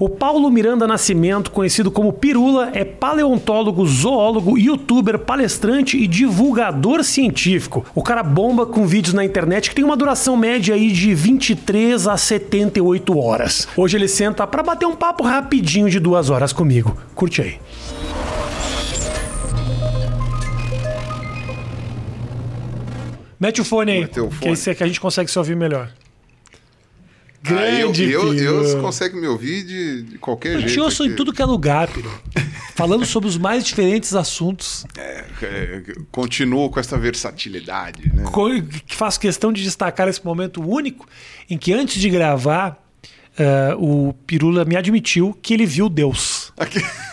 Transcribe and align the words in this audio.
O 0.00 0.08
Paulo 0.08 0.48
Miranda 0.48 0.86
Nascimento, 0.86 1.50
conhecido 1.50 1.90
como 1.90 2.12
Pirula, 2.12 2.70
é 2.72 2.84
paleontólogo, 2.84 3.84
zoólogo, 3.84 4.56
youtuber, 4.56 5.18
palestrante 5.18 5.96
e 5.96 6.06
divulgador 6.06 7.02
científico. 7.02 7.84
O 7.96 8.00
cara 8.00 8.22
bomba 8.22 8.64
com 8.64 8.86
vídeos 8.86 9.12
na 9.12 9.24
internet 9.24 9.68
que 9.68 9.74
tem 9.74 9.84
uma 9.84 9.96
duração 9.96 10.36
média 10.36 10.72
aí 10.72 10.92
de 10.92 11.12
23 11.12 12.06
a 12.06 12.16
78 12.16 13.18
horas. 13.18 13.66
Hoje 13.76 13.96
ele 13.96 14.06
senta 14.06 14.46
para 14.46 14.62
bater 14.62 14.86
um 14.86 14.94
papo 14.94 15.24
rapidinho 15.24 15.90
de 15.90 15.98
duas 15.98 16.30
horas 16.30 16.52
comigo. 16.52 16.96
Curte 17.16 17.42
aí. 17.42 17.58
Mete 23.40 23.60
o 23.60 23.64
fone 23.64 23.90
aí, 23.90 24.04
o 24.04 24.08
que 24.08 24.20
fone. 24.20 24.52
esse 24.52 24.70
é 24.70 24.74
que 24.76 24.84
a 24.84 24.86
gente 24.86 25.00
consegue 25.00 25.28
se 25.28 25.38
ouvir 25.38 25.56
melhor. 25.56 25.90
Ah, 27.56 27.70
eu, 27.70 27.92
Grande, 27.92 28.10
eu, 28.10 28.34
eu, 28.34 28.80
consegue 28.80 29.16
me 29.16 29.26
ouvir 29.26 29.64
de, 29.64 30.02
de 30.02 30.18
qualquer 30.18 30.54
Eu 30.54 30.60
jeito. 30.60 30.72
te 30.74 30.80
ouço 30.80 31.02
em 31.04 31.08
aqui. 31.08 31.16
tudo 31.16 31.32
que 31.32 31.40
é 31.42 31.44
lugar, 31.44 31.88
Piro. 31.88 32.10
Falando 32.74 33.04
sobre 33.04 33.28
os 33.28 33.36
mais 33.36 33.64
diferentes 33.64 34.14
assuntos. 34.14 34.84
É, 34.96 35.24
é, 35.42 35.82
continuo 36.12 36.70
com 36.70 36.78
essa 36.78 36.96
versatilidade, 36.98 38.10
né? 38.14 38.22
Faço 38.86 39.18
questão 39.18 39.52
de 39.52 39.62
destacar 39.62 40.08
esse 40.08 40.24
momento 40.24 40.62
único 40.62 41.06
em 41.50 41.58
que 41.58 41.72
antes 41.72 42.00
de 42.00 42.08
gravar, 42.08 42.80
eh, 43.38 43.74
o 43.78 44.12
Pirula 44.26 44.64
me 44.64 44.76
admitiu 44.76 45.36
que 45.42 45.54
ele 45.54 45.66
viu 45.66 45.88
Deus. 45.88 46.52
Aqui- 46.56 46.80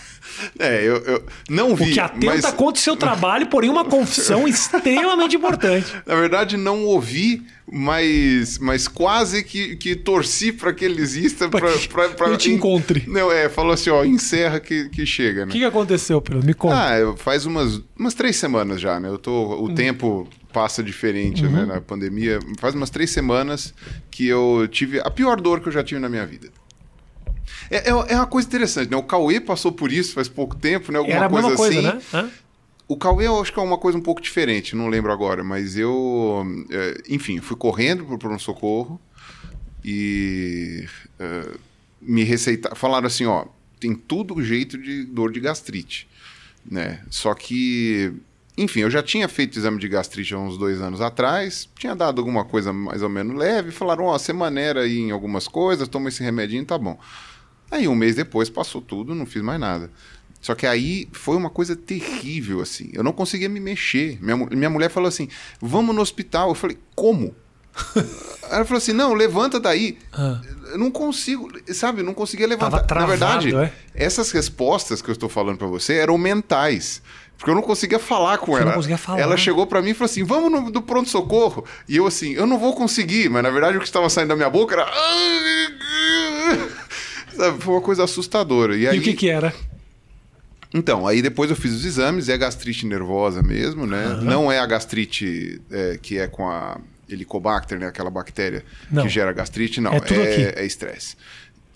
É, 0.59 0.81
eu, 0.84 0.98
eu 1.05 1.23
não 1.49 1.71
O 1.71 1.75
vi. 1.75 1.94
que 1.94 1.99
atenta 1.99 2.25
mas, 2.27 2.45
contra 2.52 2.80
o 2.80 2.84
seu 2.84 2.95
trabalho, 2.95 3.48
porém 3.48 3.70
uma 3.70 3.85
confissão 3.85 4.48
extremamente 4.48 5.35
importante. 5.35 5.93
Na 6.05 6.16
verdade, 6.16 6.57
não 6.57 6.84
ouvi, 6.85 7.41
mas, 7.71 8.57
mas 8.59 8.88
quase 8.88 9.43
que, 9.43 9.76
que 9.76 9.95
torci 9.95 10.52
para 10.52 10.73
que 10.73 10.84
ele 10.85 11.02
exista. 11.02 11.48
Pra, 11.49 11.71
que 11.71 11.88
pra, 11.88 12.09
pra- 12.09 12.27
ele 12.29 12.38
te 12.38 12.52
encontre. 12.52 13.03
Não, 13.07 13.31
é, 13.31 13.48
falou 13.49 13.71
assim: 13.73 13.90
ó, 13.90 14.03
encerra 14.03 14.59
que, 14.59 14.90
que 14.90 15.05
chega, 15.05 15.43
O 15.43 15.45
né? 15.45 15.52
que, 15.52 15.59
que 15.59 15.66
aconteceu, 15.66 16.21
Pirula? 16.21 16.43
Me 16.45 16.54
conta. 16.54 16.76
Ah, 16.76 17.15
faz 17.18 17.46
umas, 17.46 17.81
umas 17.98 18.13
três 18.13 18.35
semanas 18.35 18.81
já, 18.81 18.99
né? 18.99 19.09
Eu 19.09 19.18
tô, 19.18 19.63
o 19.63 19.74
tempo 19.74 20.27
passa 20.52 20.81
diferente, 20.81 21.43
né? 21.43 21.65
Na 21.65 21.81
pandemia. 21.81 22.40
Faz 22.59 22.74
umas 22.76 22.90
três 22.90 23.09
semanas 23.12 23.74
que 24.09 24.27
eu 24.27 24.68
tive 24.71 24.99
a 24.99 25.09
pior 25.12 25.40
dor 25.41 25.59
que 25.59 25.68
eu 25.68 25.71
já 25.71 25.84
tive 25.84 25.99
na 25.99 26.07
minha 26.09 26.26
vida. 26.26 26.48
É, 27.70 27.90
é, 27.90 27.90
é 27.90 28.16
uma 28.16 28.27
coisa 28.27 28.48
interessante, 28.48 28.90
né? 28.90 28.98
O 28.98 29.04
Cauê 29.04 29.40
passou 29.40 29.71
por 29.71 29.91
isso 29.91 30.13
faz 30.13 30.27
pouco 30.27 30.55
tempo, 30.55 30.91
né? 30.91 30.99
Alguma 30.99 31.16
Era 31.16 31.26
a 31.26 31.30
coisa 31.30 31.48
mesma 31.49 31.58
coisa, 31.58 31.98
assim. 31.98 32.18
né? 32.18 32.32
O 32.88 32.96
Cauê 32.98 33.26
eu 33.27 33.41
acho 33.41 33.52
que 33.52 33.60
é 33.60 33.63
uma 33.63 33.77
coisa 33.77 33.98
um 33.98 34.02
pouco 34.02 34.21
diferente, 34.21 34.76
não 34.76 34.88
lembro 34.88 35.12
agora, 35.12 35.44
mas 35.44 35.76
eu, 35.76 36.46
é, 36.70 37.02
enfim, 37.10 37.40
fui 37.41 37.58
correndo 37.58 38.05
pro 38.05 38.18
pronto-socorro 38.18 39.02
e 39.84 40.86
é, 41.20 41.48
me 41.99 42.24
receitaram, 42.24 42.76
falaram 42.76 43.08
assim, 43.08 43.26
ó, 43.26 43.46
tem 43.80 43.96
tudo 43.96 44.43
jeito 44.43 44.77
de 44.77 45.04
dor 45.04 45.32
de 45.32 45.40
gastrite, 45.40 46.08
né? 46.63 47.02
Só 47.10 47.34
que, 47.34 48.13
enfim, 48.55 48.82
eu 48.82 48.90
já 48.91 49.02
tinha 49.02 49.27
feito 49.27 49.58
exame 49.58 49.80
de 49.80 49.88
gastrite 49.88 50.36
há 50.36 50.40
uns 50.40 50.55
dois 50.55 50.80
anos 50.80 51.02
atrás, 51.02 51.68
tinha 51.80 51.96
dado 51.96 52.20
alguma 52.20 52.46
coisa 52.46 52.71
mais 52.71 53.02
ou 53.02 53.10
menos 53.10 53.36
leve, 53.36 53.71
falaram, 53.71 54.05
ó, 54.05 54.18
você 54.18 54.32
maneira 54.32 54.82
aí 54.82 54.99
em 54.99 55.10
algumas 55.10 55.48
coisas, 55.48 55.88
toma 55.88 56.10
esse 56.10 56.24
remedinho, 56.24 56.63
tá 56.63 56.77
bom. 56.77 56.99
Aí 57.71 57.88
um 57.88 57.96
mês 57.96 58.16
depois 58.16 58.49
passou 58.49 58.82
tudo, 58.82 59.13
não 59.16 59.26
fiz 59.26 59.41
mais 59.41 59.60
nada. 59.60 59.90
Só 60.41 60.54
que 60.54 60.68
aí 60.68 61.08
foi 61.12 61.35
uma 61.35 61.49
coisa 61.49 61.76
terrível, 61.76 62.62
assim. 62.62 62.91
Eu 62.94 63.04
não 63.04 63.12
conseguia 63.12 63.49
me 63.49 63.60
mexer. 63.60 64.19
Minha, 64.22 64.38
minha 64.38 64.69
mulher 64.69 64.90
falou 64.90 65.08
assim: 65.08 65.28
vamos 65.59 65.96
no 65.96 66.02
hospital. 66.02 66.50
Eu 66.50 66.56
falei, 66.56 66.78
como? 66.96 67.36
Ela 68.50 68.63
falou 68.63 68.78
assim: 68.78 68.94
não, 68.94 69.13
levanta 69.13 69.59
daí. 69.59 69.97
Ah. 70.13 70.40
Eu 70.72 70.78
não 70.78 70.91
consigo, 70.91 71.50
sabe? 71.74 72.02
Eu 72.02 72.06
não 72.06 72.13
conseguia 72.13 72.46
levantar. 72.47 72.84
Travado, 72.84 73.00
Na 73.02 73.06
verdade, 73.08 73.56
é? 73.56 73.74
essas 73.96 74.31
respostas 74.31 75.02
que 75.02 75.09
eu 75.09 75.13
estou 75.13 75.30
falando 75.30 75.58
pra 75.58 75.68
você 75.68 75.94
eram 75.96 76.18
mentais. 76.18 77.02
Porque 77.38 77.50
eu 77.52 77.56
não 77.56 77.62
conseguia 77.62 78.00
falar 78.00 78.38
com 78.38 78.53
Você 78.53 78.59
não 78.62 78.68
ela. 78.68 78.75
conseguia 78.75 78.97
falar. 78.97 79.19
Ela 79.19 79.36
chegou 79.36 79.68
pra 79.68 79.81
mim 79.81 79.90
e 79.90 79.94
falou 79.94 80.06
assim: 80.12 80.24
vamos 80.24 80.52
no 80.52 80.72
do 80.72 80.81
pronto-socorro. 80.81 81.66
E 81.90 81.98
eu 81.98 82.06
assim, 82.08 82.31
eu 82.34 82.46
não 82.46 82.58
vou 82.59 82.74
conseguir. 82.75 83.30
Mas 83.30 83.42
na 83.44 83.50
verdade 83.50 83.78
o 83.78 83.80
que 83.81 83.86
estava 83.88 84.09
saindo 84.09 84.30
da 84.30 84.36
minha 84.36 84.50
boca 84.50 84.75
era. 84.75 84.86
Sabe, 87.35 87.62
foi 87.62 87.73
uma 87.73 87.81
coisa 87.81 88.03
assustadora. 88.03 88.75
E, 88.75 88.81
E 88.81 88.88
aí, 88.88 89.00
o 89.00 89.01
que 89.01 89.13
que 89.13 89.29
era? 89.29 89.53
então, 90.73 91.07
aí 91.07 91.22
depois 91.22 91.50
eu 91.50 91.56
fiz 91.56 91.72
os 91.73 91.85
exames, 91.85 92.28
é 92.29 92.38
gastrite 92.38 92.85
nervosa 92.85 93.41
mesmo, 93.41 93.85
né? 93.88 94.19
Não 94.22 94.51
é 94.51 94.59
a 94.59 94.66
gastrite 94.66 95.62
é, 95.72 95.97
que 96.01 96.18
é 96.18 96.28
com 96.28 96.47
a 96.50 96.78
Helicobacter, 97.09 97.79
né? 97.79 97.88
Aquela 97.88 98.09
bactéria 98.09 98.63
Não. 98.91 99.03
que 99.03 99.09
gera 99.09 99.31
gastrite, 99.31 99.79
não. 99.79 99.94
É 99.94 100.00
é 100.12 100.53
é 100.63 100.66
estresse. 100.66 101.16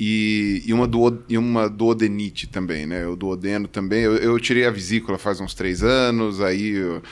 E, 0.01 0.63
e, 0.65 0.73
uma 0.73 0.87
duo, 0.87 1.21
e 1.27 1.37
uma 1.37 1.69
duodenite 1.69 2.47
também, 2.47 2.85
né? 2.85 3.05
O 3.05 3.15
duodeno 3.15 3.67
também. 3.67 4.01
Eu, 4.01 4.15
eu 4.15 4.39
tirei 4.39 4.65
a 4.65 4.71
vesícula 4.71 5.17
faz 5.17 5.39
uns 5.41 5.53
três 5.53 5.83
anos, 5.83 6.39
aí... 6.41 6.69
eu- 6.69 7.03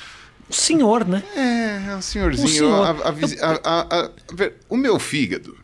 O 0.49 0.53
senhor, 0.53 1.05
né? 1.05 1.21
É, 1.35 1.91
é 1.91 1.95
um 1.97 2.01
senhorzinho. 2.01 2.47
Um 2.47 2.49
senhor. 2.49 2.85
a- 3.41 3.59
a 3.63 3.99
a- 4.03 4.11
o 4.69 4.77
meu 4.77 4.97
fígado... 4.99 5.55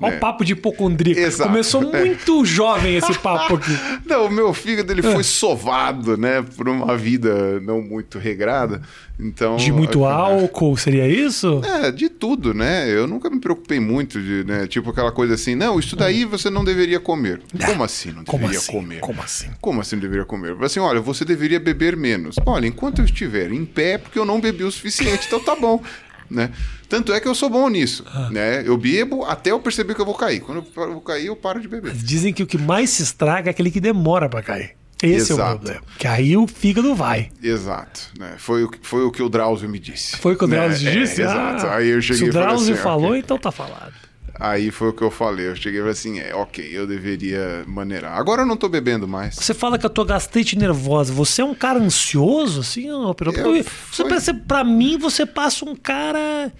Olha 0.00 0.14
É. 0.14 0.16
o 0.16 0.20
papo 0.20 0.44
de 0.44 0.52
hipocondríaco. 0.52 1.20
Exato. 1.20 1.50
Começou 1.50 1.94
É. 1.94 2.04
muito 2.04 2.44
jovem 2.44 2.96
esse 2.96 3.18
papo 3.18 3.56
aqui. 3.56 3.70
Não, 4.06 4.26
o 4.26 4.30
meu 4.30 4.52
fígado 4.54 4.92
ele 4.92 5.06
É. 5.06 5.12
foi 5.12 5.22
sovado, 5.24 6.16
né, 6.16 6.42
por 6.56 6.68
uma 6.68 6.96
vida 6.96 7.60
não 7.60 7.80
muito 7.80 8.18
regrada. 8.18 8.80
Então 9.18 9.56
De 9.56 9.72
muito 9.72 10.04
álcool, 10.04 10.76
seria 10.76 11.08
isso? 11.08 11.62
É, 11.64 11.90
de 11.90 12.08
tudo, 12.10 12.52
né? 12.52 12.86
Eu 12.90 13.06
nunca 13.06 13.30
me 13.30 13.40
preocupei 13.40 13.80
muito 13.80 14.20
de, 14.20 14.44
né, 14.44 14.66
tipo 14.66 14.90
aquela 14.90 15.10
coisa 15.10 15.34
assim, 15.34 15.54
não, 15.54 15.78
isso 15.78 15.96
daí 15.96 16.24
você 16.26 16.50
não 16.50 16.62
deveria 16.62 17.00
comer. 17.00 17.40
Como 17.64 17.82
assim 17.82 18.10
não. 18.12 18.24
Como 18.24 18.40
deveria 18.42 18.58
assim? 18.58 18.72
comer? 18.72 19.00
Como 19.00 19.22
assim? 19.22 19.46
Como 19.60 19.80
assim 19.80 19.96
não 19.96 20.02
deveria 20.02 20.24
comer? 20.26 20.54
Assim, 20.62 20.80
olha, 20.80 21.00
você 21.00 21.24
deveria 21.24 21.58
beber 21.58 21.96
menos. 21.96 22.36
Olha, 22.44 22.66
enquanto 22.66 22.98
eu 22.98 23.04
estiver 23.06 23.50
em 23.52 23.64
pé, 23.64 23.92
é 23.92 23.98
porque 23.98 24.18
eu 24.18 24.24
não 24.26 24.38
bebi 24.40 24.64
o 24.64 24.70
suficiente, 24.70 25.24
então 25.26 25.40
tá 25.40 25.54
bom. 25.56 25.82
Né? 26.30 26.50
Tanto 26.88 27.12
é 27.12 27.20
que 27.20 27.28
eu 27.28 27.34
sou 27.34 27.48
bom 27.50 27.68
nisso. 27.68 28.04
Ah. 28.06 28.28
Né? 28.30 28.62
Eu 28.66 28.76
bebo 28.76 29.24
até 29.24 29.50
eu 29.50 29.60
perceber 29.60 29.94
que 29.94 30.00
eu 30.00 30.06
vou 30.06 30.14
cair. 30.14 30.40
Quando 30.40 30.58
eu 30.76 30.92
vou 30.92 31.00
cair, 31.00 31.26
eu 31.26 31.36
paro 31.36 31.60
de 31.60 31.68
beber. 31.68 31.92
Dizem 31.92 32.32
que 32.32 32.42
o 32.42 32.46
que 32.46 32.58
mais 32.58 32.90
se 32.90 33.02
estraga 33.02 33.48
é 33.48 33.52
aquele 33.52 33.70
que 33.70 33.80
demora 33.80 34.28
pra 34.28 34.42
cair. 34.42 34.76
Esse 35.02 35.30
é 35.30 35.34
o 35.34 35.38
Exato. 35.38 35.56
problema. 35.58 35.82
Que 35.98 36.06
aí 36.08 36.36
o 36.38 36.46
fígado 36.46 36.94
vai. 36.94 37.28
Exato. 37.42 38.00
Né? 38.18 38.34
Foi, 38.38 38.64
o, 38.64 38.70
que- 38.70 38.78
foi 38.82 39.04
o 39.04 39.10
que 39.12 39.22
o 39.22 39.28
Drauzio 39.28 39.68
me 39.68 39.78
disse. 39.78 40.16
Foi 40.16 40.32
o 40.32 40.38
que 40.38 40.44
o 40.44 40.46
Né? 40.48 40.56
Drauzio 40.56 40.88
É, 40.88 40.92
disse? 40.92 41.20
exato. 41.20 41.66
Ah, 41.66 41.76
Aí 41.76 41.88
eu 41.88 42.00
cheguei 42.00 42.22
Se 42.24 42.30
o 42.30 42.32
falei 42.32 42.46
Drauzio 42.48 42.74
assim, 42.74 42.82
falou, 42.82 43.08
ok. 43.10 43.18
então 43.20 43.36
tá 43.38 43.52
falado. 43.52 43.92
Aí 44.38 44.70
foi 44.70 44.88
o 44.88 44.92
que 44.92 45.02
eu 45.02 45.10
falei. 45.10 45.48
Eu 45.48 45.56
cheguei 45.56 45.78
e 45.80 45.82
falei 45.82 45.92
assim: 45.92 46.18
é, 46.20 46.34
ok, 46.34 46.68
eu 46.72 46.86
deveria 46.86 47.64
maneirar. 47.66 48.16
Agora 48.18 48.42
eu 48.42 48.46
não 48.46 48.56
tô 48.56 48.68
bebendo 48.68 49.06
mais. 49.08 49.34
Você 49.36 49.54
fala 49.54 49.78
que 49.78 49.86
a 49.86 49.90
tua 49.90 50.04
gastrite 50.04 50.56
nervosa, 50.58 51.12
você 51.12 51.42
é 51.42 51.44
um 51.44 51.54
cara 51.54 51.78
ansioso, 51.78 52.60
assim? 52.60 52.86
Porque 53.16 53.40
Eu- 53.40 53.52
Você 53.54 53.64
foi- 53.64 54.08
parece, 54.08 54.34
pra 54.34 54.62
mim, 54.64 54.98
você 54.98 55.24
passa 55.24 55.64
um 55.64 55.74
cara 55.74 56.52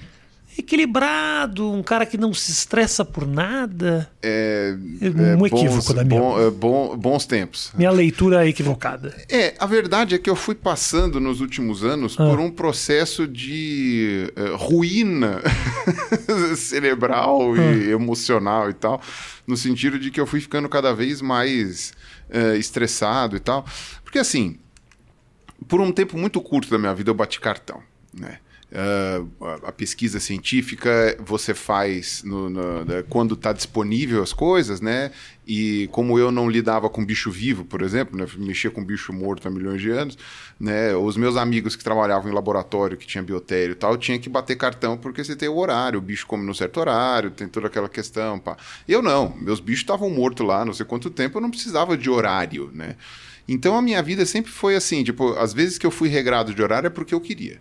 equilibrado, 0.59 1.71
um 1.73 1.83
cara 1.83 2.05
que 2.07 2.17
não 2.17 2.33
se 2.35 2.51
estressa 2.53 3.05
por 3.05 3.27
nada. 3.27 4.11
É, 4.23 4.75
Um 5.39 5.47
equívoco 5.47 5.93
da 5.95 6.05
minha 6.05 6.21
bom- 6.21 6.41
é, 6.41 6.51
bom- 6.51 6.97
bons 6.97 7.27
tempos. 7.27 7.71
Minha 7.77 7.91
leitura 7.91 8.45
é 8.45 8.49
equivocada. 8.49 9.15
É, 9.29 9.55
a 9.59 9.67
verdade 9.67 10.15
é 10.15 10.19
que 10.19 10.29
eu 10.31 10.37
fui 10.37 10.55
passando 10.55 11.21
nos 11.21 11.41
últimos 11.41 11.85
anos 11.85 12.15
Ah. 12.19 12.25
por 12.29 12.39
um 12.41 12.51
processo 12.51 13.27
de 13.27 14.33
eh, 14.37 14.55
ruína 14.57 15.41
cerebral 16.57 17.53
Ah. 17.55 17.59
e 17.75 17.91
emocional 17.91 18.71
e 18.71 18.75
tal, 18.75 19.01
no 19.47 19.57
sentido 19.57 19.99
de 19.99 20.11
que 20.11 20.21
eu 20.21 20.27
fui 20.27 20.41
ficando 20.41 20.69
cada 20.69 20.93
vez 20.95 21.21
mais 21.21 21.93
eh, 22.31 22.57
estressado 22.57 23.37
e 23.37 23.41
tal. 23.41 23.65
Porque 24.03 24.19
assim, 24.19 24.59
por 25.69 25.81
um 25.81 25.93
tempo 25.93 26.19
muito 26.19 26.41
curto 26.41 26.69
da 26.71 26.79
minha 26.79 26.95
vida 26.95 27.11
eu 27.11 27.15
bati 27.15 27.41
cartão, 27.41 27.81
né? 28.13 28.39
Ah, 28.79 29.23
a- 29.69 29.73
pesquisa 29.73 30.21
científica 30.21 31.17
você 31.19 31.55
faz 31.55 32.23
no- 32.23 32.51
no- 32.51 32.85
da- 32.85 33.03
quando 33.05 33.33
está 33.35 33.51
disponível 33.51 34.23
as 34.23 34.35
coisas, 34.35 34.83
né? 34.83 35.13
E 35.47 35.89
como 35.93 36.19
eu 36.19 36.31
não 36.31 36.51
lidava 36.51 36.91
com 36.91 37.03
bicho 37.05 37.31
vivo, 37.31 37.65
por 37.65 37.81
exemplo, 37.81 38.19
né? 38.19 38.27
mexia 38.37 38.71
com 38.71 38.85
bicho 38.85 39.15
morto 39.15 39.49
há 39.49 39.51
milhões 39.51 39.81
de 39.81 39.89
anos, 39.91 40.19
né? 40.61 40.95
Os 40.95 41.17
meus 41.17 41.37
amigos 41.39 41.75
que 41.75 41.83
trabalhavam 41.83 42.31
em 42.31 42.35
laboratório, 42.35 42.99
que 42.99 43.07
tinha 43.07 43.23
biotério 43.25 43.73
e 43.73 43.77
tal, 43.77 43.97
tinha 43.97 44.19
que 44.19 44.29
bater 44.29 44.57
cartão 44.57 44.99
porque 44.99 45.25
você 45.25 45.35
tem 45.35 45.49
o 45.49 45.57
horário, 45.57 45.99
o 45.99 46.03
bicho 46.03 46.27
come 46.27 46.45
no 46.45 46.55
certo 46.55 46.79
horário, 46.79 47.31
tem 47.31 47.49
toda 47.49 47.69
aquela 47.69 47.89
questão, 47.89 48.39
pá. 48.39 48.59
Eu 48.87 49.01
não, 49.01 49.35
meus 49.41 49.59
bichos 49.59 49.81
estavam 49.85 50.11
mortos 50.11 50.47
lá, 50.47 50.67
não 50.67 50.75
sei 50.75 50.85
quanto 50.85 51.09
tempo, 51.09 51.39
eu 51.39 51.43
não 51.43 51.51
precisava 51.51 51.97
de 51.97 52.11
horário, 52.11 52.71
né? 52.75 52.97
Então 53.49 53.75
a 53.75 53.81
minha 53.81 54.03
vida 54.03 54.27
sempre 54.27 54.53
foi 54.53 54.77
assim, 54.77 55.03
tipo, 55.03 55.33
às 55.39 55.55
vezes 55.55 55.79
que 55.79 55.87
eu 55.87 55.91
fui 55.91 56.11
regrado 56.11 56.53
de 56.55 56.61
horário 56.63 56.89
é 56.89 56.91
porque 56.91 57.15
eu 57.15 57.21
queria. 57.23 57.59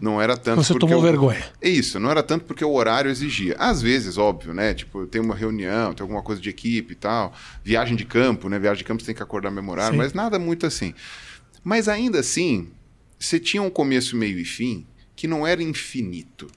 Não 0.00 0.20
era 0.20 0.36
tanto 0.36 0.62
Você 0.62 0.72
porque 0.74 0.86
tomou 0.86 0.98
eu- 0.98 1.10
vergonha. 1.10 1.42
É 1.60 1.68
isso, 1.68 1.98
não 1.98 2.10
era 2.10 2.22
tanto 2.22 2.44
porque 2.44 2.64
o 2.64 2.72
horário 2.72 3.10
exigia. 3.10 3.56
Às 3.58 3.80
vezes, 3.80 4.18
óbvio, 4.18 4.52
né? 4.52 4.74
Tipo, 4.74 5.06
tem 5.06 5.20
uma 5.20 5.34
reunião, 5.34 5.94
tem 5.94 6.02
alguma 6.04 6.22
coisa 6.22 6.40
de 6.40 6.50
equipe 6.50 6.92
e 6.92 6.96
tal. 6.96 7.32
Viagem 7.62 7.96
de 7.96 8.04
campo, 8.04 8.48
né? 8.48 8.58
Viagem 8.58 8.78
de 8.78 8.84
campo 8.84 9.00
você 9.02 9.06
tem 9.06 9.14
que 9.14 9.22
acordar 9.22 9.50
memorário, 9.50 9.92
Sim. 9.92 9.98
mas 9.98 10.12
nada 10.12 10.38
muito 10.38 10.66
assim. 10.66 10.92
Mas 11.62 11.88
ainda 11.88 12.20
assim, 12.20 12.68
você 13.18 13.40
tinha 13.40 13.62
um 13.62 13.70
começo, 13.70 14.16
meio 14.16 14.38
e 14.38 14.44
fim 14.44 14.86
que 15.16 15.26
não 15.26 15.46
era 15.46 15.62
infinito, 15.62 16.48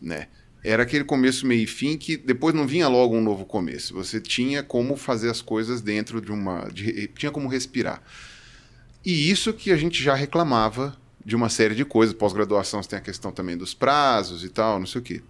né? 0.00 0.26
era 0.62 0.82
aquele 0.82 1.04
começo, 1.04 1.46
meio 1.46 1.62
e 1.62 1.66
fim 1.66 1.96
que 1.96 2.16
depois 2.16 2.54
não 2.54 2.66
vinha 2.66 2.88
logo 2.88 3.16
um 3.16 3.22
novo 3.22 3.46
começo. 3.46 3.94
Você 3.94 4.20
tinha 4.20 4.62
como 4.62 4.96
fazer 4.96 5.30
as 5.30 5.40
coisas 5.40 5.80
dentro 5.80 6.20
de 6.20 6.30
uma. 6.30 6.68
De, 6.70 7.06
tinha 7.16 7.30
como 7.32 7.48
respirar. 7.48 8.02
E 9.04 9.30
isso 9.30 9.52
que 9.54 9.70
a 9.70 9.76
gente 9.76 10.02
já 10.02 10.14
reclamava 10.14 10.94
de 11.28 11.36
uma 11.36 11.50
série 11.50 11.74
de 11.74 11.84
coisas. 11.84 12.14
Pós-graduação 12.14 12.82
você 12.82 12.88
tem 12.88 12.98
a 12.98 13.02
questão 13.02 13.30
também 13.30 13.54
dos 13.54 13.74
prazos 13.74 14.42
e 14.42 14.48
tal, 14.48 14.78
não 14.78 14.86
sei 14.86 14.98
o 14.98 15.04
quê. 15.04 15.22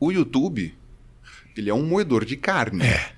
O 0.00 0.10
YouTube, 0.10 0.74
ele 1.56 1.70
é 1.70 1.74
um 1.74 1.86
moedor 1.86 2.24
de 2.24 2.36
carne. 2.36 2.84
É. 2.84 3.12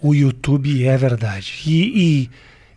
O 0.00 0.14
YouTube 0.14 0.86
é 0.86 0.96
verdade. 0.96 1.62
E, 1.66 2.28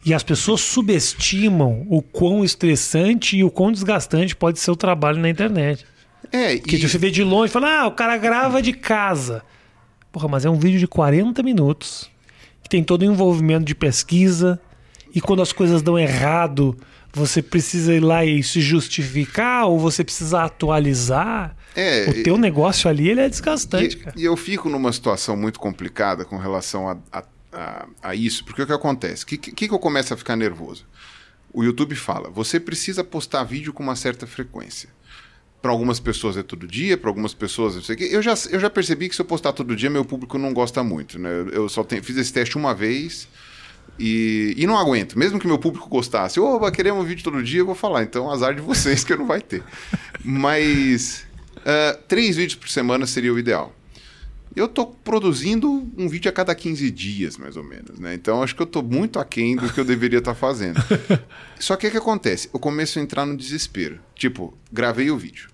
e, 0.05 0.09
e, 0.09 0.13
as 0.15 0.23
pessoas 0.23 0.61
subestimam 0.61 1.85
o 1.87 2.01
quão 2.01 2.43
estressante 2.43 3.37
e 3.37 3.43
o 3.43 3.51
quão 3.51 3.71
desgastante 3.71 4.35
pode 4.35 4.59
ser 4.59 4.71
o 4.71 4.75
trabalho 4.75 5.19
na 5.19 5.29
internet. 5.29 5.85
É, 6.31 6.57
que 6.57 6.75
e... 6.75 6.89
você 6.89 6.97
vê 6.97 7.11
de 7.11 7.23
longe 7.23 7.51
e 7.51 7.53
fala, 7.53 7.81
ah, 7.81 7.87
o 7.87 7.91
cara 7.91 8.17
grava 8.17 8.63
de 8.63 8.73
casa. 8.73 9.43
Porra, 10.11 10.27
mas 10.27 10.43
é 10.43 10.49
um 10.49 10.57
vídeo 10.57 10.79
de 10.79 10.87
40 10.87 11.43
minutos 11.43 12.09
que 12.63 12.69
tem 12.69 12.83
todo 12.83 13.03
o 13.03 13.05
envolvimento 13.05 13.65
de 13.65 13.75
pesquisa 13.75 14.59
e 15.13 15.21
quando 15.21 15.43
as 15.43 15.51
coisas 15.51 15.83
dão 15.83 15.99
errado, 15.99 16.75
você 17.13 17.43
precisa 17.43 17.93
ir 17.93 17.99
lá 17.99 18.25
e 18.25 18.41
se 18.41 18.59
justificar 18.59 19.67
ou 19.67 19.79
você 19.79 20.03
precisa 20.03 20.43
atualizar. 20.43 21.55
É, 21.75 22.09
o 22.09 22.23
teu 22.23 22.37
negócio 22.37 22.89
ali 22.89 23.09
ele 23.09 23.21
é 23.21 23.29
desgastante, 23.29 23.95
e, 23.95 23.99
cara. 23.99 24.15
E 24.17 24.23
eu 24.23 24.35
fico 24.35 24.67
numa 24.67 24.91
situação 24.91 25.37
muito 25.37 25.59
complicada 25.59 26.25
com 26.25 26.37
relação 26.37 26.89
a, 26.89 26.97
a, 27.11 27.23
a, 27.51 27.87
a 28.01 28.15
isso, 28.15 28.43
porque 28.43 28.63
o 28.63 28.65
que 28.65 28.73
acontece? 28.73 29.23
O 29.23 29.27
que, 29.27 29.37
que, 29.37 29.67
que 29.67 29.73
eu 29.73 29.79
começo 29.79 30.13
a 30.13 30.17
ficar 30.17 30.35
nervoso? 30.35 30.85
O 31.53 31.63
YouTube 31.63 31.95
fala, 31.95 32.29
você 32.31 32.59
precisa 32.59 33.03
postar 33.03 33.43
vídeo 33.43 33.71
com 33.73 33.83
uma 33.83 33.95
certa 33.95 34.25
frequência. 34.25 34.89
Para 35.61 35.71
algumas 35.71 35.99
pessoas 35.99 36.35
é 36.35 36.43
todo 36.43 36.67
dia, 36.67 36.97
para 36.97 37.09
algumas 37.09 37.33
pessoas 37.33 37.75
eu 37.75 37.81
sei 37.81 37.95
que 37.95 38.03
eu 38.03 38.21
já, 38.21 38.33
eu 38.49 38.59
já 38.59 38.69
percebi 38.69 39.07
que 39.07 39.15
se 39.15 39.21
eu 39.21 39.25
postar 39.25 39.53
todo 39.53 39.75
dia 39.75 39.89
meu 39.89 40.03
público 40.03 40.37
não 40.37 40.51
gosta 40.51 40.83
muito, 40.83 41.17
né? 41.17 41.29
Eu 41.51 41.69
só 41.69 41.83
tenho, 41.83 42.03
fiz 42.03 42.17
esse 42.17 42.33
teste 42.33 42.57
uma 42.57 42.73
vez 42.73 43.27
e, 43.99 44.53
e 44.57 44.67
não 44.67 44.77
aguento. 44.77 45.17
Mesmo 45.17 45.39
que 45.39 45.47
meu 45.47 45.57
público 45.57 45.87
gostasse, 45.89 46.39
vai 46.59 46.71
querer 46.71 46.91
um 46.93 47.03
vídeo 47.03 47.23
todo 47.23 47.43
dia, 47.43 47.59
eu 47.59 47.65
vou 47.65 47.75
falar. 47.75 48.03
Então 48.03 48.29
azar 48.29 48.53
de 48.53 48.61
vocês 48.61 49.03
que 49.03 49.15
não 49.15 49.25
vai 49.25 49.41
ter. 49.41 49.63
Mas 50.23 51.25
uh, 51.57 51.97
três 52.07 52.35
vídeos 52.35 52.55
por 52.55 52.69
semana 52.69 53.05
seria 53.05 53.33
o 53.33 53.39
ideal. 53.39 53.73
Eu 54.55 54.65
estou 54.65 54.85
produzindo 54.85 55.89
um 55.97 56.07
vídeo 56.07 56.29
a 56.29 56.31
cada 56.31 56.53
15 56.53 56.91
dias, 56.91 57.37
mais 57.37 57.57
ou 57.57 57.63
menos, 57.63 57.97
né? 57.97 58.13
Então 58.13 58.43
acho 58.43 58.55
que 58.55 58.61
eu 58.61 58.65
estou 58.65 58.83
muito 58.83 59.17
aquém 59.17 59.55
do 59.55 59.71
que 59.71 59.79
eu 59.79 59.85
deveria 59.85 60.19
estar 60.19 60.33
tá 60.33 60.39
fazendo. 60.39 60.79
Só 61.59 61.75
que 61.75 61.87
o 61.87 61.91
que 61.91 61.97
acontece? 61.97 62.49
Eu 62.53 62.59
começo 62.59 62.99
a 62.99 63.01
entrar 63.01 63.25
no 63.25 63.35
desespero. 63.35 63.99
Tipo, 64.13 64.55
gravei 64.71 65.09
o 65.09 65.17
vídeo. 65.17 65.49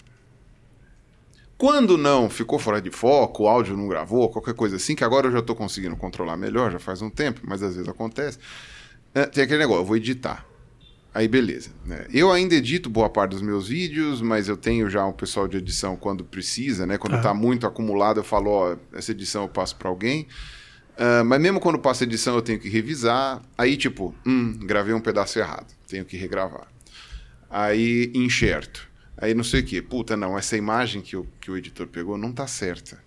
Quando 1.60 1.98
não 1.98 2.30
ficou 2.30 2.58
fora 2.58 2.82
de 2.82 2.90
foco, 2.90 3.44
o 3.44 3.48
áudio 3.50 3.76
não 3.76 3.86
gravou, 3.86 4.30
qualquer 4.30 4.54
coisa 4.54 4.78
assim, 4.78 4.96
que 4.96 5.04
agora 5.04 5.28
eu 5.28 5.32
já 5.34 5.40
estou 5.40 5.54
conseguindo 5.54 5.94
controlar 5.98 6.38
melhor, 6.38 6.72
já 6.72 6.80
faz 6.80 7.02
um 7.02 7.10
tempo, 7.10 7.42
mas 7.44 7.62
às 7.62 7.76
vezes 7.76 7.90
acontece. 7.90 8.40
É, 9.14 9.26
tem 9.26 9.44
aquele 9.44 9.60
negócio, 9.60 9.82
eu 9.82 9.86
vou 9.86 9.98
editar. 9.98 10.46
Aí 11.14 11.28
beleza. 11.28 11.72
Né? 11.86 12.08
Eu 12.14 12.32
ainda 12.32 12.56
edito 12.56 12.90
boa 12.90 13.10
parte 13.10 13.32
dos 13.32 13.42
meus 13.42 13.68
vídeos, 13.68 14.22
mas 14.22 14.48
eu 14.48 14.56
tenho 14.56 14.90
já 14.90 15.06
um 15.06 15.12
pessoal 15.12 15.50
de 15.50 15.58
edição 15.58 15.98
quando 15.98 16.24
precisa, 16.24 16.88
né? 16.88 16.98
Quando 16.98 17.18
está 17.18 17.34
muito 17.34 17.68
acumulado, 17.68 18.22
eu 18.22 18.24
falo, 18.24 18.52
ó, 18.52 18.78
essa 18.94 19.12
edição 19.12 19.44
eu 19.44 19.50
passo 19.50 19.76
para 19.76 19.90
alguém. 19.90 20.28
Uh, 20.96 21.26
mas 21.26 21.42
mesmo 21.42 21.60
quando 21.60 21.78
passo 21.78 22.06
edição, 22.06 22.36
eu 22.36 22.42
tenho 22.42 22.60
que 22.60 22.70
revisar. 22.70 23.42
Aí, 23.58 23.76
tipo, 23.76 24.16
hum, 24.26 24.58
gravei 24.66 24.94
um 24.94 25.02
pedaço 25.02 25.38
errado, 25.38 25.68
tenho 25.90 26.06
que 26.06 26.16
regravar. 26.16 26.70
Aí, 27.50 28.14
enxerto. 28.16 28.89
Aí 29.22 29.34
não 29.34 29.44
sei 29.44 29.60
o 29.60 29.64
quê. 29.66 29.82
Puta, 29.82 30.16
não, 30.16 30.38
essa 30.38 30.56
imagem 30.56 31.02
que 31.02 31.16
o, 31.16 31.28
que 31.40 31.52
o 31.52 31.58
editor 31.58 31.88
pegou 31.88 32.18
não 32.18 32.32
tá 32.32 32.48
certa. 32.48 32.98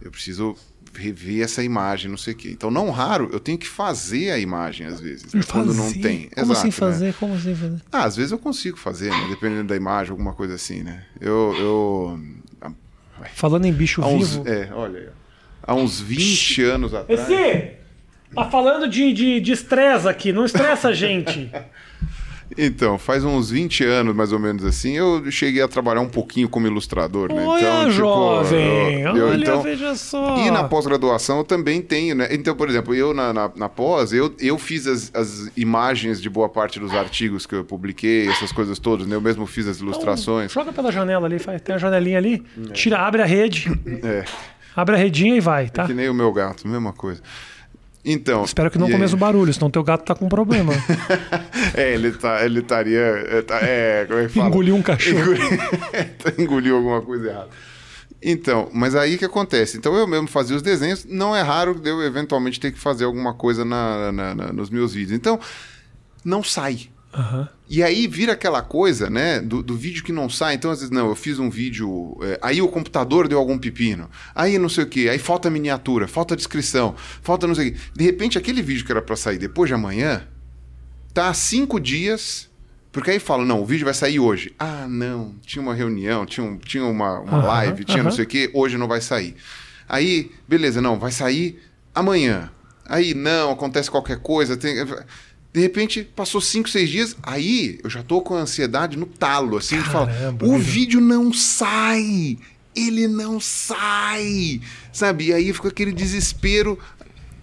Eu 0.00 0.10
preciso 0.10 0.56
rever 0.94 1.44
essa 1.44 1.62
imagem, 1.62 2.10
não 2.10 2.16
sei 2.16 2.32
o 2.32 2.36
quê. 2.36 2.50
Então, 2.50 2.70
não 2.70 2.90
raro, 2.90 3.28
eu 3.32 3.38
tenho 3.38 3.58
que 3.58 3.68
fazer 3.68 4.30
a 4.30 4.38
imagem 4.38 4.86
às 4.86 5.00
vezes, 5.00 5.32
né? 5.32 5.42
quando 5.48 5.74
não 5.74 5.92
tem. 5.92 6.28
Como 6.30 6.52
Exato, 6.52 6.52
assim 6.52 6.70
fazer? 6.70 7.06
Né? 7.06 7.14
Como 7.18 7.34
assim 7.34 7.54
fazer? 7.54 7.82
Ah, 7.92 8.04
às 8.04 8.16
vezes 8.16 8.32
eu 8.32 8.38
consigo 8.38 8.76
fazer, 8.76 9.10
né? 9.10 9.26
dependendo 9.28 9.64
da 9.64 9.76
imagem, 9.76 10.10
alguma 10.10 10.32
coisa 10.32 10.54
assim, 10.54 10.82
né? 10.82 11.04
Eu. 11.20 11.54
eu... 11.58 12.20
Falando 13.34 13.66
em 13.66 13.72
bicho 13.72 14.00
uns, 14.00 14.36
vivo. 14.36 14.48
É, 14.48 14.70
olha, 14.72 15.12
há 15.62 15.74
uns 15.74 16.00
20 16.00 16.62
anos 16.62 16.94
atrás. 16.94 17.28
Esse! 17.28 17.78
Tá 18.34 18.48
falando 18.48 18.88
de 18.88 19.02
estresse 19.52 20.04
de, 20.04 20.04
de 20.04 20.08
aqui, 20.08 20.32
não 20.32 20.44
estressa 20.44 20.88
a 20.88 20.94
gente. 20.94 21.50
Então, 22.58 22.98
faz 22.98 23.24
uns 23.24 23.50
20 23.50 23.84
anos, 23.84 24.14
mais 24.14 24.32
ou 24.32 24.38
menos 24.38 24.64
assim, 24.64 24.96
eu 24.96 25.30
cheguei 25.30 25.62
a 25.62 25.68
trabalhar 25.68 26.00
um 26.00 26.08
pouquinho 26.08 26.48
como 26.48 26.66
ilustrador, 26.66 27.32
né? 27.32 27.44
Olha, 27.44 27.60
então, 27.60 27.80
tipo, 27.80 27.92
jovem! 27.92 29.00
Eu, 29.02 29.16
eu, 29.16 29.26
Olha, 29.28 29.42
então, 29.42 29.62
veja 29.62 29.94
só! 29.94 30.36
E 30.38 30.50
na 30.50 30.64
pós-graduação 30.64 31.38
eu 31.38 31.44
também 31.44 31.80
tenho, 31.80 32.14
né? 32.14 32.28
Então, 32.30 32.54
por 32.54 32.68
exemplo, 32.68 32.94
eu 32.94 33.14
na, 33.14 33.32
na, 33.32 33.50
na 33.54 33.68
pós, 33.68 34.12
eu, 34.12 34.34
eu 34.40 34.58
fiz 34.58 34.86
as, 34.86 35.10
as, 35.14 35.50
imagens 35.56 36.20
de 36.20 36.28
boa 36.28 36.48
parte 36.48 36.80
dos 36.80 36.92
artigos 36.92 37.46
que 37.46 37.54
eu 37.54 37.64
publiquei, 37.64 38.28
essas 38.28 38.52
coisas 38.52 38.78
todas, 38.78 39.06
né? 39.06 39.14
Eu 39.14 39.20
mesmo 39.20 39.46
fiz 39.46 39.68
as 39.68 39.78
ilustrações. 39.78 40.50
Então, 40.50 40.64
joga 40.64 40.72
pela 40.72 40.90
janela 40.90 41.26
ali, 41.26 41.38
faz, 41.38 41.60
tem 41.60 41.74
a 41.74 41.78
janelinha 41.78 42.18
ali, 42.18 42.44
é. 42.68 42.72
tira, 42.72 42.98
abre 42.98 43.22
a 43.22 43.26
rede. 43.26 43.70
É. 44.02 44.24
Abre 44.74 44.94
a 44.94 44.98
redinha 44.98 45.36
e 45.36 45.40
vai, 45.40 45.68
tá? 45.68 45.84
É 45.84 45.86
que 45.86 45.94
nem 45.94 46.08
o 46.08 46.14
meu 46.14 46.32
gato, 46.32 46.66
mesma 46.66 46.92
coisa. 46.92 47.20
Então. 48.04 48.44
Espero 48.44 48.70
que 48.70 48.78
não 48.78 48.90
começa 48.90 49.14
o 49.14 49.18
barulho, 49.18 49.52
senão 49.52 49.70
teu 49.70 49.82
gato 49.82 50.04
tá 50.04 50.14
com 50.14 50.28
problema. 50.28 50.72
é, 51.74 51.94
ele 51.94 52.12
tá, 52.12 52.44
ele 52.44 52.60
estaria. 52.60 52.98
É, 52.98 53.42
tá, 53.42 53.58
é, 53.62 54.06
como 54.06 54.20
é 54.20 54.22
que 54.26 54.28
fala? 54.30 54.48
Engoliu 54.48 54.74
um 54.74 54.82
cachorro. 54.82 55.34
Engoliu 56.38 56.76
alguma 56.76 57.02
coisa 57.02 57.28
errada. 57.28 57.48
Então, 58.22 58.68
mas 58.72 58.94
aí 58.94 59.16
que 59.16 59.24
acontece? 59.24 59.78
Então 59.78 59.94
eu 59.94 60.06
mesmo 60.06 60.28
fazia 60.28 60.54
os 60.54 60.62
desenhos, 60.62 61.06
não 61.06 61.34
é 61.34 61.40
raro 61.40 61.80
eu 61.84 62.02
eventualmente 62.02 62.60
ter 62.60 62.70
que 62.70 62.78
fazer 62.78 63.04
alguma 63.04 63.32
coisa 63.32 63.64
na, 63.64 64.12
na, 64.12 64.34
na 64.34 64.52
nos 64.52 64.68
meus 64.68 64.92
vídeos. 64.92 65.16
Então, 65.16 65.40
não 66.24 66.42
sai. 66.42 66.88
Uhum. 67.16 67.46
E 67.68 67.82
aí 67.82 68.06
vira 68.06 68.32
aquela 68.32 68.62
coisa, 68.62 69.10
né, 69.10 69.40
do, 69.40 69.62
do, 69.62 69.76
vídeo 69.76 70.02
que 70.02 70.12
não 70.12 70.28
sai. 70.28 70.54
Então, 70.54 70.70
às 70.70 70.78
vezes, 70.78 70.90
não, 70.90 71.08
eu 71.08 71.14
fiz 71.16 71.38
um 71.38 71.50
vídeo, 71.50 72.16
é, 72.22 72.38
aí 72.40 72.62
o 72.62 72.68
computador 72.68 73.26
deu 73.26 73.38
algum 73.38 73.58
pepino, 73.58 74.08
aí 74.34 74.58
não 74.58 74.68
sei 74.68 74.84
o 74.84 74.86
que, 74.86 75.08
aí 75.08 75.18
falta 75.18 75.50
miniatura, 75.50 76.06
falta 76.06 76.36
descrição, 76.36 76.94
falta 77.22 77.46
não 77.46 77.54
sei 77.54 77.68
o 77.68 77.72
que. 77.72 77.80
De 77.94 78.04
repente, 78.04 78.38
aquele 78.38 78.62
vídeo 78.62 78.84
que 78.84 78.92
era 78.92 79.02
para 79.02 79.16
sair 79.16 79.38
depois 79.38 79.68
de 79.68 79.74
amanhã, 79.74 80.26
tá 81.12 81.28
há 81.28 81.34
cinco 81.34 81.80
dias, 81.80 82.48
porque 82.92 83.10
aí 83.10 83.18
fala, 83.18 83.44
não, 83.44 83.60
o 83.60 83.66
vídeo 83.66 83.84
vai 83.84 83.94
sair 83.94 84.18
hoje. 84.18 84.54
Ah, 84.58 84.86
não, 84.88 85.34
tinha 85.42 85.62
uma 85.62 85.74
reunião, 85.74 86.24
tinha, 86.26 86.44
um, 86.44 86.58
tinha 86.58 86.84
uma, 86.84 87.20
uma 87.20 87.38
uhum, 87.38 87.46
live, 87.46 87.84
tinha 87.84 87.98
uhum. 87.98 88.04
não 88.04 88.10
sei 88.10 88.24
o 88.24 88.28
que, 88.28 88.50
hoje 88.52 88.76
não 88.76 88.88
vai 88.88 89.00
sair. 89.00 89.36
Aí, 89.88 90.30
beleza, 90.48 90.80
não, 90.80 90.98
vai 90.98 91.10
sair 91.10 91.60
amanhã. 91.94 92.50
Aí, 92.86 93.14
não, 93.14 93.52
acontece 93.52 93.88
qualquer 93.88 94.18
coisa, 94.18 94.56
tem 94.56 94.74
de 95.52 95.60
repente, 95.60 96.04
passou 96.04 96.40
5, 96.40 96.68
6 96.68 96.88
dias, 96.88 97.16
aí 97.22 97.80
eu 97.82 97.90
já 97.90 98.02
tô 98.02 98.20
com 98.20 98.36
a 98.36 98.40
ansiedade 98.40 98.96
no 98.96 99.06
talo, 99.06 99.56
assim, 99.56 99.78
de 99.78 99.88
falar, 99.88 100.08
o 100.42 100.56
vídeo 100.56 101.00
não 101.00 101.32
sai, 101.32 102.38
ele 102.74 103.08
não 103.08 103.40
sai, 103.40 104.60
sabe? 104.92 105.26
E 105.26 105.32
aí 105.32 105.52
fica 105.52 105.68
aquele 105.68 105.92
desespero. 105.92 106.78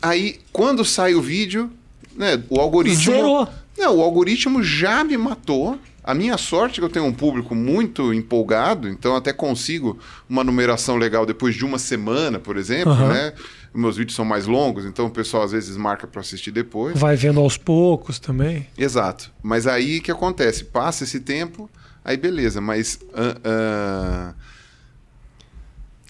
Aí, 0.02 0.40
quando 0.54 0.86
sai 0.86 1.16
o 1.16 1.22
vídeo, 1.22 1.70
né, 2.16 2.42
o 2.50 2.60
algoritmo... 2.60 3.04
Zerou. 3.04 3.50
Não, 3.78 3.98
o 3.98 4.02
algoritmo 4.02 4.64
já 4.64 5.04
me 5.04 5.18
matou. 5.18 5.78
A 6.04 6.14
minha 6.14 6.38
sorte 6.38 6.80
é 6.80 6.82
que 6.82 6.86
eu 6.86 6.90
tenho 6.90 7.06
um 7.06 7.14
público 7.14 7.54
muito 7.54 8.14
empolgado, 8.14 8.88
então 8.88 9.16
até 9.16 9.34
consigo 9.34 10.00
uma 10.30 10.44
numeração 10.44 10.96
legal 10.96 11.26
depois 11.26 11.54
de 11.54 11.66
uma 11.66 11.78
semana, 11.78 12.40
por 12.40 12.56
exemplo, 12.56 12.94
uhum. 12.94 13.10
né? 13.10 13.34
Meus 13.78 13.98
vídeos 13.98 14.16
são 14.16 14.26
mais 14.26 14.48
longos, 14.48 14.86
então 14.86 15.06
o 15.06 15.10
pessoal 15.10 15.44
às 15.44 15.52
vezes 15.52 15.78
marca 15.78 16.08
para 16.08 16.22
assistir 16.22 16.52
depois. 16.52 16.98
Vai 16.98 17.16
vendo 17.16 17.40
aos 17.40 17.58
poucos 17.58 18.20
também. 18.20 18.68
Exato. 18.78 19.32
Mas 19.42 19.68
aí 19.68 20.02
que 20.02 20.12
acontece? 20.12 20.64
Passa 20.64 21.04
esse 21.04 21.20
tempo, 21.20 21.70
aí 22.04 22.18
beleza, 22.18 22.60
mas. 22.60 23.00
Uh, 23.14 24.34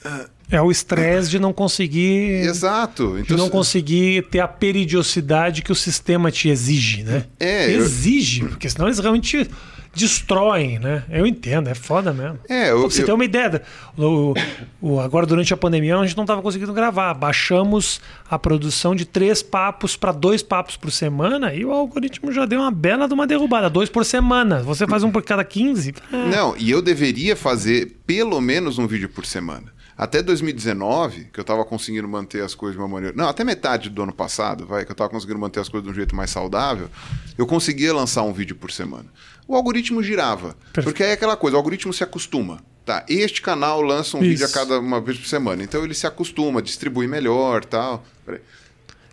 uh, 0.05 0.37
é 0.49 0.61
o 0.61 0.71
estresse 0.71 1.29
de 1.29 1.39
não 1.39 1.51
conseguir. 1.51 2.45
Exato. 2.45 3.17
Então, 3.19 3.35
de 3.35 3.41
não 3.41 3.49
conseguir 3.49 4.27
ter 4.29 4.39
a 4.39 4.47
periodicidade 4.47 5.61
que 5.61 5.71
o 5.71 5.75
sistema 5.75 6.31
te 6.31 6.47
exige, 6.47 7.03
né? 7.03 7.25
É. 7.37 7.69
Exige, 7.69 8.43
eu... 8.43 8.49
porque 8.49 8.69
senão 8.69 8.87
eles 8.87 8.99
realmente 8.99 9.49
destroem, 9.97 10.79
né? 10.79 11.03
Eu 11.09 11.25
entendo, 11.25 11.67
é 11.67 11.73
foda 11.75 12.13
mesmo. 12.13 12.39
É, 12.47 12.71
eu, 12.71 12.81
Pra 12.81 12.89
você 12.89 13.01
eu... 13.01 13.05
ter 13.07 13.11
uma 13.13 13.25
ideia, 13.25 13.61
o, 13.97 14.33
o, 14.79 14.99
agora 14.99 15.25
durante 15.25 15.53
a 15.53 15.57
pandemia 15.57 15.97
a 15.97 16.05
gente 16.05 16.15
não 16.15 16.23
estava 16.23 16.41
conseguindo 16.41 16.71
gravar. 16.71 17.13
Baixamos 17.13 17.99
a 18.29 18.37
produção 18.37 18.95
de 18.95 19.05
três 19.05 19.41
papos 19.41 19.95
para 19.97 20.11
dois 20.11 20.43
papos 20.43 20.77
por 20.77 20.91
semana 20.91 21.53
e 21.53 21.65
o 21.65 21.71
algoritmo 21.71 22.31
já 22.31 22.45
deu 22.45 22.59
uma 22.59 22.71
bela 22.71 23.07
de 23.07 23.13
uma 23.13 23.25
derrubada. 23.25 23.69
Dois 23.69 23.89
por 23.89 24.05
semana. 24.05 24.61
Você 24.61 24.85
faz 24.85 25.03
um 25.03 25.11
por 25.11 25.23
cada 25.23 25.43
15. 25.43 25.95
É. 26.13 26.17
Não, 26.29 26.55
e 26.57 26.69
eu 26.69 26.81
deveria 26.81 27.35
fazer 27.35 27.97
pelo 28.05 28.39
menos 28.39 28.77
um 28.77 28.87
vídeo 28.87 29.09
por 29.09 29.25
semana. 29.25 29.75
Até 29.97 30.21
2019, 30.21 31.29
que 31.33 31.39
eu 31.39 31.43
tava 31.43 31.65
conseguindo 31.65 32.07
manter 32.07 32.43
as 32.43 32.53
coisas 32.53 32.75
de 32.75 32.81
uma 32.81 32.87
maneira. 32.87 33.17
Não, 33.17 33.27
até 33.27 33.43
metade 33.43 33.89
do 33.89 34.03
ano 34.03 34.13
passado, 34.13 34.63
vai, 34.63 34.85
que 34.85 34.91
eu 34.91 34.95
tava 34.95 35.09
conseguindo 35.09 35.39
manter 35.39 35.59
as 35.59 35.67
coisas 35.67 35.83
de 35.85 35.91
um 35.91 35.95
jeito 35.95 36.15
mais 36.15 36.29
saudável, 36.29 36.87
eu 37.35 37.47
conseguia 37.47 37.91
lançar 37.91 38.21
um 38.21 38.31
vídeo 38.31 38.55
por 38.55 38.71
semana. 38.71 39.05
O 39.47 39.55
algoritmo 39.55 40.03
girava. 40.03 40.55
Perfeito. 40.73 40.83
Porque 40.83 41.03
aí 41.03 41.09
é 41.09 41.13
aquela 41.13 41.37
coisa, 41.37 41.55
o 41.55 41.59
algoritmo 41.59 41.93
se 41.93 42.03
acostuma. 42.03 42.59
Tá, 42.85 43.05
este 43.09 43.41
canal 43.41 43.81
lança 43.81 44.15
um 44.15 44.21
Isso. 44.21 44.29
vídeo 44.29 44.45
a 44.45 44.49
cada 44.49 44.79
uma 44.79 45.01
vez 45.01 45.17
por 45.17 45.27
semana. 45.27 45.61
Então 45.63 45.83
ele 45.83 45.93
se 45.93 46.07
acostuma, 46.07 46.61
distribui 46.61 47.05
melhor 47.07 47.65
tal. 47.65 48.05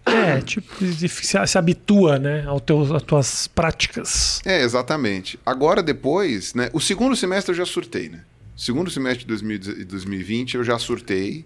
É, 0.06 0.40
tipo, 0.42 0.72
se, 0.84 1.46
se 1.46 1.58
habitua, 1.58 2.18
né, 2.18 2.44
ao 2.46 2.60
teu, 2.60 2.94
às 2.94 3.02
tuas 3.02 3.46
práticas. 3.48 4.40
É, 4.44 4.62
exatamente. 4.62 5.40
Agora, 5.44 5.82
depois, 5.82 6.54
né, 6.54 6.70
o 6.72 6.80
segundo 6.80 7.16
semestre 7.16 7.52
eu 7.52 7.56
já 7.56 7.66
surtei, 7.66 8.08
né? 8.08 8.20
Segundo 8.56 8.90
semestre 8.90 9.26
de 9.26 9.84
2020 9.84 10.54
eu 10.54 10.62
já 10.62 10.78
surtei, 10.78 11.44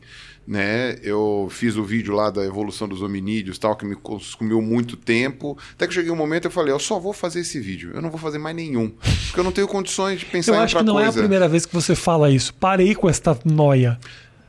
né? 0.49 0.97
Eu 1.03 1.47
fiz 1.51 1.77
o 1.77 1.85
vídeo 1.85 2.15
lá 2.15 2.31
da 2.31 2.43
evolução 2.43 2.89
dos 2.89 3.03
hominídeos, 3.03 3.59
tal, 3.59 3.77
que 3.77 3.85
me 3.85 3.95
consumiu 3.95 4.63
muito 4.63 4.97
tempo. 4.97 5.59
Até 5.75 5.87
que 5.87 5.93
cheguei 5.93 6.11
um 6.11 6.17
momento 6.17 6.47
eu 6.47 6.51
falei, 6.51 6.73
eu 6.73 6.79
só 6.79 6.99
vou 6.99 7.13
fazer 7.13 7.41
esse 7.41 7.61
vídeo, 7.61 7.91
eu 7.95 8.01
não 8.01 8.09
vou 8.09 8.19
fazer 8.19 8.39
mais 8.39 8.57
nenhum, 8.57 8.89
porque 9.27 9.39
eu 9.39 9.45
não 9.45 9.53
tenho 9.53 9.69
condições 9.69 10.21
de 10.21 10.25
pensar 10.25 10.53
eu 10.53 10.57
em 10.57 10.61
outra 10.63 10.77
coisa. 10.77 10.79
Eu 10.79 10.79
acho 10.79 10.79
que 10.79 10.85
não 10.85 10.95
coisa. 10.95 11.09
é 11.09 11.21
a 11.21 11.23
primeira 11.23 11.49
vez 11.49 11.67
que 11.67 11.75
você 11.75 11.95
fala 11.95 12.31
isso. 12.31 12.55
Parei 12.55 12.95
com 12.95 13.11
esta 13.11 13.39
noia. 13.45 14.01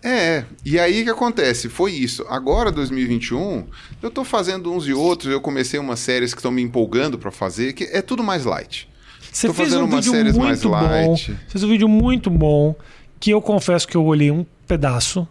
É, 0.01 0.45
e 0.63 0.79
aí 0.79 1.01
o 1.01 1.03
que 1.03 1.09
acontece? 1.09 1.67
Foi 1.67 1.91
isso. 1.91 2.25
Agora, 2.29 2.71
2021, 2.71 3.67
eu 4.01 4.09
tô 4.09 4.23
fazendo 4.23 4.71
uns 4.71 4.87
e 4.87 4.93
outros, 4.93 5.29
eu 5.29 5.41
comecei 5.41 5.77
umas 5.77 5.99
séries 5.99 6.33
que 6.33 6.39
estão 6.39 6.51
me 6.51 6.61
empolgando 6.61 7.19
para 7.19 7.29
fazer, 7.29 7.73
que 7.73 7.83
é 7.83 8.01
tudo 8.01 8.23
mais 8.23 8.45
light. 8.45 8.87
Você 9.33 9.47
tô 9.47 9.53
fez 9.53 9.73
um 9.73 9.85
vídeo 9.85 10.13
muito 10.33 10.69
bom. 10.69 11.17
Fez 11.49 11.61
um 11.61 11.67
vídeo 11.67 11.89
muito 11.89 12.29
bom, 12.29 12.73
que 13.19 13.31
eu 13.31 13.41
confesso 13.41 13.85
que 13.85 13.97
eu 13.97 14.05
olhei 14.05 14.31
um 14.31 14.45
pedaço 14.65 15.27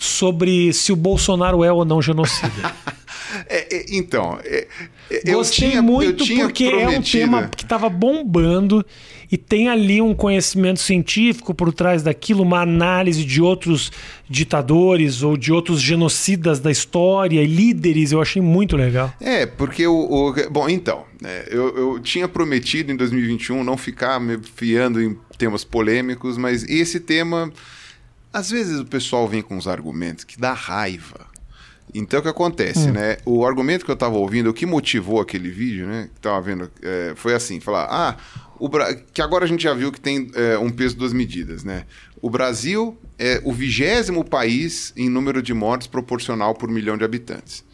sobre 0.00 0.72
se 0.72 0.90
o 0.92 0.96
Bolsonaro 0.96 1.62
é 1.62 1.70
ou 1.70 1.84
não 1.84 2.00
genocida. 2.00 2.74
é, 3.46 3.76
é, 3.76 3.86
então, 3.90 4.38
é, 4.42 4.66
é 5.10 5.32
Gostei 5.32 5.68
tinha, 5.72 5.82
muito 5.82 6.24
porque 6.24 6.70
prometido. 6.70 6.94
é 6.94 6.98
um 6.98 7.02
tema 7.02 7.48
que 7.54 7.64
estava 7.64 7.86
bombando 7.90 8.84
e 9.30 9.36
tem 9.36 9.68
ali 9.68 10.00
um 10.00 10.14
conhecimento 10.14 10.80
científico 10.80 11.52
por 11.52 11.70
trás 11.70 12.02
daquilo, 12.02 12.42
uma 12.42 12.62
análise 12.62 13.22
de 13.26 13.42
outros 13.42 13.92
ditadores 14.26 15.22
ou 15.22 15.36
de 15.36 15.52
outros 15.52 15.82
genocidas 15.82 16.60
da 16.60 16.70
história 16.70 17.42
e 17.42 17.46
líderes. 17.46 18.10
Eu 18.10 18.22
achei 18.22 18.40
muito 18.40 18.78
legal. 18.78 19.12
É, 19.20 19.44
porque 19.44 19.86
o. 19.86 19.94
o 19.94 20.50
bom, 20.50 20.66
então, 20.66 21.04
né, 21.20 21.44
eu, 21.50 21.76
eu 21.76 22.00
tinha 22.00 22.26
prometido 22.26 22.90
em 22.90 22.96
2021 22.96 23.62
não 23.62 23.76
ficar 23.76 24.18
me 24.18 24.38
fiando 24.38 25.02
em 25.02 25.14
temas 25.36 25.62
polêmicos, 25.62 26.38
mas 26.38 26.64
esse 26.64 26.98
tema. 26.98 27.52
Às 28.32 28.50
vezes 28.50 28.78
o 28.78 28.84
pessoal 28.84 29.26
vem 29.28 29.42
com 29.42 29.56
uns 29.56 29.66
argumentos 29.66 30.24
que 30.24 30.38
dá 30.38 30.52
raiva. 30.52 31.30
Então 31.92 32.20
o 32.20 32.22
que 32.22 32.28
acontece, 32.28 32.88
hum. 32.88 32.92
né? 32.92 33.16
O 33.24 33.44
argumento 33.44 33.84
que 33.84 33.90
eu 33.90 33.94
estava 33.94 34.16
ouvindo, 34.16 34.50
o 34.50 34.54
que 34.54 34.64
motivou 34.64 35.20
aquele 35.20 35.50
vídeo, 35.50 35.86
né? 35.86 36.08
Que 36.14 36.20
tava 36.20 36.40
vendo, 36.40 36.70
é, 36.82 37.12
foi 37.16 37.34
assim, 37.34 37.58
falar, 37.58 37.88
ah, 37.90 38.16
Bra... 38.68 38.94
que 38.94 39.20
agora 39.22 39.44
a 39.44 39.48
gente 39.48 39.62
já 39.62 39.74
viu 39.74 39.90
que 39.90 40.00
tem 40.00 40.30
é, 40.34 40.58
um 40.58 40.70
peso 40.70 40.96
duas 40.96 41.12
medidas, 41.12 41.64
né? 41.64 41.84
O 42.22 42.30
Brasil 42.30 42.96
é 43.18 43.40
o 43.44 43.52
vigésimo 43.52 44.24
país 44.24 44.92
em 44.96 45.08
número 45.08 45.42
de 45.42 45.54
mortes 45.54 45.86
proporcional 45.86 46.54
por 46.54 46.68
milhão 46.68 46.96
de 46.96 47.04
habitantes, 47.04 47.64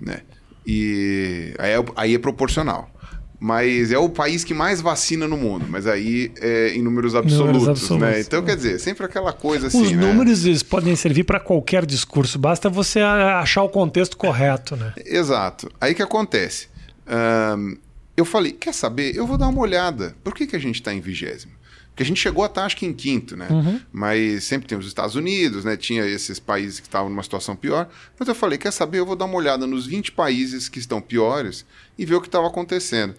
né? 0.00 0.22
E 0.66 1.54
aí 1.58 1.72
é, 1.72 1.84
aí 1.96 2.14
é 2.14 2.18
proporcional. 2.18 2.90
Mas 3.38 3.92
é 3.92 3.98
o 3.98 4.08
país 4.08 4.44
que 4.44 4.54
mais 4.54 4.80
vacina 4.80 5.28
no 5.28 5.36
mundo, 5.36 5.66
mas 5.68 5.86
aí 5.86 6.32
é 6.40 6.70
em 6.70 6.82
números 6.82 7.14
absolutos, 7.14 7.62
números 7.62 7.82
absolutos 7.82 8.08
né? 8.08 8.20
Então, 8.20 8.42
quer 8.42 8.56
dizer, 8.56 8.80
sempre 8.80 9.04
aquela 9.04 9.32
coisa 9.32 9.66
assim. 9.66 9.82
Os 9.82 9.92
né? 9.92 9.96
números 9.96 10.46
eles 10.46 10.62
podem 10.62 10.96
servir 10.96 11.24
para 11.24 11.38
qualquer 11.38 11.84
discurso, 11.84 12.38
basta 12.38 12.70
você 12.70 13.00
achar 13.00 13.62
o 13.62 13.68
contexto 13.68 14.16
correto, 14.16 14.74
né? 14.74 14.94
Exato. 15.04 15.70
Aí 15.78 15.94
que 15.94 16.02
acontece? 16.02 16.68
Um, 17.06 17.76
eu 18.16 18.24
falei, 18.24 18.52
quer 18.52 18.72
saber? 18.72 19.14
Eu 19.14 19.26
vou 19.26 19.36
dar 19.36 19.48
uma 19.48 19.60
olhada. 19.60 20.16
Por 20.24 20.34
que, 20.34 20.46
que 20.46 20.56
a 20.56 20.58
gente 20.58 20.76
está 20.76 20.94
em 20.94 21.00
vigésimo? 21.00 21.52
Porque 21.96 22.02
a 22.02 22.06
gente 22.06 22.20
chegou 22.20 22.44
a 22.44 22.46
estar, 22.46 22.66
acho 22.66 22.76
que 22.76 22.84
em 22.84 22.92
quinto, 22.92 23.38
né? 23.38 23.48
Uhum. 23.48 23.80
Mas 23.90 24.44
sempre 24.44 24.68
tem 24.68 24.76
os 24.76 24.86
Estados 24.86 25.14
Unidos, 25.14 25.64
né? 25.64 25.78
Tinha 25.78 26.04
esses 26.04 26.38
países 26.38 26.78
que 26.78 26.86
estavam 26.86 27.08
numa 27.08 27.22
situação 27.22 27.56
pior. 27.56 27.88
Mas 28.18 28.28
eu 28.28 28.34
falei, 28.34 28.58
quer 28.58 28.70
saber? 28.70 28.98
Eu 28.98 29.06
vou 29.06 29.16
dar 29.16 29.24
uma 29.24 29.36
olhada 29.36 29.66
nos 29.66 29.86
20 29.86 30.12
países 30.12 30.68
que 30.68 30.78
estão 30.78 31.00
piores 31.00 31.64
e 31.96 32.04
ver 32.04 32.16
o 32.16 32.20
que 32.20 32.28
estava 32.28 32.48
acontecendo. 32.48 33.14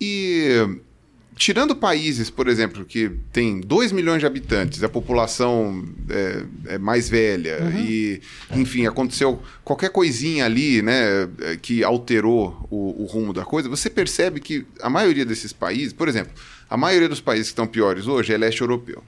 E 0.00 0.80
tirando 1.36 1.76
países, 1.76 2.30
por 2.30 2.48
exemplo, 2.48 2.82
que 2.82 3.10
tem 3.30 3.60
2 3.60 3.92
milhões 3.92 4.20
de 4.20 4.26
habitantes, 4.26 4.82
a 4.82 4.88
população 4.88 5.86
é, 6.08 6.74
é 6.74 6.78
mais 6.78 7.10
velha 7.10 7.58
uhum. 7.62 7.78
e, 7.78 8.22
enfim, 8.52 8.86
aconteceu 8.86 9.40
qualquer 9.62 9.90
coisinha 9.90 10.46
ali, 10.46 10.80
né, 10.80 11.28
que 11.62 11.84
alterou 11.84 12.66
o, 12.70 13.02
o, 13.02 13.06
rumo 13.06 13.32
da 13.32 13.44
coisa, 13.44 13.68
você 13.68 13.88
percebe 13.88 14.40
que 14.40 14.66
a 14.80 14.90
maioria 14.90 15.24
desses 15.24 15.52
países, 15.52 15.92
por 15.92 16.08
exemplo, 16.08 16.32
a 16.68 16.76
maioria 16.76 17.08
dos 17.08 17.20
países 17.20 17.48
que 17.48 17.52
estão 17.52 17.66
piores 17.66 18.06
hoje 18.06 18.32
é 18.32 18.36
leste 18.36 18.60
europeu. 18.60 19.02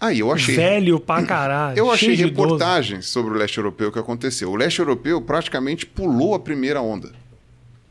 Aí 0.00 0.18
eu 0.18 0.30
achei. 0.32 0.56
Velho 0.56 1.00
pra 1.00 1.22
caralho. 1.26 1.78
Eu 1.78 1.90
achei 1.90 2.14
reportagens 2.14 3.06
sobre 3.06 3.32
o 3.32 3.36
leste 3.36 3.58
europeu 3.58 3.90
que 3.90 3.98
aconteceu. 3.98 4.50
O 4.50 4.56
leste 4.56 4.80
europeu 4.80 5.20
praticamente 5.20 5.86
pulou 5.86 6.34
a 6.34 6.40
primeira 6.40 6.80
onda 6.80 7.12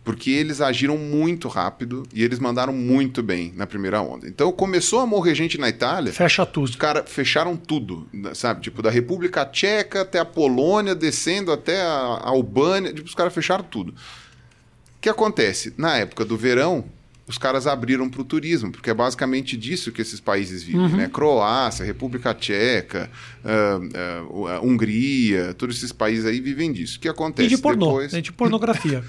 porque 0.04 0.32
eles 0.32 0.60
agiram 0.60 0.98
muito 0.98 1.48
rápido 1.48 2.04
e 2.14 2.24
eles 2.24 2.38
mandaram 2.38 2.74
muito 2.74 3.24
bem 3.24 3.54
na 3.56 3.66
primeira 3.66 4.02
onda. 4.02 4.28
Então 4.28 4.52
começou 4.52 5.00
a 5.00 5.06
morrer 5.06 5.34
gente 5.34 5.58
na 5.58 5.70
Itália. 5.70 6.12
Fecha 6.12 6.46
tudo. 6.46 6.66
Os 6.66 6.76
caras 6.76 7.10
fecharam 7.10 7.56
tudo, 7.56 8.08
sabe? 8.34 8.62
Tipo, 8.62 8.82
da 8.82 8.90
República 8.90 9.46
Tcheca 9.46 10.02
até 10.02 10.20
a 10.20 10.26
Polônia, 10.26 10.94
descendo 10.94 11.52
até 11.52 11.82
a 11.82 12.20
Albânia. 12.22 12.94
Tipo, 12.94 13.08
os 13.08 13.16
caras 13.16 13.34
fecharam 13.34 13.64
tudo. 13.64 13.92
O 13.92 15.02
que 15.02 15.08
acontece? 15.08 15.74
Na 15.78 15.98
época 15.98 16.26
do 16.26 16.36
verão, 16.36 16.84
os 17.26 17.38
caras 17.38 17.68
abriram 17.68 18.10
para 18.10 18.22
o 18.22 18.24
turismo, 18.26 18.72
porque 18.72 18.90
é 18.90 18.94
basicamente 18.94 19.56
disso 19.56 19.92
que 19.92 20.02
esses 20.02 20.20
países 20.20 20.62
vivem, 20.62 20.82
uhum. 20.82 20.98
né? 20.98 21.10
Croácia, 21.12 21.86
República 21.86 22.34
Tcheca, 22.34 23.10
uh, 23.44 24.38
uh, 24.38 24.68
Hungria, 24.68 25.54
todos 25.54 25.78
esses 25.78 25.94
países 25.94 26.26
aí 26.26 26.42
vivem 26.42 26.72
disso. 26.72 26.98
O 26.98 27.00
que 27.00 27.08
acontece? 27.08 27.48
E 27.48 27.56
de 27.56 27.62
pornô, 27.62 28.02
depois... 28.02 28.24
de 28.24 28.32
pornografia. 28.32 29.04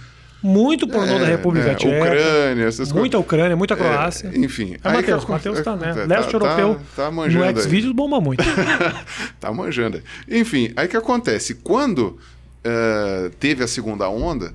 Muito 0.44 0.86
pornô 0.86 1.14
é, 1.14 1.18
da 1.20 1.26
República 1.26 1.70
é, 1.70 1.74
Tcheca. 1.74 1.96
Ucrânia, 1.96 2.64
essas 2.64 2.76
coisas. 2.76 2.92
Muita 2.92 3.18
Ucrânia, 3.18 3.56
muita 3.56 3.74
é, 3.74 3.76
Croácia. 3.78 4.30
É, 4.32 4.38
enfim. 4.38 4.76
É 4.84 4.92
Matheus, 4.92 5.24
Matheus 5.24 5.60
tá, 5.62 5.74
né? 5.74 5.94
Tá, 5.94 6.04
Leste 6.04 6.30
tá, 6.30 6.36
europeu. 6.36 6.74
Tá, 6.94 7.04
tá 7.04 7.10
manjando. 7.10 7.52
No 7.52 7.60
Xvideos 7.62 7.92
bomba 7.92 8.20
muito. 8.20 8.44
tá 9.40 9.50
manjando. 9.52 10.02
Enfim, 10.28 10.70
aí 10.76 10.86
que 10.86 10.98
acontece? 10.98 11.54
Quando 11.54 12.18
uh, 12.64 13.30
teve 13.40 13.64
a 13.64 13.66
segunda 13.66 14.08
onda, 14.08 14.52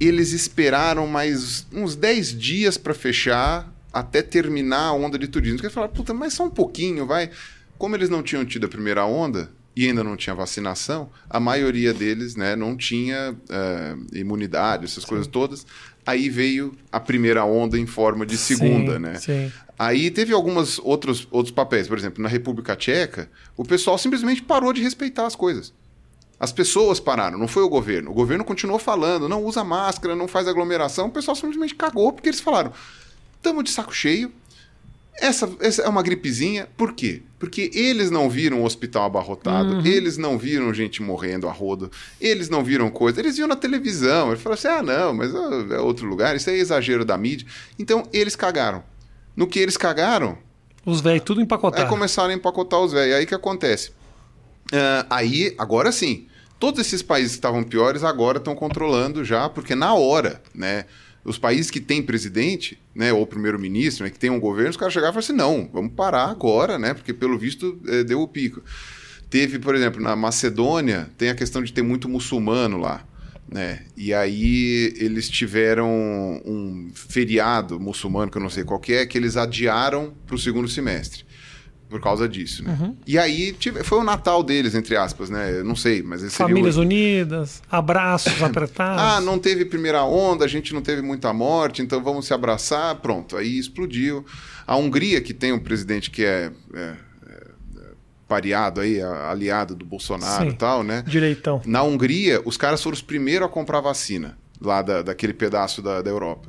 eles 0.00 0.32
esperaram 0.32 1.06
mais 1.06 1.66
uns 1.72 1.94
10 1.94 2.38
dias 2.38 2.76
para 2.76 2.94
fechar 2.94 3.72
até 3.92 4.22
terminar 4.22 4.86
a 4.86 4.92
onda 4.92 5.18
de 5.18 5.28
turismo. 5.28 5.58
Porque 5.58 5.72
falaram, 5.72 5.92
puta, 5.92 6.14
mas 6.14 6.32
só 6.32 6.44
um 6.44 6.50
pouquinho, 6.50 7.06
vai. 7.06 7.30
Como 7.78 7.94
eles 7.94 8.08
não 8.08 8.22
tinham 8.22 8.44
tido 8.44 8.66
a 8.66 8.68
primeira 8.68 9.04
onda, 9.04 9.50
e 9.74 9.86
ainda 9.86 10.04
não 10.04 10.16
tinha 10.16 10.34
vacinação, 10.34 11.10
a 11.28 11.40
maioria 11.40 11.94
deles 11.94 12.36
né, 12.36 12.54
não 12.54 12.76
tinha 12.76 13.32
uh, 13.32 14.16
imunidade, 14.16 14.84
essas 14.84 15.02
sim. 15.02 15.08
coisas 15.08 15.26
todas. 15.26 15.66
Aí 16.04 16.28
veio 16.28 16.74
a 16.90 17.00
primeira 17.00 17.44
onda 17.44 17.78
em 17.78 17.86
forma 17.86 18.26
de 18.26 18.36
segunda, 18.36 18.94
sim, 18.94 18.98
né? 18.98 19.14
Sim. 19.14 19.52
Aí 19.78 20.10
teve 20.10 20.32
alguns 20.32 20.78
outros, 20.80 21.26
outros 21.30 21.54
papéis. 21.54 21.88
Por 21.88 21.96
exemplo, 21.96 22.22
na 22.22 22.28
República 22.28 22.76
Tcheca, 22.76 23.30
o 23.56 23.64
pessoal 23.64 23.96
simplesmente 23.96 24.42
parou 24.42 24.72
de 24.72 24.82
respeitar 24.82 25.26
as 25.26 25.36
coisas. 25.36 25.72
As 26.42 26.50
pessoas 26.50 26.98
pararam, 26.98 27.38
não 27.38 27.46
foi 27.46 27.62
o 27.62 27.68
governo. 27.68 28.10
O 28.10 28.14
governo 28.14 28.42
continuou 28.42 28.76
falando, 28.76 29.28
não 29.28 29.44
usa 29.44 29.62
máscara, 29.62 30.16
não 30.16 30.26
faz 30.26 30.48
aglomeração. 30.48 31.06
O 31.06 31.10
pessoal 31.12 31.36
simplesmente 31.36 31.72
cagou 31.72 32.12
porque 32.12 32.28
eles 32.28 32.40
falaram: 32.40 32.72
estamos 33.36 33.62
de 33.62 33.70
saco 33.70 33.94
cheio, 33.94 34.32
essa, 35.20 35.48
essa, 35.60 35.82
é 35.82 35.88
uma 35.88 36.02
gripezinha, 36.02 36.66
por 36.76 36.94
quê? 36.94 37.22
Porque 37.38 37.70
eles 37.72 38.10
não 38.10 38.28
viram 38.28 38.60
o 38.62 38.64
hospital 38.64 39.04
abarrotado, 39.04 39.74
uhum. 39.74 39.86
eles 39.86 40.18
não 40.18 40.36
viram 40.36 40.74
gente 40.74 41.00
morrendo 41.00 41.48
a 41.48 41.52
rodo, 41.52 41.88
eles 42.20 42.48
não 42.48 42.64
viram 42.64 42.90
coisa, 42.90 43.20
eles 43.20 43.36
viram 43.36 43.48
na 43.48 43.54
televisão. 43.54 44.30
Eles 44.30 44.42
falaram 44.42 44.58
assim: 44.58 44.68
ah, 44.68 44.82
não, 44.82 45.14
mas 45.14 45.32
é 45.70 45.78
outro 45.78 46.08
lugar, 46.08 46.34
isso 46.34 46.50
é 46.50 46.56
exagero 46.56 47.04
da 47.04 47.16
mídia. 47.16 47.46
Então 47.78 48.02
eles 48.12 48.34
cagaram. 48.34 48.82
No 49.36 49.46
que 49.46 49.60
eles 49.60 49.76
cagaram. 49.76 50.36
Os 50.84 51.00
velhos 51.00 51.22
tudo 51.22 51.40
empacotado. 51.40 51.84
É 51.84 51.88
começaram 51.88 52.30
a 52.30 52.34
empacotar 52.34 52.80
os 52.80 52.90
velhos. 52.90 53.14
Aí 53.14 53.26
que 53.26 53.34
acontece? 53.36 53.90
Uh, 54.72 55.06
aí, 55.08 55.54
agora 55.56 55.92
sim, 55.92 56.26
todos 56.62 56.78
esses 56.78 57.02
países 57.02 57.32
que 57.32 57.38
estavam 57.38 57.64
piores 57.64 58.04
agora 58.04 58.38
estão 58.38 58.54
controlando 58.54 59.24
já, 59.24 59.48
porque 59.48 59.74
na 59.74 59.94
hora, 59.94 60.40
né? 60.54 60.84
os 61.24 61.36
países 61.36 61.72
que 61.72 61.80
têm 61.80 62.00
presidente, 62.00 62.80
né, 62.94 63.12
ou 63.12 63.26
primeiro-ministro, 63.26 64.04
né, 64.04 64.10
que 64.10 64.18
tem 64.18 64.30
um 64.30 64.38
governo, 64.38 64.70
os 64.70 64.76
caras 64.76 64.94
chegaram 64.94 65.10
e 65.10 65.14
falaram 65.14 65.48
assim, 65.50 65.64
não, 65.64 65.68
vamos 65.72 65.92
parar 65.94 66.26
agora, 66.26 66.78
né, 66.78 66.94
porque 66.94 67.12
pelo 67.12 67.36
visto 67.36 67.80
é, 67.88 68.04
deu 68.04 68.20
o 68.20 68.28
pico. 68.28 68.62
Teve, 69.28 69.58
por 69.58 69.74
exemplo, 69.74 70.00
na 70.00 70.14
Macedônia, 70.14 71.10
tem 71.18 71.30
a 71.30 71.34
questão 71.34 71.64
de 71.64 71.72
ter 71.72 71.82
muito 71.82 72.08
muçulmano 72.08 72.76
lá, 72.76 73.04
né, 73.48 73.80
e 73.96 74.14
aí 74.14 74.94
eles 74.98 75.28
tiveram 75.28 75.90
um 76.44 76.92
feriado 76.94 77.80
muçulmano, 77.80 78.30
que 78.30 78.38
eu 78.38 78.42
não 78.42 78.50
sei 78.50 78.62
qual 78.62 78.78
que 78.78 78.92
é, 78.92 79.04
que 79.04 79.18
eles 79.18 79.36
adiaram 79.36 80.14
para 80.24 80.36
o 80.36 80.38
segundo 80.38 80.68
semestre. 80.68 81.24
Por 81.92 82.00
causa 82.00 82.26
disso, 82.26 82.64
né? 82.64 82.76
Uhum. 82.80 82.96
E 83.06 83.18
aí 83.18 83.52
tive, 83.52 83.84
foi 83.84 83.98
o 83.98 84.02
Natal 84.02 84.42
deles, 84.42 84.74
entre 84.74 84.96
aspas, 84.96 85.28
né? 85.28 85.58
Eu 85.58 85.64
não 85.64 85.76
sei, 85.76 86.02
mas 86.02 86.22
esse 86.22 86.36
Famílias 86.36 86.78
unidas, 86.78 87.62
abraços 87.70 88.32
apertados. 88.42 89.02
ah, 89.02 89.20
não 89.20 89.38
teve 89.38 89.66
primeira 89.66 90.02
onda, 90.02 90.46
a 90.46 90.48
gente 90.48 90.72
não 90.72 90.80
teve 90.80 91.02
muita 91.02 91.32
morte, 91.34 91.82
então 91.82 92.02
vamos 92.02 92.26
se 92.26 92.32
abraçar. 92.32 92.96
Pronto, 92.96 93.36
aí 93.36 93.58
explodiu. 93.58 94.24
A 94.66 94.74
Hungria, 94.76 95.20
que 95.20 95.34
tem 95.34 95.52
um 95.52 95.58
presidente 95.58 96.10
que 96.10 96.24
é, 96.24 96.50
é, 96.74 96.80
é 96.80 96.96
pareado 98.26 98.80
aí, 98.80 99.00
aliado 99.02 99.74
do 99.74 99.84
Bolsonaro 99.84 100.44
Sim, 100.44 100.50
e 100.50 100.56
tal, 100.56 100.82
né? 100.82 101.04
Direitão. 101.06 101.60
Na 101.66 101.82
Hungria, 101.82 102.40
os 102.44 102.56
caras 102.56 102.82
foram 102.82 102.94
os 102.94 103.02
primeiros 103.02 103.46
a 103.46 103.50
comprar 103.50 103.80
vacina 103.80 104.38
lá 104.58 104.80
da, 104.80 105.02
daquele 105.02 105.34
pedaço 105.34 105.82
da, 105.82 106.00
da 106.00 106.10
Europa. 106.10 106.48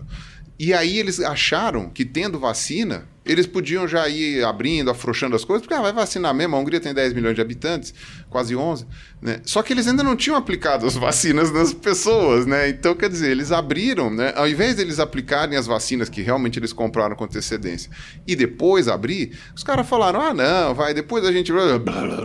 E 0.57 0.73
aí 0.73 0.97
eles 0.97 1.19
acharam 1.19 1.89
que 1.89 2.05
tendo 2.05 2.39
vacina, 2.39 3.05
eles 3.25 3.47
podiam 3.47 3.87
já 3.87 4.07
ir 4.09 4.43
abrindo, 4.43 4.89
afrouxando 4.89 5.35
as 5.35 5.45
coisas, 5.45 5.65
porque 5.65 5.73
ah, 5.73 5.81
vai 5.81 5.93
vacinar 5.93 6.33
mesmo. 6.33 6.55
A 6.55 6.59
Hungria 6.59 6.79
tem 6.79 6.93
10 6.93 7.13
milhões 7.13 7.35
de 7.35 7.41
habitantes, 7.41 7.93
quase 8.29 8.55
11. 8.55 8.85
Né? 9.21 9.39
Só 9.45 9.63
que 9.63 9.71
eles 9.71 9.87
ainda 9.87 10.03
não 10.03 10.15
tinham 10.15 10.35
aplicado 10.35 10.85
as 10.85 10.95
vacinas 10.95 11.51
nas 11.51 11.71
pessoas, 11.73 12.45
né? 12.45 12.67
Então, 12.69 12.93
quer 12.95 13.09
dizer, 13.09 13.31
eles 13.31 13.51
abriram, 13.51 14.09
né? 14.09 14.33
Ao 14.35 14.47
invés 14.47 14.75
deles 14.75 14.99
aplicarem 14.99 15.57
as 15.57 15.65
vacinas 15.65 16.09
que 16.09 16.21
realmente 16.21 16.59
eles 16.59 16.73
compraram 16.73 17.15
com 17.15 17.23
antecedência 17.23 17.89
e 18.27 18.35
depois 18.35 18.87
abrir, 18.87 19.37
os 19.55 19.63
caras 19.63 19.87
falaram: 19.87 20.19
ah, 20.19 20.33
não, 20.33 20.75
vai, 20.75 20.93
depois 20.93 21.25
a 21.25 21.31
gente. 21.31 21.53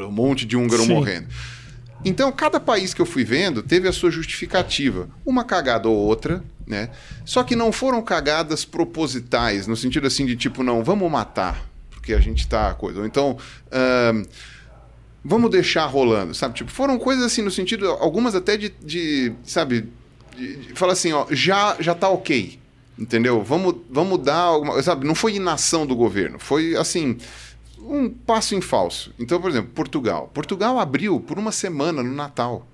Um 0.08 0.10
monte 0.10 0.46
de 0.46 0.56
húngaro 0.56 0.82
Sim. 0.82 0.94
morrendo. 0.94 1.28
Então, 2.04 2.30
cada 2.30 2.60
país 2.60 2.94
que 2.94 3.02
eu 3.02 3.06
fui 3.06 3.24
vendo 3.24 3.62
teve 3.62 3.88
a 3.88 3.92
sua 3.92 4.10
justificativa. 4.10 5.08
Uma 5.26 5.44
cagada 5.44 5.88
ou 5.88 5.96
outra, 5.96 6.42
né? 6.66 6.90
Só 7.24 7.42
que 7.42 7.56
não 7.56 7.72
foram 7.72 8.00
cagadas 8.02 8.64
propositais, 8.64 9.66
no 9.66 9.76
sentido 9.76 10.06
assim 10.06 10.24
de 10.24 10.36
tipo, 10.36 10.62
não, 10.62 10.84
vamos 10.84 11.10
matar, 11.10 11.68
porque 11.90 12.14
a 12.14 12.20
gente 12.20 12.46
tá 12.46 12.72
coisa. 12.74 13.00
Ou 13.00 13.06
então, 13.06 13.36
uh, 13.66 14.28
vamos 15.24 15.50
deixar 15.50 15.86
rolando, 15.86 16.34
sabe? 16.34 16.54
Tipo, 16.54 16.70
foram 16.70 16.98
coisas 16.98 17.24
assim 17.24 17.42
no 17.42 17.50
sentido, 17.50 17.88
algumas 17.88 18.34
até 18.34 18.56
de, 18.56 18.72
de 18.82 19.32
sabe, 19.42 19.88
de, 20.36 20.56
de, 20.56 20.74
fala 20.74 20.92
assim, 20.92 21.12
ó, 21.12 21.26
já, 21.30 21.76
já 21.80 21.94
tá 21.94 22.08
ok, 22.08 22.58
entendeu? 22.98 23.42
Vamos, 23.42 23.74
vamos 23.90 24.20
dar 24.20 24.36
alguma, 24.36 24.80
sabe? 24.82 25.06
Não 25.06 25.14
foi 25.14 25.34
inação 25.34 25.84
do 25.84 25.96
governo, 25.96 26.38
foi 26.38 26.76
assim 26.76 27.18
um 27.88 28.10
passo 28.10 28.54
em 28.54 28.60
falso. 28.60 29.12
Então, 29.18 29.40
por 29.40 29.50
exemplo, 29.50 29.70
Portugal. 29.74 30.30
Portugal 30.34 30.78
abriu 30.78 31.18
por 31.20 31.38
uma 31.38 31.50
semana 31.50 32.02
no 32.02 32.14
Natal. 32.14 32.66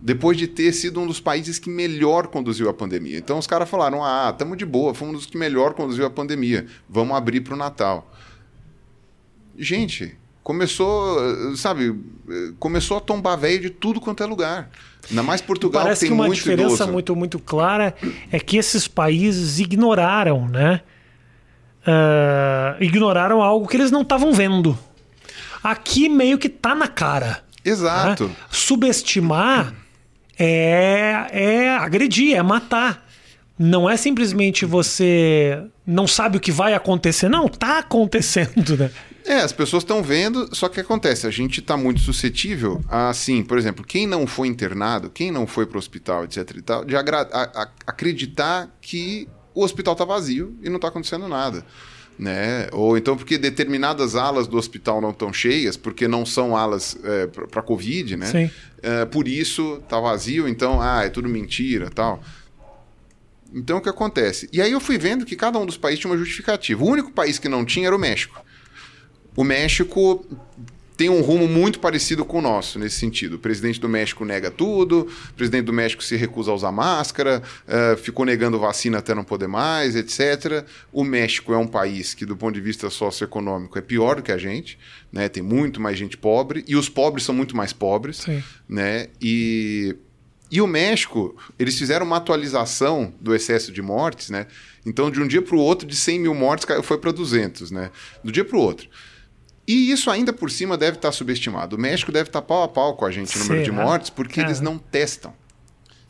Depois 0.00 0.36
de 0.36 0.46
ter 0.46 0.72
sido 0.72 1.00
um 1.00 1.06
dos 1.06 1.18
países 1.18 1.58
que 1.58 1.68
melhor 1.68 2.28
conduziu 2.28 2.68
a 2.68 2.74
pandemia. 2.74 3.18
Então 3.18 3.36
os 3.36 3.48
caras 3.48 3.68
falaram: 3.68 4.04
ah, 4.04 4.30
estamos 4.30 4.56
de 4.56 4.64
boa, 4.64 4.94
fomos 4.94 5.14
um 5.14 5.16
dos 5.16 5.26
que 5.26 5.36
melhor 5.36 5.74
conduziu 5.74 6.06
a 6.06 6.10
pandemia. 6.10 6.66
Vamos 6.88 7.16
abrir 7.16 7.40
para 7.40 7.54
o 7.54 7.56
Natal. 7.56 8.08
Gente, 9.56 10.16
começou, 10.40 11.56
sabe, 11.56 11.98
começou 12.60 12.96
a 12.96 13.00
tombar 13.00 13.36
velho 13.36 13.60
de 13.60 13.70
tudo 13.70 14.00
quanto 14.00 14.22
é 14.22 14.26
lugar. 14.26 14.70
Ainda 15.10 15.22
mais 15.22 15.40
Portugal 15.40 15.82
Parece 15.82 16.02
tem 16.02 16.08
que 16.10 16.14
uma 16.14 16.26
muito 16.26 16.36
diferença 16.36 16.74
idoso. 16.74 16.92
muito 16.92 17.16
muito 17.16 17.38
clara 17.40 17.94
é 18.30 18.38
que 18.38 18.56
esses 18.56 18.86
países 18.86 19.58
ignoraram, 19.58 20.48
né? 20.48 20.80
Uh, 21.88 22.82
ignoraram 22.82 23.42
algo 23.42 23.66
que 23.66 23.76
eles 23.76 23.90
não 23.90 24.02
estavam 24.02 24.32
vendo. 24.32 24.78
Aqui 25.62 26.08
meio 26.08 26.38
que 26.38 26.48
tá 26.48 26.74
na 26.74 26.86
cara. 26.86 27.42
Exato. 27.64 28.28
Né? 28.28 28.36
Subestimar 28.50 29.74
é, 30.38 31.26
é 31.32 31.70
agredir, 31.76 32.36
é 32.36 32.42
matar. 32.42 33.06
Não 33.58 33.90
é 33.90 33.96
simplesmente 33.96 34.64
você 34.64 35.60
não 35.84 36.06
sabe 36.06 36.36
o 36.36 36.40
que 36.40 36.52
vai 36.52 36.74
acontecer. 36.74 37.28
Não, 37.28 37.48
tá 37.48 37.78
acontecendo, 37.78 38.76
né? 38.76 38.90
É, 39.24 39.40
as 39.40 39.52
pessoas 39.52 39.82
estão 39.82 40.02
vendo, 40.02 40.48
só 40.56 40.70
que 40.70 40.80
acontece, 40.80 41.26
a 41.26 41.30
gente 41.30 41.60
está 41.60 41.76
muito 41.76 42.00
suscetível 42.00 42.80
a, 42.88 43.10
assim, 43.10 43.44
por 43.44 43.58
exemplo, 43.58 43.84
quem 43.84 44.06
não 44.06 44.26
foi 44.26 44.48
internado, 44.48 45.10
quem 45.10 45.30
não 45.30 45.46
foi 45.46 45.66
para 45.66 45.76
o 45.76 45.78
hospital, 45.78 46.24
etc 46.24 46.50
e 46.56 46.62
tal, 46.62 46.82
de 46.82 46.96
a, 46.96 47.00
a, 47.00 47.68
acreditar 47.86 48.74
que 48.80 49.28
o 49.54 49.62
hospital 49.62 49.92
está 49.92 50.04
vazio 50.04 50.56
e 50.62 50.68
não 50.68 50.76
está 50.76 50.88
acontecendo 50.88 51.28
nada. 51.28 51.64
Né? 52.18 52.68
Ou 52.72 52.98
então 52.98 53.16
porque 53.16 53.38
determinadas 53.38 54.16
alas 54.16 54.48
do 54.48 54.56
hospital 54.56 55.00
não 55.00 55.10
estão 55.10 55.32
cheias, 55.32 55.76
porque 55.76 56.08
não 56.08 56.26
são 56.26 56.56
alas 56.56 56.98
é, 57.04 57.26
para 57.26 57.62
Covid, 57.62 58.16
né? 58.16 58.26
Sim. 58.26 58.50
É, 58.82 59.04
por 59.04 59.28
isso 59.28 59.80
está 59.82 60.00
vazio, 60.00 60.48
então, 60.48 60.80
ah, 60.80 61.04
é 61.04 61.08
tudo 61.08 61.28
mentira 61.28 61.90
tal. 61.90 62.22
Então 63.54 63.78
o 63.78 63.80
que 63.80 63.88
acontece? 63.88 64.48
E 64.52 64.60
aí 64.60 64.72
eu 64.72 64.80
fui 64.80 64.98
vendo 64.98 65.24
que 65.24 65.36
cada 65.36 65.58
um 65.58 65.66
dos 65.66 65.76
países 65.76 66.00
tinha 66.00 66.10
uma 66.10 66.18
justificativa. 66.18 66.82
O 66.82 66.88
único 66.88 67.12
país 67.12 67.38
que 67.38 67.48
não 67.48 67.64
tinha 67.64 67.86
era 67.86 67.96
o 67.96 67.98
México. 67.98 68.40
O 69.36 69.44
México 69.44 70.26
tem 70.98 71.08
um 71.08 71.20
rumo 71.20 71.46
muito 71.46 71.78
parecido 71.78 72.24
com 72.24 72.38
o 72.38 72.42
nosso 72.42 72.76
nesse 72.76 72.96
sentido. 72.96 73.34
O 73.34 73.38
presidente 73.38 73.78
do 73.78 73.88
México 73.88 74.24
nega 74.24 74.50
tudo, 74.50 75.08
o 75.30 75.32
presidente 75.34 75.66
do 75.66 75.72
México 75.72 76.02
se 76.02 76.16
recusa 76.16 76.50
a 76.50 76.54
usar 76.54 76.72
máscara, 76.72 77.40
uh, 77.68 77.96
ficou 77.96 78.26
negando 78.26 78.58
vacina 78.58 78.98
até 78.98 79.14
não 79.14 79.22
poder 79.22 79.46
mais, 79.46 79.94
etc. 79.94 80.66
O 80.92 81.04
México 81.04 81.54
é 81.54 81.56
um 81.56 81.68
país 81.68 82.14
que, 82.14 82.26
do 82.26 82.36
ponto 82.36 82.56
de 82.56 82.60
vista 82.60 82.90
socioeconômico, 82.90 83.78
é 83.78 83.80
pior 83.80 84.16
do 84.16 84.22
que 84.24 84.32
a 84.32 84.36
gente, 84.36 84.76
né? 85.12 85.28
Tem 85.28 85.40
muito 85.40 85.80
mais 85.80 85.96
gente 85.96 86.16
pobre 86.16 86.64
e 86.66 86.74
os 86.74 86.88
pobres 86.88 87.24
são 87.24 87.34
muito 87.34 87.56
mais 87.56 87.72
pobres, 87.72 88.16
Sim. 88.16 88.42
né? 88.68 89.06
E 89.22 89.94
e 90.50 90.62
o 90.62 90.66
México, 90.66 91.36
eles 91.58 91.78
fizeram 91.78 92.06
uma 92.06 92.16
atualização 92.16 93.12
do 93.20 93.34
excesso 93.34 93.70
de 93.70 93.82
mortes, 93.82 94.30
né? 94.30 94.46
Então, 94.84 95.10
de 95.10 95.20
um 95.20 95.28
dia 95.28 95.42
para 95.42 95.54
o 95.54 95.60
outro, 95.60 95.86
de 95.86 95.94
100 95.94 96.20
mil 96.20 96.34
mortes, 96.34 96.66
foi 96.82 96.96
para 96.96 97.12
200, 97.12 97.70
né? 97.70 97.90
Do 98.24 98.32
dia 98.32 98.44
para 98.44 98.56
o 98.56 98.60
outro. 98.60 98.88
E 99.68 99.90
isso 99.90 100.10
ainda 100.10 100.32
por 100.32 100.50
cima 100.50 100.78
deve 100.78 100.96
estar 100.96 101.12
subestimado. 101.12 101.76
O 101.76 101.78
México 101.78 102.10
deve 102.10 102.30
estar 102.30 102.40
pau 102.40 102.62
a 102.62 102.68
pau 102.68 102.96
com 102.96 103.04
a 103.04 103.10
gente 103.10 103.36
no 103.36 103.44
número 103.44 103.62
de 103.62 103.70
mortes, 103.70 104.08
porque 104.08 104.40
eles 104.40 104.62
não 104.62 104.78
testam. 104.78 105.34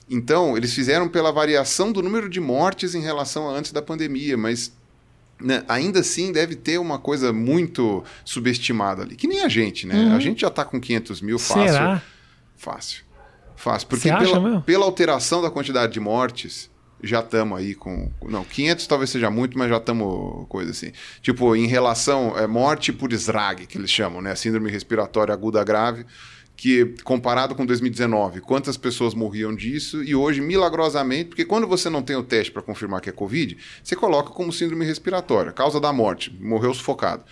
Então, 0.08 0.56
eles 0.56 0.72
fizeram 0.72 1.08
pela 1.08 1.32
variação 1.32 1.90
do 1.90 2.00
número 2.00 2.28
de 2.28 2.38
mortes 2.38 2.94
em 2.94 3.00
relação 3.00 3.50
a 3.50 3.52
antes 3.52 3.72
da 3.72 3.82
pandemia, 3.82 4.36
mas 4.36 4.72
né, 5.40 5.64
ainda 5.68 6.00
assim 6.00 6.30
deve 6.30 6.54
ter 6.54 6.78
uma 6.78 7.00
coisa 7.00 7.32
muito 7.32 8.04
subestimada 8.24 9.02
ali. 9.02 9.16
Que 9.16 9.26
nem 9.26 9.42
a 9.42 9.48
gente, 9.48 9.88
né? 9.88 9.96
Uhum. 9.96 10.14
A 10.14 10.20
gente 10.20 10.40
já 10.40 10.48
está 10.48 10.64
com 10.64 10.80
500 10.80 11.20
mil 11.20 11.38
fácil. 11.38 11.72
Será? 11.72 12.02
Fácil. 12.56 13.02
Fácil. 13.56 13.88
Porque 13.88 14.08
pela, 14.08 14.60
pela 14.60 14.84
alteração 14.84 15.42
da 15.42 15.50
quantidade 15.50 15.92
de 15.92 16.00
mortes, 16.00 16.70
já 17.02 17.20
estamos 17.20 17.58
aí 17.58 17.74
com. 17.74 18.10
Não, 18.22 18.44
500 18.44 18.86
talvez 18.86 19.10
seja 19.10 19.30
muito, 19.30 19.56
mas 19.56 19.68
já 19.68 19.76
estamos 19.76 20.46
coisa 20.48 20.70
assim. 20.70 20.92
Tipo, 21.22 21.54
em 21.54 21.66
relação. 21.66 22.36
É, 22.36 22.46
morte 22.46 22.92
por 22.92 23.12
SRAG, 23.12 23.66
que 23.66 23.78
eles 23.78 23.90
chamam, 23.90 24.20
né? 24.20 24.34
Síndrome 24.34 24.70
respiratória 24.70 25.32
aguda 25.32 25.62
grave. 25.62 26.04
Que 26.56 26.96
comparado 27.04 27.54
com 27.54 27.64
2019, 27.64 28.40
quantas 28.40 28.76
pessoas 28.76 29.14
morriam 29.14 29.54
disso? 29.54 30.02
E 30.02 30.12
hoje, 30.12 30.40
milagrosamente, 30.40 31.26
porque 31.26 31.44
quando 31.44 31.68
você 31.68 31.88
não 31.88 32.02
tem 32.02 32.16
o 32.16 32.22
teste 32.24 32.50
para 32.50 32.62
confirmar 32.62 33.00
que 33.00 33.08
é 33.08 33.12
Covid, 33.12 33.56
você 33.80 33.94
coloca 33.94 34.30
como 34.30 34.52
síndrome 34.52 34.84
respiratória, 34.84 35.52
causa 35.52 35.78
da 35.78 35.92
morte, 35.92 36.36
morreu 36.40 36.74
sufocado. 36.74 37.22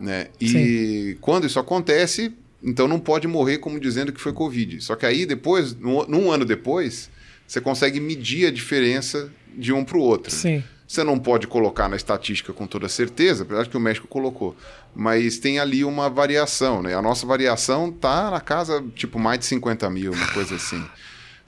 Né? 0.00 0.26
E 0.40 0.48
Sim. 0.48 1.18
quando 1.20 1.46
isso 1.46 1.60
acontece, 1.60 2.34
então 2.60 2.88
não 2.88 2.98
pode 2.98 3.28
morrer 3.28 3.58
como 3.58 3.78
dizendo 3.78 4.12
que 4.12 4.20
foi 4.20 4.32
Covid. 4.32 4.82
Só 4.82 4.96
que 4.96 5.06
aí 5.06 5.24
depois, 5.24 5.76
num 5.76 6.32
ano 6.32 6.44
depois, 6.44 7.08
você 7.46 7.60
consegue 7.60 8.00
medir 8.00 8.46
a 8.46 8.50
diferença 8.50 9.30
de 9.56 9.72
um 9.72 9.84
para 9.84 9.96
o 9.96 10.00
outro. 10.00 10.32
Sim. 10.32 10.62
Você 10.86 11.02
não 11.02 11.18
pode 11.18 11.46
colocar 11.46 11.88
na 11.88 11.96
estatística 11.96 12.52
com 12.52 12.66
toda 12.66 12.88
certeza, 12.88 13.42
apesar 13.42 13.62
de 13.64 13.70
que 13.70 13.76
o 13.76 13.80
México 13.80 14.06
colocou. 14.06 14.54
Mas 14.94 15.38
tem 15.38 15.58
ali 15.58 15.84
uma 15.84 16.10
variação, 16.10 16.82
né? 16.82 16.94
A 16.94 17.02
nossa 17.02 17.26
variação 17.26 17.90
tá 17.90 18.30
na 18.30 18.40
casa, 18.40 18.84
tipo, 18.94 19.18
mais 19.18 19.38
de 19.40 19.46
50 19.46 19.88
mil, 19.90 20.12
uma 20.12 20.26
coisa 20.28 20.54
assim. 20.54 20.84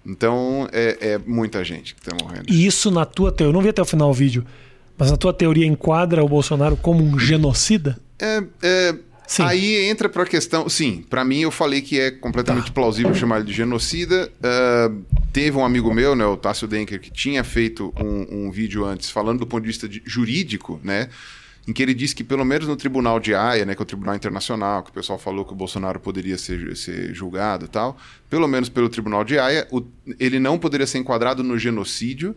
Então, 0.04 0.68
é, 0.72 0.96
é 1.00 1.18
muita 1.18 1.62
gente 1.64 1.94
que 1.94 2.00
está 2.00 2.16
morrendo. 2.20 2.44
E 2.48 2.66
isso 2.66 2.90
na 2.90 3.04
tua 3.04 3.30
teoria, 3.30 3.50
eu 3.50 3.54
não 3.54 3.62
vi 3.62 3.68
até 3.68 3.82
o 3.82 3.84
final 3.84 4.08
do 4.08 4.14
vídeo, 4.14 4.44
mas 4.96 5.10
na 5.10 5.16
tua 5.16 5.32
teoria 5.32 5.66
enquadra 5.66 6.24
o 6.24 6.28
Bolsonaro 6.28 6.76
como 6.76 7.04
um 7.04 7.18
genocida? 7.18 7.98
É, 8.18 8.42
é 8.62 8.94
Sim. 9.26 9.42
Aí 9.42 9.86
entra 9.86 10.08
para 10.08 10.22
a 10.22 10.26
questão. 10.26 10.68
Sim, 10.68 11.04
para 11.08 11.24
mim 11.24 11.40
eu 11.40 11.50
falei 11.50 11.82
que 11.82 11.98
é 11.98 12.10
completamente 12.10 12.66
tá. 12.66 12.72
plausível 12.72 13.14
chamar 13.14 13.38
ele 13.38 13.46
de 13.46 13.52
genocida. 13.52 14.30
Uh, 14.38 15.04
teve 15.32 15.56
um 15.56 15.64
amigo 15.64 15.92
meu, 15.92 16.14
né, 16.14 16.24
o 16.24 16.36
Tássio 16.36 16.68
Denker, 16.68 17.00
que 17.00 17.10
tinha 17.10 17.42
feito 17.42 17.92
um, 17.98 18.46
um, 18.46 18.50
vídeo 18.50 18.84
antes 18.84 19.10
falando 19.10 19.40
do 19.40 19.46
ponto 19.46 19.62
de 19.62 19.68
vista 19.68 19.88
de, 19.88 20.02
jurídico, 20.04 20.80
né? 20.82 21.08
Em 21.66 21.72
que 21.72 21.82
ele 21.82 21.94
disse 21.94 22.14
que, 22.14 22.22
pelo 22.22 22.44
menos 22.44 22.68
no 22.68 22.76
Tribunal 22.76 23.18
de 23.18 23.34
Haia, 23.34 23.66
né, 23.66 23.74
que 23.74 23.82
é 23.82 23.84
o 23.84 23.86
Tribunal 23.86 24.14
Internacional, 24.14 24.84
que 24.84 24.90
o 24.90 24.92
pessoal 24.92 25.18
falou 25.18 25.44
que 25.44 25.52
o 25.52 25.56
Bolsonaro 25.56 25.98
poderia 25.98 26.38
ser, 26.38 26.76
ser 26.76 27.12
julgado 27.12 27.64
e 27.64 27.68
tal, 27.68 27.98
pelo 28.30 28.46
menos 28.46 28.68
pelo 28.68 28.88
Tribunal 28.88 29.24
de 29.24 29.36
Haia, 29.36 29.66
o, 29.72 29.82
ele 30.20 30.38
não 30.38 30.60
poderia 30.60 30.86
ser 30.86 30.98
enquadrado 30.98 31.42
no 31.42 31.58
genocídio, 31.58 32.36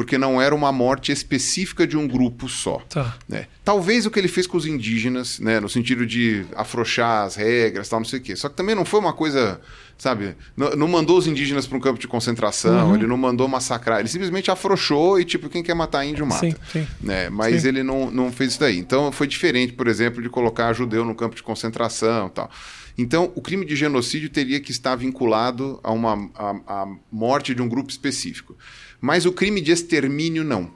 porque 0.00 0.16
não 0.16 0.40
era 0.40 0.54
uma 0.54 0.72
morte 0.72 1.12
específica 1.12 1.86
de 1.86 1.94
um 1.94 2.08
grupo 2.08 2.48
só. 2.48 2.78
Tá. 2.88 3.18
Né? 3.28 3.48
Talvez 3.62 4.06
o 4.06 4.10
que 4.10 4.18
ele 4.18 4.28
fez 4.28 4.46
com 4.46 4.56
os 4.56 4.64
indígenas, 4.64 5.38
né, 5.38 5.60
no 5.60 5.68
sentido 5.68 6.06
de 6.06 6.46
afrouxar 6.56 7.24
as 7.26 7.34
regras, 7.34 7.86
tal, 7.86 8.00
não 8.00 8.06
sei 8.06 8.18
o 8.18 8.22
quê. 8.22 8.34
Só 8.34 8.48
que 8.48 8.56
também 8.56 8.74
não 8.74 8.86
foi 8.86 8.98
uma 8.98 9.12
coisa, 9.12 9.60
sabe? 9.98 10.34
Não, 10.56 10.70
não 10.70 10.88
mandou 10.88 11.18
os 11.18 11.26
indígenas 11.26 11.66
para 11.66 11.76
um 11.76 11.80
campo 11.82 12.00
de 12.00 12.08
concentração, 12.08 12.88
Uhum. 12.88 12.94
ele 12.94 13.06
não 13.06 13.18
mandou 13.18 13.46
massacrar, 13.46 14.00
ele 14.00 14.08
simplesmente 14.08 14.50
afrouxou 14.50 15.20
e 15.20 15.24
tipo 15.26 15.50
quem 15.50 15.62
quer 15.62 15.74
matar 15.74 16.02
índio 16.06 16.24
mata, 16.26 16.40
Sim, 16.46 16.54
sim. 16.72 16.86
né? 17.02 17.28
Mas 17.28 17.60
Sim. 17.60 17.68
ele 17.68 17.82
não, 17.82 18.10
não 18.10 18.32
fez 18.32 18.52
isso 18.52 18.60
daí. 18.60 18.78
Então 18.78 19.12
foi 19.12 19.26
diferente, 19.26 19.74
por 19.74 19.86
exemplo, 19.86 20.22
de 20.22 20.30
colocar 20.30 20.72
judeu 20.72 21.04
no 21.04 21.14
campo 21.14 21.36
de 21.36 21.42
concentração, 21.42 22.30
tal. 22.30 22.50
Então, 22.96 23.32
o 23.34 23.40
crime 23.40 23.64
de 23.66 23.76
genocídio 23.76 24.28
teria 24.30 24.60
que 24.60 24.70
estar 24.72 24.94
vinculado 24.96 25.78
a 25.82 25.90
uma 25.92 26.30
a, 26.34 26.82
a 26.82 26.86
morte 27.12 27.54
de 27.54 27.60
um 27.62 27.68
grupo 27.68 27.90
específico. 27.90 28.56
Mas 29.00 29.24
o 29.26 29.32
crime 29.32 29.60
de 29.60 29.72
extermínio 29.72 30.44
não. 30.44 30.70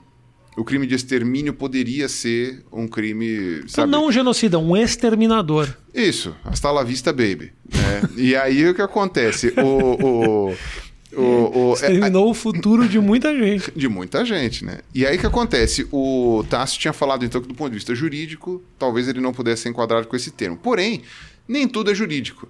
O 0.57 0.63
crime 0.63 0.87
de 0.87 0.95
extermínio 0.95 1.53
poderia 1.53 2.07
ser 2.07 2.63
um 2.71 2.87
crime, 2.87 3.57
Então, 3.57 3.67
sabe? 3.67 3.91
não 3.91 4.07
um 4.07 4.11
genocida, 4.11 4.57
um 4.57 4.75
exterminador. 4.75 5.67
Isso, 5.93 6.33
hasta 6.45 6.71
la 6.71 6.81
vista, 6.83 7.11
baby. 7.11 7.51
né? 7.73 8.01
e 8.15 8.35
aí 8.35 8.67
o 8.69 8.73
que 8.73 8.81
acontece? 8.81 9.53
O, 9.57 9.61
o, 9.61 10.55
o, 11.13 11.21
o- 11.21 11.69
é- 11.71 11.73
Exterminou 11.73 12.29
o 12.29 12.33
futuro 12.33 12.87
de 12.87 12.99
muita 12.99 13.37
gente. 13.37 13.69
de 13.75 13.87
muita 13.89 14.23
gente, 14.23 14.63
né? 14.63 14.79
E 14.93 15.05
aí 15.05 15.17
o 15.17 15.19
que 15.19 15.25
acontece? 15.25 15.85
O 15.91 16.45
Tássio 16.49 16.79
tinha 16.79 16.93
falado 16.93 17.25
então 17.25 17.41
que 17.41 17.47
do 17.49 17.53
ponto 17.53 17.69
de 17.71 17.75
vista 17.75 17.93
jurídico, 17.93 18.63
talvez 18.79 19.09
ele 19.09 19.19
não 19.19 19.33
pudesse 19.33 19.63
ser 19.63 19.69
enquadrado 19.69 20.07
com 20.07 20.15
esse 20.15 20.31
termo. 20.31 20.55
Porém, 20.55 21.01
nem 21.45 21.67
tudo 21.67 21.91
é 21.91 21.95
jurídico, 21.95 22.47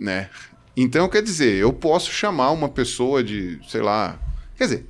né? 0.00 0.30
Então, 0.74 1.08
quer 1.10 1.22
dizer, 1.22 1.54
eu 1.56 1.72
posso 1.74 2.10
chamar 2.10 2.50
uma 2.52 2.70
pessoa 2.70 3.22
de, 3.22 3.60
sei 3.68 3.82
lá, 3.82 4.18
quer 4.56 4.64
dizer, 4.64 4.86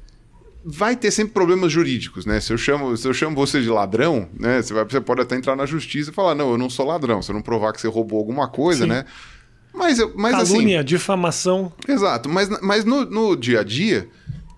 vai 0.65 0.97
ter 0.97 1.11
sempre 1.11 1.35
problemas 1.35 1.71
jurídicos, 1.71 2.25
né? 2.25 2.41
Se 2.41 2.53
eu 2.53 2.57
chamo, 2.59 2.97
se 2.97 3.07
eu 3.07 3.13
chamo 3.13 3.37
você 3.37 3.61
de 3.61 3.69
ladrão, 3.69 4.29
né? 4.39 4.63
Você, 4.63 4.73
vai, 4.73 4.85
você 4.85 5.01
pode 5.01 5.21
até 5.21 5.37
entrar 5.37 5.55
na 5.55 5.67
justiça 5.67 6.11
e 6.11 6.15
falar, 6.15 6.35
não, 6.35 6.53
eu 6.53 6.59
não 6.59 6.71
sou 6.71 6.87
ladrão. 6.87 7.21
Se 7.21 7.31
eu 7.31 7.35
não 7.35 7.43
provar 7.43 7.73
que 7.73 7.81
você 7.81 7.89
roubou 7.89 8.19
alguma 8.19 8.49
coisa, 8.49 8.85
Sim. 8.85 8.89
né? 8.91 9.05
Mas, 9.75 9.99
eu- 9.99 10.13
mas 10.17 10.35
assim, 10.35 10.53
Calúnia, 10.55 10.83
difamação. 10.85 11.73
Exato, 11.87 12.29
mas, 12.29 12.49
mas 12.63 12.85
no, 12.85 13.05
no 13.05 13.37
dia 13.37 13.61
a 13.61 13.65
dia, 13.65 14.09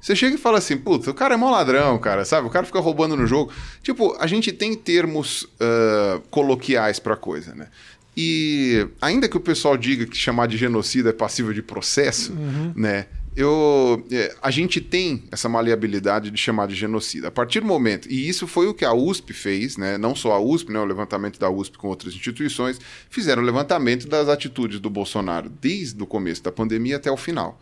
você 0.00 0.14
chega 0.14 0.36
e 0.36 0.38
fala 0.38 0.58
assim, 0.58 0.76
puta, 0.76 1.10
o 1.10 1.14
cara 1.14 1.34
é 1.34 1.36
mó 1.36 1.50
ladrão, 1.50 1.98
cara, 1.98 2.24
sabe? 2.24 2.46
O 2.46 2.50
cara 2.50 2.66
fica 2.66 2.78
roubando 2.78 3.16
no 3.16 3.26
jogo. 3.26 3.50
Tipo, 3.82 4.14
a 4.20 4.26
gente 4.26 4.52
tem 4.52 4.74
termos 4.74 5.48
ah, 5.58 6.20
coloquiais 6.30 6.98
pra 7.00 7.16
coisa, 7.16 7.54
né? 7.54 7.68
E 8.16 8.86
ainda 9.00 9.28
que 9.28 9.36
o 9.36 9.40
pessoal 9.40 9.76
diga 9.76 10.06
que 10.06 10.16
chamar 10.16 10.46
de 10.48 10.56
genocida 10.56 11.10
é 11.10 11.12
passível 11.12 11.52
de 11.52 11.62
processo, 11.62 12.32
né? 12.74 13.06
Eu, 13.36 14.02
é, 14.10 14.34
a 14.40 14.50
gente 14.50 14.80
tem 14.80 15.24
essa 15.30 15.46
maleabilidade 15.48 16.30
de 16.30 16.38
chamar 16.38 16.66
de 16.68 16.74
genocida. 16.74 17.28
A 17.28 17.30
partir 17.30 17.60
do 17.60 17.66
momento, 17.66 18.10
e 18.10 18.26
isso 18.26 18.46
foi 18.46 18.66
o 18.66 18.72
que 18.72 18.84
a 18.84 18.94
USP 18.94 19.34
fez, 19.34 19.76
né? 19.76 19.98
não 19.98 20.14
só 20.14 20.32
a 20.32 20.40
USP, 20.40 20.72
né? 20.72 20.78
o 20.78 20.84
levantamento 20.86 21.38
da 21.38 21.50
USP 21.50 21.76
com 21.76 21.88
outras 21.88 22.14
instituições, 22.14 22.80
fizeram 23.10 23.42
o 23.42 23.44
levantamento 23.44 24.08
das 24.08 24.28
atitudes 24.28 24.80
do 24.80 24.88
Bolsonaro 24.88 25.50
desde 25.60 26.02
o 26.02 26.06
começo 26.06 26.42
da 26.42 26.50
pandemia 26.50 26.96
até 26.96 27.10
o 27.10 27.16
final. 27.16 27.60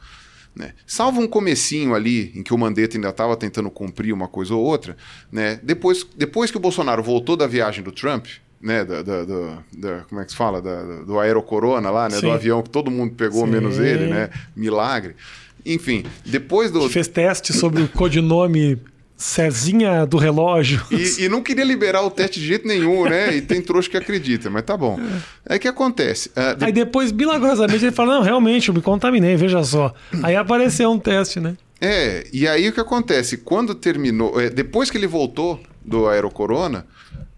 Né? 0.55 0.73
Salvo 0.87 1.21
um 1.21 1.27
comecinho 1.27 1.93
ali, 1.93 2.31
em 2.37 2.43
que 2.45 2.55
o 2.55 2.59
Mandetta 2.59 2.97
ainda 2.97 3.09
estava 3.09 3.37
tentando 3.37 3.69
cumprir 3.69 4.13
uma 4.15 4.29
coisa 4.29 4.55
ou 4.55 4.63
outra, 4.65 4.97
né? 5.33 5.59
depois, 5.61 6.07
depois 6.17 6.53
que 6.53 6.57
o 6.57 6.61
Bolsonaro 6.61 7.03
voltou 7.03 7.37
da 7.37 7.49
viagem 7.49 7.83
do 7.83 7.91
Trump, 7.91 8.27
né? 8.63 8.85
da, 8.85 9.03
da- 9.03 9.25
da- 9.25 9.63
da- 9.77 10.01
como 10.09 10.21
é 10.21 10.25
que 10.25 10.31
se 10.31 10.37
fala? 10.37 10.63
Da- 10.63 11.03
do 11.03 11.19
aerocorona 11.19 11.91
lá, 11.91 12.09
né? 12.09 12.15
Sim. 12.15 12.27
do 12.27 12.31
avião 12.31 12.63
que 12.63 12.71
todo 12.71 12.89
mundo 12.93 13.15
pegou, 13.17 13.45
Sim. 13.45 13.51
menos 13.51 13.79
ele, 13.81 14.07
né? 14.07 14.31
milagre. 14.55 15.17
Enfim, 15.65 16.05
depois 16.25 16.71
do... 16.71 16.89
Fez 16.91 17.09
teste 17.09 17.53
sobre 17.53 17.83
o 17.83 17.89
codinome 17.89 18.79
Cezinha 19.17 20.05
do 20.05 20.19
relógio. 20.19 20.83
E, 20.91 21.25
e 21.25 21.29
não 21.29 21.41
queria 21.43 21.65
liberar 21.65 22.03
o 22.03 22.11
teste 22.11 22.41
de 22.41 22.47
jeito 22.47 22.67
nenhum, 22.67 23.05
né? 23.05 23.35
E 23.37 23.41
tem 23.41 23.63
trouxa 23.63 23.89
que 23.89 23.97
acredita, 23.97 24.51
mas 24.51 24.63
tá 24.65 24.77
bom. 24.77 24.99
É 25.47 25.59
que 25.59 25.69
acontece. 25.69 26.31
ah, 26.35 26.53
de- 26.55 26.65
Aí 26.65 26.73
depois, 26.73 27.13
milagrosamente, 27.13 27.85
ele 27.85 27.93
fala: 27.95 28.17
Não, 28.17 28.23
realmente, 28.23 28.69
eu 28.69 28.75
me 28.75 28.83
contaminei, 28.83 29.37
veja 29.37 29.63
só. 29.63 29.95
Aí 30.23 30.35
apareceu 30.37 30.91
um 30.91 30.99
teste, 30.99 31.39
né? 31.41 31.57
É, 31.81 32.27
e 32.33 32.47
aí 32.49 32.69
o 32.69 32.73
que 32.73 32.81
acontece? 32.81 33.37
Quando 33.39 33.75
terminou, 33.75 34.39
é, 34.41 34.51
depois 34.51 34.91
que 34.91 34.99
ele 34.99 35.07
voltou 35.07 35.61
do 35.85 36.07
Aerocorona, 36.09 36.85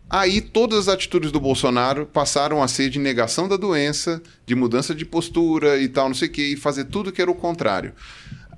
aí 0.09 0.41
todas 0.41 0.81
as 0.81 0.89
atitudes 0.89 1.33
do 1.33 1.41
Bolsonaro 1.41 2.07
passaram 2.07 2.63
a 2.63 2.69
ser 2.69 2.89
de 2.91 2.99
negação 2.99 3.49
da 3.49 3.57
doença, 3.57 4.23
de 4.45 4.55
mudança 4.55 4.95
de 4.95 5.05
postura 5.05 5.79
e 5.79 5.89
tal, 5.89 6.09
não 6.09 6.15
sei 6.15 6.29
o 6.29 6.33
quê, 6.33 6.43
e 6.49 6.57
fazer 6.57 6.85
tudo 6.85 7.13
que 7.13 7.23
era 7.23 7.31
o 7.31 7.35
contrário. 7.35 7.93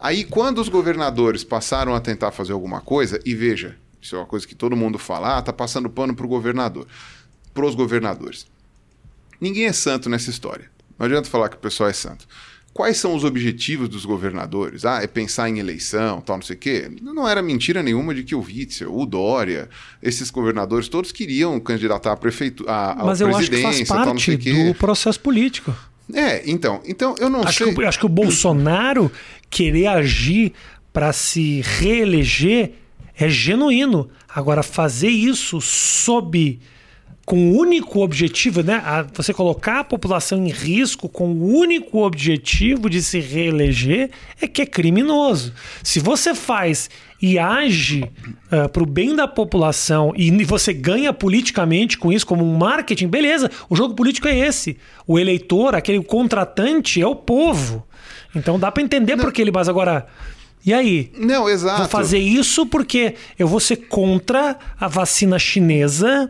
Aí 0.01 0.25
quando 0.25 0.61
os 0.61 0.69
governadores 0.69 1.43
passaram 1.43 1.95
a 1.95 2.01
tentar 2.01 2.31
fazer 2.31 2.53
alguma 2.53 2.81
coisa, 2.81 3.21
e 3.25 3.35
veja, 3.35 3.77
isso 4.01 4.15
é 4.15 4.19
uma 4.19 4.27
coisa 4.27 4.47
que 4.47 4.55
todo 4.55 4.77
mundo 4.77 4.99
fala, 4.99 5.39
ah, 5.39 5.43
tá 5.43 5.53
passando 5.53 5.91
pano 5.91 6.15
pro 6.15 6.29
governador, 6.29 6.87
pros 7.53 7.75
governadores. 7.75 8.47
Ninguém 9.41 9.67
é 9.67 9.73
santo 9.73 10.09
nessa 10.09 10.31
história. 10.31 10.71
Não 10.99 11.07
adianta 11.07 11.29
falar 11.29 11.49
que 11.49 11.57
o 11.57 11.61
pessoal 11.61 11.89
é 11.89 11.93
santo. 11.93 12.27
Quais 12.79 12.97
são 12.97 13.13
os 13.13 13.25
objetivos 13.25 13.89
dos 13.89 14.05
governadores? 14.05 14.85
Ah, 14.85 15.03
é 15.03 15.09
pensar 15.09 15.49
em 15.49 15.59
eleição, 15.59 16.21
tal, 16.21 16.37
não 16.37 16.45
sei 16.45 16.55
o 16.55 16.59
quê. 16.61 16.89
Não 17.03 17.29
era 17.29 17.43
mentira 17.43 17.83
nenhuma 17.83 18.15
de 18.15 18.23
que 18.23 18.37
o 18.37 18.41
Witzel, 18.41 18.97
o 18.97 19.05
Dória, 19.05 19.69
esses 20.01 20.31
governadores 20.31 20.87
todos 20.87 21.11
queriam 21.11 21.59
candidatar 21.59 22.13
a 22.13 22.17
prefeitura, 22.17 22.71
a, 22.71 23.05
Mas 23.05 23.21
eu 23.21 23.35
acho 23.37 23.51
que 23.51 23.61
faz 23.61 23.81
tal, 23.83 24.05
parte 24.05 24.37
quê. 24.39 24.53
do 24.53 24.75
processo 24.77 25.19
político. 25.19 25.75
É, 26.15 26.49
então, 26.49 26.81
então 26.87 27.17
eu 27.19 27.29
não 27.29 27.43
Acho 27.43 27.65
sei. 27.65 27.75
que, 27.75 27.85
acho 27.85 27.99
que 27.99 28.07
o 28.07 28.09
Bolsonaro 28.09 29.11
querer 29.51 29.89
agir 29.89 30.53
para 30.93 31.13
se 31.13 31.61
reeleger 31.81 32.75
é 33.17 33.29
genuíno. 33.29 34.09
Agora, 34.29 34.63
fazer 34.63 35.09
isso 35.11 35.61
sob. 35.61 36.61
Com 37.29 37.51
o 37.51 37.59
único 37.59 38.01
objetivo, 38.01 38.63
né? 38.63 38.81
a- 38.85 39.05
você 39.13 39.35
colocar 39.35 39.81
a 39.81 39.85
população 39.85 40.39
em 40.39 40.49
risco 40.51 41.11
com 41.11 41.27
o 41.31 41.59
único 41.59 41.99
objetivo 42.03 42.89
de 42.89 43.03
se 43.03 43.21
reeleger 43.21 44.11
é 44.41 44.47
que 44.49 44.63
é 44.63 44.67
criminoso. 44.67 45.53
Se 45.83 46.01
você 46.01 46.35
faz 46.35 46.89
e 47.21 47.39
age 47.39 48.11
para 48.73 48.83
o 48.83 48.87
bem 48.87 49.15
da 49.15 49.29
população 49.29 50.15
e 50.17 50.31
você 50.45 50.73
ganha 50.73 51.13
politicamente 51.13 51.99
com 51.99 52.11
isso, 52.11 52.27
como 52.27 52.43
um 52.43 52.57
marketing, 52.57 53.09
beleza, 53.09 53.51
o 53.69 53.77
jogo 53.77 53.95
político 53.95 54.27
é 54.27 54.39
esse. 54.39 54.79
O 55.07 55.19
eleitor, 55.19 55.75
aquele 55.75 56.03
contratante, 56.03 56.99
é 57.03 57.07
o 57.07 57.15
povo. 57.15 57.87
Então 58.35 58.59
dá 58.59 58.73
para 58.73 58.83
entender 58.83 59.19
por 59.19 59.33
que 59.35 59.43
ele. 59.43 59.51
Mas 59.53 59.69
agora. 59.69 60.07
E 60.65 60.73
aí? 60.73 61.11
Não, 61.17 61.49
exato. 61.49 61.79
Vou 61.79 61.89
fazer 61.89 62.19
isso 62.19 62.67
porque 62.67 63.15
eu 63.39 63.47
vou 63.47 63.61
ser 63.61 63.77
contra 63.77 64.59
a 64.79 64.89
vacina 64.89 65.39
chinesa. 65.39 66.29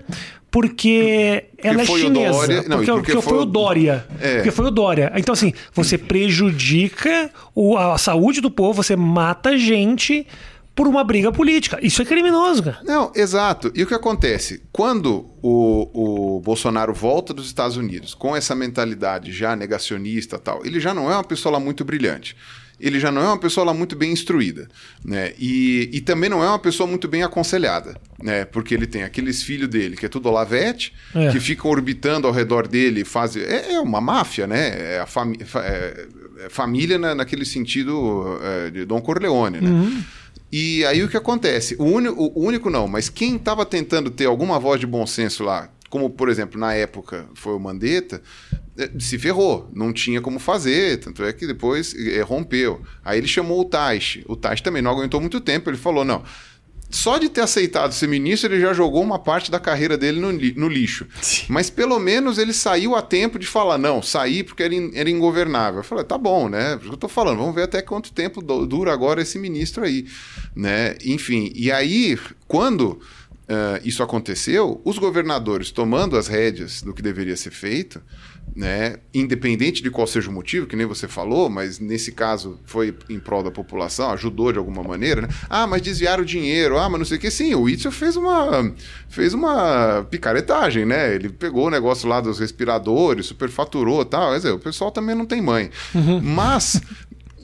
Porque 0.51 1.45
ela 1.59 1.83
é 1.83 1.85
chinesa. 1.85 2.31
Dória- 2.33 2.63
não, 2.69 2.77
porque, 2.79 2.93
porque 2.93 3.13
porque 3.13 3.23
foi 3.29 3.39
o- 3.39 3.45
Dória. 3.45 4.07
É. 4.21 4.37
Porque 4.37 4.51
foi 4.51 4.67
o 4.67 4.71
Dória. 4.71 5.13
Então, 5.17 5.33
assim, 5.33 5.53
você 5.75 5.99
prejudica 5.99 7.31
o- 7.55 7.77
a 7.77 7.99
saúde 7.99 8.41
do 8.41 8.51
povo, 8.51 8.83
você 8.83 8.97
mata 8.97 9.57
gente 9.59 10.27
por 10.75 10.87
uma 10.87 11.03
briga 11.05 11.31
política. 11.33 11.79
Isso 11.83 12.01
é 12.01 12.05
criminoso, 12.05 12.63
cara. 12.63 12.79
Não, 12.85 13.13
exato. 13.15 13.71
E 13.75 13.83
o 13.83 13.87
que 13.87 13.95
acontece? 13.95 14.63
Quando 14.73 15.27
o, 15.43 16.37
o 16.37 16.41
Bolsonaro 16.41 16.95
volta 16.95 17.35
dos 17.35 17.47
Estados 17.47 17.77
Unidos 17.77 18.15
com 18.15 18.35
essa 18.35 18.55
mentalidade 18.55 19.33
já 19.33 19.55
negacionista 19.57 20.37
e 20.37 20.39
tal, 20.39 20.65
ele 20.65 20.79
já 20.81 20.95
não 20.95 21.11
é 21.11 21.15
uma 21.15 21.25
pessoa 21.25 21.59
muito 21.59 21.85
brilhante. 21.85 22.37
Ele 22.81 23.01
já 23.01 23.11
não 23.11 23.23
é 23.23 23.27
uma 23.27 23.39
pessoa 23.39 23.67
lá 23.67 23.75
muito 23.75 23.97
bem 23.97 24.13
instruída, 24.13 24.69
né? 25.05 25.33
E, 25.39 25.91
e 25.93 26.01
também 26.01 26.31
não 26.31 26.43
é 26.45 26.49
uma 26.49 26.59
pessoa 26.59 26.87
muito 26.87 27.09
bem 27.09 27.23
aconselhada, 27.23 27.97
né? 28.23 28.45
Porque 28.45 28.73
ele 28.75 28.87
tem 28.87 29.03
aqueles 29.03 29.43
filhos 29.43 29.69
dele, 29.69 29.97
que 29.97 30.07
é 30.07 30.09
tudo 30.09 30.29
Olavete, 30.29 30.93
É. 31.15 31.31
que 31.31 31.41
ficam 31.41 31.71
orbitando 31.71 32.27
ao 32.27 32.33
redor 32.33 32.69
dele, 32.69 33.05
fazem... 33.05 33.43
É, 33.43 33.73
é 33.75 33.81
uma 33.81 34.01
máfia, 34.01 34.47
né? 34.47 34.95
É 34.95 35.01
a 35.01 35.07
fami... 35.07 35.39
fa- 35.45 35.65
é- 35.65 36.07
é 36.45 36.49
família 36.49 36.97
na- 36.99 37.17
naquele 37.17 37.45
sentido 37.45 38.39
é, 38.43 38.71
de 38.71 38.85
Dom 38.85 39.01
Corleone, 39.01 39.61
né? 39.61 40.05
E 40.53 40.85
aí 40.87 41.03
o 41.03 41.09
que 41.09 41.17
acontece? 41.17 41.75
O, 41.79 41.85
o 41.85 42.45
único 42.47 42.71
não, 42.71 42.87
mas 42.89 43.09
quem 43.09 43.37
estava 43.37 43.67
tentando 43.67 44.09
ter 44.09 44.27
alguma 44.27 44.59
voz 44.59 44.79
de 44.81 44.87
bom 44.87 45.05
senso 45.07 45.43
lá, 45.45 45.69
como 45.91 46.11
por 46.11 46.29
exemplo 46.29 46.59
na 46.61 46.75
época 46.75 47.27
foi 47.35 47.55
o 47.55 47.59
Mandetta, 47.59 48.23
eh, 48.77 48.91
se 48.99 49.19
ferrou, 49.19 49.71
não 49.75 49.93
tinha 49.93 50.21
como 50.21 50.39
fazer, 50.39 50.99
tanto 51.01 51.25
é 51.25 51.33
que 51.33 51.47
depois 51.47 51.95
eh, 51.95 52.21
rompeu. 52.23 52.83
Aí 53.05 53.19
ele 53.19 53.29
chamou 53.29 53.61
o 53.61 53.65
Taishi, 53.65 54.25
o 54.29 54.37
Taishi 54.37 54.63
também 54.63 54.83
não 54.83 54.91
aguentou 54.91 55.21
muito 55.21 55.41
tempo, 55.41 55.71
ele 55.71 55.77
falou, 55.79 56.05
não, 56.05 56.23
só 56.91 57.19
de 57.19 57.29
ter 57.29 57.43
aceitado 57.43 57.93
ser 57.93 58.07
ministro, 58.07 58.51
ele 58.51 58.63
já 58.63 58.73
jogou 58.73 59.03
uma 59.03 59.19
parte 59.19 59.51
da 59.51 59.61
carreira 59.61 59.99
dele 59.99 60.19
no, 60.21 60.31
li- 60.31 60.55
no 60.57 60.69
lixo. 60.69 61.07
Sim. 61.21 61.45
Mas 61.53 61.69
pelo 61.69 61.99
menos 61.99 62.39
ele 62.39 62.55
saiu 62.55 62.95
a 62.97 63.03
tempo 63.03 63.39
de 63.39 63.47
falar, 63.47 63.77
não, 63.77 64.01
saí 64.03 64.43
porque 64.43 64.63
era, 64.63 64.75
in- 64.75 64.91
era 64.95 65.11
ingovernável. 65.11 65.81
Eu 65.81 65.85
falei, 65.85 66.03
tá 66.05 66.17
bom, 66.17 66.49
né? 66.49 66.77
Por 66.77 66.81
isso 66.81 66.89
que 66.89 66.95
eu 66.95 66.99
tô 66.99 67.09
falando, 67.09 67.37
vamos 67.41 67.55
ver 67.55 67.65
até 67.65 67.83
quanto 67.83 68.11
tempo 68.11 68.41
du- 68.41 68.67
dura 68.67 68.91
agora 68.91 69.21
esse 69.21 69.39
ministro 69.39 69.85
aí, 69.85 70.07
né? 70.57 70.95
Enfim, 71.05 71.53
e 71.55 71.71
aí, 71.71 72.19
quando 72.47 72.99
uh, 73.49 73.81
isso 73.83 74.03
aconteceu, 74.03 74.81
os 74.85 74.99
governadores 74.99 75.71
tomando 75.71 76.17
as 76.17 76.29
rédeas 76.29 76.83
do 76.83 76.93
que 76.93 77.03
deveria 77.03 77.37
ser 77.37 77.51
feito, 77.51 78.01
né, 78.57 78.97
independente 79.13 79.83
de 79.83 79.91
qual 79.91 80.07
seja 80.07 80.31
o 80.31 80.33
motivo, 80.33 80.67
que 80.67 80.75
nem 80.75 80.87
você 80.87 81.07
falou, 81.07 81.49
mas 81.49 81.79
nesse 81.79 82.13
caso 82.13 82.59
foi 82.65 82.95
em 83.09 83.19
prol 83.21 83.43
da 83.43 83.51
população, 83.51 84.11
ajudou 84.13 84.53
de 84.53 84.59
alguma 84.59 84.83
maneira, 84.83 85.23
né? 85.23 85.29
Ah, 85.49 85.67
mas 85.67 85.83
desviaram 85.83 86.23
o 86.23 86.27
dinheiro, 86.27 86.79
ah, 86.79 86.89
mas 86.89 86.99
não 86.99 87.07
sei 87.07 87.19
o 87.19 87.21
que. 87.21 87.31
Sim, 87.31 87.55
o 87.55 87.69
Itzel 87.69 87.93
fez 87.93 88.17
uma, 88.17 88.73
fez 89.09 89.35
uma 89.35 90.07
picaretagem, 90.11 90.87
né? 90.87 91.15
Ele 91.15 91.29
pegou 91.29 91.67
o 91.67 91.71
negócio 91.71 92.09
lá 92.09 92.21
dos 92.21 92.39
respiradores, 92.39 93.27
superfaturou 93.27 94.03
e 94.03 94.07
tal. 94.07 94.31
Quer 94.31 94.37
dizer, 94.37 94.51
o 94.53 94.59
pessoal 94.59 94.91
também 94.91 95.15
não 95.15 95.27
tem 95.27 95.43
mãe. 95.43 95.71
Uhum. 95.95 96.21
Mas. 96.21 96.81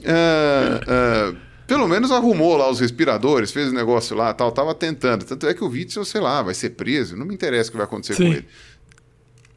Uh, 0.01 1.31
uh, 1.31 1.44
pelo 1.67 1.87
menos 1.87 2.11
arrumou 2.11 2.55
lá 2.57 2.69
os 2.69 2.79
respiradores, 2.79 3.51
fez 3.51 3.69
o 3.69 3.73
negócio 3.73 4.15
lá, 4.15 4.33
tal, 4.33 4.51
tava 4.51 4.73
tentando. 4.75 5.25
Tanto 5.25 5.47
é 5.47 5.53
que 5.53 5.63
o 5.63 5.67
Witzel, 5.67 6.05
sei 6.05 6.21
lá, 6.21 6.41
vai 6.41 6.53
ser 6.53 6.71
preso, 6.71 7.15
não 7.15 7.25
me 7.25 7.33
interessa 7.33 7.69
o 7.69 7.71
que 7.71 7.77
vai 7.77 7.85
acontecer 7.85 8.15
Sim. 8.15 8.25
com 8.25 8.33
ele. 8.33 8.45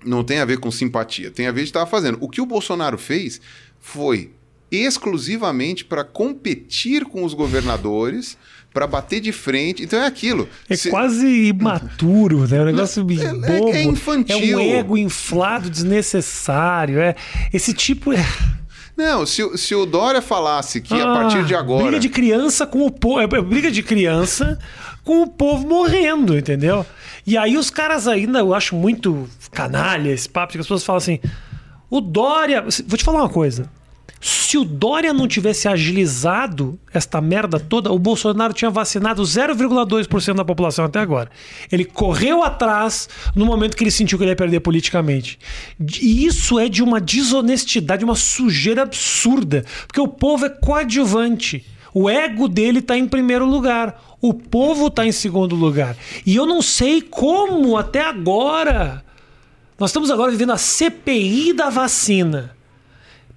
Não 0.05 0.25
tem 0.25 0.39
a 0.39 0.45
ver 0.45 0.59
com 0.59 0.71
simpatia, 0.71 1.31
tem 1.31 1.47
a 1.47 1.53
ver 1.53 1.63
de 1.63 1.69
estar 1.69 1.85
fazendo. 1.87 2.19
O 2.21 2.29
que 2.29 2.41
o 2.41 2.47
Bolsonaro 2.47 2.97
fez 2.97 3.41
foi 3.81 4.31
exclusivamente 4.71 5.85
para 5.85 6.05
competir 6.05 7.05
com 7.05 7.25
os 7.25 7.35
governadores, 7.35 8.37
para 8.73 8.87
bater 8.87 9.21
de 9.21 9.33
frente. 9.33 9.83
Então 9.83 9.99
é 9.99 10.07
aquilo. 10.07 10.49
É 10.69 10.77
Se... 10.77 10.91
quase 10.91 11.27
imaturo, 11.27 12.47
né? 12.47 12.59
É 12.59 12.63
um 12.63 12.65
negócio 12.67 13.07
é, 13.11 13.25
é, 13.25 13.33
bobo. 13.33 13.75
É, 13.75 13.83
infantil. 13.83 14.37
É 14.37 14.63
um 14.63 14.77
ego 14.77 14.97
inflado, 14.97 15.71
desnecessário. 15.71 17.01
É 17.01 17.15
esse 17.53 17.73
tipo 17.73 18.13
é 18.13 18.25
não, 18.99 19.25
se, 19.25 19.57
se 19.57 19.77
o 19.77 19.87
Dória 19.87 20.21
falasse 20.21 20.81
que 20.81 20.93
ah, 20.93 21.13
a 21.13 21.15
partir 21.15 21.45
de 21.45 21.55
agora. 21.55 21.85
Briga 21.85 22.01
de 22.01 22.09
criança 22.09 22.67
com 22.67 22.85
o 22.85 22.91
povo. 22.91 23.21
É, 23.21 23.25
é 23.25 23.41
briga 23.41 23.71
de 23.71 23.81
criança 23.81 24.59
com 25.05 25.23
o 25.23 25.29
povo 25.29 25.69
morrendo, 25.69 26.37
entendeu? 26.37 26.85
E 27.25 27.39
aí 27.39 27.57
os 27.57 27.71
caras 27.71 28.09
ainda, 28.09 28.41
eu 28.41 28.53
acho 28.53 28.75
muito 28.75 29.29
canalha 29.53 30.11
esse 30.11 30.29
papo, 30.29 30.55
que 30.55 30.59
as 30.59 30.67
pessoas 30.67 30.83
falam 30.83 30.99
assim. 30.99 31.21
O 31.89 32.01
Dória. 32.01 32.61
Vou 32.89 32.99
te 32.99 33.05
falar 33.05 33.21
uma 33.21 33.29
coisa. 33.29 33.71
Se 34.21 34.59
o 34.59 34.65
Dória 34.65 35.13
não 35.13 35.29
tivesse 35.29 35.69
agilizado 35.69 36.79
esta 36.93 37.21
merda 37.21 37.61
toda, 37.61 37.93
o 37.93 37.99
Bolsonaro 37.99 38.53
tinha 38.53 38.71
vacinado 38.71 39.23
0,2% 39.23 40.35
da 40.35 40.45
população 40.45 40.85
até 40.85 40.99
agora. 40.99 41.31
Ele 41.71 41.85
correu 41.85 42.43
atrás 42.43 43.09
no 43.35 43.47
momento 43.47 43.77
que 43.77 43.85
ele 43.85 43.91
sentiu 43.91 44.19
que 44.19 44.25
ele 44.25 44.33
ia 44.33 44.37
perder 44.37 44.61
politicamente. 44.61 45.39
E 46.01 46.27
isso 46.27 46.59
é 46.59 46.69
de 46.69 46.83
uma 46.83 47.01
desonestidade, 47.01 48.05
uma 48.05 48.17
sujeira 48.17 48.83
absurda. 48.83 49.65
Porque 49.87 50.01
o 50.01 50.09
povo 50.09 50.47
é 50.47 50.49
coadjuvante. 50.49 51.65
O 51.95 52.11
ego 52.11 52.49
dele 52.49 52.81
está 52.81 52.99
em 52.99 53.07
primeiro 53.07 53.47
lugar. 53.47 54.03
O 54.21 54.35
povo 54.35 54.89
está 54.89 55.07
em 55.07 55.13
segundo 55.13 55.55
lugar. 55.55 55.97
E 56.27 56.35
eu 56.35 56.45
não 56.45 56.61
sei 56.61 57.01
como 57.01 57.77
até 57.77 58.03
agora. 58.03 59.05
Nós 59.79 59.91
estamos 59.91 60.11
agora 60.11 60.33
vivendo 60.33 60.53
a 60.53 60.59
CPI 60.59 61.53
da 61.53 61.71
vacina. 61.71 62.58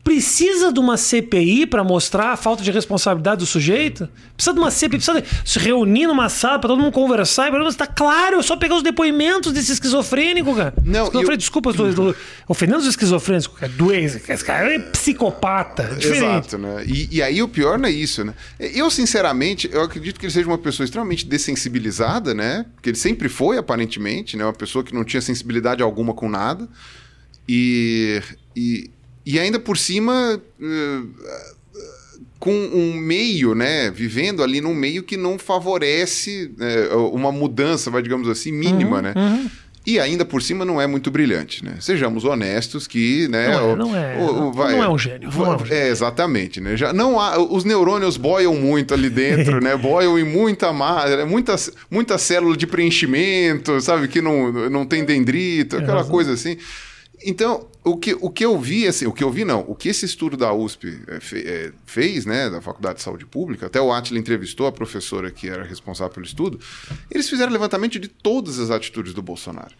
Precisa 0.03 0.73
de 0.73 0.79
uma 0.79 0.97
CPI 0.97 1.67
para 1.67 1.83
mostrar 1.83 2.31
a 2.31 2.37
falta 2.37 2.63
de 2.63 2.71
responsabilidade 2.71 3.39
do 3.39 3.45
sujeito? 3.45 4.09
Precisa 4.35 4.53
de 4.53 4.59
uma 4.59 4.71
CPI, 4.71 4.97
precisa 4.97 5.21
de 5.21 5.27
se 5.45 5.59
reunir 5.59 6.07
numa 6.07 6.27
sala 6.27 6.57
para 6.57 6.69
todo 6.69 6.79
mundo 6.79 6.91
conversar 6.91 7.51
e 7.51 7.67
está 7.67 7.85
claro, 7.85 8.39
é 8.39 8.41
só 8.41 8.55
pegar 8.55 8.75
os 8.75 8.83
depoimentos 8.83 9.53
desse 9.53 9.71
esquizofrênico, 9.71 10.55
cara. 10.55 10.73
Não, 10.83 11.03
esquizofrênico, 11.03 11.31
eu... 11.33 11.37
desculpa, 11.37 11.73
do, 11.73 11.93
do, 11.93 12.15
ofendendo 12.47 12.79
os 12.79 12.87
esquizofrênicos, 12.87 13.47
cara. 13.47 13.71
Doente, 13.71 14.21
esse 14.27 14.43
cara 14.43 14.73
é 14.73 14.79
psicopata. 14.79 15.97
É. 16.01 16.05
Exato, 16.05 16.57
né? 16.57 16.83
E, 16.85 17.17
e, 17.17 17.21
aí 17.21 17.41
o 17.43 17.47
pior 17.47 17.77
não 17.77 17.87
é 17.87 17.91
isso, 17.91 18.23
né? 18.23 18.33
Eu, 18.59 18.89
sinceramente, 18.89 19.69
eu 19.71 19.81
acredito 19.81 20.19
que 20.19 20.25
ele 20.25 20.33
seja 20.33 20.47
uma 20.47 20.57
pessoa 20.57 20.85
extremamente 20.85 21.25
dessensibilizada, 21.25 22.33
né? 22.33 22.65
Porque 22.73 22.89
ele 22.89 22.97
sempre 22.97 23.29
foi, 23.29 23.57
aparentemente, 23.57 24.35
né? 24.35 24.43
Uma 24.43 24.53
pessoa 24.53 24.83
que 24.83 24.93
não 24.93 25.03
tinha 25.03 25.21
sensibilidade 25.21 25.83
alguma 25.83 26.13
com 26.13 26.29
nada. 26.29 26.67
E, 27.47 28.21
e 28.55 28.89
e 29.25 29.39
ainda 29.39 29.59
por 29.59 29.77
cima, 29.77 30.41
uh, 30.59 31.09
com 32.39 32.53
um 32.53 32.95
meio, 32.95 33.53
né? 33.53 33.91
Vivendo 33.91 34.41
ali 34.41 34.61
num 34.61 34.73
meio 34.73 35.03
que 35.03 35.15
não 35.15 35.37
favorece 35.37 36.51
uh, 36.91 37.07
uma 37.13 37.31
mudança, 37.31 37.91
vai, 37.91 38.01
digamos 38.01 38.27
assim, 38.27 38.51
mínima, 38.51 38.97
uhum, 38.97 39.01
né? 39.01 39.13
Uhum. 39.15 39.49
E 39.85 39.99
ainda 39.99 40.23
por 40.23 40.43
cima 40.43 40.63
não 40.63 40.79
é 40.79 40.85
muito 40.85 41.09
brilhante, 41.09 41.65
né? 41.65 41.75
Sejamos 41.79 42.23
honestos 42.23 42.85
que, 42.85 43.27
né? 43.27 43.49
Não 43.49 43.71
é, 43.71 43.75
não 43.75 43.95
é, 43.95 44.17
o, 44.17 44.43
o, 44.43 44.51
vai, 44.51 44.73
não 44.73 44.83
é 44.83 44.89
um 44.89 44.97
gênio. 44.97 45.29
Não 45.31 45.45
é, 45.45 45.55
um 45.55 45.59
gênio. 45.59 45.73
é, 45.73 45.89
exatamente, 45.89 46.61
né? 46.61 46.77
Já 46.77 46.93
não 46.93 47.19
há, 47.19 47.39
os 47.39 47.63
neurônios 47.63 48.15
boiam 48.15 48.55
muito 48.55 48.93
ali 48.93 49.09
dentro, 49.09 49.59
né? 49.61 49.75
Boiam 49.75 50.19
em 50.19 50.23
muita 50.23 50.71
massa, 50.71 51.25
muita, 51.25 51.55
muita 51.89 52.17
célula 52.19 52.55
de 52.55 52.67
preenchimento, 52.67 53.81
sabe? 53.81 54.07
Que 54.07 54.21
não, 54.21 54.51
não 54.69 54.85
tem 54.85 55.03
dendrito, 55.03 55.77
aquela 55.77 56.03
coisa 56.03 56.33
assim. 56.33 56.57
Então, 57.25 57.67
o 57.83 57.97
que, 57.97 58.15
o 58.19 58.29
que 58.29 58.43
eu 58.43 58.59
vi, 58.59 58.87
assim, 58.87 59.05
o 59.05 59.13
que 59.13 59.23
eu 59.23 59.31
vi 59.31 59.45
não, 59.45 59.61
o 59.67 59.75
que 59.75 59.89
esse 59.89 60.05
estudo 60.05 60.35
da 60.35 60.53
USP 60.53 61.01
é, 61.07 61.19
fe, 61.19 61.37
é, 61.39 61.71
fez, 61.85 62.25
né, 62.25 62.49
da 62.49 62.61
Faculdade 62.61 62.97
de 62.97 63.03
Saúde 63.03 63.25
Pública, 63.25 63.67
até 63.67 63.79
o 63.79 63.91
Atila 63.91 64.19
entrevistou 64.19 64.67
a 64.67 64.71
professora 64.71 65.31
que 65.31 65.47
era 65.47 65.63
responsável 65.63 66.13
pelo 66.13 66.25
estudo, 66.25 66.59
eles 67.09 67.29
fizeram 67.29 67.51
levantamento 67.51 67.99
de 67.99 68.07
todas 68.07 68.59
as 68.59 68.69
atitudes 68.69 69.13
do 69.13 69.21
Bolsonaro. 69.21 69.73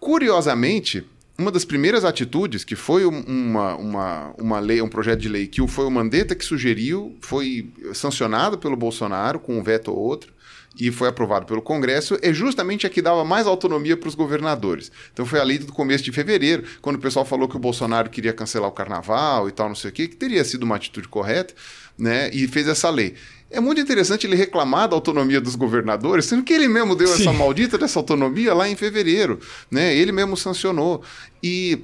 Curiosamente, 0.00 1.04
uma 1.38 1.52
das 1.52 1.64
primeiras 1.64 2.04
atitudes, 2.04 2.64
que 2.64 2.74
foi 2.74 3.04
uma, 3.04 3.76
uma, 3.76 4.34
uma 4.36 4.58
lei, 4.58 4.82
um 4.82 4.88
projeto 4.88 5.20
de 5.20 5.28
lei 5.28 5.46
que 5.46 5.66
foi 5.68 5.86
o 5.86 5.90
Mandetta 5.90 6.34
que 6.34 6.44
sugeriu, 6.44 7.16
foi 7.20 7.72
sancionado 7.94 8.58
pelo 8.58 8.76
Bolsonaro 8.76 9.38
com 9.38 9.56
um 9.56 9.62
veto 9.62 9.92
ou 9.92 9.98
outro, 9.98 10.32
e 10.78 10.92
foi 10.92 11.08
aprovado 11.08 11.46
pelo 11.46 11.60
Congresso, 11.60 12.16
é 12.22 12.32
justamente 12.32 12.86
a 12.86 12.90
que 12.90 13.02
dava 13.02 13.24
mais 13.24 13.46
autonomia 13.46 13.96
para 13.96 14.08
os 14.08 14.14
governadores. 14.14 14.92
Então 15.12 15.26
foi 15.26 15.40
a 15.40 15.42
lei 15.42 15.58
do 15.58 15.72
começo 15.72 16.04
de 16.04 16.12
fevereiro, 16.12 16.64
quando 16.80 16.96
o 16.96 17.00
pessoal 17.00 17.24
falou 17.24 17.48
que 17.48 17.56
o 17.56 17.60
Bolsonaro 17.60 18.08
queria 18.08 18.32
cancelar 18.32 18.68
o 18.68 18.72
carnaval 18.72 19.48
e 19.48 19.52
tal, 19.52 19.68
não 19.68 19.74
sei 19.74 19.90
o 19.90 19.92
quê, 19.92 20.06
que 20.06 20.16
teria 20.16 20.44
sido 20.44 20.62
uma 20.62 20.76
atitude 20.76 21.08
correta, 21.08 21.54
né? 21.98 22.30
E 22.32 22.46
fez 22.46 22.68
essa 22.68 22.88
lei. 22.90 23.14
É 23.50 23.60
muito 23.60 23.80
interessante 23.80 24.26
ele 24.26 24.36
reclamar 24.36 24.88
da 24.88 24.94
autonomia 24.94 25.40
dos 25.40 25.56
governadores, 25.56 26.26
sendo 26.26 26.42
que 26.42 26.52
ele 26.52 26.68
mesmo 26.68 26.94
deu 26.94 27.08
Sim. 27.08 27.22
essa 27.22 27.32
maldita 27.32 27.78
dessa 27.78 27.98
autonomia 27.98 28.52
lá 28.54 28.68
em 28.68 28.76
fevereiro, 28.76 29.40
né? 29.70 29.96
Ele 29.96 30.12
mesmo 30.12 30.36
sancionou. 30.36 31.02
E 31.42 31.82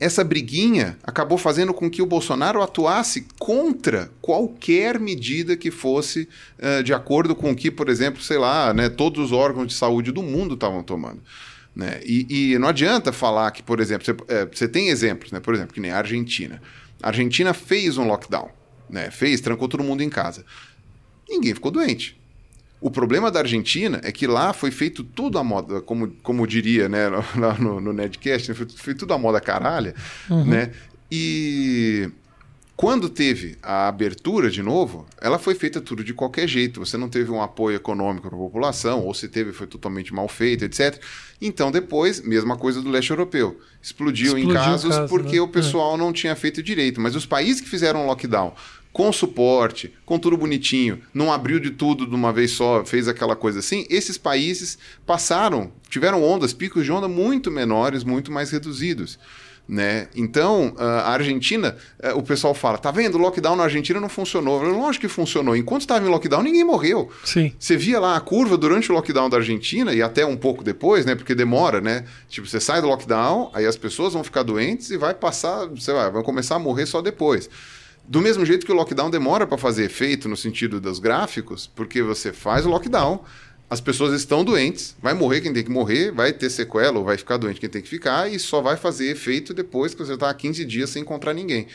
essa 0.00 0.24
briguinha 0.24 0.98
acabou 1.02 1.38
fazendo 1.38 1.72
com 1.72 1.90
que 1.90 2.02
o 2.02 2.06
Bolsonaro 2.06 2.62
atuasse 2.62 3.26
contra 3.38 4.10
qualquer 4.20 4.98
medida 4.98 5.56
que 5.56 5.70
fosse 5.70 6.28
uh, 6.58 6.82
de 6.82 6.92
acordo 6.92 7.34
com 7.34 7.50
o 7.50 7.56
que, 7.56 7.70
por 7.70 7.88
exemplo, 7.88 8.22
sei 8.22 8.38
lá, 8.38 8.72
né, 8.74 8.88
todos 8.88 9.26
os 9.26 9.32
órgãos 9.32 9.68
de 9.68 9.74
saúde 9.74 10.12
do 10.12 10.22
mundo 10.22 10.54
estavam 10.54 10.82
tomando. 10.82 11.22
Né? 11.74 12.00
E, 12.04 12.52
e, 12.52 12.58
não 12.58 12.68
adianta 12.68 13.12
falar 13.12 13.50
que, 13.50 13.62
por 13.62 13.80
exemplo, 13.80 14.06
você, 14.52 14.64
é, 14.64 14.68
tem 14.68 14.88
exemplos, 14.88 15.32
né? 15.32 15.40
por 15.40 15.54
exemplo, 15.54 15.74
que 15.74 15.80
nem 15.80 15.90
a 15.90 15.98
Argentina. 15.98 16.62
A 17.02 17.08
Argentina 17.08 17.52
fez 17.52 17.98
um 17.98 18.06
lockdown, 18.06 18.48
né? 18.88 19.10
fez, 19.10 19.40
trancou 19.40 19.68
todo 19.68 19.82
mundo 19.82 20.02
em 20.02 20.08
casa. 20.08 20.44
Ninguém 21.28 21.54
ficou 21.54 21.70
doente. 21.70 22.20
O 22.80 22.90
problema 22.90 23.30
da 23.30 23.40
Argentina 23.40 24.00
é 24.04 24.12
que 24.12 24.26
lá 24.26 24.52
foi 24.52 24.70
feito 24.70 25.02
tudo 25.02 25.38
à 25.38 25.44
moda, 25.44 25.80
como, 25.80 26.10
como 26.22 26.46
diria 26.46 26.88
né, 26.88 27.08
lá 27.36 27.54
no, 27.58 27.80
no 27.80 27.92
Nedcast, 27.92 28.52
foi, 28.52 28.68
foi 28.68 28.94
tudo 28.94 29.14
à 29.14 29.18
moda 29.18 29.40
caralha, 29.40 29.94
uhum. 30.28 30.44
né? 30.44 30.70
E 31.10 32.10
quando 32.76 33.08
teve 33.08 33.56
a 33.62 33.86
abertura 33.86 34.50
de 34.50 34.60
novo, 34.60 35.06
ela 35.20 35.38
foi 35.38 35.54
feita 35.54 35.80
tudo 35.80 36.02
de 36.02 36.12
qualquer 36.12 36.48
jeito. 36.48 36.80
Você 36.80 36.96
não 36.96 37.08
teve 37.08 37.30
um 37.30 37.40
apoio 37.40 37.76
econômico 37.76 38.28
para 38.28 38.36
a 38.36 38.40
população, 38.40 39.04
ou 39.04 39.14
se 39.14 39.28
teve, 39.28 39.52
foi 39.52 39.68
totalmente 39.68 40.12
mal 40.12 40.26
feito, 40.26 40.64
etc. 40.64 41.00
Então, 41.40 41.70
depois, 41.70 42.20
mesma 42.20 42.56
coisa 42.56 42.82
do 42.82 42.90
leste 42.90 43.10
europeu. 43.10 43.60
Explodiu, 43.80 44.36
Explodiu 44.36 44.50
em 44.50 44.52
casos 44.52 44.96
caso, 44.96 45.08
porque 45.08 45.36
né? 45.36 45.40
o 45.40 45.48
pessoal 45.48 45.94
é. 45.94 45.98
não 45.98 46.12
tinha 46.12 46.34
feito 46.34 46.62
direito. 46.62 47.00
Mas 47.00 47.14
os 47.14 47.24
países 47.24 47.60
que 47.60 47.68
fizeram 47.68 48.06
lockdown 48.06 48.52
com 48.94 49.12
suporte, 49.12 49.92
com 50.06 50.20
tudo 50.20 50.36
bonitinho, 50.36 51.02
não 51.12 51.32
abriu 51.32 51.58
de 51.58 51.72
tudo 51.72 52.06
de 52.06 52.14
uma 52.14 52.32
vez 52.32 52.52
só, 52.52 52.84
fez 52.84 53.08
aquela 53.08 53.34
coisa 53.34 53.58
assim, 53.58 53.84
esses 53.90 54.16
países 54.16 54.78
passaram, 55.04 55.72
tiveram 55.90 56.22
ondas, 56.22 56.52
picos 56.52 56.84
de 56.84 56.92
onda 56.92 57.08
muito 57.08 57.50
menores, 57.50 58.04
muito 58.04 58.30
mais 58.30 58.52
reduzidos. 58.52 59.18
Né? 59.66 60.08
Então, 60.14 60.74
a 60.78 61.10
Argentina, 61.10 61.76
eh, 61.98 62.12
o 62.12 62.22
pessoal 62.22 62.52
fala, 62.52 62.76
tá 62.76 62.90
vendo? 62.90 63.14
O 63.14 63.18
lockdown 63.18 63.56
na 63.56 63.64
Argentina 63.64 63.98
não 63.98 64.10
funcionou. 64.10 64.62
Lógico 64.62 65.06
que 65.06 65.08
funcionou. 65.08 65.56
Enquanto 65.56 65.80
estava 65.80 66.06
em 66.06 66.10
lockdown, 66.10 66.42
ninguém 66.42 66.62
morreu. 66.62 67.10
Sim. 67.24 67.50
Você 67.58 67.74
via 67.74 67.98
lá 67.98 68.14
a 68.14 68.20
curva 68.20 68.58
durante 68.58 68.92
o 68.92 68.94
lockdown 68.94 69.30
da 69.30 69.38
Argentina 69.38 69.94
e 69.94 70.02
até 70.02 70.24
um 70.26 70.36
pouco 70.36 70.62
depois, 70.62 71.06
né? 71.06 71.14
Porque 71.14 71.34
demora, 71.34 71.80
né? 71.80 72.04
Tipo, 72.28 72.46
você 72.46 72.60
sai 72.60 72.82
do 72.82 72.88
lockdown, 72.88 73.50
aí 73.54 73.64
as 73.64 73.76
pessoas 73.76 74.12
vão 74.12 74.22
ficar 74.22 74.42
doentes 74.42 74.90
e 74.90 74.98
vai 74.98 75.14
passar, 75.14 75.66
você 75.66 75.94
vai, 75.94 76.10
vão 76.10 76.22
começar 76.22 76.56
a 76.56 76.58
morrer 76.58 76.84
só 76.84 77.00
depois. 77.00 77.48
Do 78.06 78.20
mesmo 78.20 78.44
jeito 78.44 78.66
que 78.66 78.72
o 78.72 78.74
lockdown 78.74 79.10
demora 79.10 79.46
para 79.46 79.56
fazer 79.56 79.84
efeito 79.84 80.28
no 80.28 80.36
sentido 80.36 80.80
dos 80.80 80.98
gráficos, 80.98 81.66
porque 81.66 82.02
você 82.02 82.32
faz 82.32 82.66
o 82.66 82.68
lockdown, 82.68 83.24
as 83.68 83.80
pessoas 83.80 84.12
estão 84.12 84.44
doentes, 84.44 84.94
vai 85.00 85.14
morrer 85.14 85.40
quem 85.40 85.52
tem 85.52 85.64
que 85.64 85.70
morrer, 85.70 86.12
vai 86.12 86.32
ter 86.32 86.50
sequela 86.50 86.98
ou 86.98 87.04
vai 87.04 87.16
ficar 87.16 87.38
doente 87.38 87.58
quem 87.58 87.68
tem 87.68 87.80
que 87.80 87.88
ficar, 87.88 88.30
e 88.30 88.38
só 88.38 88.60
vai 88.60 88.76
fazer 88.76 89.10
efeito 89.10 89.54
depois 89.54 89.94
que 89.94 90.04
você 90.04 90.14
está 90.14 90.28
há 90.28 90.34
15 90.34 90.64
dias 90.64 90.90
sem 90.90 91.02
encontrar 91.02 91.32
ninguém. 91.32 91.66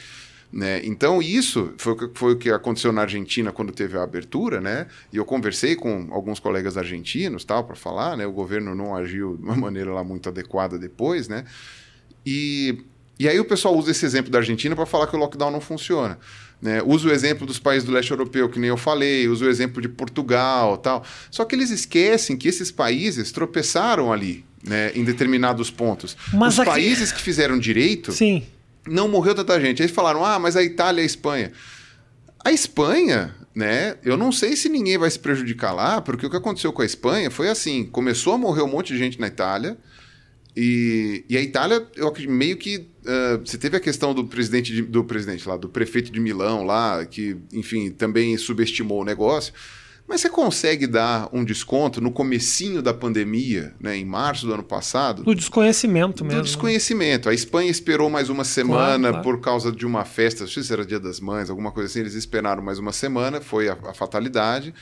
Né? 0.51 0.81
Então, 0.83 1.21
isso 1.21 1.73
foi, 1.77 1.95
foi 2.13 2.33
o 2.33 2.37
que 2.37 2.49
aconteceu 2.49 2.91
na 2.91 3.01
Argentina 3.01 3.51
quando 3.51 3.71
teve 3.71 3.97
a 3.97 4.03
abertura, 4.03 4.59
né? 4.59 4.87
E 5.13 5.17
eu 5.17 5.25
conversei 5.25 5.75
com 5.75 6.07
alguns 6.11 6.39
colegas 6.39 6.75
argentinos 6.75 7.43
tal 7.45 7.63
para 7.63 7.75
falar, 7.75 8.17
né? 8.17 8.25
O 8.25 8.31
governo 8.31 8.73
não 8.73 8.95
agiu 8.95 9.37
de 9.37 9.43
uma 9.43 9.53
maneira 9.57 9.93
lá 9.93 10.03
muito 10.03 10.27
adequada 10.27 10.79
depois, 10.79 11.27
né? 11.27 11.45
E, 12.25 12.83
e 13.19 13.27
aí 13.27 13.37
o 13.37 13.43
pessoal 13.43 13.75
usa 13.77 13.91
esse 13.91 14.05
exemplo 14.05 14.31
da 14.31 14.39
Argentina 14.39 14.73
para 14.75 14.85
falar 14.85 15.05
que 15.07 15.15
o 15.15 15.19
lockdown 15.19 15.51
não 15.51 15.59
funciona. 15.59 16.17
Né? 16.61 16.81
Usa 16.85 17.09
o 17.09 17.11
exemplo 17.11 17.45
dos 17.45 17.59
países 17.59 17.83
do 17.83 17.91
leste 17.91 18.11
europeu, 18.11 18.47
que 18.47 18.57
nem 18.59 18.69
eu 18.69 18.77
falei, 18.77 19.27
usa 19.27 19.45
o 19.45 19.49
exemplo 19.49 19.81
de 19.81 19.89
Portugal 19.89 20.77
tal. 20.77 21.03
Só 21.29 21.43
que 21.43 21.53
eles 21.53 21.69
esquecem 21.69 22.37
que 22.37 22.47
esses 22.47 22.71
países 22.71 23.31
tropeçaram 23.31 24.11
ali, 24.11 24.45
né, 24.65 24.91
em 24.95 25.03
determinados 25.03 25.69
pontos. 25.69 26.15
Mas 26.33 26.53
Os 26.53 26.61
aqui... 26.61 26.69
países 26.69 27.11
que 27.11 27.21
fizeram 27.21 27.59
direito 27.59 28.13
Sim. 28.13 28.45
não 28.87 29.09
morreu 29.09 29.35
tanta 29.35 29.59
gente. 29.59 29.81
Eles 29.81 29.91
falaram, 29.91 30.23
ah, 30.23 30.39
mas 30.39 30.55
a 30.55 30.63
Itália 30.63 31.01
e 31.01 31.03
a 31.03 31.05
Espanha. 31.05 31.51
A 32.43 32.53
Espanha, 32.53 33.35
né? 33.53 33.97
Eu 34.03 34.15
não 34.15 34.31
sei 34.31 34.55
se 34.55 34.69
ninguém 34.69 34.97
vai 34.97 35.09
se 35.09 35.19
prejudicar 35.19 35.73
lá, 35.73 35.99
porque 35.99 36.25
o 36.25 36.29
que 36.29 36.37
aconteceu 36.37 36.71
com 36.71 36.81
a 36.81 36.85
Espanha 36.85 37.29
foi 37.29 37.49
assim: 37.49 37.85
começou 37.85 38.33
a 38.33 38.37
morrer 38.37 38.61
um 38.61 38.67
monte 38.67 38.93
de 38.93 38.99
gente 38.99 39.19
na 39.19 39.27
Itália. 39.27 39.77
E, 40.55 41.25
e 41.29 41.37
a 41.37 41.41
Itália, 41.41 41.85
eu 41.95 42.13
meio 42.27 42.57
que. 42.57 42.89
Uh, 43.05 43.39
você 43.45 43.57
teve 43.57 43.77
a 43.77 43.79
questão 43.79 44.13
do 44.13 44.25
presidente, 44.25 44.73
de, 44.73 44.81
do 44.81 45.03
presidente 45.03 45.47
lá, 45.47 45.55
do 45.55 45.69
prefeito 45.69 46.11
de 46.11 46.19
Milão 46.19 46.63
lá, 46.63 47.05
que, 47.05 47.37
enfim, 47.53 47.89
também 47.89 48.37
subestimou 48.37 49.01
o 49.01 49.05
negócio. 49.05 49.53
Mas 50.09 50.21
você 50.21 50.29
consegue 50.29 50.87
dar 50.87 51.29
um 51.31 51.45
desconto 51.45 52.01
no 52.01 52.11
comecinho 52.11 52.81
da 52.81 52.91
pandemia, 52.91 53.75
né, 53.79 53.95
em 53.95 54.03
março 54.03 54.47
do 54.47 54.53
ano 54.55 54.63
passado? 54.63 55.23
Do 55.23 55.35
desconhecimento 55.35 56.25
mesmo. 56.25 56.41
Do 56.41 56.45
desconhecimento. 56.45 57.29
A 57.29 57.33
Espanha 57.33 57.69
esperou 57.69 58.09
mais 58.09 58.27
uma 58.27 58.43
semana 58.43 59.09
claro, 59.09 59.23
claro. 59.23 59.23
por 59.23 59.39
causa 59.39 59.71
de 59.71 59.85
uma 59.85 60.03
festa, 60.05 60.45
não 60.45 60.49
sei 60.49 60.63
se 60.63 60.73
era 60.73 60.83
Dia 60.83 60.99
das 60.99 61.19
Mães, 61.19 61.47
alguma 61.51 61.71
coisa 61.71 61.87
assim, 61.87 61.99
eles 61.99 62.15
esperaram 62.15 62.63
mais 62.63 62.79
uma 62.79 62.91
semana, 62.91 63.39
foi 63.39 63.69
a, 63.69 63.77
a 63.85 63.93
fatalidade. 63.93 64.73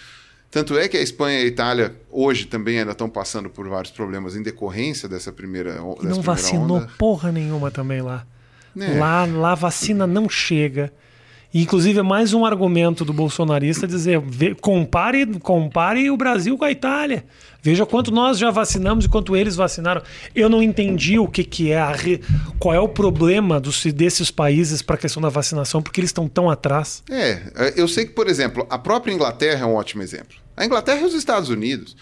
Tanto 0.50 0.78
é 0.78 0.88
que 0.88 0.96
a 0.96 1.02
Espanha 1.02 1.40
e 1.40 1.44
a 1.44 1.46
Itália 1.46 1.96
hoje 2.10 2.46
também 2.46 2.80
ainda 2.80 2.92
estão 2.92 3.10
passando 3.10 3.50
por 3.50 3.68
vários 3.68 3.92
problemas 3.92 4.36
em 4.36 4.42
decorrência 4.42 5.08
dessa 5.10 5.32
primeira 5.32 5.82
onda. 5.82 6.04
E 6.04 6.08
não 6.08 6.22
vacinou 6.22 6.78
onda. 6.78 6.90
porra 6.98 7.32
nenhuma 7.32 7.70
também 7.70 8.02
lá. 8.02 8.26
É. 8.80 8.98
Lá, 8.98 9.26
lá 9.26 9.52
a 9.52 9.56
vacina 9.56 10.08
não 10.08 10.30
chega. 10.30 10.94
Inclusive, 11.54 12.00
é 12.00 12.04
mais 12.04 12.34
um 12.34 12.46
argumento 12.46 13.06
do 13.06 13.14
bolsonarista 13.14 13.88
dizer: 13.88 14.20
vê, 14.20 14.54
compare, 14.54 15.26
compare 15.40 16.10
o 16.12 16.18
Brasil 16.18 16.58
com 16.58 16.66
a 16.66 16.72
Itália. 16.72 17.26
Veja 17.62 17.86
quanto 17.86 18.12
nós 18.12 18.38
já 18.38 18.52
vacinamos 18.52 19.06
e 19.06 19.10
quanto 19.10 19.36
eles 19.36 19.56
vacinaram. 19.56 20.02
Eu 20.36 20.50
não 20.50 20.62
entendi 20.62 21.18
o 21.18 21.28
que, 21.28 21.44
que 21.44 21.72
é 21.72 21.80
a 21.80 21.92
re... 21.92 22.22
qual 22.60 22.74
é 22.74 22.80
o 22.80 22.88
problema 22.88 23.60
dos, 23.60 23.84
desses 23.86 24.32
países 24.32 24.82
para 24.82 24.96
a 24.96 25.00
questão 25.00 25.22
da 25.22 25.30
vacinação, 25.30 25.82
porque 25.82 26.00
eles 26.00 26.10
estão 26.10 26.28
tão 26.28 26.50
atrás. 26.50 27.04
É, 27.10 27.74
eu 27.76 27.88
sei 27.88 28.06
que, 28.06 28.14
por 28.14 28.28
exemplo, 28.28 28.66
a 28.70 28.78
própria 28.78 29.12
Inglaterra 29.12 29.64
é 29.64 29.66
um 29.66 29.76
ótimo 29.76 30.04
exemplo. 30.04 30.38
A 30.56 30.66
Inglaterra 30.66 31.02
e 31.02 31.06
os 31.06 31.14
Estados 31.14 31.50
Unidos. 31.50 31.96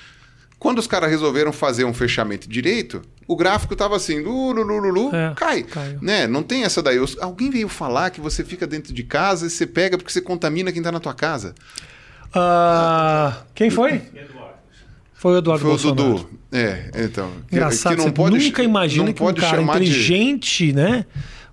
Quando 0.66 0.80
os 0.80 0.88
caras 0.88 1.12
resolveram 1.12 1.54
fazer 1.54 1.86
um 1.86 1.94
fechamento 1.94 2.50
direito, 2.50 3.04
o 3.28 3.36
gráfico 3.36 3.74
estava 3.74 3.96
assim, 3.96 4.20
lulululu, 4.22 5.16
é, 5.16 5.32
cai. 5.36 5.62
Caiu. 5.62 6.00
Né? 6.02 6.26
Não 6.26 6.42
tem 6.42 6.64
essa 6.64 6.82
daí. 6.82 6.98
Alguém 7.22 7.52
veio 7.52 7.70
falar 7.70 8.10
que 8.10 8.20
você 8.20 8.44
fica 8.44 8.66
dentro 8.66 8.92
de 8.92 9.04
casa 9.04 9.46
e 9.46 9.52
você 9.52 9.68
pega 9.68 9.96
porque 9.96 10.12
você 10.12 10.22
contamina 10.22 10.72
quem 10.72 10.80
está 10.80 10.92
na 10.92 11.00
tua 11.00 11.14
casa. 11.14 11.54
Uh, 12.30 13.44
quem 13.54 13.70
foi? 13.70 14.02
Foi 15.14 15.36
o 15.36 15.38
Eduardo 15.38 15.62
Foi 15.62 15.70
Bolsonaro. 15.70 16.02
o 16.02 16.14
Dudu. 16.16 16.30
É, 16.52 16.90
então. 16.96 17.32
Engraçado, 17.52 17.98
que 17.98 18.04
não 18.04 18.12
pode, 18.12 18.44
nunca 18.44 18.64
imagina 18.64 19.14
que 19.14 19.22
um 19.22 19.34
cara 19.36 19.62
inteligente, 19.62 20.66
de... 20.66 20.74
né? 20.74 21.06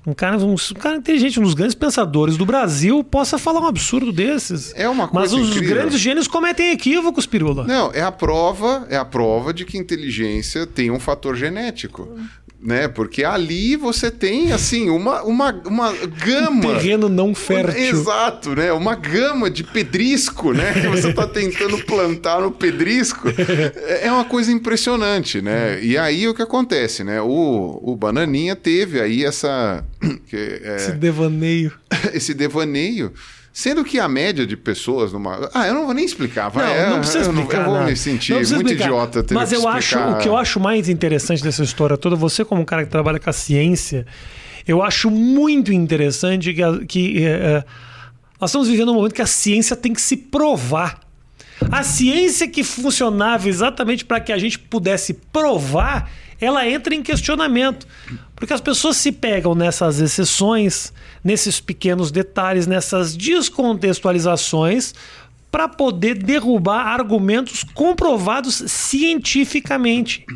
Um 0.05 0.12
cara, 0.12 0.37
um, 0.38 0.55
um, 0.55 0.75
cara 0.81 0.97
inteligente, 0.97 1.38
um 1.38 1.45
dos 1.45 1.55
grandes 1.55 1.77
pensadores 1.77 2.37
do 2.37 2.45
Brasil, 2.45 3.05
possa 3.05 3.38
falar 3.38 3.61
um 3.61 3.67
absurdo 3.67 4.12
desses. 4.12 4.73
É 4.75 4.88
uma 4.88 5.07
coisa 5.07 5.37
Mas 5.37 5.49
os 5.49 5.55
incrível. 5.57 5.77
grandes 5.77 6.01
gênios 6.01 6.27
cometem 6.27 6.73
equívocos, 6.73 7.25
Pirula. 7.25 7.65
Não, 7.65 7.93
é 7.93 8.03
a 8.03 8.11
prova, 8.11 8.87
é 8.91 8.97
a 8.97 9.05
prova 9.05 9.55
de 9.55 9.65
que 9.65 9.79
inteligência 9.79 10.67
tem 10.67 10.91
um 10.91 10.99
fator 10.99 11.37
genético 11.37 12.09
né? 12.62 12.87
Porque 12.87 13.25
ali 13.25 13.75
você 13.75 14.11
tem 14.11 14.53
assim 14.53 14.88
uma, 14.88 15.22
uma, 15.22 15.51
uma 15.66 15.92
gama. 15.92 16.70
Um 16.70 16.75
terreno 16.75 17.09
não 17.09 17.35
fértil. 17.35 17.83
Exato, 17.83 18.55
né? 18.55 18.72
Uma 18.72 18.94
gama 18.94 19.51
de 19.51 19.64
pedrisco, 19.64 20.53
né? 20.53 20.72
Que 20.72 20.87
você 20.87 21.09
está 21.09 21.27
tentando 21.27 21.77
plantar 21.85 22.40
no 22.40 22.53
pedrisco. 22.53 23.29
É 24.01 24.11
uma 24.12 24.25
coisa 24.25 24.53
impressionante, 24.53 25.42
né? 25.42 25.83
E 25.83 25.98
aí 25.98 26.29
o 26.29 26.35
que 26.35 26.42
acontece, 26.42 27.03
né? 27.03 27.20
O, 27.20 27.81
o 27.83 27.96
Bananinha 27.96 28.55
teve 28.55 29.01
aí 29.01 29.25
essa. 29.25 29.85
Que, 30.27 30.61
é, 30.62 30.77
esse 30.77 30.92
devaneio. 30.92 31.72
esse 32.14 32.33
devaneio 32.33 33.12
Sendo 33.53 33.85
que 33.85 33.99
a 33.99 34.09
média 34.09 34.47
de 34.47 34.57
pessoas 34.57 35.12
numa. 35.12 35.51
Ah, 35.53 35.69
eu 35.69 35.75
não 35.75 35.85
vou 35.85 35.95
nem 35.95 36.07
explicar. 36.07 36.49
Vai. 36.49 36.85
Não, 36.85 36.91
não 36.93 36.99
precisa 37.01 37.21
explicar. 37.21 37.59
Eu, 37.59 37.65
não, 37.65 37.73
eu 37.73 37.79
vou 37.81 37.87
me 37.87 37.97
sentir 37.97 38.33
muito 38.33 38.51
explicar. 38.51 38.85
idiota. 38.87 39.27
Mas 39.33 39.53
eu 39.53 39.69
acho 39.69 39.99
o 39.99 40.19
que 40.19 40.29
eu 40.29 40.37
acho 40.37 40.59
mais 40.59 40.88
interessante 40.88 41.43
dessa 41.43 41.62
história 41.62 41.99
toda, 41.99 42.17
você, 42.17 42.45
como 42.47 42.62
um 42.62 42.65
cara 42.65 42.85
que 42.85 42.91
trabalha 42.91 43.21
com 43.21 43.29
a 43.29 43.33
ciência, 43.33 44.07
eu 44.67 44.83
acho 44.83 45.11
muito 45.11 45.71
interessante 45.71 46.55
que, 46.55 46.87
que 46.87 47.25
é, 47.27 47.62
nós 48.41 48.51
estamos 48.51 48.69
vivendo 48.69 48.91
um 48.91 48.95
momento 48.95 49.15
que 49.15 49.23
a 49.23 49.27
ciência 49.27 49.77
tem 49.77 49.93
que 49.93 50.01
se 50.01 50.17
provar. 50.17 50.99
A 51.71 51.83
ciência 51.83 52.49
que 52.49 52.65
funcionava 52.65 53.49
exatamente 53.49 54.05
para 54.05 54.19
que 54.19 54.33
a 54.33 54.38
gente 54.38 54.59
pudesse 54.59 55.15
provar, 55.15 56.11
ela 56.41 56.67
entra 56.67 56.95
em 56.95 57.03
questionamento. 57.03 57.87
Porque 58.42 58.55
as 58.55 58.61
pessoas 58.61 58.96
se 58.96 59.12
pegam 59.12 59.55
nessas 59.55 60.00
exceções, 60.00 60.92
nesses 61.22 61.61
pequenos 61.61 62.11
detalhes, 62.11 62.66
nessas 62.66 63.16
descontextualizações, 63.16 64.96
para 65.48 65.68
poder 65.68 66.16
derrubar 66.16 66.88
argumentos 66.88 67.62
comprovados 67.62 68.64
cientificamente. 68.66 70.26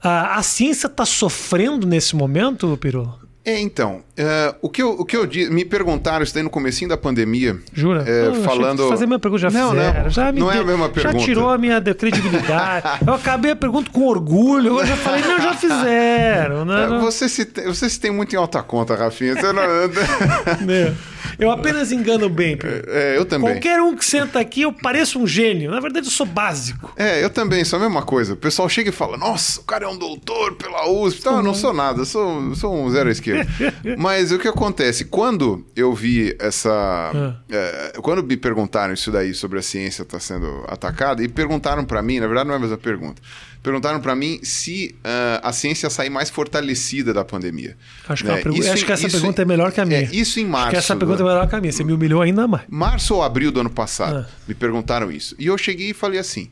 A, 0.00 0.36
a 0.36 0.42
ciência 0.44 0.86
está 0.86 1.04
sofrendo 1.04 1.88
nesse 1.88 2.14
momento, 2.14 2.78
Piru? 2.80 3.19
É, 3.42 3.58
então, 3.58 4.02
uh, 4.18 4.54
o, 4.60 4.68
que 4.68 4.82
eu, 4.82 4.90
o 4.90 5.04
que 5.04 5.16
eu 5.16 5.26
disse, 5.26 5.50
me 5.50 5.64
perguntaram 5.64 6.22
isso 6.22 6.34
daí 6.34 6.42
no 6.42 6.50
comecinho 6.50 6.90
da 6.90 6.96
pandemia. 6.96 7.58
Jura? 7.72 8.02
Uh, 8.02 8.36
não, 8.36 8.42
falando. 8.44 8.88
Fazer 8.88 9.04
a 9.04 9.06
minha 9.06 9.18
pergunta 9.18 9.48
já 9.48 9.50
não, 9.50 9.70
fizeram, 9.70 10.02
não, 10.02 10.10
já 10.10 10.32
me 10.32 10.40
não 10.40 10.52
é 10.52 10.58
a 10.58 10.64
mesma 10.64 10.88
pergunta. 10.90 11.18
Já 11.18 11.24
tirou 11.24 11.48
a 11.48 11.56
minha 11.56 11.80
credibilidade. 11.80 12.86
eu 13.06 13.14
acabei 13.14 13.52
a 13.52 13.56
pergunta 13.56 13.90
com 13.90 14.06
orgulho, 14.06 14.78
eu 14.78 14.86
já 14.86 14.96
falei, 14.96 15.22
não, 15.22 15.40
já 15.40 15.54
fizeram. 15.54 16.64
Né? 16.66 16.98
Você, 17.00 17.30
se 17.30 17.46
tem, 17.46 17.64
você 17.64 17.88
se 17.88 17.98
tem 17.98 18.10
muito 18.10 18.34
em 18.34 18.36
alta 18.36 18.62
conta, 18.62 18.94
Rafinha. 18.94 19.34
Você 19.34 19.52
não... 19.52 19.62
Eu 21.40 21.50
apenas 21.50 21.90
engano 21.90 22.28
bem. 22.28 22.58
É, 22.86 23.16
eu 23.16 23.24
também. 23.24 23.52
Qualquer 23.52 23.80
um 23.80 23.96
que 23.96 24.04
senta 24.04 24.38
aqui, 24.38 24.62
eu 24.62 24.72
pareço 24.72 25.18
um 25.18 25.26
gênio. 25.26 25.70
Na 25.70 25.80
verdade, 25.80 26.06
eu 26.06 26.10
sou 26.10 26.26
básico. 26.26 26.92
É, 26.96 27.22
eu 27.24 27.30
também, 27.30 27.64
sou 27.64 27.78
a 27.78 27.82
mesma 27.82 28.02
coisa. 28.02 28.34
O 28.34 28.36
pessoal 28.36 28.68
chega 28.68 28.90
e 28.90 28.92
fala: 28.92 29.16
Nossa, 29.16 29.60
o 29.60 29.64
cara 29.64 29.84
é 29.84 29.88
um 29.88 29.96
doutor 29.96 30.54
pela 30.56 30.88
USP. 30.88 31.20
Então, 31.20 31.36
eu 31.36 31.42
não 31.42 31.54
sou 31.54 31.72
nada, 31.72 32.00
eu 32.00 32.06
sou, 32.06 32.54
sou 32.54 32.74
um 32.74 32.90
zero 32.90 33.08
à 33.08 33.12
esquerda. 33.12 33.50
Mas 33.96 34.32
o 34.32 34.38
que 34.38 34.48
acontece? 34.48 35.06
Quando 35.06 35.64
eu 35.74 35.94
vi 35.94 36.36
essa. 36.38 36.70
Ah. 36.70 37.34
É, 37.50 37.92
quando 38.02 38.22
me 38.22 38.36
perguntaram 38.36 38.92
isso 38.92 39.10
daí 39.10 39.34
sobre 39.34 39.58
a 39.58 39.62
ciência 39.62 40.02
estar 40.02 40.18
tá 40.18 40.20
sendo 40.20 40.64
atacada, 40.68 41.22
e 41.22 41.28
perguntaram 41.28 41.84
para 41.84 42.02
mim, 42.02 42.20
na 42.20 42.26
verdade 42.26 42.46
não 42.46 42.54
é 42.54 42.58
a 42.58 42.60
mesma 42.60 42.78
pergunta 42.78 43.20
perguntaram 43.62 44.00
para 44.00 44.14
mim 44.14 44.40
se 44.42 44.94
uh, 44.98 45.40
a 45.42 45.52
ciência 45.52 45.86
ia 45.86 45.90
sair 45.90 46.10
mais 46.10 46.30
fortalecida 46.30 47.12
da 47.12 47.24
pandemia. 47.24 47.76
Acho, 48.08 48.24
né? 48.24 48.36
que, 48.36 48.42
pergu... 48.42 48.58
isso, 48.58 48.70
acho 48.70 48.86
que 48.86 48.92
essa 48.92 49.06
isso, 49.06 49.16
pergunta 49.16 49.42
é 49.42 49.44
melhor 49.44 49.72
que 49.72 49.80
a 49.80 49.84
minha. 49.84 50.00
É, 50.00 50.10
isso 50.12 50.40
em 50.40 50.46
março. 50.46 50.66
Acho 50.66 50.70
que 50.70 50.76
essa 50.76 50.96
pergunta 50.96 51.22
é 51.22 51.26
melhor 51.26 51.48
que 51.48 51.54
a 51.54 51.60
minha. 51.60 51.72
Você 51.72 51.84
me 51.84 51.92
humilhou 51.92 52.22
ainda 52.22 52.46
mais. 52.46 52.64
Março 52.68 53.14
ou 53.14 53.22
abril 53.22 53.52
do 53.52 53.60
ano 53.60 53.70
passado, 53.70 54.26
ah. 54.26 54.30
me 54.46 54.54
perguntaram 54.54 55.10
isso. 55.10 55.34
E 55.38 55.46
eu 55.46 55.58
cheguei 55.58 55.90
e 55.90 55.94
falei 55.94 56.18
assim: 56.18 56.50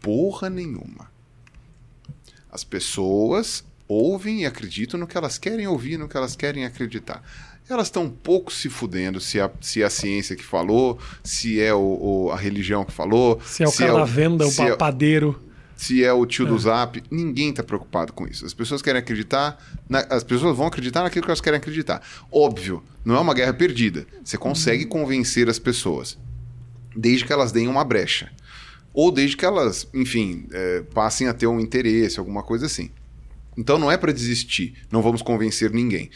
porra 0.00 0.50
nenhuma. 0.50 1.10
As 2.52 2.64
pessoas 2.64 3.64
ouvem 3.86 4.42
e 4.42 4.46
acreditam 4.46 4.98
no 4.98 5.06
que 5.06 5.16
elas 5.16 5.38
querem 5.38 5.66
ouvir, 5.66 5.96
no 5.96 6.08
que 6.08 6.16
elas 6.16 6.36
querem 6.36 6.64
acreditar 6.64 7.22
elas 7.72 7.86
estão 7.86 8.02
um 8.02 8.10
pouco 8.10 8.52
se 8.52 8.68
fudendo 8.68 9.20
se, 9.20 9.40
a, 9.40 9.48
se 9.60 9.80
é 9.80 9.84
a 9.84 9.90
ciência 9.90 10.34
que 10.34 10.44
falou, 10.44 10.98
se 11.22 11.60
é 11.60 11.72
o, 11.72 11.78
o 11.78 12.30
a 12.32 12.36
religião 12.36 12.84
que 12.84 12.90
falou. 12.92 13.40
Se 13.44 13.62
é 13.62 13.68
o 13.68 13.72
cara 13.72 13.90
é 13.92 14.02
o, 14.02 14.06
venda, 14.06 14.44
o 14.44 14.50
é 14.50 14.70
papadeiro 14.70 15.40
se 15.80 16.04
é 16.04 16.12
o 16.12 16.26
tio 16.26 16.44
do 16.44 16.56
é. 16.56 16.58
Zap, 16.58 17.02
ninguém 17.10 17.48
está 17.48 17.62
preocupado 17.62 18.12
com 18.12 18.26
isso. 18.28 18.44
As 18.44 18.52
pessoas 18.52 18.82
querem 18.82 19.00
acreditar, 19.00 19.58
na, 19.88 20.00
as 20.10 20.22
pessoas 20.22 20.54
vão 20.54 20.66
acreditar 20.66 21.02
naquilo 21.02 21.24
que 21.24 21.30
elas 21.30 21.40
querem 21.40 21.56
acreditar. 21.56 22.06
Óbvio, 22.30 22.82
não 23.02 23.16
é 23.16 23.18
uma 23.18 23.32
guerra 23.32 23.54
perdida. 23.54 24.06
Você 24.22 24.36
consegue 24.36 24.84
uhum. 24.84 24.90
convencer 24.90 25.48
as 25.48 25.58
pessoas, 25.58 26.18
desde 26.94 27.24
que 27.24 27.32
elas 27.32 27.50
deem 27.50 27.66
uma 27.66 27.82
brecha. 27.82 28.30
Ou 28.92 29.10
desde 29.10 29.38
que 29.38 29.44
elas, 29.46 29.88
enfim, 29.94 30.46
é, 30.52 30.82
passem 30.92 31.28
a 31.28 31.32
ter 31.32 31.46
um 31.46 31.58
interesse, 31.58 32.18
alguma 32.18 32.42
coisa 32.42 32.66
assim. 32.66 32.90
Então 33.56 33.78
não 33.78 33.90
é 33.90 33.96
para 33.96 34.12
desistir, 34.12 34.74
não 34.92 35.00
vamos 35.00 35.22
convencer 35.22 35.70
ninguém. 35.70 36.10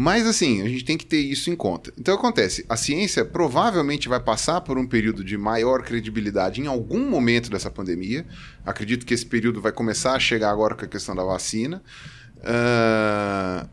Mas 0.00 0.28
assim, 0.28 0.62
a 0.62 0.68
gente 0.68 0.84
tem 0.84 0.96
que 0.96 1.04
ter 1.04 1.18
isso 1.18 1.50
em 1.50 1.56
conta. 1.56 1.92
Então 1.98 2.14
acontece, 2.14 2.64
a 2.68 2.76
ciência 2.76 3.24
provavelmente 3.24 4.08
vai 4.08 4.20
passar 4.20 4.60
por 4.60 4.78
um 4.78 4.86
período 4.86 5.24
de 5.24 5.36
maior 5.36 5.82
credibilidade 5.82 6.60
em 6.60 6.68
algum 6.68 7.10
momento 7.10 7.50
dessa 7.50 7.68
pandemia. 7.68 8.24
Acredito 8.64 9.04
que 9.04 9.12
esse 9.12 9.26
período 9.26 9.60
vai 9.60 9.72
começar 9.72 10.12
a 10.12 10.20
chegar 10.20 10.52
agora 10.52 10.76
com 10.76 10.84
a 10.84 10.88
questão 10.88 11.16
da 11.16 11.24
vacina. 11.24 11.82
Uh, 12.36 13.68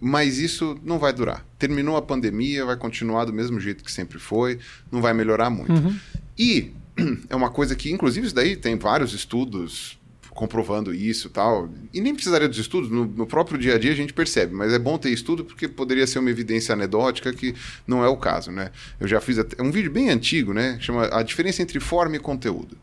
mas 0.00 0.38
isso 0.38 0.80
não 0.82 0.98
vai 0.98 1.12
durar. 1.12 1.44
Terminou 1.58 1.98
a 1.98 2.00
pandemia, 2.00 2.64
vai 2.64 2.78
continuar 2.78 3.26
do 3.26 3.32
mesmo 3.34 3.60
jeito 3.60 3.84
que 3.84 3.92
sempre 3.92 4.18
foi, 4.18 4.58
não 4.90 5.02
vai 5.02 5.12
melhorar 5.12 5.50
muito. 5.50 5.74
Uhum. 5.74 5.94
E 6.38 6.72
é 7.28 7.36
uma 7.36 7.50
coisa 7.50 7.76
que, 7.76 7.92
inclusive, 7.92 8.24
isso 8.24 8.34
daí 8.34 8.56
tem 8.56 8.78
vários 8.78 9.12
estudos 9.12 9.98
comprovando 10.36 10.94
isso 10.94 11.28
tal. 11.28 11.68
E 11.92 12.00
nem 12.00 12.14
precisaria 12.14 12.46
dos 12.46 12.58
estudos, 12.58 12.88
no, 12.88 13.06
no, 13.06 13.26
próprio 13.26 13.58
dia 13.58 13.74
a 13.74 13.78
dia 13.78 13.90
a 13.90 13.96
gente 13.96 14.12
percebe, 14.12 14.54
mas 14.54 14.72
é 14.72 14.78
bom 14.78 14.96
ter 14.96 15.10
estudo 15.10 15.44
porque 15.44 15.66
poderia 15.66 16.06
ser 16.06 16.20
uma 16.20 16.30
evidência 16.30 16.72
anedótica 16.74 17.32
que 17.32 17.54
não 17.86 18.04
é 18.04 18.08
o 18.08 18.16
caso, 18.16 18.52
né? 18.52 18.70
Eu 19.00 19.08
já 19.08 19.20
fiz 19.20 19.38
até, 19.38 19.60
um 19.60 19.72
vídeo 19.72 19.90
bem 19.90 20.10
antigo, 20.10 20.52
né? 20.52 20.78
Chama 20.80 21.08
A 21.10 21.22
Diferença 21.22 21.62
entre 21.62 21.80
Forma 21.80 22.14
e 22.14 22.20
Conteúdo. 22.20 22.76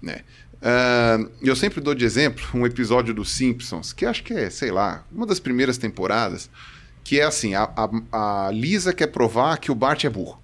Né? 0.00 0.20
Uh, 0.56 1.30
eu 1.42 1.54
sempre 1.54 1.80
dou 1.80 1.94
de 1.94 2.04
exemplo 2.04 2.42
um 2.54 2.64
episódio 2.64 3.12
dos 3.12 3.30
Simpsons, 3.30 3.92
que 3.92 4.06
acho 4.06 4.22
que 4.22 4.32
é, 4.32 4.48
sei 4.48 4.70
lá, 4.70 5.04
uma 5.12 5.26
das 5.26 5.38
primeiras 5.38 5.76
temporadas, 5.76 6.48
que 7.04 7.20
é 7.20 7.24
assim: 7.24 7.54
a, 7.54 7.70
a, 7.76 8.46
a 8.46 8.50
Lisa 8.50 8.92
quer 8.92 9.08
provar 9.08 9.58
que 9.58 9.70
o 9.70 9.74
Bart 9.74 10.04
é 10.04 10.08
burro. 10.08 10.40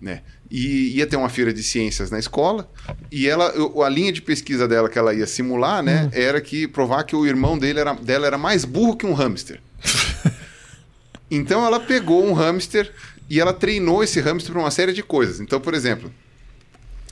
Né? 0.00 0.22
E 0.50 0.96
ia 0.96 1.06
ter 1.06 1.16
uma 1.16 1.28
feira 1.28 1.52
de 1.52 1.62
ciências 1.62 2.10
na 2.10 2.18
escola, 2.18 2.68
e 3.10 3.28
ela, 3.28 3.52
a 3.84 3.88
linha 3.88 4.12
de 4.12 4.20
pesquisa 4.20 4.66
dela 4.66 4.88
que 4.88 4.98
ela 4.98 5.14
ia 5.14 5.26
simular, 5.26 5.80
né, 5.80 6.06
hum. 6.06 6.10
era 6.12 6.40
que 6.40 6.66
provar 6.66 7.04
que 7.04 7.14
o 7.14 7.24
irmão 7.24 7.56
dele 7.56 7.78
era, 7.78 7.94
dela 7.94 8.26
era 8.26 8.36
mais 8.36 8.64
burro 8.64 8.96
que 8.96 9.06
um 9.06 9.14
hamster. 9.14 9.60
então 11.30 11.64
ela 11.64 11.78
pegou 11.78 12.26
um 12.26 12.32
hamster 12.32 12.92
e 13.28 13.38
ela 13.38 13.52
treinou 13.52 14.02
esse 14.02 14.20
hamster 14.20 14.52
para 14.52 14.60
uma 14.60 14.72
série 14.72 14.92
de 14.92 15.04
coisas. 15.04 15.38
Então, 15.38 15.60
por 15.60 15.72
exemplo, 15.72 16.12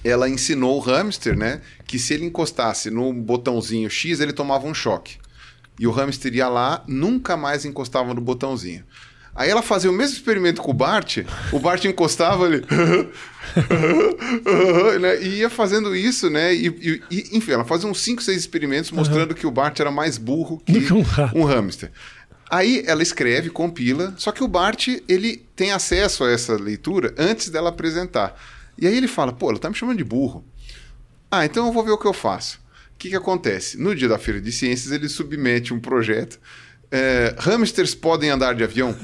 ela 0.02 0.28
ensinou 0.28 0.76
o 0.76 0.80
hamster, 0.80 1.36
né, 1.36 1.60
que 1.86 1.98
se 1.98 2.14
ele 2.14 2.24
encostasse 2.24 2.90
no 2.90 3.12
botãozinho 3.12 3.88
X, 3.88 4.18
ele 4.18 4.32
tomava 4.32 4.66
um 4.66 4.74
choque. 4.74 5.16
E 5.78 5.86
o 5.86 5.92
hamster 5.92 6.34
ia 6.34 6.48
lá, 6.48 6.82
nunca 6.88 7.36
mais 7.36 7.64
encostava 7.64 8.12
no 8.12 8.20
botãozinho. 8.20 8.84
Aí 9.38 9.48
ela 9.48 9.62
fazia 9.62 9.88
o 9.88 9.94
mesmo 9.94 10.16
experimento 10.16 10.60
com 10.60 10.72
o 10.72 10.74
Bart, 10.74 11.18
o 11.52 11.60
Bart 11.60 11.84
encostava 11.84 12.44
ali, 12.44 12.60
né? 15.00 15.22
e 15.22 15.28
ia 15.36 15.48
fazendo 15.48 15.94
isso, 15.94 16.28
né? 16.28 16.52
E, 16.52 16.66
e, 17.08 17.28
enfim, 17.36 17.52
ela 17.52 17.64
fazia 17.64 17.88
uns 17.88 18.00
5, 18.00 18.20
6 18.20 18.36
experimentos 18.36 18.90
mostrando 18.90 19.30
uhum. 19.30 19.36
que 19.36 19.46
o 19.46 19.50
Bart 19.52 19.78
era 19.78 19.92
mais 19.92 20.18
burro 20.18 20.60
que 20.66 20.92
um 21.38 21.44
hamster. 21.44 21.92
Aí 22.50 22.82
ela 22.84 23.00
escreve, 23.00 23.48
compila, 23.48 24.12
só 24.16 24.32
que 24.32 24.42
o 24.42 24.48
Bart, 24.48 24.88
ele 25.08 25.46
tem 25.54 25.70
acesso 25.70 26.24
a 26.24 26.32
essa 26.32 26.56
leitura 26.56 27.14
antes 27.16 27.48
dela 27.48 27.68
apresentar. 27.68 28.34
E 28.76 28.88
aí 28.88 28.96
ele 28.96 29.06
fala, 29.06 29.32
pô, 29.32 29.50
ela 29.50 29.58
tá 29.60 29.68
me 29.68 29.76
chamando 29.76 29.98
de 29.98 30.04
burro. 30.04 30.44
Ah, 31.30 31.44
então 31.44 31.64
eu 31.68 31.72
vou 31.72 31.84
ver 31.84 31.92
o 31.92 31.98
que 31.98 32.08
eu 32.08 32.12
faço. 32.12 32.58
O 32.92 32.98
que, 32.98 33.10
que 33.10 33.16
acontece? 33.16 33.78
No 33.78 33.94
dia 33.94 34.08
da 34.08 34.18
Feira 34.18 34.40
de 34.40 34.50
Ciências, 34.50 34.90
ele 34.90 35.08
submete 35.08 35.72
um 35.72 35.78
projeto. 35.78 36.40
É, 36.90 37.34
hamsters 37.38 37.94
podem 37.94 38.30
andar 38.30 38.54
de 38.54 38.64
avião? 38.64 38.96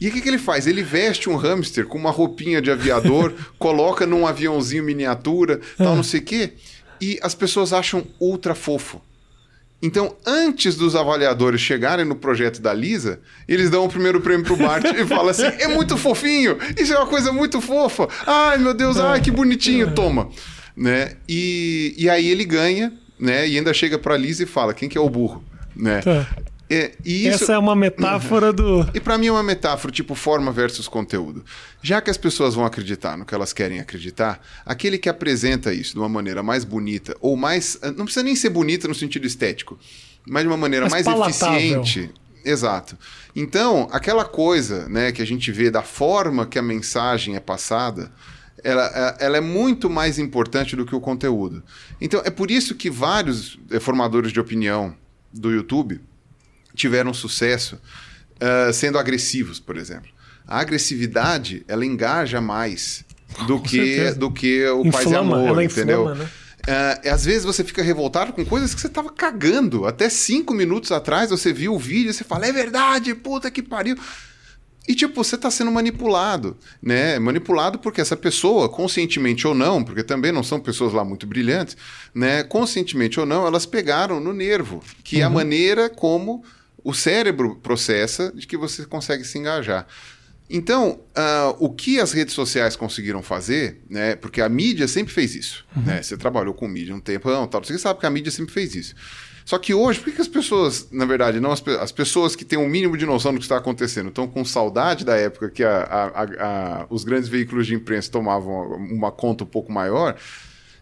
E 0.00 0.08
o 0.08 0.12
que, 0.12 0.20
que 0.20 0.28
ele 0.28 0.38
faz? 0.38 0.66
Ele 0.66 0.82
veste 0.82 1.30
um 1.30 1.36
hamster 1.36 1.86
com 1.86 1.96
uma 1.96 2.10
roupinha 2.10 2.60
de 2.60 2.70
aviador, 2.70 3.32
coloca 3.58 4.06
num 4.06 4.26
aviãozinho 4.26 4.84
miniatura, 4.84 5.60
tal, 5.78 5.92
ah. 5.92 5.96
não 5.96 6.02
sei 6.02 6.20
o 6.20 6.24
quê, 6.24 6.52
e 7.00 7.18
as 7.22 7.34
pessoas 7.34 7.72
acham 7.72 8.06
ultra 8.20 8.54
fofo. 8.54 9.00
Então, 9.82 10.16
antes 10.24 10.74
dos 10.74 10.96
avaliadores 10.96 11.60
chegarem 11.60 12.04
no 12.04 12.16
projeto 12.16 12.60
da 12.60 12.72
Lisa, 12.72 13.20
eles 13.46 13.68
dão 13.68 13.84
o 13.84 13.88
primeiro 13.88 14.20
prêmio 14.20 14.44
pro 14.44 14.56
Bart 14.56 14.84
e 14.84 15.04
falam 15.06 15.28
assim: 15.28 15.44
é 15.44 15.68
muito 15.68 15.96
fofinho, 15.96 16.58
isso 16.78 16.94
é 16.94 16.98
uma 16.98 17.06
coisa 17.06 17.32
muito 17.32 17.60
fofa. 17.60 18.08
Ai, 18.26 18.58
meu 18.58 18.72
Deus, 18.72 18.96
ai, 18.96 19.20
que 19.20 19.30
bonitinho, 19.30 19.94
toma. 19.94 20.30
Né? 20.74 21.12
E, 21.28 21.94
e 21.96 22.08
aí 22.08 22.26
ele 22.28 22.44
ganha, 22.44 22.92
né? 23.18 23.46
E 23.46 23.56
ainda 23.56 23.72
chega 23.72 23.98
pra 23.98 24.16
Lisa 24.16 24.42
e 24.42 24.46
fala: 24.46 24.72
quem 24.72 24.88
que 24.88 24.96
é 24.96 25.00
o 25.00 25.10
burro? 25.10 25.44
Né? 25.74 26.00
Tá. 26.00 26.26
É, 26.68 26.92
isso... 27.04 27.44
Essa 27.44 27.52
é 27.52 27.58
uma 27.58 27.76
metáfora 27.76 28.52
do. 28.52 28.88
E 28.92 29.00
para 29.00 29.16
mim 29.16 29.28
é 29.28 29.32
uma 29.32 29.42
metáfora, 29.42 29.92
tipo 29.92 30.14
forma 30.14 30.50
versus 30.50 30.88
conteúdo. 30.88 31.44
Já 31.80 32.00
que 32.00 32.10
as 32.10 32.16
pessoas 32.16 32.54
vão 32.54 32.64
acreditar 32.64 33.16
no 33.16 33.24
que 33.24 33.34
elas 33.34 33.52
querem 33.52 33.78
acreditar, 33.78 34.40
aquele 34.64 34.98
que 34.98 35.08
apresenta 35.08 35.72
isso 35.72 35.92
de 35.92 35.98
uma 36.00 36.08
maneira 36.08 36.42
mais 36.42 36.64
bonita, 36.64 37.16
ou 37.20 37.36
mais. 37.36 37.78
Não 37.96 38.04
precisa 38.04 38.24
nem 38.24 38.34
ser 38.34 38.50
bonita 38.50 38.88
no 38.88 38.94
sentido 38.94 39.26
estético, 39.26 39.78
mas 40.26 40.42
de 40.42 40.48
uma 40.48 40.56
maneira 40.56 40.88
mais, 40.88 41.06
mais 41.06 41.20
eficiente. 41.28 42.10
Exato. 42.44 42.96
Então, 43.34 43.88
aquela 43.90 44.24
coisa 44.24 44.88
né, 44.88 45.10
que 45.10 45.20
a 45.20 45.26
gente 45.26 45.50
vê 45.50 45.68
da 45.68 45.82
forma 45.82 46.46
que 46.46 46.58
a 46.58 46.62
mensagem 46.62 47.34
é 47.34 47.40
passada, 47.40 48.12
ela, 48.62 49.16
ela, 49.18 49.36
é 49.36 49.40
muito 49.40 49.90
mais 49.90 50.18
importante 50.18 50.76
do 50.76 50.86
que 50.86 50.94
o 50.94 51.00
conteúdo. 51.00 51.62
Então, 52.00 52.22
é 52.24 52.30
por 52.30 52.50
isso 52.50 52.74
que 52.76 52.88
vários 52.88 53.58
eh, 53.70 53.80
formadores 53.80 54.32
de 54.32 54.38
opinião 54.38 54.94
do 55.32 55.50
YouTube 55.50 56.00
tiveram 56.76 57.12
sucesso 57.12 57.80
uh, 58.36 58.72
sendo 58.72 58.98
agressivos, 58.98 59.58
por 59.58 59.76
exemplo. 59.76 60.10
A 60.46 60.60
agressividade, 60.60 61.64
ela 61.66 61.84
engaja 61.84 62.40
mais 62.40 63.04
do, 63.46 63.60
que, 63.60 64.12
do 64.12 64.30
que 64.30 64.64
o 64.68 64.86
inflama, 64.86 64.92
paz 64.92 65.10
e 65.10 65.14
amor, 65.14 65.48
ela 65.48 65.64
entendeu? 65.64 66.02
Inflama, 66.02 66.24
né? 66.24 66.30
Uh, 66.66 67.10
às 67.10 67.24
vezes 67.24 67.44
você 67.44 67.62
fica 67.62 67.80
revoltado 67.80 68.32
com 68.32 68.44
coisas 68.44 68.74
que 68.74 68.80
você 68.80 68.88
estava 68.88 69.10
cagando. 69.10 69.86
Até 69.86 70.08
cinco 70.08 70.52
minutos 70.52 70.90
atrás 70.90 71.30
você 71.30 71.52
viu 71.52 71.74
o 71.74 71.78
vídeo 71.78 72.10
e 72.10 72.14
você 72.14 72.24
fala, 72.24 72.46
é 72.46 72.52
verdade, 72.52 73.14
puta 73.14 73.50
que 73.50 73.62
pariu. 73.62 73.96
E, 74.88 74.94
tipo, 74.94 75.22
você 75.22 75.34
está 75.34 75.50
sendo 75.50 75.70
manipulado, 75.70 76.56
né? 76.80 77.18
Manipulado 77.18 77.78
porque 77.78 78.00
essa 78.00 78.16
pessoa, 78.16 78.68
conscientemente 78.68 79.46
ou 79.46 79.54
não, 79.54 79.82
porque 79.82 80.02
também 80.02 80.30
não 80.30 80.44
são 80.44 80.60
pessoas 80.60 80.92
lá 80.92 81.04
muito 81.04 81.26
brilhantes, 81.26 81.76
né? 82.14 82.44
Conscientemente 82.44 83.18
ou 83.18 83.26
não, 83.26 83.46
elas 83.46 83.66
pegaram 83.66 84.20
no 84.20 84.32
nervo, 84.32 84.80
que 85.02 85.16
uhum. 85.16 85.22
é 85.22 85.24
a 85.24 85.28
uhum. 85.28 85.34
maneira 85.34 85.90
como 85.90 86.44
o 86.86 86.94
cérebro 86.94 87.56
processa 87.56 88.32
de 88.32 88.46
que 88.46 88.56
você 88.56 88.86
consegue 88.86 89.24
se 89.24 89.36
engajar. 89.36 89.88
Então, 90.48 91.00
uh, 91.18 91.56
o 91.58 91.68
que 91.68 91.98
as 91.98 92.12
redes 92.12 92.32
sociais 92.32 92.76
conseguiram 92.76 93.24
fazer, 93.24 93.82
né? 93.90 94.14
Porque 94.14 94.40
a 94.40 94.48
mídia 94.48 94.86
sempre 94.86 95.12
fez 95.12 95.34
isso. 95.34 95.66
Uhum. 95.74 95.82
Né? 95.82 96.00
Você 96.00 96.16
trabalhou 96.16 96.54
com 96.54 96.68
mídia 96.68 96.94
um 96.94 97.00
tempo, 97.00 97.28
não, 97.28 97.48
tal, 97.48 97.64
você 97.64 97.76
sabe 97.76 97.98
que 97.98 98.06
a 98.06 98.10
mídia 98.10 98.30
sempre 98.30 98.54
fez 98.54 98.76
isso. 98.76 98.94
Só 99.44 99.58
que 99.58 99.74
hoje, 99.74 99.98
por 99.98 100.12
que, 100.12 100.20
as 100.20 100.28
pessoas, 100.28 100.86
na 100.92 101.04
verdade, 101.04 101.40
não 101.40 101.50
as, 101.50 101.60
as, 101.80 101.90
pessoas 101.90 102.36
que 102.36 102.44
têm 102.44 102.56
um 102.56 102.68
mínimo 102.68 102.96
de 102.96 103.04
noção 103.04 103.32
do 103.32 103.38
que 103.38 103.44
está 103.44 103.56
acontecendo, 103.56 104.10
estão 104.10 104.28
com 104.28 104.44
saudade 104.44 105.04
da 105.04 105.16
época 105.16 105.50
que 105.50 105.64
a, 105.64 105.78
a, 105.82 106.22
a, 106.22 106.86
os 106.88 107.02
grandes 107.02 107.28
veículos 107.28 107.66
de 107.66 107.74
imprensa 107.74 108.08
tomavam 108.12 108.76
uma 108.76 109.10
conta 109.10 109.42
um 109.42 109.48
pouco 109.48 109.72
maior? 109.72 110.14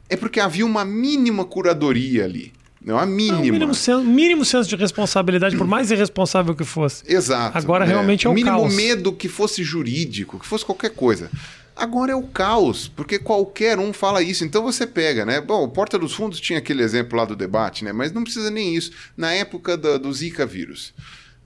É 0.06 0.18
porque 0.18 0.38
havia 0.38 0.66
uma 0.66 0.84
mínima 0.84 1.46
curadoria 1.46 2.26
ali. 2.26 2.52
Não, 2.84 2.98
a 2.98 3.06
mínima. 3.06 3.40
Mínimo, 3.40 3.74
senso, 3.74 4.04
mínimo 4.04 4.44
senso 4.44 4.68
de 4.68 4.76
responsabilidade, 4.76 5.56
por 5.56 5.66
mais 5.66 5.90
irresponsável 5.90 6.54
que 6.54 6.64
fosse. 6.64 7.02
Exato. 7.06 7.56
Agora 7.56 7.86
é. 7.86 7.88
realmente 7.88 8.26
é 8.26 8.30
o 8.30 8.34
mínimo 8.34 8.58
caos. 8.58 8.74
medo 8.74 9.12
que 9.12 9.26
fosse 9.26 9.64
jurídico, 9.64 10.38
que 10.38 10.46
fosse 10.46 10.66
qualquer 10.66 10.90
coisa. 10.90 11.30
Agora 11.74 12.12
é 12.12 12.14
o 12.14 12.22
caos, 12.22 12.86
porque 12.86 13.18
qualquer 13.18 13.78
um 13.78 13.92
fala 13.92 14.22
isso. 14.22 14.44
Então 14.44 14.62
você 14.62 14.86
pega, 14.86 15.24
né? 15.24 15.40
Bom, 15.40 15.64
o 15.64 15.68
Porta 15.68 15.98
dos 15.98 16.14
Fundos 16.14 16.38
tinha 16.38 16.58
aquele 16.58 16.82
exemplo 16.82 17.16
lá 17.16 17.24
do 17.24 17.34
debate, 17.34 17.84
né? 17.84 17.92
Mas 17.92 18.12
não 18.12 18.22
precisa 18.22 18.50
nem 18.50 18.76
isso. 18.76 18.92
Na 19.16 19.32
época 19.32 19.76
do, 19.76 19.98
do 19.98 20.12
Zika 20.12 20.44
vírus. 20.44 20.92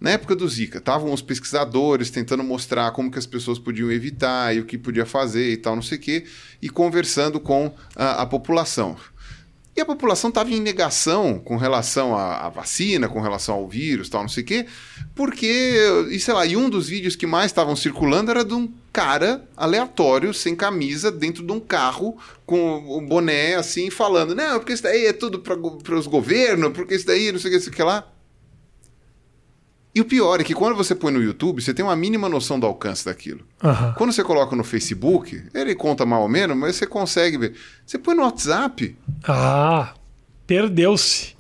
Na 0.01 0.11
época 0.11 0.37
do 0.37 0.47
Zika, 0.49 0.79
estavam 0.79 1.13
os 1.13 1.23
pesquisadores 1.23 2.11
tentando 2.11 2.45
mostrar 2.45 2.91
como 2.93 3.11
que 3.11 3.19
as 3.19 3.27
pessoas 3.27 3.59
podiam 3.59 3.91
evitar 3.91 4.55
e 4.55 4.61
o 4.61 4.65
que 4.65 4.79
podia 4.79 5.07
fazer 5.07 5.51
e 5.51 5.57
tal, 5.57 5.75
não 5.75 5.83
sei 5.83 5.99
o 5.99 6.01
quê, 6.01 6.25
e 6.63 6.69
conversando 6.69 7.41
com 7.41 7.75
a, 7.97 8.23
a 8.23 8.27
população. 8.27 8.97
E 9.79 9.81
a 9.81 9.87
população 9.87 10.29
estava 10.29 10.51
em 10.51 10.59
negação 10.59 11.39
com 11.39 11.57
relação 11.57 12.13
à, 12.13 12.47
à, 12.47 12.49
vacina, 12.49 13.09
com 13.09 13.21
relação 13.21 13.55
ao 13.55 13.69
vírus, 13.69 14.09
tal, 14.09 14.23
não 14.23 14.29
sei 14.29 14.43
o 14.43 14.47
quê, 14.47 14.67
porque, 15.15 15.79
e 16.11 16.19
sei 16.19 16.35
lá, 16.35 16.45
e 16.45 16.57
um 16.57 16.69
dos 16.69 16.89
vídeos 16.89 17.15
que 17.15 17.29
mais 17.29 17.47
estavam 17.47 17.77
circulando 17.77 18.33
era 18.33 18.45
de 18.45 18.55
um 18.55 18.69
cara 18.93 19.49
aleatório, 19.57 20.35
sem 20.35 20.57
camisa, 20.57 21.13
dentro 21.13 21.47
de 21.47 21.53
um 21.53 21.61
carro, 21.61 22.19
com 22.45 22.99
um 22.99 23.07
boné 23.07 23.55
assim, 23.55 23.89
falando: 23.89 24.35
não, 24.35 24.59
porque 24.59 24.73
isso 24.73 24.83
daí 24.83 25.07
é 25.07 25.13
tudo 25.13 25.39
para 25.39 25.95
os 25.95 26.09
governos, 26.09 26.73
porque 26.73 26.97
isso 26.97 27.07
daí 27.07 27.31
não 27.31 27.39
sei 27.39 27.49
o 27.49 27.53
que, 27.53 27.61
isso 27.61 27.71
que 27.71 27.81
lá. 27.81 28.05
E 29.99 30.01
o 30.01 30.05
pior 30.05 30.41
é 30.41 30.45
que 30.45 30.55
quando 30.55 30.77
você 30.77 30.95
põe 30.95 31.13
no 31.13 31.21
YouTube, 31.21 31.61
você 31.61 31.75
tem 31.75 31.85
uma 31.85 31.97
mínima 31.97 32.29
noção 32.29 32.61
do 32.61 32.65
alcance 32.65 33.05
daquilo. 33.05 33.41
Uhum. 33.61 33.95
Quando 33.97 34.13
você 34.13 34.23
coloca 34.23 34.55
no 34.55 34.63
Facebook, 34.63 35.43
ele 35.53 35.75
conta 35.75 36.07
mal 36.07 36.23
ou 36.23 36.29
menos, 36.29 36.57
mas 36.57 36.77
você 36.77 36.87
consegue 36.87 37.37
ver. 37.37 37.55
Você 37.85 37.99
põe 37.99 38.15
no 38.15 38.23
WhatsApp. 38.23 38.97
Ah, 39.25 39.93
perdeu-se 40.47 41.37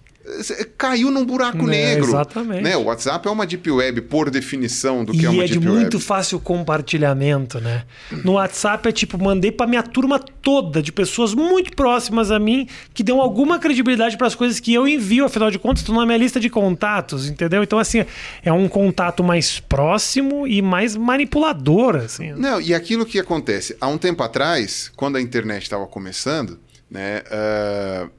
caiu 0.77 1.11
num 1.11 1.25
buraco 1.25 1.67
né, 1.67 1.95
negro. 1.95 2.09
Exatamente. 2.09 2.63
Né? 2.63 2.77
O 2.77 2.85
WhatsApp 2.85 3.27
é 3.27 3.31
uma 3.31 3.47
deep 3.47 3.71
web 3.71 4.03
por 4.03 4.31
definição 4.31 5.05
do 5.05 5.13
que 5.13 5.21
e 5.21 5.27
é 5.27 5.31
uma 5.31 5.45
é 5.45 5.47
deep 5.47 5.59
web. 5.59 5.67
E 5.67 5.69
é 5.69 5.73
de 5.73 5.81
muito 5.81 6.01
fácil 6.01 6.41
compartilhamento, 6.41 7.61
né? 7.61 7.85
No 8.25 8.33
WhatsApp 8.33 8.89
é 8.89 8.93
tipo, 8.93 9.23
mandei 9.23 9.51
para 9.51 9.67
minha 9.67 9.83
turma 9.83 10.19
toda 10.19 10.83
de 10.83 10.93
pessoas 10.93 11.35
muito 11.35 11.75
próximas 11.75 12.31
a 12.31 12.39
mim 12.39 12.69
que 12.95 13.03
dão 13.03 13.21
alguma 13.21 13.59
credibilidade 13.59 14.17
para 14.17 14.27
as 14.27 14.35
coisas 14.35 14.61
que 14.61 14.73
eu 14.73 14.87
envio, 14.87 15.25
afinal 15.25 15.51
de 15.51 15.59
contas, 15.59 15.81
estão 15.81 15.95
na 15.95 16.07
minha 16.07 16.19
lista 16.19 16.39
de 16.41 16.51
contatos, 16.51 17.29
entendeu? 17.29 17.63
Então 17.63 17.79
assim, 17.79 18.05
é 18.43 18.53
um 18.53 18.69
contato 18.69 19.23
mais 19.23 19.61
próximo 19.61 20.47
e 20.47 20.63
mais 20.63 20.97
manipulador, 20.97 21.97
assim. 21.97 22.33
Não, 22.33 22.61
e 22.61 22.75
aquilo 22.75 23.05
que 23.05 23.19
acontece, 23.19 23.77
há 23.81 23.89
um 23.89 23.99
tempo 23.99 24.23
atrás, 24.23 24.91
quando 24.97 25.17
a 25.17 25.21
internet 25.21 25.63
estava 25.63 25.87
começando, 25.87 26.59
né, 26.91 27.23
uh, 27.27 28.11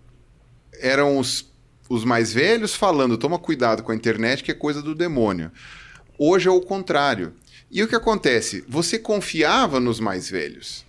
eram 0.82 1.18
os 1.18 1.49
os 1.90 2.06
mais 2.06 2.32
velhos 2.32 2.74
falando, 2.76 3.18
toma 3.18 3.40
cuidado 3.40 3.82
com 3.84 3.92
a 3.92 3.96
internet, 3.96 4.44
que 4.44 4.52
é 4.52 4.54
coisa 4.54 4.82
do 4.82 4.94
demônio. 4.96 5.52
Hoje 6.18 6.48
é 6.48 6.52
o 6.52 6.62
contrário. 6.62 7.34
E 7.72 7.82
o 7.84 7.88
que 7.88 7.96
acontece? 7.96 8.64
Você 8.68 8.98
confiava 9.00 9.80
nos 9.80 10.00
mais 10.00 10.30
velhos. 10.30 10.86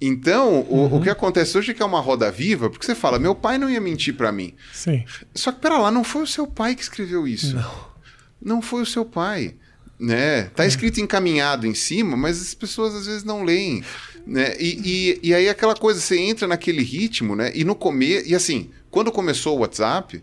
Então, 0.00 0.60
o, 0.68 0.80
Uhum. 0.86 0.96
o 0.98 1.02
que 1.02 1.08
acontece 1.08 1.56
hoje 1.56 1.70
é 1.70 1.74
que 1.74 1.82
é 1.82 1.86
uma 1.86 2.00
roda 2.00 2.30
viva, 2.30 2.68
porque 2.68 2.84
você 2.84 2.94
fala, 2.94 3.18
meu 3.18 3.34
pai 3.34 3.56
não 3.58 3.70
ia 3.70 3.80
mentir 3.80 4.14
pra 4.14 4.30
mim. 4.32 4.54
Sim. 4.72 5.04
Só 5.34 5.50
que 5.52 5.60
pera 5.60 5.78
lá, 5.78 5.90
não 5.90 6.04
foi 6.04 6.22
o 6.22 6.26
seu 6.26 6.46
pai 6.46 6.74
que 6.74 6.82
escreveu 6.82 7.26
isso. 7.26 7.54
Não. 7.54 7.94
Não 8.42 8.62
foi 8.62 8.82
o 8.82 8.86
seu 8.86 9.04
pai. 9.04 9.54
Né? 9.98 10.50
Tá 10.56 10.66
escrito 10.66 11.00
encaminhado 11.00 11.66
em 11.66 11.74
cima, 11.74 12.16
mas 12.16 12.42
as 12.42 12.52
pessoas 12.52 12.94
às 12.94 13.06
vezes 13.06 13.24
não 13.24 13.44
leem. 13.44 13.82
Né? 14.26 14.54
E, 14.58 15.18
e, 15.22 15.28
e 15.28 15.34
aí 15.34 15.48
aquela 15.48 15.74
coisa, 15.74 16.00
você 16.00 16.18
entra 16.18 16.46
naquele 16.48 16.82
ritmo, 16.82 17.36
né? 17.36 17.52
E 17.54 17.64
no 17.64 17.74
começo. 17.74 18.28
E 18.28 18.34
assim, 18.34 18.70
quando 18.94 19.10
começou 19.10 19.56
o 19.56 19.60
WhatsApp, 19.62 20.22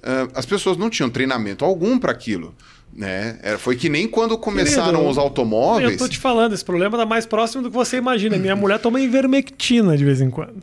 ah, 0.00 0.28
as 0.32 0.46
pessoas 0.46 0.76
não 0.76 0.88
tinham 0.88 1.10
treinamento 1.10 1.64
algum 1.64 1.98
para 1.98 2.12
aquilo. 2.12 2.54
Né? 2.94 3.40
Era- 3.42 3.58
Foi 3.58 3.74
que 3.74 3.88
nem 3.88 4.06
quando 4.06 4.38
começaram 4.38 4.92
Querido, 4.92 5.08
os 5.10 5.18
automóveis. 5.18 5.90
Eu 5.92 5.98
tô 5.98 6.08
te 6.08 6.18
falando, 6.18 6.52
esse 6.54 6.64
problema 6.64 6.96
tá 6.96 7.04
mais 7.04 7.26
próximo 7.26 7.62
do 7.64 7.68
que 7.70 7.74
você 7.74 7.96
imagina. 7.96 8.36
Minha 8.38 8.54
mulher 8.54 8.78
toma 8.78 9.00
ivermectina 9.00 9.96
de 9.96 10.04
vez 10.04 10.20
em 10.20 10.30
quando. 10.30 10.62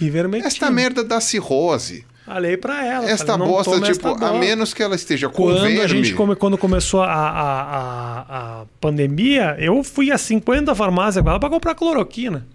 Ivermectina. 0.00 0.46
Esta 0.46 0.70
merda 0.70 1.02
da 1.02 1.20
cirrose. 1.20 2.06
Falei 2.24 2.56
pra 2.56 2.84
ela. 2.86 3.10
Esta 3.10 3.32
falei, 3.32 3.48
bosta, 3.48 3.72
tipo, 3.80 4.08
esta 4.08 4.26
a 4.28 4.32
menos 4.34 4.74
que 4.74 4.82
ela 4.82 4.94
esteja 4.94 5.28
com 5.28 5.42
Quando 5.44 5.62
verme. 5.62 5.80
a 5.80 5.86
gente 5.88 6.12
come, 6.14 6.36
quando 6.36 6.56
começou 6.58 7.02
a, 7.02 7.06
a, 7.12 7.62
a, 7.62 8.60
a 8.60 8.66
pandemia, 8.80 9.56
eu 9.58 9.82
fui 9.82 10.12
a 10.12 10.18
50 10.18 10.74
farmácia 10.74 11.22
com 11.22 11.30
ela 11.30 11.40
pra 11.40 11.48
comprar 11.50 11.74
cloroquina. 11.74 12.46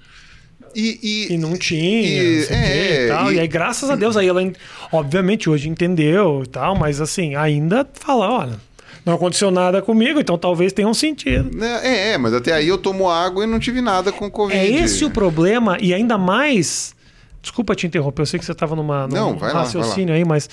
E, 0.76 1.00
e, 1.30 1.34
E 1.34 1.38
não 1.38 1.56
tinha, 1.58 2.02
E- 2.24 2.46
é, 2.50 3.06
e 3.06 3.08
tal. 3.10 3.32
E... 3.32 3.36
e- 3.36 3.40
aí, 3.40 3.48
graças 3.48 3.90
a 3.90 3.96
Deus, 3.96 4.18
aí 4.18 4.28
ela, 4.28 4.42
en- 4.42 4.54
obviamente, 4.92 5.50
hoje 5.50 5.70
entendeu 5.70 6.42
e 6.44 6.48
tal, 6.48 6.76
mas 6.76 7.00
assim, 7.02 7.36
ainda 7.36 7.88
fala, 7.94 8.30
olha, 8.30 8.60
não 9.06 9.14
aconteceu 9.14 9.52
nada 9.52 9.82
comigo, 9.82 10.20
então 10.20 10.38
talvez 10.38 10.72
tenha 10.74 10.88
um 10.88 10.94
sentido. 10.94 11.56
né, 11.56 11.80
É, 11.84 12.12
é, 12.14 12.18
mas 12.18 12.34
até 12.34 12.54
aí 12.54 12.68
eu 12.68 12.78
tomo 12.78 13.10
água 13.10 13.44
e 13.44 13.48
não 13.48 13.60
tive 13.60 13.82
nada 13.82 14.12
com 14.12 14.30
Covid. 14.32 14.58
É 14.60 14.66
esse 14.70 15.04
o 15.06 15.10
problema, 15.10 15.78
e 15.82 15.94
ainda 15.94 16.18
mais. 16.18 16.96
Desculpa 17.42 17.76
te 17.76 17.86
interromper, 17.86 18.22
eu 18.22 18.26
sei 18.26 18.40
que 18.40 18.46
você 18.46 18.54
estava 18.54 18.74
numa 18.76 19.06
num 19.08 19.16
Não, 19.16 19.38
vai 19.38 19.52
lá, 19.52 19.60
raciocínio 19.64 20.14
aí, 20.16 20.24
mas. 20.24 20.50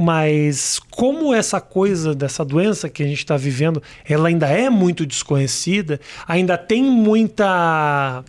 Mas 0.00 0.80
como 0.92 1.34
essa 1.34 1.60
coisa 1.60 2.14
dessa 2.14 2.44
doença 2.44 2.88
que 2.88 3.02
a 3.02 3.06
gente 3.06 3.18
está 3.18 3.36
vivendo, 3.36 3.82
ela 4.08 4.28
ainda 4.28 4.46
é 4.46 4.70
muito 4.70 5.04
desconhecida, 5.04 5.98
ainda 6.26 6.56
tem 6.56 6.84
muita. 6.84 8.22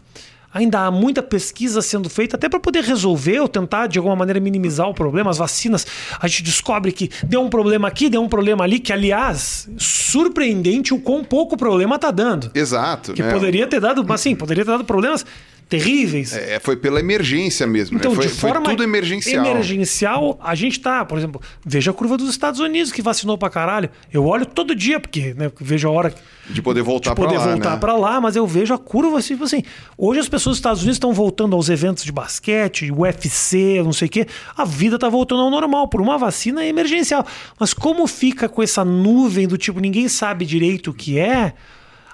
Ainda 0.54 0.82
há 0.82 0.92
muita 0.92 1.22
pesquisa 1.22 1.82
sendo 1.82 2.10
feita 2.10 2.36
até 2.36 2.50
para 2.50 2.60
poder 2.60 2.84
resolver 2.84 3.40
ou 3.40 3.48
tentar 3.48 3.88
de 3.88 4.00
alguma 4.00 4.16
maneira 4.16 4.40
minimizar 4.40 4.88
o 4.88 4.94
problema. 4.94 5.30
As 5.30 5.38
vacinas, 5.38 5.86
a 6.20 6.28
gente 6.28 6.44
descobre 6.44 6.92
que 6.92 7.10
deu 7.24 7.42
um 7.42 7.50
problema 7.50 7.88
aqui, 7.88 8.10
deu 8.10 8.22
um 8.22 8.30
problema 8.30 8.64
ali, 8.64 8.80
que 8.80 8.92
aliás, 8.92 9.70
surpreendente 9.78 10.94
o 10.94 11.00
quão 11.00 11.24
pouco 11.24 11.56
problema 11.56 11.96
está 11.96 12.10
dando. 12.10 12.50
Exato. 12.56 13.14
Que 13.14 13.22
né? 13.22 13.32
poderia 13.32 13.68
ter 13.68 13.80
dado, 13.80 14.04
mas 14.04 14.22
assim, 14.22 14.36
poderia 14.36 14.66
ter 14.66 14.72
dado 14.72 14.84
problemas 14.84 15.26
terríveis. 15.70 16.34
É, 16.34 16.60
foi 16.60 16.76
pela 16.76 17.00
emergência 17.00 17.68
mesmo. 17.68 17.98
Então, 17.98 18.10
né? 18.10 18.16
foi, 18.18 18.26
de 18.26 18.34
foi 18.34 18.50
forma 18.50 18.68
tudo 18.72 18.84
emergencial. 18.84 19.46
emergencial, 19.46 20.40
a 20.44 20.56
gente 20.56 20.80
tá, 20.80 21.06
por 21.06 21.18
exemplo, 21.18 21.40
veja 21.64 21.92
a 21.92 21.94
curva 21.94 22.18
dos 22.18 22.28
Estados 22.32 22.60
Unidos 22.60 22.92
que 22.92 23.04
vacinou 23.04 23.38
pra 23.38 23.52
caralho. 23.52 23.88
Eu 24.12 24.26
olho 24.26 24.48
todo 24.48 24.74
dia, 24.74 25.00
porque 25.00 25.36
né, 25.36 25.52
vejo 25.62 25.88
a 25.88 25.92
hora 25.92 26.14
De 26.50 26.60
poder 26.60 26.82
voltar 26.82 27.12
de 27.12 27.16
poder 27.16 27.36
pra 27.36 27.46
lá. 27.46 27.52
voltar 27.52 27.72
né? 27.72 27.78
pra 27.78 27.96
lá, 27.96 28.20
mas 28.20 28.36
eu 28.36 28.48
vejo 28.48 28.74
a 28.74 28.80
curva 28.80 29.20
assim, 29.20 29.36
tipo 29.36 29.44
assim. 29.44 29.62
Hoje 29.96 30.20
as 30.20 30.28
pessoas 30.28 30.54
dos 30.54 30.58
Estados 30.58 30.82
Unidos 30.82 30.96
estão 30.96 31.14
voltando 31.14 31.56
aos 31.56 31.70
eventos 31.70 32.04
de 32.04 32.12
basquete, 32.12 32.92
UFC, 32.92 33.80
não 33.84 33.94
sei 33.94 34.08
o 34.08 34.12
quê. 34.12 34.26
A 34.58 34.66
vida 34.66 34.98
tá 34.98 35.08
voltando 35.08 35.44
ao 35.44 35.52
normal 35.52 35.88
por 35.88 36.02
uma 36.02 36.18
vacina 36.18 36.66
emergencial. 36.66 37.24
Mas 37.60 37.76
como 37.76 38.08
fica 38.08 38.50
com 38.50 38.64
essa 38.64 38.84
nuvem 38.84 39.48
do 39.48 39.58
tipo 39.58 39.80
ninguém 39.80 40.10
sabe 40.10 40.46
direito 40.46 40.90
o 40.90 40.94
que 40.96 41.20
é, 41.20 41.54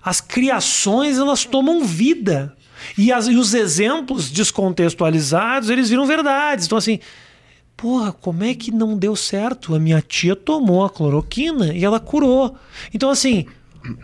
as 0.04 0.20
criações 0.20 1.18
elas 1.18 1.46
tomam 1.46 1.86
vida. 1.86 2.54
E, 2.98 3.12
as- 3.12 3.28
e 3.28 3.36
os 3.36 3.54
exemplos 3.54 4.30
descontextualizados, 4.32 5.70
eles 5.70 5.90
viram 5.90 6.06
verdades. 6.06 6.66
Então, 6.66 6.78
assim, 6.78 7.00
porra, 7.76 8.12
como 8.12 8.44
é 8.44 8.54
que 8.54 8.72
não 8.72 8.98
deu 8.98 9.16
certo? 9.16 9.76
A 9.76 9.80
minha 9.80 10.02
tia 10.02 10.36
tomou 10.36 10.84
a 10.86 10.90
cloroquina 10.90 11.74
e 11.74 11.84
ela 11.84 12.00
curou. 12.00 12.56
Então, 12.94 13.10
assim, 13.10 13.46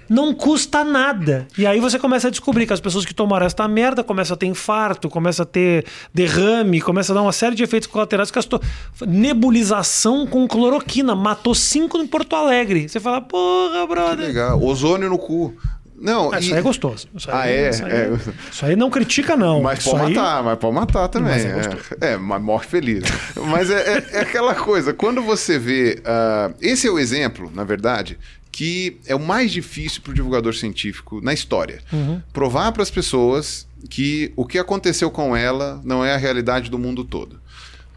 não 0.08 0.32
custa 0.34 0.84
nada. 0.84 1.48
E 1.58 1.66
aí 1.66 1.80
você 1.80 1.98
começa 1.98 2.28
a 2.28 2.30
descobrir 2.32 2.68
que 2.68 2.74
as 2.74 2.80
pessoas 2.80 3.04
que 3.04 3.16
tomaram 3.16 3.48
esta 3.48 3.68
merda 3.68 4.04
começam 4.04 4.36
a 4.36 4.38
ter 4.38 4.46
infarto, 4.46 5.10
começam 5.10 5.42
a 5.42 5.46
ter 5.46 5.86
derrame, 6.14 6.80
começam 6.82 7.16
a 7.16 7.20
dar 7.20 7.24
uma 7.24 7.32
série 7.32 7.56
de 7.56 7.64
efeitos 7.64 7.88
colaterais. 7.88 8.30
Que 8.30 8.40
to... 8.48 8.62
Nebulização 9.08 10.28
com 10.28 10.48
cloroquina. 10.48 11.16
Matou 11.16 11.56
cinco 11.56 11.98
em 11.98 12.06
Porto 12.06 12.36
Alegre. 12.36 12.88
Você 12.88 13.00
fala, 13.00 13.22
porra, 13.22 13.88
brother. 13.88 14.28
Legal. 14.28 14.62
Ozônio 14.64 15.10
no 15.10 15.18
cu. 15.18 15.56
Não, 16.02 16.34
Ah, 16.34 16.38
e- 16.40 16.44
Isso 16.44 16.54
aí 16.54 16.60
é 16.60 16.62
gostoso. 16.62 17.08
Isso 17.16 17.30
aí, 17.32 17.38
Ah, 17.38 17.48
é? 17.48 17.70
Isso 17.70 17.86
aí, 17.86 17.92
É. 17.92 18.10
isso 18.52 18.66
aí 18.66 18.76
não 18.76 18.90
critica, 18.90 19.38
não. 19.38 19.62
Mas 19.62 19.80
isso 19.80 19.92
pode 19.92 20.04
aí... 20.06 20.14
matar, 20.16 20.44
mas 20.44 20.58
pode 20.58 20.76
matar 20.76 21.08
também. 21.08 21.32
Mas 21.32 21.46
é 21.46 22.08
é, 22.10 22.14
é, 22.14 22.18
mas 22.18 22.42
morre 22.42 22.66
feliz. 22.68 23.04
mas 23.48 23.70
é, 23.70 23.98
é- 23.98 24.06
é 24.14 24.20
aquela 24.22 24.56
coisa, 24.56 24.94
quando 24.94 25.22
você 25.22 25.60
vê. 25.60 26.02
ah, 26.04 26.52
esse 26.60 26.88
é 26.88 26.92
o 26.92 26.98
exemplo, 27.00 27.52
na 27.54 27.64
verdade, 27.64 28.18
que 28.52 29.00
é 29.08 29.16
o 29.16 29.20
mais 29.20 29.52
difícil 29.52 30.02
para 30.02 30.12
o 30.12 30.14
divulgador 30.14 30.54
científico 30.54 31.22
na 31.22 31.34
história. 31.34 31.80
Uhum. 31.94 32.22
Provar 32.34 32.72
para 32.72 32.84
as 32.84 32.90
pessoas 32.92 33.66
que 33.90 34.34
o 34.36 34.46
que 34.46 34.60
aconteceu 34.60 35.10
com 35.10 35.36
ela 35.38 35.80
não 35.86 36.04
é 36.04 36.14
a 36.14 36.18
realidade 36.18 36.70
do 36.70 36.78
mundo 36.78 37.04
todo. 37.06 37.40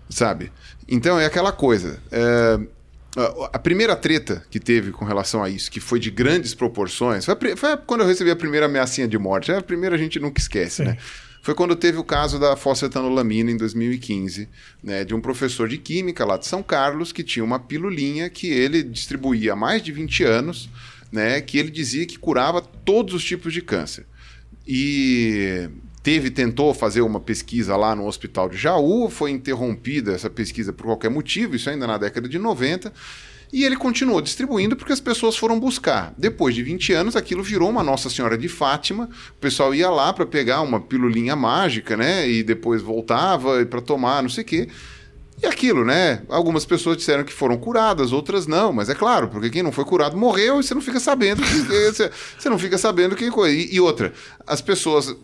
Sabe? 0.09 0.53
Então 0.89 1.19
é 1.19 1.25
aquela 1.27 1.51
coisa. 1.53 1.99
é, 2.13 2.59
a- 3.17 3.51
a 3.55 3.59
primeira 3.59 3.95
treta 3.95 4.45
que 4.51 4.59
teve 4.61 4.91
com 4.91 5.05
relação 5.05 5.43
a 5.43 5.49
isso, 5.49 5.71
que 5.71 5.81
foi 5.81 5.99
de 6.01 6.11
grandes 6.11 6.55
proporções, 6.55 7.25
foi, 7.25 7.37
foi 7.57 7.77
quando 7.79 8.01
eu 8.03 8.07
recebi 8.07 8.31
a 8.31 8.37
primeira 8.37 8.67
ameaçinha 8.67 9.07
de 9.09 9.19
morte. 9.19 9.51
É 9.53 9.57
a 9.57 9.63
primeira 9.63 9.95
a 9.95 9.99
gente 9.99 10.19
nunca 10.19 10.41
esquece, 10.41 10.77
Sim. 10.77 10.85
né? 10.85 10.99
Foi 11.43 11.55
quando 11.55 11.77
teve 11.77 11.99
o 11.99 12.05
caso 12.05 12.39
da 12.41 12.57
fosfetanolamina 12.57 13.51
em 13.51 13.57
2015, 13.59 14.49
né, 14.83 15.05
de 15.05 15.15
um 15.15 15.21
professor 15.21 15.69
de 15.69 15.77
química 15.77 16.25
lá 16.25 16.39
de 16.39 16.47
São 16.47 16.63
Carlos 16.63 17.13
que 17.13 17.23
tinha 17.23 17.45
uma 17.45 17.59
pilulinha 17.61 18.31
que 18.31 18.47
ele 18.49 18.83
distribuía 18.83 19.53
há 19.53 19.57
mais 19.57 19.83
de 19.83 19.93
20 19.93 20.25
anos, 20.25 20.71
né, 21.13 21.43
que 21.43 21.59
ele 21.59 21.71
dizia 21.71 22.07
que 22.07 22.19
curava 22.19 22.63
todos 22.63 23.13
os 23.13 23.23
tipos 23.23 23.53
de 23.53 23.61
câncer. 23.61 24.07
E 24.67 25.69
teve 26.05 26.31
tentou 26.31 26.75
fazer 26.75 27.01
uma 27.01 27.19
pesquisa 27.19 27.75
lá 27.77 27.97
no 27.97 28.07
Hospital 28.07 28.51
de 28.51 28.59
Jaú, 28.59 29.09
foi 29.09 29.31
interrompida 29.31 30.13
essa 30.13 30.29
pesquisa 30.29 30.71
por 30.71 30.85
qualquer 30.85 31.11
motivo, 31.11 31.57
isso 31.57 31.71
ainda 31.71 31.87
na 31.87 31.97
década 31.97 32.29
de 32.29 32.39
90. 32.39 32.93
E 33.51 33.65
ele 33.65 33.75
continuou 33.75 34.21
distribuindo 34.21 34.77
porque 34.77 34.93
as 34.93 35.01
pessoas 35.01 35.35
foram 35.35 35.59
buscar. 35.59 36.13
Depois 36.19 36.55
de 36.55 36.63
20 36.63 36.93
anos, 36.93 37.17
aquilo 37.17 37.43
virou 37.43 37.71
uma 37.71 37.83
Nossa 37.83 38.11
Senhora 38.11 38.37
de 38.37 38.49
Fátima. 38.49 39.09
O 39.31 39.41
pessoal 39.41 39.75
ia 39.75 39.89
lá 39.89 40.13
para 40.13 40.27
pegar 40.27 40.61
uma 40.61 40.81
pilulinha 40.81 41.35
mágica, 41.35 41.97
né? 41.97 42.29
E 42.29 42.43
depois 42.43 42.83
voltava 42.83 43.65
para 43.65 43.81
tomar, 43.81 44.23
não 44.23 44.29
sei 44.29 44.43
o 44.43 44.47
quê. 44.47 44.69
E 45.43 45.47
aquilo, 45.47 45.85
né? 45.85 46.23
Algumas 46.29 46.67
pessoas 46.67 46.97
disseram 46.97 47.25
que 47.25 47.33
foram 47.33 47.57
curadas, 47.57 48.13
outras 48.13 48.47
não, 48.47 48.73
mas 48.73 48.89
é 48.89 48.95
claro, 48.95 49.29
porque 49.29 49.51
quem 49.51 49.63
não 49.63 49.73
foi 49.73 49.85
curado 49.85 50.17
morreu 50.17 50.61
e 50.61 50.63
você 50.63 50.75
não 50.75 50.83
fica 50.83 51.01
sabendo 51.01 51.43
que, 51.43 51.59
você, 52.39 52.49
não 52.49 52.59
fica 52.59 52.79
sabendo 52.79 53.17
que 53.17 53.25
e, 53.25 53.75
e 53.75 53.81
outra, 53.81 54.13
as 54.47 54.61
pessoas 54.61 55.15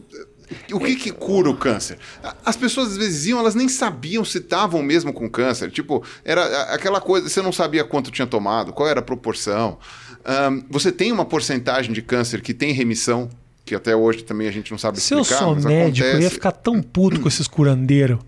o 0.73 0.81
que, 0.81 0.97
que 0.97 1.11
cura 1.13 1.51
o 1.51 1.57
câncer? 1.57 1.99
As 2.45 2.57
pessoas 2.57 2.93
às 2.93 2.97
vezes 2.97 3.27
iam, 3.27 3.39
elas 3.39 3.55
nem 3.55 3.69
sabiam 3.69 4.25
se 4.25 4.39
estavam 4.39 4.83
mesmo 4.83 5.13
com 5.13 5.29
câncer. 5.29 5.71
Tipo, 5.71 6.03
era 6.25 6.45
aquela 6.75 7.01
coisa, 7.01 7.29
você 7.29 7.41
não 7.43 7.53
sabia 7.53 7.85
quanto 7.85 8.11
tinha 8.11 8.27
tomado, 8.27 8.73
qual 8.73 8.89
era 8.89 9.01
a 9.01 9.03
proporção. 9.03 9.79
Ahn, 10.25 10.63
você 10.69 10.91
tem 10.93 11.13
uma 11.13 11.25
porcentagem 11.25 11.93
de 11.93 12.03
câncer 12.03 12.41
que 12.41 12.53
tem 12.53 12.73
remissão, 12.73 13.29
que 13.65 13.75
até 13.75 13.95
hoje 13.95 14.23
também 14.23 14.49
a 14.49 14.53
gente 14.53 14.71
não 14.71 14.79
sabe 14.79 15.01
Se 15.01 15.15
eu 15.15 15.21
explicar. 15.21 15.45
sou 15.45 15.55
mas 15.55 15.65
médico, 15.65 16.05
eu 16.05 16.07
ia 16.07 16.13
acontece. 16.15 16.35
ficar 16.35 16.53
tão 16.53 16.83
puto 16.83 17.21
com 17.21 17.29
esses 17.29 17.47
curandeiros. 17.47 18.19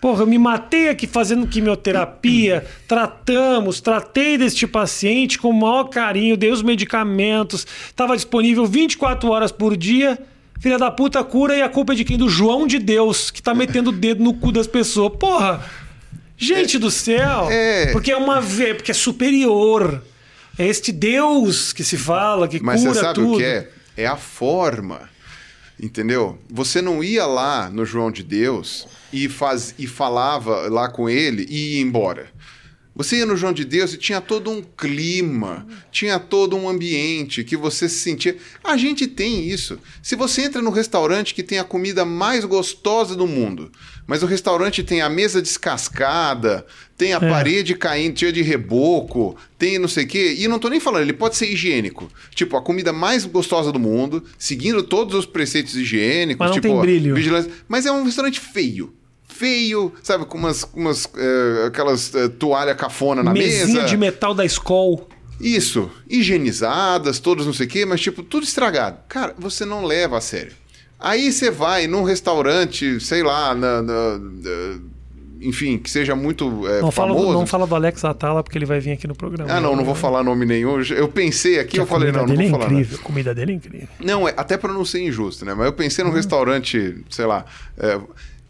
Porra, 0.00 0.22
eu 0.22 0.26
me 0.26 0.36
matei 0.36 0.88
aqui 0.88 1.06
fazendo 1.06 1.46
quimioterapia, 1.46 2.66
tratamos, 2.88 3.80
tratei 3.80 4.36
deste 4.36 4.66
paciente 4.66 5.38
com 5.38 5.50
o 5.50 5.52
maior 5.52 5.84
carinho, 5.84 6.36
dei 6.36 6.50
os 6.50 6.60
medicamentos, 6.60 7.64
estava 7.86 8.16
disponível 8.16 8.66
24 8.66 9.30
horas 9.30 9.52
por 9.52 9.76
dia. 9.76 10.18
Filha 10.62 10.78
da 10.78 10.92
puta 10.92 11.22
cura 11.24 11.56
e 11.56 11.60
a 11.60 11.68
culpa 11.68 11.92
é 11.92 11.96
de 11.96 12.04
quem? 12.04 12.16
Do 12.16 12.28
João 12.28 12.68
de 12.68 12.78
Deus, 12.78 13.32
que 13.32 13.42
tá 13.42 13.52
metendo 13.52 13.90
o 13.90 13.92
dedo 13.92 14.22
no 14.22 14.32
cu 14.34 14.52
das 14.52 14.68
pessoas. 14.68 15.12
Porra! 15.18 15.68
Gente 16.36 16.78
do 16.78 16.88
céu! 16.90 17.48
é. 17.50 17.90
Porque 17.92 18.12
é 18.12 18.16
uma 18.16 18.40
ve- 18.40 18.74
porque 18.74 18.92
é 18.92 18.94
superior. 18.94 20.02
É 20.56 20.66
este 20.66 20.92
Deus 20.92 21.72
que 21.72 21.82
se 21.82 21.96
fala, 21.96 22.46
que 22.46 22.62
Mas 22.62 22.80
cura 22.82 22.94
você 22.94 23.00
sabe 23.00 23.14
tudo. 23.14 23.34
o 23.34 23.38
que 23.38 23.44
é? 23.44 23.68
É 23.96 24.06
a 24.06 24.16
forma. 24.16 25.10
Entendeu? 25.80 26.38
Você 26.48 26.80
não 26.80 27.02
ia 27.02 27.26
lá 27.26 27.68
no 27.68 27.84
João 27.84 28.10
de 28.12 28.22
Deus 28.22 28.86
e, 29.12 29.28
faz, 29.28 29.74
e 29.78 29.86
falava 29.88 30.68
lá 30.68 30.88
com 30.88 31.08
ele 31.10 31.44
e 31.50 31.76
ia 31.76 31.80
embora. 31.82 32.26
Você 32.94 33.16
ia 33.16 33.26
no 33.26 33.36
João 33.36 33.54
de 33.54 33.64
Deus 33.64 33.94
e 33.94 33.96
tinha 33.96 34.20
todo 34.20 34.50
um 34.50 34.62
clima, 34.62 35.66
tinha 35.90 36.18
todo 36.18 36.56
um 36.56 36.68
ambiente 36.68 37.42
que 37.42 37.56
você 37.56 37.88
se 37.88 38.00
sentia. 38.00 38.36
A 38.62 38.76
gente 38.76 39.06
tem 39.06 39.48
isso. 39.48 39.78
Se 40.02 40.14
você 40.14 40.42
entra 40.42 40.60
no 40.60 40.70
restaurante 40.70 41.34
que 41.34 41.42
tem 41.42 41.58
a 41.58 41.64
comida 41.64 42.04
mais 42.04 42.44
gostosa 42.44 43.16
do 43.16 43.26
mundo, 43.26 43.72
mas 44.06 44.22
o 44.22 44.26
restaurante 44.26 44.82
tem 44.82 45.00
a 45.00 45.08
mesa 45.08 45.40
descascada, 45.40 46.66
tem 46.98 47.14
a 47.14 47.16
é. 47.16 47.20
parede 47.30 47.74
caindo, 47.74 48.18
cheia 48.18 48.32
de 48.32 48.42
reboco, 48.42 49.36
tem 49.56 49.78
não 49.78 49.88
sei 49.88 50.04
o 50.04 50.08
quê, 50.08 50.36
e 50.38 50.46
não 50.46 50.58
tô 50.58 50.68
nem 50.68 50.78
falando, 50.78 51.02
ele 51.02 51.14
pode 51.14 51.36
ser 51.36 51.50
higiênico. 51.50 52.10
Tipo, 52.34 52.58
a 52.58 52.62
comida 52.62 52.92
mais 52.92 53.24
gostosa 53.24 53.72
do 53.72 53.78
mundo, 53.78 54.22
seguindo 54.36 54.82
todos 54.82 55.14
os 55.14 55.24
preceitos 55.24 55.74
higiênicos, 55.74 56.40
mas 56.40 56.50
não 56.50 56.54
tipo, 56.54 56.68
tem 56.68 56.80
brilho. 56.80 57.14
vigilância. 57.14 57.50
Mas 57.66 57.86
é 57.86 57.92
um 57.92 58.04
restaurante 58.04 58.38
feio 58.38 58.92
feio, 59.32 59.92
sabe, 60.02 60.24
com 60.26 60.38
umas, 60.38 60.64
umas 60.74 61.06
uh, 61.06 61.66
aquelas 61.66 62.12
uh, 62.14 62.28
toalha 62.28 62.74
cafona 62.74 63.22
na 63.22 63.32
Mesinha 63.32 63.82
mesa. 63.82 63.86
de 63.86 63.96
metal 63.96 64.34
da 64.34 64.44
Skol. 64.44 65.08
Isso, 65.40 65.90
higienizadas, 66.08 67.18
todas 67.18 67.46
não 67.46 67.52
sei 67.52 67.66
o 67.66 67.68
quê, 67.68 67.84
mas 67.84 68.00
tipo, 68.00 68.22
tudo 68.22 68.44
estragado. 68.44 68.98
Cara, 69.08 69.34
você 69.38 69.64
não 69.64 69.84
leva 69.84 70.18
a 70.18 70.20
sério. 70.20 70.52
Aí 71.00 71.32
você 71.32 71.50
vai 71.50 71.88
num 71.88 72.04
restaurante, 72.04 73.00
sei 73.00 73.24
lá, 73.24 73.52
na, 73.54 73.82
na, 73.82 74.18
na 74.18 74.80
enfim, 75.42 75.76
que 75.76 75.90
seja 75.90 76.14
muito 76.14 76.44
é, 76.68 76.80
não 76.80 76.90
famoso. 76.90 77.20
Fala, 77.20 77.32
não 77.32 77.46
fala 77.46 77.66
do 77.66 77.74
Alex 77.74 78.04
Atala, 78.04 78.42
porque 78.42 78.56
ele 78.56 78.64
vai 78.64 78.78
vir 78.78 78.92
aqui 78.92 79.08
no 79.08 79.14
programa. 79.14 79.52
Ah, 79.52 79.60
não, 79.60 79.74
não 79.74 79.84
vou 79.84 79.94
falar 79.94 80.22
nome 80.22 80.46
nenhum. 80.46 80.80
Eu 80.80 81.08
pensei 81.08 81.58
aqui, 81.58 81.72
que 81.72 81.80
eu 81.80 81.86
falei, 81.86 82.12
não, 82.12 82.24
não 82.24 82.34
vou 82.34 82.44
é 82.44 82.48
falar. 82.48 82.66
Incrível, 82.66 82.98
a 82.98 83.02
comida 83.02 83.34
dele 83.34 83.52
é 83.52 83.54
incrível. 83.56 83.88
Não, 83.98 84.28
é, 84.28 84.34
até 84.36 84.56
para 84.56 84.72
não 84.72 84.84
ser 84.84 85.02
injusto, 85.02 85.44
né? 85.44 85.54
Mas 85.54 85.66
eu 85.66 85.72
pensei 85.72 86.04
num 86.04 86.10
hum. 86.10 86.14
restaurante, 86.14 87.04
sei 87.10 87.26
lá. 87.26 87.44
É, 87.76 88.00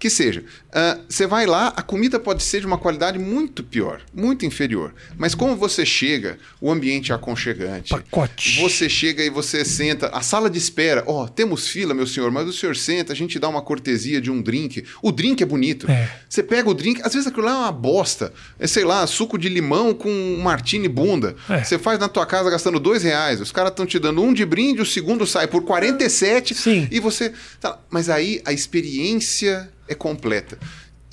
que 0.03 0.11
seja, 0.11 0.41
uh, 0.41 1.01
você 1.09 1.29
vai 1.29 1.47
lá, 1.47 1.69
a 1.77 1.81
comida 1.81 2.19
pode 2.19 2.43
ser 2.43 2.59
de 2.59 2.67
uma 2.67 2.77
qualidade 2.77 3.21
muito 3.21 3.63
pior, 3.63 4.01
muito 4.13 4.45
inferior. 4.45 4.93
Mas 5.17 5.33
como 5.33 5.55
você 5.55 5.87
chega, 5.87 6.39
o 6.61 6.73
ambiente 6.73 7.13
é 7.13 7.15
aconchegante. 7.15 7.91
Pacote. 7.91 8.61
Você 8.61 8.89
chega 8.89 9.23
e 9.23 9.31
você 9.31 9.65
senta, 9.65 10.09
a 10.09 10.21
sala 10.21 10.51
de 10.51 10.59
espera, 10.59 11.05
ó, 11.07 11.23
oh, 11.23 11.29
temos 11.29 11.69
fila, 11.69 11.95
meu 11.95 12.05
senhor, 12.05 12.33
mas 12.33 12.49
o 12.49 12.53
senhor 12.53 12.75
senta, 12.75 13.13
a 13.13 13.15
gente 13.15 13.39
dá 13.39 13.49
uma 13.49 13.63
cortesia 13.63 14.21
de 14.21 14.29
um 14.29 14.43
drink. 14.43 14.85
O 15.01 15.13
drink 15.13 15.41
é 15.41 15.47
bonito. 15.47 15.89
É. 15.89 16.11
Você 16.29 16.43
pega 16.43 16.69
o 16.69 16.75
drink, 16.75 17.01
às 17.05 17.13
vezes 17.13 17.29
aquilo 17.29 17.47
lá 17.47 17.53
é 17.53 17.59
uma 17.59 17.71
bosta. 17.71 18.33
É, 18.59 18.67
sei 18.67 18.85
lá, 18.85 19.07
suco 19.07 19.39
de 19.39 19.49
limão 19.49 19.95
com 19.95 20.37
martini 20.43 20.89
bunda. 20.89 21.37
É. 21.49 21.63
Você 21.63 21.79
faz 21.79 22.01
na 22.01 22.09
tua 22.09 22.27
casa 22.27 22.51
gastando 22.51 22.81
dois 22.81 23.05
reais. 23.05 23.41
Os 23.41 23.53
caras 23.53 23.71
estão 23.71 23.87
te 23.87 24.01
dando 24.01 24.21
um 24.21 24.35
de 24.35 24.45
brinde, 24.45 24.83
o 24.83 24.87
segundo 24.87 25.25
sai 25.29 25.47
por 25.47 25.63
47. 25.63 26.57
Sim. 26.57 26.89
E 26.91 26.99
você. 26.99 27.33
Tá, 27.61 27.79
mas 27.89 28.11
aí 28.11 28.43
a 28.45 28.53
experiência 28.53 29.71
é 29.89 29.95
completa. 29.95 30.59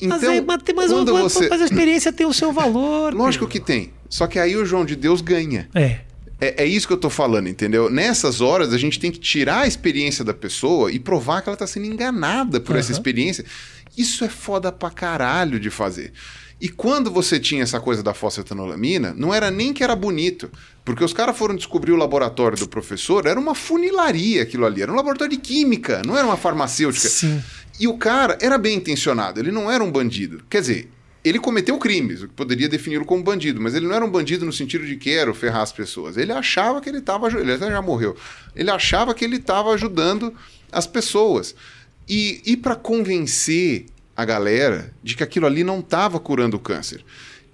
Então, 0.02 0.18
mas, 0.18 0.24
é, 0.24 0.42
mas, 0.42 0.62
mas, 0.76 0.92
quando 0.92 1.14
mas, 1.14 1.24
você... 1.24 1.50
mas 1.50 1.62
a 1.62 1.66
experiência 1.66 2.14
tem 2.14 2.26
o 2.26 2.34
seu 2.34 2.54
valor. 2.54 3.14
Lógico 3.14 3.48
que 3.48 3.60
tem. 3.60 3.92
Só 4.10 4.28
que 4.28 4.40
aí 4.40 4.56
o 4.56 4.66
João 4.66 4.86
de 4.86 4.96
Deus 4.96 5.22
ganha. 5.22 5.70
É. 5.76 6.00
É, 6.42 6.64
é, 6.64 6.66
isso 6.66 6.88
que 6.88 6.94
eu 6.94 6.98
tô 6.98 7.10
falando, 7.10 7.50
entendeu? 7.50 7.90
Nessas 7.90 8.40
horas 8.40 8.74
a 8.74 8.78
gente 8.78 8.98
tem 8.98 9.12
que 9.12 9.20
tirar 9.20 9.62
a 9.62 9.68
experiência 9.68 10.24
da 10.24 10.34
pessoa 10.34 10.90
e 10.90 10.98
provar 10.98 11.42
que 11.42 11.50
ela 11.50 11.58
tá 11.58 11.68
sendo 11.68 11.86
enganada 11.86 12.62
por 12.62 12.74
uhum. 12.74 12.80
essa 12.80 12.94
experiência. 12.94 13.44
Isso 13.98 14.24
é 14.24 14.30
foda 14.30 14.72
pra 14.72 14.90
caralho 14.90 15.60
de 15.60 15.70
fazer. 15.70 16.14
E 16.62 16.68
quando 16.68 17.10
você 17.10 17.40
tinha 17.40 17.64
essa 17.64 17.80
coisa 17.80 18.04
da 18.04 18.14
fosfetanolamina, 18.14 19.14
não 19.16 19.34
era 19.34 19.50
nem 19.50 19.74
que 19.74 19.84
era 19.84 19.96
bonito. 19.96 20.52
Porque 20.84 21.04
os 21.04 21.14
caras 21.14 21.38
foram 21.38 21.56
descobrir 21.56 21.92
o 21.92 21.96
laboratório 21.96 22.58
do 22.58 22.68
professor, 22.68 23.26
era 23.26 23.40
uma 23.40 23.56
funilaria 23.56 24.44
aquilo 24.44 24.66
ali. 24.66 24.82
Era 24.82 24.92
um 24.92 24.96
laboratório 24.96 25.36
de 25.36 25.42
química, 25.42 26.02
não 26.06 26.18
era 26.18 26.28
uma 26.28 26.36
farmacêutica. 26.36 27.08
Sim. 27.08 27.42
E 27.80 27.88
o 27.88 27.98
cara 27.98 28.38
era 28.42 28.58
bem 28.58 28.76
intencionado, 28.76 29.40
ele 29.40 29.52
não 29.52 29.72
era 29.72 29.82
um 29.82 29.90
bandido. 29.90 30.44
Quer 30.50 30.60
dizer, 30.60 30.90
ele 31.24 31.40
cometeu 31.40 31.78
crimes, 31.78 32.24
o 32.24 32.28
que 32.28 32.34
poderia 32.34 32.68
defini-lo 32.68 33.06
como 33.06 33.24
bandido, 33.24 33.62
mas 33.62 33.74
ele 33.74 33.88
não 33.88 33.96
era 33.96 34.04
um 34.04 34.10
bandido 34.10 34.46
no 34.46 34.52
sentido 34.52 34.86
de 34.86 34.96
quero 34.98 35.34
ferrar 35.34 35.62
as 35.62 35.72
pessoas. 35.72 36.18
Ele 36.18 36.32
achava 36.32 36.82
que 36.82 36.90
ele 36.90 37.00
estava. 37.00 37.28
Ele 37.28 37.54
até 37.54 37.70
já 37.70 37.82
morreu. 37.82 38.18
Ele 38.56 38.70
achava 38.70 39.14
que 39.14 39.24
ele 39.24 39.38
estava 39.38 39.74
ajudando 39.74 40.34
as 40.72 40.88
pessoas. 40.88 41.56
E, 42.08 42.42
e 42.46 42.58
para 42.58 42.76
convencer 42.76 43.86
a 44.20 44.26
galera 44.26 44.94
de 45.02 45.16
que 45.16 45.24
aquilo 45.24 45.46
ali 45.46 45.64
não 45.64 45.80
estava 45.80 46.20
curando 46.20 46.58
o 46.58 46.60
câncer, 46.60 47.06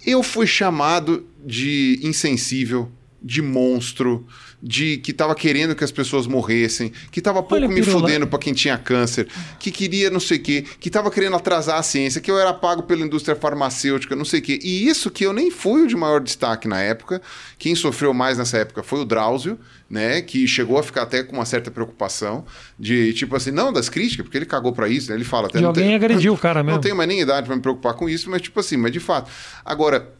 eu 0.03 0.24
fui 0.24 0.47
chamado 0.47 1.24
de 1.45 1.99
insensível, 2.01 2.91
de 3.26 3.41
monstro, 3.41 4.23
de 4.61 4.97
que 4.97 5.09
estava 5.09 5.34
querendo 5.34 5.76
que 5.76 5.84
as 5.84 5.91
pessoas 5.91 6.28
morressem, 6.28 6.93
que 7.11 7.19
estava 7.19 7.41
pouco 7.41 7.67
me 7.67 7.82
fudendo 7.82 8.28
para 8.28 8.38
quem 8.38 8.53
tinha 8.53 8.78
câncer, 8.78 9.28
que 9.59 9.71
queria 9.71 10.11
não 10.11 10.19
sei 10.19 10.38
o 10.38 10.41
quê, 10.41 10.63
que 10.80 10.89
estava 10.89 11.09
querendo 11.09 11.36
atrasar 11.36 11.80
a 11.80 11.84
ciência, 11.84 12.21
que 12.21 12.30
eu 12.30 12.38
era 12.38 12.53
pago 12.53 12.84
pela 12.84 13.03
indústria 13.03 13.36
farmacêutica, 13.36 14.15
não 14.15 14.26
sei 14.26 14.41
o 14.41 14.43
quê. 14.43 14.59
E 14.61 14.88
isso 14.88 15.09
que 15.09 15.26
eu 15.26 15.34
nem 15.34 15.49
fui 15.49 15.82
o 15.82 15.88
de 15.88 15.95
maior 15.95 16.21
destaque 16.21 16.67
na 16.67 16.80
época. 16.80 17.19
Quem 17.57 17.73
sofreu 17.73 18.13
mais 18.13 18.38
nessa 18.38 18.59
época 18.59 18.84
foi 18.84 18.99
o 18.99 19.05
Drauzio, 19.05 19.57
né, 19.89 20.21
que 20.21 20.47
chegou 20.47 20.78
a 20.78 20.84
ficar 20.84 21.03
até 21.03 21.23
com 21.23 21.36
uma 21.36 21.45
certa 21.45 21.71
preocupação 21.71 22.45
de 22.80 23.11
tipo 23.13 23.36
assim, 23.36 23.51
não 23.51 23.73
das 23.73 23.89
críticas, 23.89 24.23
porque 24.23 24.38
ele 24.38 24.45
cagou 24.45 24.71
para 24.71 24.88
isso, 24.88 25.09
né? 25.09 25.15
Ele 25.15 25.23
fala 25.23 25.47
até 25.47 25.59
de 25.59 25.65
alguém 25.65 25.86
tem, 25.86 25.95
agrediu 25.95 26.34
o 26.34 26.38
cara 26.38 26.61
mesmo. 26.63 26.76
Não 26.76 26.82
tenho 26.82 26.95
mais 26.95 27.09
nem 27.09 27.21
idade 27.21 27.47
para 27.47 27.55
me 27.55 27.61
preocupar 27.61 27.95
com 27.95 28.07
isso, 28.07 28.30
mas 28.30 28.41
tipo 28.41 28.59
assim, 28.59 28.78
mas 28.78 28.91
de 28.91 28.99
fato. 28.99 29.32
Agora, 29.63 30.14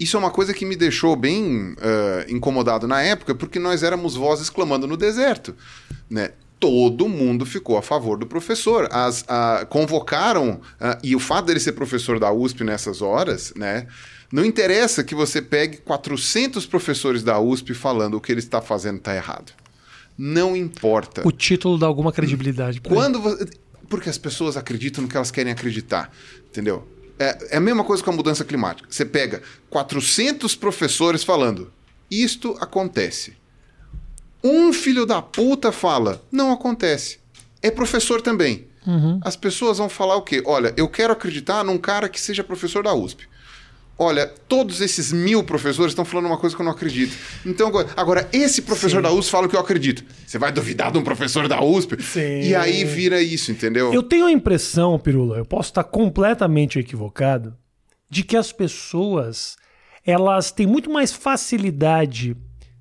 isso 0.00 0.16
é 0.16 0.20
uma 0.20 0.30
coisa 0.30 0.54
que 0.54 0.64
me 0.64 0.74
deixou 0.74 1.14
bem 1.14 1.72
uh, 1.72 1.76
incomodado 2.28 2.88
na 2.88 3.02
época, 3.02 3.34
porque 3.34 3.58
nós 3.58 3.82
éramos 3.82 4.16
vozes 4.16 4.48
clamando 4.48 4.86
no 4.86 4.96
deserto. 4.96 5.54
Né? 6.08 6.30
Todo 6.58 7.06
mundo 7.06 7.44
ficou 7.44 7.76
a 7.76 7.82
favor 7.82 8.18
do 8.18 8.26
professor. 8.26 8.88
As, 8.90 9.24
convocaram, 9.68 10.60
e 11.02 11.16
o 11.16 11.18
fato 11.18 11.46
dele 11.46 11.60
ser 11.60 11.72
professor 11.72 12.18
da 12.18 12.30
USP 12.30 12.64
nessas 12.64 13.00
horas, 13.00 13.54
né? 13.56 13.86
Não 14.32 14.44
interessa 14.44 15.02
que 15.02 15.14
você 15.14 15.42
pegue 15.42 15.78
400 15.78 16.64
professores 16.66 17.22
da 17.22 17.40
USP 17.40 17.74
falando 17.74 18.14
o 18.14 18.20
que 18.20 18.30
ele 18.30 18.38
está 18.38 18.60
fazendo 18.60 18.98
está 18.98 19.14
errado. 19.14 19.52
Não 20.16 20.56
importa. 20.56 21.26
O 21.26 21.32
título 21.32 21.78
dá 21.78 21.86
alguma 21.86 22.12
credibilidade. 22.12 22.80
Quando 22.80 23.20
você... 23.20 23.46
Porque 23.88 24.08
as 24.08 24.18
pessoas 24.18 24.56
acreditam 24.56 25.02
no 25.02 25.08
que 25.08 25.16
elas 25.16 25.32
querem 25.32 25.50
acreditar, 25.50 26.12
entendeu? 26.46 26.86
É, 27.20 27.48
é 27.50 27.56
a 27.58 27.60
mesma 27.60 27.84
coisa 27.84 28.02
com 28.02 28.10
a 28.10 28.14
mudança 28.14 28.46
climática. 28.46 28.88
Você 28.90 29.04
pega 29.04 29.42
400 29.68 30.56
professores 30.56 31.22
falando, 31.22 31.70
isto 32.10 32.56
acontece. 32.58 33.36
Um 34.42 34.72
filho 34.72 35.04
da 35.04 35.20
puta 35.20 35.70
fala, 35.70 36.24
não 36.32 36.50
acontece. 36.50 37.20
É 37.60 37.70
professor 37.70 38.22
também. 38.22 38.66
Uhum. 38.86 39.20
As 39.22 39.36
pessoas 39.36 39.76
vão 39.76 39.90
falar 39.90 40.16
o 40.16 40.22
quê? 40.22 40.42
Olha, 40.46 40.72
eu 40.78 40.88
quero 40.88 41.12
acreditar 41.12 41.62
num 41.62 41.76
cara 41.76 42.08
que 42.08 42.18
seja 42.18 42.42
professor 42.42 42.82
da 42.82 42.94
USP. 42.94 43.28
Olha, 44.02 44.26
todos 44.26 44.80
esses 44.80 45.12
mil 45.12 45.44
professores 45.44 45.90
estão 45.90 46.06
falando 46.06 46.24
uma 46.24 46.38
coisa 46.38 46.56
que 46.56 46.62
eu 46.62 46.64
não 46.64 46.72
acredito. 46.72 47.14
Então, 47.44 47.70
agora, 47.94 48.26
esse 48.32 48.62
professor 48.62 48.96
Sim. 48.96 49.02
da 49.02 49.12
USP 49.12 49.30
fala 49.30 49.46
o 49.46 49.50
que 49.50 49.54
eu 49.54 49.60
acredito. 49.60 50.02
Você 50.26 50.38
vai 50.38 50.50
duvidar 50.50 50.90
de 50.90 50.96
um 50.96 51.04
professor 51.04 51.46
da 51.46 51.62
USP? 51.62 52.02
Sim. 52.02 52.40
E 52.40 52.54
aí 52.54 52.82
vira 52.82 53.20
isso, 53.20 53.52
entendeu? 53.52 53.92
Eu 53.92 54.02
tenho 54.02 54.24
a 54.24 54.32
impressão, 54.32 54.98
Pirula, 54.98 55.36
eu 55.36 55.44
posso 55.44 55.68
estar 55.68 55.84
completamente 55.84 56.78
equivocado, 56.78 57.54
de 58.08 58.24
que 58.24 58.38
as 58.38 58.50
pessoas 58.50 59.56
elas 60.02 60.50
têm 60.50 60.66
muito 60.66 60.88
mais 60.90 61.12
facilidade 61.12 62.34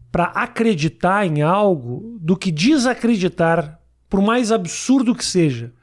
para 0.09 0.23
acreditar 0.27 1.27
em 1.27 1.41
algo 1.41 2.17
do 2.21 2.37
que 2.37 2.49
desacreditar, 2.49 3.77
por 4.09 4.21
mais 4.21 4.53
absurdo 4.53 5.13
que 5.13 5.25
seja 5.25 5.73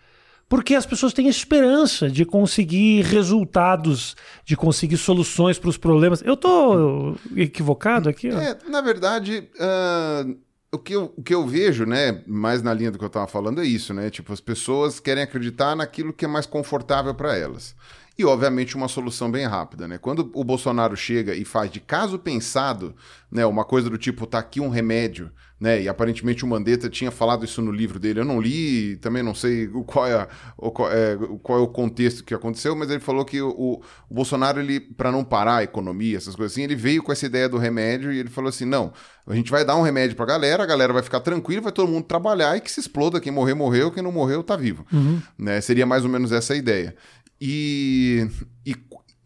porque 0.49 0.75
as 0.75 0.87
pessoas 0.87 1.13
têm 1.13 1.29
esperança 1.29 2.09
de 2.09 2.25
conseguir 2.25 3.03
resultados, 3.03 4.15
de 4.45 4.57
conseguir 4.57 4.97
soluções 4.97 5.59
para 5.59 5.71
os 5.71 5.77
problemas. 5.77 6.23
Eu 6.23 6.35
estou 6.35 7.17
equivocado 7.37 8.09
aqui? 8.09 8.29
É, 8.29 8.57
na 8.69 8.81
verdade, 8.81 9.49
uh, 9.57 10.37
o, 10.71 10.79
que 10.79 10.95
eu, 10.95 11.13
o 11.17 11.23
que 11.23 11.35
eu 11.35 11.47
vejo, 11.47 11.85
né, 11.85 12.23
mais 12.27 12.63
na 12.63 12.73
linha 12.73 12.93
do 12.93 12.99
que 12.99 13.05
eu 13.05 13.09
estava 13.09 13.27
falando, 13.27 13.61
é 13.61 13.65
isso, 13.65 13.93
né? 13.93 14.09
Tipo, 14.09 14.33
as 14.33 14.41
pessoas 14.41 15.01
querem 15.01 15.23
acreditar 15.23 15.75
naquilo 15.75 16.13
que 16.13 16.25
é 16.25 16.29
mais 16.29 16.47
confortável 16.47 17.15
para 17.15 17.37
elas. 17.37 17.75
E, 18.19 18.25
obviamente, 18.25 18.77
uma 18.77 18.89
solução 18.89 19.31
bem 19.31 19.47
rápida, 19.47 19.87
né? 19.87 19.99
Quando 19.99 20.31
o 20.33 20.43
Bolsonaro 20.43 20.97
chega 20.97 21.35
e 21.35 21.45
faz 21.45 21.71
de 21.71 21.81
caso 21.81 22.19
pensado, 22.19 22.95
né, 23.31 23.45
uma 23.45 23.65
coisa 23.65 23.91
do 23.91 23.99
tipo, 23.99 24.27
tá 24.27 24.39
aqui 24.39 24.61
um 24.61 24.71
remédio, 24.71 25.31
né? 25.59 25.83
E 25.83 25.89
aparentemente 25.89 26.45
o 26.45 26.49
Mandetta 26.49 26.89
tinha 26.89 27.11
falado 27.11 27.45
isso 27.45 27.63
no 27.63 27.73
livro 27.73 27.99
dele. 27.99 28.21
Eu 28.21 28.25
não 28.25 28.41
li, 28.41 28.97
também 28.97 29.23
não 29.23 29.35
sei 29.35 29.69
qual 29.87 30.07
é, 30.07 30.29
o, 30.57 30.71
qual 30.71 30.93
é, 30.93 31.17
qual 31.43 31.59
é 31.59 31.63
o 31.63 31.69
contexto 31.69 32.23
que 32.23 32.35
aconteceu, 32.35 32.77
mas 32.77 32.91
ele 32.91 33.01
falou 33.01 33.25
que 33.25 33.41
o, 33.41 33.81
o 34.11 34.15
Bolsonaro, 34.15 34.61
ele, 34.61 34.81
para 34.81 35.11
não 35.11 35.25
parar 35.25 35.57
a 35.57 35.63
economia, 35.63 36.17
essas 36.17 36.37
coisas 36.37 36.53
assim, 36.53 36.63
ele 36.63 36.77
veio 36.77 37.03
com 37.03 37.11
essa 37.11 37.25
ideia 37.25 37.49
do 37.49 37.57
remédio 37.57 38.13
e 38.13 38.19
ele 38.19 38.29
falou 38.29 38.51
assim: 38.51 38.67
não, 38.67 38.93
a 39.27 39.35
gente 39.35 39.51
vai 39.51 39.65
dar 39.65 39.77
um 39.77 39.83
remédio 39.83 40.15
pra 40.15 40.27
galera, 40.27 40.63
a 40.63 40.67
galera 40.67 40.93
vai 40.93 41.03
ficar 41.03 41.21
tranquila, 41.21 41.63
vai 41.63 41.73
todo 41.73 41.91
mundo 41.91 42.05
trabalhar 42.05 42.57
e 42.57 42.61
que 42.61 42.71
se 42.71 42.81
exploda. 42.81 43.21
Quem 43.21 43.33
morrer, 43.33 43.55
morreu, 43.55 43.91
quem 43.91 44.03
não 44.03 44.13
morreu, 44.13 44.43
tá 44.43 44.57
vivo. 44.57 44.87
Uhum. 44.93 45.21
Né? 45.39 45.61
Seria 45.61 45.87
mais 45.87 46.05
ou 46.05 46.11
menos 46.11 46.33
essa 46.33 46.53
a 46.53 46.57
ideia. 46.57 46.95
E, 47.41 48.27
e 48.65 48.75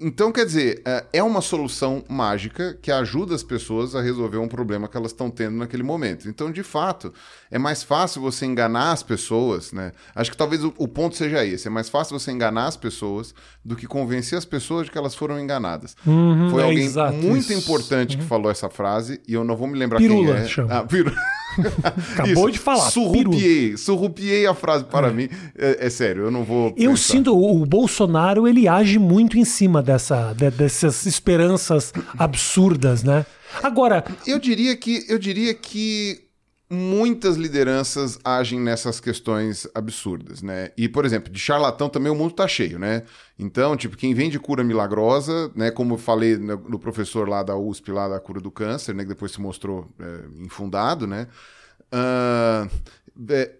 então, 0.00 0.32
quer 0.32 0.46
dizer, 0.46 0.80
é, 0.84 1.04
é 1.14 1.22
uma 1.22 1.42
solução 1.42 2.02
mágica 2.08 2.78
que 2.80 2.90
ajuda 2.90 3.34
as 3.34 3.42
pessoas 3.42 3.94
a 3.94 4.00
resolver 4.00 4.38
um 4.38 4.48
problema 4.48 4.88
que 4.88 4.96
elas 4.96 5.12
estão 5.12 5.30
tendo 5.30 5.56
naquele 5.56 5.82
momento. 5.82 6.28
Então, 6.28 6.50
de 6.50 6.62
fato, 6.62 7.12
é 7.50 7.58
mais 7.58 7.82
fácil 7.82 8.22
você 8.22 8.46
enganar 8.46 8.92
as 8.92 9.02
pessoas, 9.02 9.72
né? 9.72 9.92
Acho 10.14 10.30
que 10.30 10.36
talvez 10.36 10.64
o, 10.64 10.88
ponto 10.88 11.16
seja 11.16 11.44
esse: 11.44 11.68
é 11.68 11.70
mais 11.70 11.88
fácil 11.88 12.18
você 12.18 12.30
enganar 12.32 12.66
as 12.66 12.76
pessoas 12.76 13.34
do 13.64 13.76
que 13.76 13.86
convencer 13.86 14.38
as 14.38 14.44
pessoas 14.44 14.86
de 14.86 14.92
que 14.92 14.98
elas 14.98 15.14
foram 15.14 15.38
enganadas. 15.38 15.94
Uhum, 16.06 16.50
Foi 16.50 16.62
é 16.62 16.64
alguém 16.64 16.84
exato 16.84 17.14
muito 17.14 17.52
isso. 17.52 17.52
importante 17.52 18.16
que 18.16 18.24
falou 18.24 18.50
essa 18.50 18.70
frase 18.70 19.20
e 19.28 19.34
eu 19.34 19.44
não 19.44 19.56
vou 19.56 19.68
me 19.68 19.78
lembrar 19.78 19.98
Pirula, 19.98 20.34
quem 20.34 20.44
é. 20.44 20.48
chama. 20.48 20.78
Ah, 20.78 20.84
Pirula. 20.84 21.16
Acabou 22.14 22.50
de 22.50 22.58
falar, 22.58 22.90
Surrupiei, 22.90 23.76
surrupiei 23.76 24.46
a 24.46 24.54
frase 24.54 24.84
para 24.84 25.10
mim. 25.12 25.28
É, 25.56 25.86
é 25.86 25.90
sério, 25.90 26.24
eu 26.24 26.30
não 26.30 26.44
vou. 26.44 26.68
Eu 26.76 26.90
pensar. 26.92 27.12
sinto 27.12 27.34
o 27.36 27.62
o 27.62 27.66
Bolsonaro 27.66 28.46
ele 28.48 28.66
age 28.68 28.98
muito 28.98 29.36
em 29.38 29.44
cima 29.44 29.82
dessa 29.82 30.32
de- 30.32 30.50
dessas 30.50 31.04
esperanças 31.06 31.92
absurdas, 32.18 33.02
né? 33.02 33.26
Agora, 33.62 34.04
Eu 34.26 34.38
diria 34.38 34.76
que 34.76 35.04
eu 35.08 35.18
diria 35.18 35.52
que 35.54 36.20
muitas 36.70 37.36
lideranças 37.36 38.16
agem 38.22 38.60
nessas 38.60 39.00
questões 39.00 39.66
absurdas, 39.74 40.40
né? 40.40 40.70
E, 40.76 40.88
por 40.88 41.04
exemplo, 41.04 41.32
de 41.32 41.38
charlatão 41.38 41.88
também 41.88 42.12
o 42.12 42.14
mundo 42.14 42.32
tá 42.32 42.46
cheio, 42.46 42.78
né? 42.78 43.02
Então, 43.36 43.76
tipo, 43.76 43.96
quem 43.96 44.14
vende 44.14 44.38
cura 44.38 44.62
milagrosa, 44.62 45.50
né? 45.56 45.72
Como 45.72 45.94
eu 45.94 45.98
falei 45.98 46.36
no, 46.36 46.78
professor 46.78 47.28
lá 47.28 47.42
da 47.42 47.56
USP, 47.56 47.90
lá 47.90 48.08
da 48.08 48.20
cura 48.20 48.40
do 48.40 48.52
câncer, 48.52 48.94
né? 48.94 49.02
Que 49.02 49.08
depois 49.08 49.32
se 49.32 49.40
mostrou 49.40 49.90
é, 49.98 50.44
infundado, 50.44 51.08
né? 51.08 51.26
Ah, 51.90 52.68
é, 53.28 53.50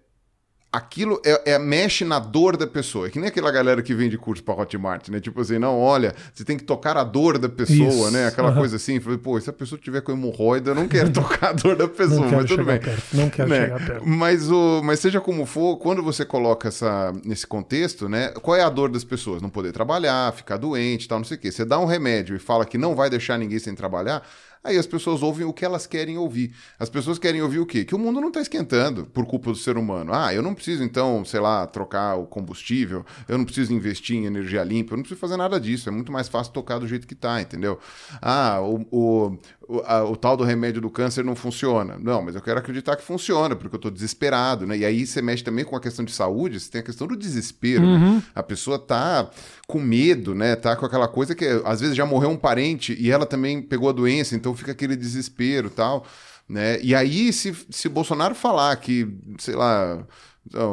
aquilo 0.72 1.20
é, 1.24 1.52
é- 1.54 1.58
mexe 1.58 2.04
na 2.04 2.18
dor 2.18 2.56
da 2.56 2.66
pessoa. 2.66 3.06
É 3.06 3.10
que 3.10 3.18
nem 3.18 3.28
aquela 3.28 3.50
galera 3.50 3.82
que 3.82 3.92
vende 3.94 4.16
curso 4.16 4.42
para 4.42 4.54
Hotmart, 4.62 5.08
né? 5.08 5.18
Tipo 5.20 5.40
assim, 5.40 5.58
não, 5.58 5.78
olha, 5.78 6.14
você 6.32 6.44
tem 6.44 6.56
que 6.56 6.62
tocar 6.64 6.96
a 6.96 7.02
dor 7.02 7.38
da 7.38 7.48
pessoa, 7.48 7.88
Isso. 7.88 8.10
né? 8.12 8.26
Aquela 8.28 8.48
Aham. 8.50 8.58
coisa 8.58 8.76
assim. 8.76 9.00
Falei, 9.00 9.18
pô, 9.18 9.40
se 9.40 9.50
a 9.50 9.52
pessoa 9.52 9.80
tiver 9.82 10.00
com 10.00 10.12
hemorroida, 10.12 10.70
eu 10.70 10.74
não 10.74 10.86
quero 10.86 11.10
tocar 11.12 11.48
a 11.50 11.52
dor 11.52 11.74
da 11.76 11.88
pessoa, 11.88 12.26
mas 12.28 12.46
tudo 12.46 12.64
bem. 12.64 12.78
perto. 12.78 13.02
Não 13.16 13.28
quero 13.28 13.48
Né? 13.48 13.60
chegar 13.62 13.84
perto. 13.86 14.06
Mas, 14.08 14.50
o, 14.50 14.80
mas 14.84 15.00
seja 15.00 15.20
como 15.20 15.44
for, 15.44 15.76
quando 15.78 16.02
você 16.02 16.24
coloca 16.24 16.68
essa, 16.68 17.12
nesse 17.24 17.46
contexto, 17.46 18.08
né? 18.08 18.28
Qual 18.40 18.56
é 18.56 18.62
a 18.62 18.68
dor 18.70 18.90
das 18.90 19.02
pessoas? 19.02 19.42
Não 19.42 19.50
poder 19.50 19.72
trabalhar, 19.72 20.32
ficar 20.32 20.56
doente, 20.56 21.08
tal, 21.08 21.18
não 21.18 21.24
sei 21.24 21.36
o 21.36 21.40
quê. 21.40 21.50
Você 21.50 21.64
dá 21.64 21.78
um 21.80 21.84
remédio 21.86 22.36
e 22.36 22.38
fala 22.38 22.64
que 22.64 22.78
não 22.78 22.94
vai 22.94 23.10
deixar 23.10 23.36
ninguém 23.38 23.58
sem 23.58 23.74
trabalhar, 23.74 24.22
aí 24.62 24.76
as 24.76 24.86
pessoas 24.86 25.22
ouvem 25.22 25.46
o 25.46 25.52
que 25.52 25.64
elas 25.64 25.86
querem 25.86 26.18
ouvir. 26.18 26.54
As 26.78 26.88
pessoas 26.88 27.18
querem 27.18 27.42
ouvir 27.42 27.58
o 27.58 27.66
quê? 27.66 27.84
Que 27.84 27.94
o 27.94 27.98
mundo 27.98 28.20
não 28.20 28.28
está 28.28 28.40
esquentando 28.40 29.06
por 29.06 29.26
culpa 29.26 29.50
do 29.50 29.56
ser 29.56 29.76
humano. 29.76 30.12
Ah, 30.12 30.34
eu 30.34 30.42
não 30.42 30.54
preciso, 30.54 30.82
então, 30.82 31.24
sei 31.24 31.40
lá, 31.40 31.66
trocar 31.66 32.16
o 32.16 32.26
combustível, 32.26 33.04
eu 33.28 33.38
não 33.38 33.44
preciso 33.44 33.72
investir 33.72 34.16
em 34.16 34.26
energia 34.26 34.62
limpa, 34.62 34.92
eu 34.92 34.96
não 34.96 35.02
preciso 35.02 35.20
fazer 35.20 35.36
nada 35.36 35.60
disso. 35.60 35.88
É 35.88 35.92
muito 35.92 36.12
mais 36.12 36.28
fácil 36.28 36.52
tocar 36.52 36.78
do 36.78 36.86
jeito 36.86 37.06
que 37.06 37.14
tá, 37.14 37.40
entendeu? 37.40 37.78
Ah, 38.20 38.60
o, 38.60 38.86
o, 38.90 39.38
o, 39.76 39.82
a- 39.86 40.04
o 40.04 40.16
tal 40.16 40.36
do 40.36 40.44
remédio 40.44 40.80
do 40.80 40.90
câncer 40.90 41.24
não 41.24 41.34
funciona. 41.36 41.96
Não, 42.00 42.20
mas 42.22 42.34
eu 42.34 42.40
quero 42.42 42.58
acreditar 42.58 42.96
que 42.96 43.02
funciona, 43.02 43.54
porque 43.54 43.76
eu 43.76 43.80
tô 43.80 43.90
desesperado, 43.90 44.66
né? 44.66 44.76
E 44.78 44.84
aí 44.84 45.06
você 45.06 45.22
mexe 45.22 45.44
também 45.44 45.64
com 45.64 45.76
a 45.76 45.80
questão 45.80 46.04
de 46.04 46.12
saúde, 46.12 46.58
você 46.58 46.70
tem 46.70 46.80
a 46.80 46.84
questão 46.84 47.06
do 47.06 47.16
desespero, 47.16 47.86
né? 47.86 48.22
A 48.34 48.42
pessoa 48.42 48.78
tá 48.78 49.30
com 49.66 49.78
medo, 49.80 50.34
né? 50.34 50.56
Tá 50.56 50.74
com 50.76 50.84
aquela 50.86 51.06
coisa 51.08 51.34
que 51.34 51.44
às 51.64 51.80
vezes 51.80 51.96
já 51.96 52.04
morreu 52.04 52.30
um 52.30 52.36
parente 52.36 52.96
e 52.98 53.10
ela 53.10 53.24
também 53.26 53.62
pegou 53.62 53.88
a 53.88 53.92
doença, 53.92 54.34
então 54.34 54.54
fica 54.56 54.72
aquele 54.72 54.96
desespero 54.96 55.68
e 55.68 55.70
tal, 55.70 56.04
né? 56.48 56.78
E 56.82 56.94
aí, 56.94 57.32
se, 57.32 57.54
se 57.70 57.88
Bolsonaro 57.88 58.34
falar 58.34 58.74
que, 58.76 59.06
sei 59.38 59.54
lá. 59.54 60.04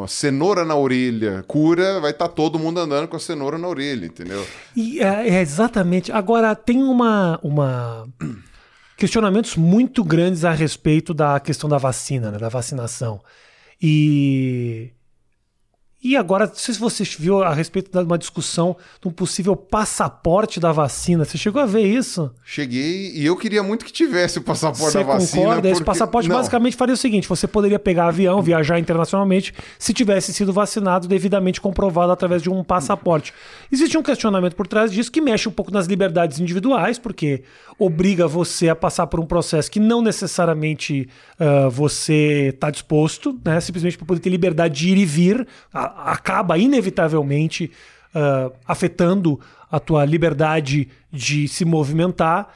cenoura 0.08 0.64
na 0.66 0.76
orelha 0.76 1.44
cura, 1.48 2.00
vai 2.00 2.12
estar 2.12 2.30
todo 2.30 2.58
mundo 2.58 2.80
andando 2.80 3.08
com 3.08 3.16
a 3.16 3.20
cenoura 3.20 3.58
na 3.58 3.68
orelha, 3.68 4.06
entendeu? 4.06 4.44
E 4.76 5.00
é, 5.00 5.30
é 5.30 5.42
exatamente. 5.42 6.12
Agora, 6.12 6.56
tem 6.56 6.82
uma, 6.82 7.38
uma. 7.44 8.08
Questionamentos 8.98 9.56
muito 9.56 10.04
grandes 10.04 10.44
a 10.44 10.52
respeito 10.52 11.14
da 11.14 11.40
questão 11.40 11.70
da 11.70 11.78
vacina, 11.78 12.32
né, 12.32 12.38
da 12.38 12.50
vacinação. 12.50 13.22
E. 13.82 14.92
E 16.04 16.16
agora, 16.16 16.46
não 16.46 16.54
sei 16.54 16.76
se 16.76 16.80
você 16.80 17.04
viu 17.04 17.42
a 17.44 17.52
respeito 17.54 17.92
de 17.92 18.06
uma 18.06 18.20
discussão 18.20 18.78
de 19.02 19.08
um 19.08 19.12
possível 19.12 19.56
passaporte 19.56 20.60
da 20.60 20.72
vacina. 20.72 21.26
Você 21.26 21.40
chegou 21.40 21.60
a 21.60 21.66
ver 21.66 21.82
isso? 21.88 22.32
Cheguei 22.46 23.12
e 23.16 23.26
eu 23.26 23.36
queria 23.36 23.64
muito 23.64 23.84
que 23.84 23.92
tivesse 23.92 24.38
o 24.38 24.44
passaporte 24.44 24.92
Você 24.92 25.00
da 25.00 25.04
vacina. 25.04 25.42
concorda? 25.44 25.68
Esse 25.68 25.80
porque- 25.80 25.86
passaporte 25.86 26.30
Não. 26.30 26.36
basicamente 26.36 26.76
faria 26.78 26.94
o 26.94 26.98
seguinte: 26.98 27.28
você 27.28 27.48
poderia 27.48 27.80
pegar 27.80 28.08
avião, 28.10 28.42
viajar 28.44 28.78
internacionalmente, 28.80 29.54
se 29.80 29.92
tivesse 29.92 30.32
sido 30.34 30.54
vacinado 30.54 31.08
devidamente 31.08 31.60
comprovado 31.60 32.12
através 32.12 32.44
de 32.44 32.50
um 32.50 32.64
passaporte. 32.64 33.34
Existe 33.72 33.98
um 33.98 34.04
questionamento 34.04 34.56
por 34.56 34.68
trás 34.68 34.92
disso 34.92 35.12
que 35.12 35.20
mexe 35.20 35.50
um 35.50 35.52
pouco 35.52 35.72
nas 35.72 35.88
liberdades 35.88 36.40
individuais, 36.40 37.00
porque 37.00 37.42
obriga 37.80 38.28
você 38.28 38.70
a 38.70 38.76
passar 38.76 39.08
por 39.08 39.20
um 39.20 39.26
processo 39.26 39.70
que 39.72 39.80
não 39.80 40.02
necessariamente 40.04 41.10
ah, 41.40 41.68
você 41.70 42.52
está 42.54 42.70
disposto, 42.70 43.38
né? 43.44 43.60
Simplesmente 43.60 43.98
para 43.98 44.06
poder 44.06 44.20
ter 44.20 44.30
liberdade 44.30 44.76
de 44.80 44.90
ir 44.90 44.98
e 45.00 45.06
vir, 45.06 45.48
a- 45.74 45.88
acaba 46.06 46.58
inevitavelmente 46.58 47.72
ah, 48.14 48.52
afetando 48.66 49.40
a 49.72 49.80
tua 49.80 50.06
liberdade 50.06 50.88
de 51.12 51.48
se 51.48 51.66
movimentar 51.66 52.50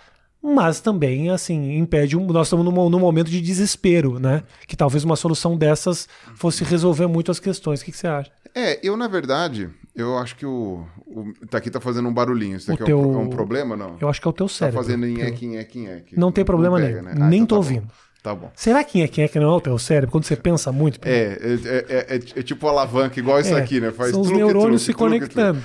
mas 0.44 0.82
também, 0.82 1.30
assim, 1.30 1.78
impede. 1.78 2.18
Um, 2.18 2.26
nós 2.26 2.48
estamos 2.48 2.66
num, 2.66 2.90
num 2.90 2.98
momento 3.00 3.30
de 3.30 3.40
desespero, 3.40 4.18
né? 4.18 4.42
Que 4.68 4.76
talvez 4.76 5.04
uma 5.04 5.16
solução 5.16 5.56
dessas 5.56 6.10
fosse 6.34 6.64
resolver 6.64 7.06
muito 7.06 7.30
as 7.30 7.40
questões. 7.40 7.80
O 7.82 7.86
que, 7.86 7.92
que 7.92 7.98
você 8.00 8.08
acha? 8.08 8.32
É, 8.56 8.80
eu, 8.82 8.98
na 8.98 9.08
verdade, 9.08 9.70
eu 9.96 10.18
acho 10.18 10.36
que 10.36 10.44
o. 10.44 10.84
o 11.06 11.32
tá 11.48 11.60
aqui 11.60 11.70
tá 11.70 11.80
fazendo 11.80 12.10
um 12.10 12.14
barulhinho. 12.14 12.58
Isso 12.58 12.72
aqui 12.74 12.82
é, 12.82 12.86
teu- 12.88 13.00
um, 13.00 13.14
é 13.14 13.18
um 13.20 13.30
problema, 13.30 13.78
não? 13.78 13.98
Eu 14.02 14.10
acho 14.10 14.20
que 14.20 14.28
é 14.28 14.32
o 14.32 14.34
teu 14.34 14.48
Tá 14.48 14.54
cérebro. 14.54 14.82
fazendo 14.82 15.02
Pelo- 15.02 15.14
nheque, 15.14 15.46
nheque, 15.46 15.78
nheque. 15.80 16.18
Não 16.20 16.32
tem 16.32 16.44
problema 16.44 16.78
pega, 16.78 16.90
nenhum. 17.04 17.04
né? 17.04 17.14
Ah, 17.24 17.30
Nem 17.30 17.44
então 17.44 17.60
tô 17.62 17.64
tá 17.68 17.80
bom. 17.82 17.88
Tá 18.24 18.36
bom. 18.36 18.52
Será 18.56 18.84
que 18.84 19.02
é 19.02 19.08
quem 19.08 19.24
é 19.24 19.28
que 19.28 19.40
não 19.40 19.60
é 19.66 19.70
o 19.70 19.78
cérebro? 19.80 20.12
Quando 20.12 20.26
você 20.26 20.36
pensa 20.36 20.72
muito? 20.72 21.00
É, 21.04 21.12
é, 21.12 21.36
é, 21.90 22.16
é- 22.16 22.40
é 22.40 22.44
tipo 22.44 22.68
alavanca, 22.68 23.20
igual 23.20 23.40
isso 23.40 23.56
É, 23.56 23.60
aqui, 23.60 23.80
né? 23.80 23.92
Faz 23.92 24.12
são 24.12 24.22
os 24.22 24.30
neurônios 24.30 24.84
se 24.84 24.94
conectando. 24.94 25.64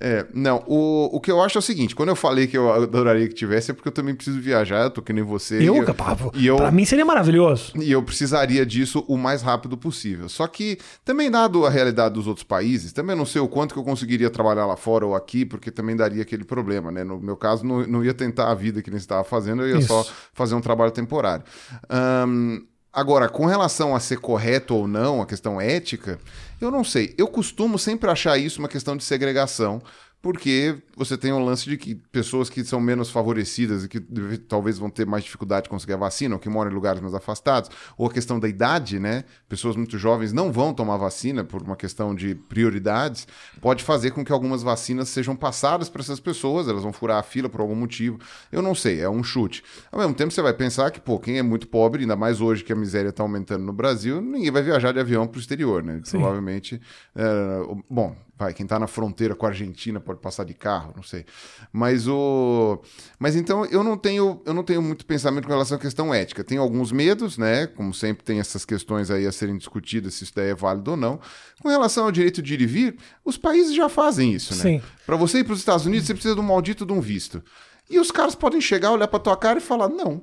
É, 0.00 0.24
não, 0.32 0.62
o, 0.66 1.16
o 1.16 1.20
que 1.20 1.30
eu 1.30 1.42
acho 1.42 1.58
é 1.58 1.60
o 1.60 1.62
seguinte: 1.62 1.94
quando 1.94 2.10
eu 2.10 2.16
falei 2.16 2.46
que 2.46 2.56
eu 2.56 2.72
adoraria 2.72 3.26
que 3.26 3.34
tivesse, 3.34 3.72
é 3.72 3.74
porque 3.74 3.88
eu 3.88 3.92
também 3.92 4.14
preciso 4.14 4.40
viajar, 4.40 4.84
eu 4.84 4.90
tô 4.90 5.02
que 5.02 5.12
nem 5.12 5.24
você. 5.24 5.56
Eu, 5.56 5.74
e 5.74 5.78
eu, 5.78 5.86
e 6.34 6.46
eu- 6.46 6.56
pra 6.56 6.70
mim 6.70 6.84
seria 6.84 7.04
maravilhoso. 7.04 7.72
E 7.76 7.90
eu 7.90 8.02
precisaria 8.02 8.64
disso 8.64 9.04
o 9.08 9.16
mais 9.16 9.42
rápido 9.42 9.76
possível. 9.76 10.28
Só 10.28 10.46
que, 10.46 10.78
também 11.04 11.28
dado 11.30 11.66
a 11.66 11.70
realidade 11.70 12.14
dos 12.14 12.28
outros 12.28 12.44
países, 12.44 12.92
também 12.92 13.16
não 13.16 13.26
sei 13.26 13.40
o 13.40 13.48
quanto 13.48 13.74
que 13.74 13.80
eu 13.80 13.84
conseguiria 13.84 14.30
trabalhar 14.30 14.66
lá 14.66 14.76
fora 14.76 15.04
ou 15.04 15.16
aqui, 15.16 15.44
porque 15.44 15.70
também 15.70 15.96
daria 15.96 16.22
aquele 16.22 16.44
problema, 16.44 16.92
né? 16.92 17.02
No 17.02 17.20
meu 17.20 17.36
caso, 17.36 17.64
não, 17.64 17.84
não 17.86 18.04
ia 18.04 18.14
tentar 18.14 18.50
a 18.52 18.54
vida 18.54 18.80
que 18.80 18.90
nem 18.90 18.98
estava 18.98 19.24
fazendo, 19.24 19.62
eu 19.62 19.70
ia 19.70 19.78
Isso. 19.78 19.88
só 19.88 20.06
fazer 20.32 20.54
um 20.54 20.60
trabalho 20.60 20.92
temporário. 20.92 21.44
Ahn, 21.90 22.60
agora, 22.92 23.28
com 23.28 23.46
relação 23.46 23.94
a 23.94 24.00
ser 24.00 24.18
correto 24.18 24.74
ou 24.74 24.86
não, 24.86 25.22
a 25.22 25.26
questão 25.26 25.60
ética, 25.60 26.18
eu 26.60 26.70
não 26.70 26.82
sei. 26.82 27.14
Eu 27.16 27.28
costumo 27.28 27.78
sempre 27.78 28.10
achar 28.10 28.36
isso 28.38 28.58
uma 28.58 28.68
questão 28.68 28.96
de 28.96 29.04
segregação. 29.04 29.82
Porque 30.20 30.76
você 30.96 31.16
tem 31.16 31.32
um 31.32 31.44
lance 31.44 31.64
de 31.64 31.76
que 31.76 31.94
pessoas 31.94 32.50
que 32.50 32.64
são 32.64 32.80
menos 32.80 33.08
favorecidas 33.08 33.84
e 33.84 33.88
que 33.88 34.00
talvez 34.48 34.76
vão 34.76 34.90
ter 34.90 35.06
mais 35.06 35.22
dificuldade 35.22 35.64
de 35.64 35.70
conseguir 35.70 35.92
a 35.92 35.96
vacina, 35.96 36.34
ou 36.34 36.40
que 36.40 36.48
moram 36.48 36.70
em 36.70 36.74
lugares 36.74 37.00
mais 37.00 37.14
afastados, 37.14 37.70
ou 37.96 38.08
a 38.08 38.12
questão 38.12 38.40
da 38.40 38.48
idade, 38.48 38.98
né? 38.98 39.24
Pessoas 39.48 39.76
muito 39.76 39.96
jovens 39.96 40.32
não 40.32 40.50
vão 40.52 40.74
tomar 40.74 40.96
vacina 40.96 41.44
por 41.44 41.62
uma 41.62 41.76
questão 41.76 42.14
de 42.14 42.34
prioridades, 42.34 43.28
pode 43.60 43.84
fazer 43.84 44.10
com 44.10 44.24
que 44.24 44.32
algumas 44.32 44.62
vacinas 44.62 45.08
sejam 45.08 45.36
passadas 45.36 45.88
para 45.88 46.02
essas 46.02 46.18
pessoas, 46.18 46.66
elas 46.66 46.82
vão 46.82 46.92
furar 46.92 47.18
a 47.18 47.22
fila 47.22 47.48
por 47.48 47.60
algum 47.60 47.76
motivo. 47.76 48.18
Eu 48.50 48.60
não 48.60 48.74
sei, 48.74 49.00
é 49.00 49.08
um 49.08 49.22
chute. 49.22 49.62
Ao 49.92 50.00
mesmo 50.00 50.14
tempo, 50.14 50.32
você 50.32 50.42
vai 50.42 50.52
pensar 50.52 50.90
que, 50.90 51.00
pô, 51.00 51.20
quem 51.20 51.38
é 51.38 51.42
muito 51.42 51.68
pobre, 51.68 52.02
ainda 52.02 52.16
mais 52.16 52.40
hoje 52.40 52.64
que 52.64 52.72
a 52.72 52.76
miséria 52.76 53.10
está 53.10 53.22
aumentando 53.22 53.64
no 53.64 53.72
Brasil, 53.72 54.20
ninguém 54.20 54.50
vai 54.50 54.62
viajar 54.62 54.92
de 54.92 54.98
avião 54.98 55.28
para 55.28 55.38
o 55.38 55.40
exterior, 55.40 55.82
né? 55.82 56.00
Sim. 56.02 56.18
Provavelmente. 56.18 56.80
é, 57.14 57.60
bom, 57.88 58.16
vai, 58.38 58.54
quem 58.54 58.64
está 58.64 58.78
na 58.78 58.86
fronteira 58.86 59.34
com 59.34 59.44
a 59.44 59.48
Argentina 59.48 59.98
pode 59.98 60.20
passar 60.20 60.44
de 60.44 60.54
carro, 60.54 60.92
não 60.94 61.02
sei. 61.02 61.26
Mas 61.72 62.06
o. 62.06 62.80
Mas 63.18 63.34
então 63.34 63.64
eu 63.66 63.82
não 63.82 63.98
tenho, 63.98 64.40
eu 64.46 64.54
não 64.54 64.62
tenho 64.62 64.80
muito 64.80 65.04
pensamento 65.04 65.44
com 65.44 65.52
relação 65.52 65.76
à 65.76 65.80
questão 65.80 66.14
ética. 66.14 66.44
Tenho 66.44 66.62
alguns 66.62 66.92
medos, 66.92 67.36
né? 67.36 67.66
Como 67.66 67.92
sempre 67.92 68.22
tem 68.22 68.38
essas 68.38 68.64
questões 68.64 69.10
aí 69.10 69.26
a 69.26 69.32
serem 69.32 69.58
discutidas 69.58 70.14
se 70.14 70.24
isso 70.24 70.32
daí 70.36 70.50
é 70.50 70.54
válido 70.54 70.92
ou 70.92 70.96
não. 70.96 71.18
Com 71.60 71.68
relação 71.68 72.04
ao 72.04 72.12
direito 72.12 72.40
de 72.40 72.54
ir 72.54 72.60
e 72.60 72.66
vir, 72.66 72.96
os 73.24 73.36
países 73.36 73.74
já 73.74 73.88
fazem 73.88 74.32
isso, 74.32 74.54
né? 74.54 74.62
Sim. 74.62 74.82
Para 75.04 75.16
você 75.16 75.40
ir 75.40 75.44
para 75.44 75.54
os 75.54 75.58
Estados 75.58 75.84
Unidos, 75.84 76.06
você 76.06 76.14
precisa 76.14 76.34
de 76.34 76.40
um 76.40 76.44
maldito 76.44 76.86
de 76.86 76.92
um 76.92 77.00
visto. 77.00 77.42
E 77.90 77.98
os 77.98 78.10
caras 78.10 78.34
podem 78.34 78.60
chegar, 78.60 78.92
olhar 78.92 79.08
para 79.08 79.18
tua 79.18 79.36
cara 79.36 79.58
e 79.58 79.62
falar: 79.62 79.88
não. 79.88 80.22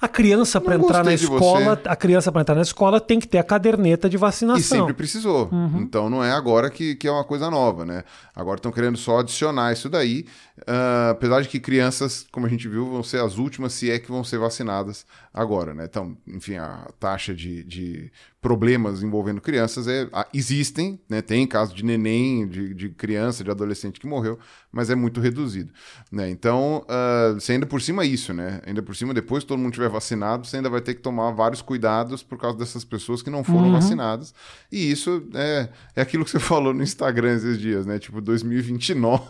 A 0.00 0.08
criança 0.08 0.60
para 0.60 0.76
entrar 0.76 1.04
na 1.04 1.14
escola, 1.14 1.80
a 1.84 1.96
criança 1.96 2.30
para 2.30 2.40
entrar 2.42 2.54
na 2.54 2.62
escola 2.62 3.00
tem 3.00 3.18
que 3.18 3.26
ter 3.26 3.38
a 3.38 3.44
caderneta 3.44 4.08
de 4.08 4.16
E 4.16 4.18
vacinação. 4.18 4.78
sempre 4.78 4.94
precisou. 4.94 5.48
Uhum. 5.52 5.80
Então 5.80 6.10
não 6.10 6.22
é 6.22 6.32
agora 6.32 6.70
que, 6.70 6.94
que 6.94 7.06
é 7.08 7.10
uma 7.10 7.24
coisa 7.24 7.50
nova, 7.50 7.84
né? 7.84 8.04
Agora 8.34 8.58
estão 8.58 8.72
querendo 8.72 8.96
só 8.96 9.20
adicionar 9.20 9.72
isso 9.72 9.88
daí. 9.88 10.26
Ah, 10.66 11.10
apesar 11.10 11.42
de 11.42 11.48
que 11.48 11.60
crianças, 11.60 12.26
como 12.32 12.46
a 12.46 12.48
gente 12.48 12.66
viu, 12.68 12.88
vão 12.88 13.02
ser 13.02 13.20
as 13.20 13.36
últimas, 13.36 13.72
se 13.74 13.90
é 13.90 13.98
que 13.98 14.08
vão 14.08 14.24
ser 14.24 14.38
vacinadas 14.38 15.04
agora, 15.32 15.74
né? 15.74 15.84
Então, 15.84 16.16
enfim, 16.26 16.56
a 16.56 16.88
taxa 16.98 17.34
de, 17.34 17.62
de 17.64 18.10
problemas 18.40 19.02
envolvendo 19.02 19.40
crianças 19.40 19.86
é, 19.86 20.08
existem, 20.32 20.98
né? 21.08 21.20
Tem 21.20 21.46
caso 21.46 21.74
de 21.74 21.84
neném, 21.84 22.46
de, 22.48 22.72
de 22.72 22.88
criança, 22.88 23.44
de 23.44 23.50
adolescente 23.50 24.00
que 24.00 24.06
morreu, 24.06 24.38
mas 24.72 24.88
é 24.88 24.94
muito 24.94 25.20
reduzido, 25.20 25.72
né? 26.10 26.30
Então, 26.30 26.86
você 27.34 27.52
ainda 27.52 27.66
por 27.66 27.82
cima 27.82 28.04
isso, 28.04 28.32
né? 28.32 28.62
Ainda 28.66 28.82
por 28.82 28.94
cima, 28.96 29.12
depois 29.12 29.42
que 29.42 29.48
todo 29.48 29.58
mundo 29.58 29.72
tiver 29.72 29.88
vacinado, 29.88 30.46
você 30.46 30.56
ainda 30.56 30.70
vai 30.70 30.80
ter 30.80 30.94
que 30.94 31.02
tomar 31.02 31.32
vários 31.32 31.60
cuidados 31.60 32.22
por 32.22 32.38
causa 32.38 32.56
dessas 32.56 32.84
pessoas 32.84 33.20
que 33.20 33.30
não 33.30 33.44
foram 33.44 33.72
vacinadas. 33.72 34.32
E 34.70 34.90
isso 34.90 35.22
é, 35.34 35.68
é 35.96 36.00
aquilo 36.00 36.24
que 36.24 36.30
você 36.30 36.38
falou 36.40 36.72
no 36.72 36.82
Instagram 36.82 37.34
esses 37.34 37.58
dias, 37.58 37.84
né? 37.84 37.98
Tipo, 37.98 38.20
2029. 38.20 39.22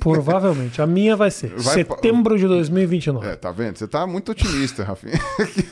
Provavelmente. 0.00 0.57
A 0.78 0.86
minha 0.86 1.16
vai 1.16 1.30
ser 1.30 1.48
Vai 1.56 1.84
pa- 1.84 1.94
setembro 1.96 2.36
de 2.38 2.46
2029. 2.46 3.26
é, 3.26 3.36
tá 3.36 3.50
vendo? 3.52 3.76
Você 3.76 3.86
tá 3.86 4.06
muito 4.06 4.32
otimista, 4.32 4.82
Rafinha. 4.84 5.18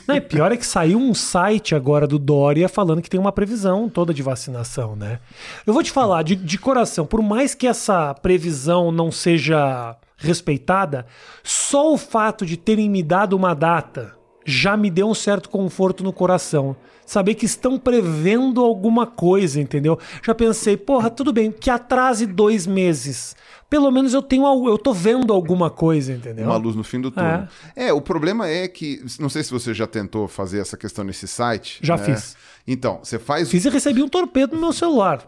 Não, 0.06 0.16
e 0.16 0.20
pior 0.20 0.52
é 0.52 0.56
que 0.56 0.66
saiu 0.66 0.98
um 0.98 1.14
site 1.14 1.74
agora 1.74 2.06
do 2.06 2.18
Dória 2.18 2.68
falando 2.68 3.02
que 3.02 3.10
tem 3.10 3.18
uma 3.20 3.32
previsão 3.32 3.88
toda 3.88 4.12
de 4.14 4.22
vacinação, 4.22 4.94
né? 4.96 5.20
Eu 5.66 5.72
vou 5.72 5.82
te 5.82 5.90
falar, 5.90 6.22
de, 6.22 6.34
de 6.36 6.58
coração, 6.58 7.06
por 7.06 7.22
mais 7.22 7.54
que 7.54 7.66
essa 7.66 8.14
previsão 8.14 8.90
não 8.92 9.10
seja 9.10 9.96
respeitada, 10.16 11.06
só 11.42 11.92
o 11.92 11.98
fato 11.98 12.44
de 12.46 12.56
terem 12.56 12.88
me 12.88 13.02
dado 13.02 13.34
uma 13.36 13.54
data 13.54 14.14
já 14.48 14.76
me 14.76 14.90
deu 14.90 15.08
um 15.08 15.14
certo 15.14 15.48
conforto 15.48 16.04
no 16.04 16.12
coração. 16.12 16.76
Saber 17.04 17.34
que 17.34 17.46
estão 17.46 17.78
prevendo 17.80 18.60
alguma 18.64 19.04
coisa, 19.04 19.60
entendeu? 19.60 19.98
Já 20.24 20.34
pensei, 20.36 20.76
porra, 20.76 21.10
tudo 21.10 21.32
bem, 21.32 21.50
que 21.50 21.68
atrase 21.68 22.26
dois 22.26 22.64
meses. 22.64 23.34
Pelo 23.68 23.90
menos 23.90 24.14
eu 24.14 24.22
tenho, 24.22 24.68
eu 24.68 24.78
tô 24.78 24.92
vendo 24.92 25.32
alguma 25.32 25.68
coisa, 25.68 26.12
entendeu? 26.12 26.44
Uma 26.44 26.56
luz 26.56 26.76
no 26.76 26.84
fim 26.84 27.00
do 27.00 27.10
túnel. 27.10 27.48
É. 27.74 27.92
o 27.92 28.00
problema 28.00 28.48
é 28.48 28.68
que, 28.68 29.04
não 29.18 29.28
sei 29.28 29.42
se 29.42 29.50
você 29.50 29.74
já 29.74 29.86
tentou 29.86 30.28
fazer 30.28 30.60
essa 30.60 30.76
questão 30.76 31.04
nesse 31.04 31.26
site. 31.26 31.80
Já 31.82 31.96
né? 31.96 32.04
fiz. 32.04 32.36
Então, 32.66 33.00
você 33.02 33.18
faz. 33.18 33.50
Fiz 33.50 33.64
e 33.64 33.68
recebi 33.68 34.02
um 34.02 34.08
torpedo 34.08 34.54
no 34.54 34.60
meu 34.60 34.72
celular. 34.72 35.18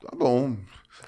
Tá 0.00 0.16
bom. 0.16 0.56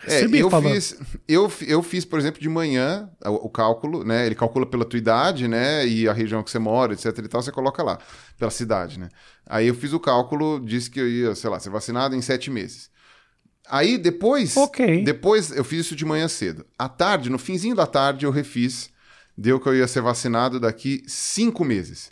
É, 0.06 0.24
eu 0.24 0.50
falando. 0.50 0.72
fiz, 0.72 0.96
eu, 1.28 1.52
eu 1.66 1.82
fiz, 1.82 2.04
por 2.04 2.18
exemplo, 2.18 2.40
de 2.40 2.48
manhã 2.48 3.08
o, 3.24 3.46
o 3.46 3.48
cálculo, 3.48 4.04
né? 4.04 4.26
Ele 4.26 4.34
calcula 4.34 4.66
pela 4.66 4.84
tua 4.84 4.98
idade, 4.98 5.46
né? 5.46 5.86
E 5.86 6.08
a 6.08 6.12
região 6.12 6.42
que 6.42 6.50
você 6.50 6.58
mora, 6.58 6.92
etc 6.92 7.16
e 7.18 7.28
tal, 7.28 7.40
você 7.40 7.52
coloca 7.52 7.82
lá, 7.82 7.98
pela 8.36 8.50
cidade, 8.50 8.98
né? 8.98 9.08
Aí 9.46 9.68
eu 9.68 9.74
fiz 9.74 9.92
o 9.92 10.00
cálculo, 10.00 10.60
disse 10.60 10.90
que 10.90 10.98
eu 10.98 11.08
ia, 11.08 11.34
sei 11.34 11.48
lá, 11.48 11.60
ser 11.60 11.70
vacinado 11.70 12.16
em 12.16 12.20
sete 12.20 12.50
meses. 12.50 12.90
Aí 13.68 13.96
depois, 13.96 14.56
Ok. 14.56 15.04
depois 15.04 15.50
eu 15.50 15.64
fiz 15.64 15.86
isso 15.86 15.96
de 15.96 16.04
manhã 16.04 16.28
cedo. 16.28 16.66
À 16.78 16.88
tarde, 16.88 17.30
no 17.30 17.38
finzinho 17.38 17.74
da 17.74 17.86
tarde, 17.86 18.26
eu 18.26 18.30
refiz, 18.30 18.90
deu 19.36 19.58
que 19.60 19.68
eu 19.68 19.74
ia 19.76 19.86
ser 19.86 20.02
vacinado 20.02 20.58
daqui 20.60 21.02
cinco 21.06 21.64
meses. 21.64 22.10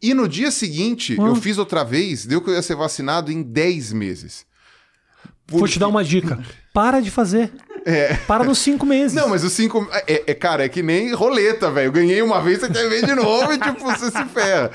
E 0.00 0.12
no 0.12 0.28
dia 0.28 0.50
seguinte, 0.50 1.16
eu 1.18 1.34
fiz 1.36 1.56
outra 1.58 1.82
vez, 1.82 2.26
deu 2.26 2.40
que 2.42 2.50
eu 2.50 2.54
ia 2.54 2.62
ser 2.62 2.76
vacinado 2.76 3.32
em 3.32 3.42
10 3.42 3.92
meses. 3.92 4.44
Vou 5.48 5.66
te 5.66 5.78
dar 5.78 5.88
uma 5.88 6.04
dica. 6.04 6.38
Para 6.72 7.00
de 7.00 7.10
fazer. 7.10 7.52
Para 8.26 8.42
nos 8.44 8.58
cinco 8.58 8.84
meses. 8.84 9.16
É. 9.16 9.20
Não, 9.20 9.28
mas 9.28 9.44
os 9.44 9.52
cinco. 9.52 9.88
É, 10.06 10.24
é- 10.26 10.34
cara, 10.34 10.64
é 10.64 10.68
que 10.68 10.82
nem 10.82 11.12
roleta, 11.12 11.70
velho. 11.70 11.86
Eu 11.86 11.92
ganhei 11.92 12.20
uma 12.20 12.40
vez, 12.40 12.58
você 12.60 12.68
quer 12.68 12.88
ver 12.88 13.06
de 13.06 13.14
novo 13.14 13.52
e, 13.52 13.58
tipo, 13.58 13.80
você 13.80 14.10
se 14.10 14.24
ferra. 14.26 14.70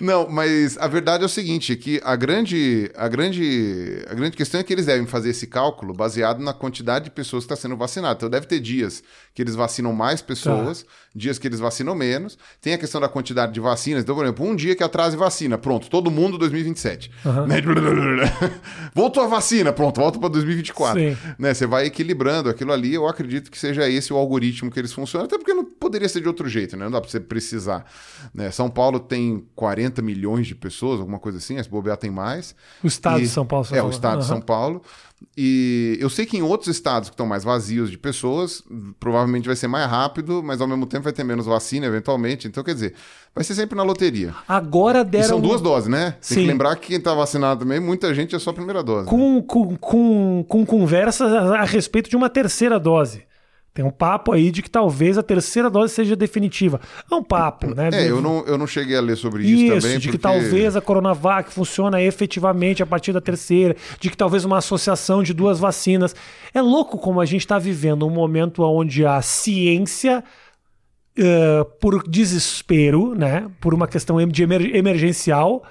Não, 0.00 0.28
mas 0.28 0.76
a 0.78 0.88
verdade 0.88 1.22
é 1.22 1.26
o 1.26 1.28
seguinte: 1.28 1.72
é 1.72 1.76
que 1.76 2.00
a 2.04 2.16
grande, 2.16 2.90
a 2.96 3.08
grande, 3.08 4.04
a 4.10 4.14
grande 4.14 4.36
questão 4.36 4.60
é 4.60 4.64
que 4.64 4.72
eles 4.72 4.86
devem 4.86 5.06
fazer 5.06 5.30
esse 5.30 5.46
cálculo 5.46 5.94
baseado 5.94 6.40
na 6.40 6.52
quantidade 6.52 7.06
de 7.06 7.10
pessoas 7.10 7.44
que 7.44 7.52
está 7.52 7.60
sendo 7.60 7.76
vacinado. 7.76 8.16
Então 8.16 8.28
deve 8.30 8.46
ter 8.46 8.58
dias 8.60 9.02
que 9.34 9.42
eles 9.42 9.54
vacinam 9.54 9.92
mais 9.92 10.20
pessoas, 10.20 10.84
dias 11.16 11.38
que 11.38 11.48
eles 11.48 11.58
vacinam 11.58 11.94
menos. 11.94 12.36
Tem 12.60 12.74
a 12.74 12.78
questão 12.78 13.00
da 13.00 13.08
quantidade 13.08 13.52
de 13.52 13.60
vacinas. 13.60 14.02
Então, 14.02 14.14
por 14.14 14.24
exemplo, 14.24 14.46
um 14.46 14.54
dia 14.54 14.76
que 14.76 14.82
atrase 14.84 15.16
vacina, 15.16 15.56
pronto, 15.56 15.88
todo 15.88 16.10
mundo 16.10 16.36
2027. 16.38 17.10
Né? 17.46 17.62
Voltou 18.94 19.22
a 19.22 19.26
vacina, 19.26 19.72
pronto, 19.72 20.00
volta 20.00 20.18
para 20.18 20.28
2024 20.28 21.00
Sim. 21.00 21.16
né? 21.38 21.54
Você 21.54 21.66
vai 21.66 21.86
equilibrando 21.86 22.48
aquilo 22.48 22.72
ali. 22.72 22.94
Eu 22.94 23.06
acredito 23.06 23.50
que 23.50 23.58
seja 23.58 23.88
esse 23.88 24.12
o 24.12 24.16
algoritmo 24.16 24.70
que 24.70 24.78
eles 24.78 24.92
funcionam, 24.92 25.26
até 25.26 25.36
porque 25.38 25.52
não 25.54 25.64
poderia 25.64 26.08
ser 26.08 26.20
de 26.20 26.28
outro 26.28 26.48
jeito, 26.48 26.76
né? 26.76 26.84
Não 26.84 26.92
dá 26.92 27.00
pra 27.00 27.10
você 27.10 27.20
precisar. 27.20 27.84
Né? 28.34 28.50
São 28.50 28.68
Paulo 28.68 28.98
tem 29.00 29.46
40 29.54 30.02
milhões 30.02 30.46
de 30.46 30.54
pessoas, 30.54 31.00
alguma 31.00 31.18
coisa 31.18 31.38
assim, 31.38 31.62
se 31.62 31.68
bobear 31.68 31.96
tem 31.96 32.10
mais. 32.10 32.54
O 32.82 32.86
estado 32.86 33.18
E- 33.18 33.22
de 33.22 33.28
São 33.28 33.46
Paulo. 33.46 33.66
É, 33.72 33.82
o 33.82 33.90
estado 33.90 34.18
de 34.18 34.24
Aham. 34.24 34.28
São 34.28 34.40
Paulo. 34.40 34.82
E 35.36 35.96
eu 36.00 36.08
sei 36.10 36.26
que 36.26 36.36
em 36.36 36.42
outros 36.42 36.68
estados 36.68 37.08
que 37.08 37.14
estão 37.14 37.26
mais 37.26 37.42
vazios 37.44 37.90
de 37.90 37.98
pessoas, 37.98 38.62
provavelmente 39.00 39.46
vai 39.46 39.56
ser 39.56 39.66
mais 39.68 39.88
rápido, 39.90 40.42
mas 40.42 40.60
ao 40.60 40.66
mesmo 40.68 40.86
tempo 40.86 41.04
vai 41.04 41.12
ter 41.12 41.24
menos 41.24 41.46
vacina, 41.46 41.86
eventualmente. 41.86 42.46
Então, 42.48 42.62
quer 42.62 42.74
dizer, 42.74 42.94
vai 43.34 43.44
ser 43.44 43.54
sempre 43.54 43.76
na 43.76 43.82
loteria. 43.82 44.34
Agora 44.46 45.00
E 45.00 45.04
deram. 45.04 45.28
são 45.28 45.40
duas 45.40 45.60
doses, 45.60 45.88
né? 45.88 46.12
Tem 46.12 46.18
Sim. 46.20 46.34
que 46.42 46.46
lembrar 46.46 46.76
que 46.76 46.88
quem 46.88 47.00
tá 47.00 47.14
vacinado 47.14 47.60
também, 47.60 47.80
muita 47.80 48.14
gente 48.14 48.34
é 48.34 48.38
só 48.38 48.50
a 48.50 48.54
primeira 48.54 48.82
dose. 48.82 49.08
Com, 49.08 49.42
com, 49.42 49.76
com, 49.76 50.44
com 50.48 50.66
conversas 50.66 51.32
a 51.32 51.64
respeito 51.64 52.08
de 52.10 52.16
uma 52.16 52.28
terceira 52.30 52.78
dose. 52.78 53.22
Tem 53.76 53.84
um 53.84 53.90
papo 53.90 54.32
aí 54.32 54.50
de 54.50 54.62
que 54.62 54.70
talvez 54.70 55.18
a 55.18 55.22
terceira 55.22 55.68
dose 55.68 55.92
seja 55.92 56.16
definitiva. 56.16 56.80
É 57.10 57.14
um 57.14 57.22
papo, 57.22 57.74
né? 57.74 57.90
É, 57.92 58.08
eu 58.08 58.22
não, 58.22 58.42
eu 58.46 58.56
não 58.56 58.66
cheguei 58.66 58.96
a 58.96 59.02
ler 59.02 59.16
sobre 59.18 59.42
isso, 59.44 59.64
Isso, 59.74 59.82
também. 59.86 59.98
de 59.98 60.08
que 60.08 60.16
porque- 60.16 60.22
talvez 60.22 60.74
a 60.76 60.80
Coronavac 60.80 61.52
funciona 61.52 62.00
efetivamente 62.00 62.82
a 62.82 62.86
partir 62.86 63.12
da 63.12 63.20
terceira, 63.20 63.76
de 64.00 64.08
que 64.08 64.16
talvez 64.16 64.46
uma 64.46 64.56
associação 64.56 65.22
de 65.22 65.34
duas 65.34 65.58
vacinas. 65.60 66.16
É 66.54 66.62
louco 66.62 66.96
como 66.96 67.20
a 67.20 67.26
gente 67.26 67.42
está 67.42 67.58
vivendo 67.58 68.06
um 68.06 68.10
momento 68.10 68.62
onde 68.62 69.04
a 69.04 69.20
ciência, 69.20 70.24
eh, 71.18 71.66
por 71.78 72.02
desespero, 72.08 73.14
né, 73.14 73.46
por 73.60 73.74
uma 73.74 73.86
questão 73.86 74.16
de 74.26 74.42
emer- 74.42 74.74
emergencial, 74.74 75.62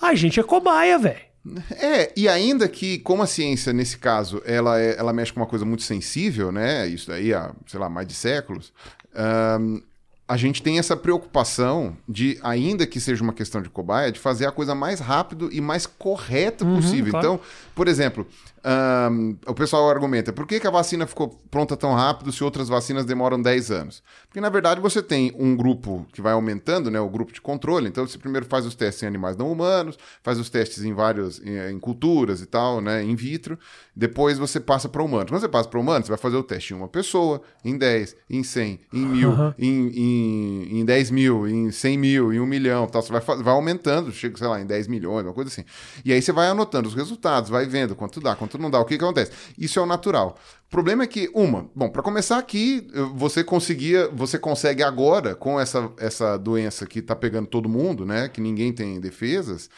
a 0.00 0.14
gente 0.14 0.40
é 0.40 0.42
cobaia, 0.42 0.98
velho. 0.98 1.29
É, 1.70 2.12
e 2.16 2.28
ainda 2.28 2.68
que, 2.68 2.98
como 2.98 3.22
a 3.22 3.26
ciência, 3.26 3.72
nesse 3.72 3.96
caso, 3.98 4.42
ela, 4.44 4.78
é- 4.80 4.96
ela 4.98 5.12
mexe 5.12 5.32
com 5.32 5.40
uma 5.40 5.46
coisa 5.46 5.64
muito 5.64 5.82
sensível, 5.82 6.52
né? 6.52 6.86
Isso 6.86 7.08
daí 7.08 7.32
há, 7.32 7.52
sei 7.66 7.80
lá, 7.80 7.88
mais 7.88 8.06
de 8.06 8.14
séculos. 8.14 8.72
ahn, 9.14 9.80
a 10.28 10.36
gente 10.36 10.62
tem 10.62 10.78
essa 10.78 10.96
preocupação 10.96 11.96
de, 12.08 12.38
ainda 12.40 12.86
que 12.86 13.00
seja 13.00 13.20
uma 13.20 13.32
questão 13.32 13.60
de 13.60 13.68
cobaia, 13.68 14.12
de 14.12 14.20
fazer 14.20 14.46
a 14.46 14.52
coisa 14.52 14.76
mais 14.76 15.00
rápido 15.00 15.48
e 15.52 15.60
mais 15.60 15.86
correta 15.86 16.64
possível. 16.64 17.10
claro. 17.10 17.26
Então, 17.26 17.40
por 17.80 17.88
exemplo, 17.88 18.26
ahn, 18.62 19.36
o 19.46 19.54
pessoal 19.54 19.88
argumenta, 19.88 20.34
por 20.34 20.46
que, 20.46 20.60
que 20.60 20.66
a 20.66 20.70
vacina 20.70 21.06
ficou 21.06 21.30
pronta 21.50 21.74
tão 21.78 21.94
rápido 21.94 22.30
se 22.30 22.44
outras 22.44 22.68
vacinas 22.68 23.06
demoram 23.06 23.40
10 23.40 23.70
anos? 23.70 24.02
Porque, 24.28 24.38
na 24.38 24.50
verdade, 24.50 24.82
você 24.82 25.02
tem 25.02 25.32
um 25.34 25.56
grupo 25.56 26.06
que 26.12 26.20
vai 26.20 26.34
aumentando, 26.34 26.90
né? 26.90 27.00
O 27.00 27.08
grupo 27.08 27.32
de 27.32 27.40
controle. 27.40 27.88
Então, 27.88 28.06
você 28.06 28.18
primeiro 28.18 28.44
faz 28.44 28.66
os 28.66 28.74
testes 28.74 29.02
em 29.02 29.06
animais 29.06 29.34
não 29.34 29.50
humanos, 29.50 29.98
faz 30.22 30.38
os 30.38 30.50
testes 30.50 30.84
em 30.84 30.92
vários, 30.92 31.40
em, 31.40 31.72
em 31.72 31.80
culturas 31.80 32.42
e 32.42 32.46
tal, 32.46 32.82
né? 32.82 33.02
In 33.02 33.16
vitro. 33.16 33.58
Depois 33.96 34.36
você 34.36 34.60
passa 34.60 34.86
para 34.86 35.02
humanos. 35.02 35.30
Quando 35.30 35.40
você 35.40 35.48
passa 35.48 35.68
para 35.68 35.80
humanos, 35.80 36.06
você 36.06 36.12
vai 36.12 36.18
fazer 36.18 36.36
o 36.36 36.42
teste 36.42 36.74
em 36.74 36.76
uma 36.76 36.88
pessoa, 36.88 37.40
em 37.64 37.78
10, 37.78 38.14
em 38.28 38.42
100, 38.42 38.80
em 38.92 39.06
mil, 39.06 39.32
em, 39.58 39.88
em, 39.88 40.80
em 40.80 40.84
10 40.84 41.10
mil, 41.10 41.48
em 41.48 41.70
100 41.70 41.96
mil, 41.96 42.30
em 42.30 42.40
1 42.40 42.46
milhão. 42.46 42.86
Tal. 42.86 43.00
Você 43.00 43.10
vai, 43.10 43.20
vai 43.20 43.54
aumentando, 43.54 44.12
chega, 44.12 44.36
sei 44.36 44.46
lá, 44.46 44.60
em 44.60 44.66
10 44.66 44.86
milhões, 44.86 45.24
uma 45.24 45.32
coisa 45.32 45.48
assim. 45.48 45.64
E 46.04 46.12
aí 46.12 46.20
você 46.20 46.30
vai 46.30 46.46
anotando 46.46 46.86
os 46.86 46.94
resultados, 46.94 47.48
vai 47.48 47.69
vendo 47.70 47.94
quanto 47.96 48.20
dá, 48.20 48.36
quanto 48.36 48.58
não 48.58 48.70
dá, 48.70 48.78
o 48.78 48.84
que, 48.84 48.98
que 48.98 49.04
acontece. 49.04 49.32
Isso 49.56 49.78
é 49.78 49.82
o 49.82 49.86
natural. 49.86 50.36
O 50.66 50.70
problema 50.70 51.04
é 51.04 51.06
que, 51.06 51.30
uma, 51.34 51.70
bom, 51.74 51.88
para 51.88 52.02
começar 52.02 52.36
aqui, 52.38 52.86
você 53.14 53.42
conseguia, 53.42 54.08
você 54.12 54.38
consegue 54.38 54.82
agora, 54.82 55.34
com 55.34 55.58
essa, 55.58 55.90
essa 55.98 56.36
doença 56.36 56.84
que 56.86 57.00
tá 57.00 57.16
pegando 57.16 57.46
todo 57.46 57.68
mundo, 57.68 58.04
né? 58.04 58.28
Que 58.28 58.40
ninguém 58.40 58.72
tem 58.72 59.00
defesas. 59.00 59.70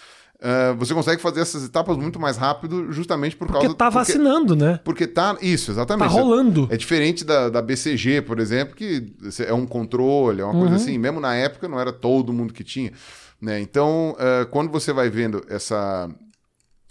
ah, 0.43 0.75
você 0.77 0.93
consegue 0.93 1.23
fazer 1.23 1.41
essas 1.41 1.65
etapas 1.65 1.97
muito 1.97 2.19
mais 2.19 2.37
rápido, 2.37 2.93
justamente 2.93 3.37
por 3.37 3.47
Porque 3.47 3.61
causa 3.63 3.77
tá 3.77 3.89
vacinando, 3.89 4.57
né? 4.57 4.81
porque 4.85 5.07
tá. 5.07 5.37
Isso, 5.41 5.71
exatamente. 5.71 6.09
Tá 6.13 6.21
rolando. 6.21 6.67
É 6.71 6.77
diferente 6.77 7.25
da, 7.25 7.49
da 7.49 7.63
BCG, 7.63 8.23
por 8.23 8.41
exemplo, 8.41 8.75
que 8.75 9.15
é 9.47 9.55
um 9.55 9.65
controle, 9.67 10.41
é 10.41 10.45
uma 10.45 10.53
Uhum. 10.53 10.61
coisa 10.63 10.75
assim. 10.77 10.99
Mesmo 10.99 11.21
na 11.21 11.35
época 11.37 11.69
não 11.69 11.79
era 11.79 11.93
todo 11.93 12.33
mundo 12.33 12.53
que 12.53 12.65
tinha. 12.65 12.93
Né? 13.41 13.61
Então, 13.61 14.15
eh, 14.19 14.45
quando 14.51 14.71
você 14.71 14.93
vai 14.93 15.09
vendo 15.11 15.45
essa, 15.49 16.09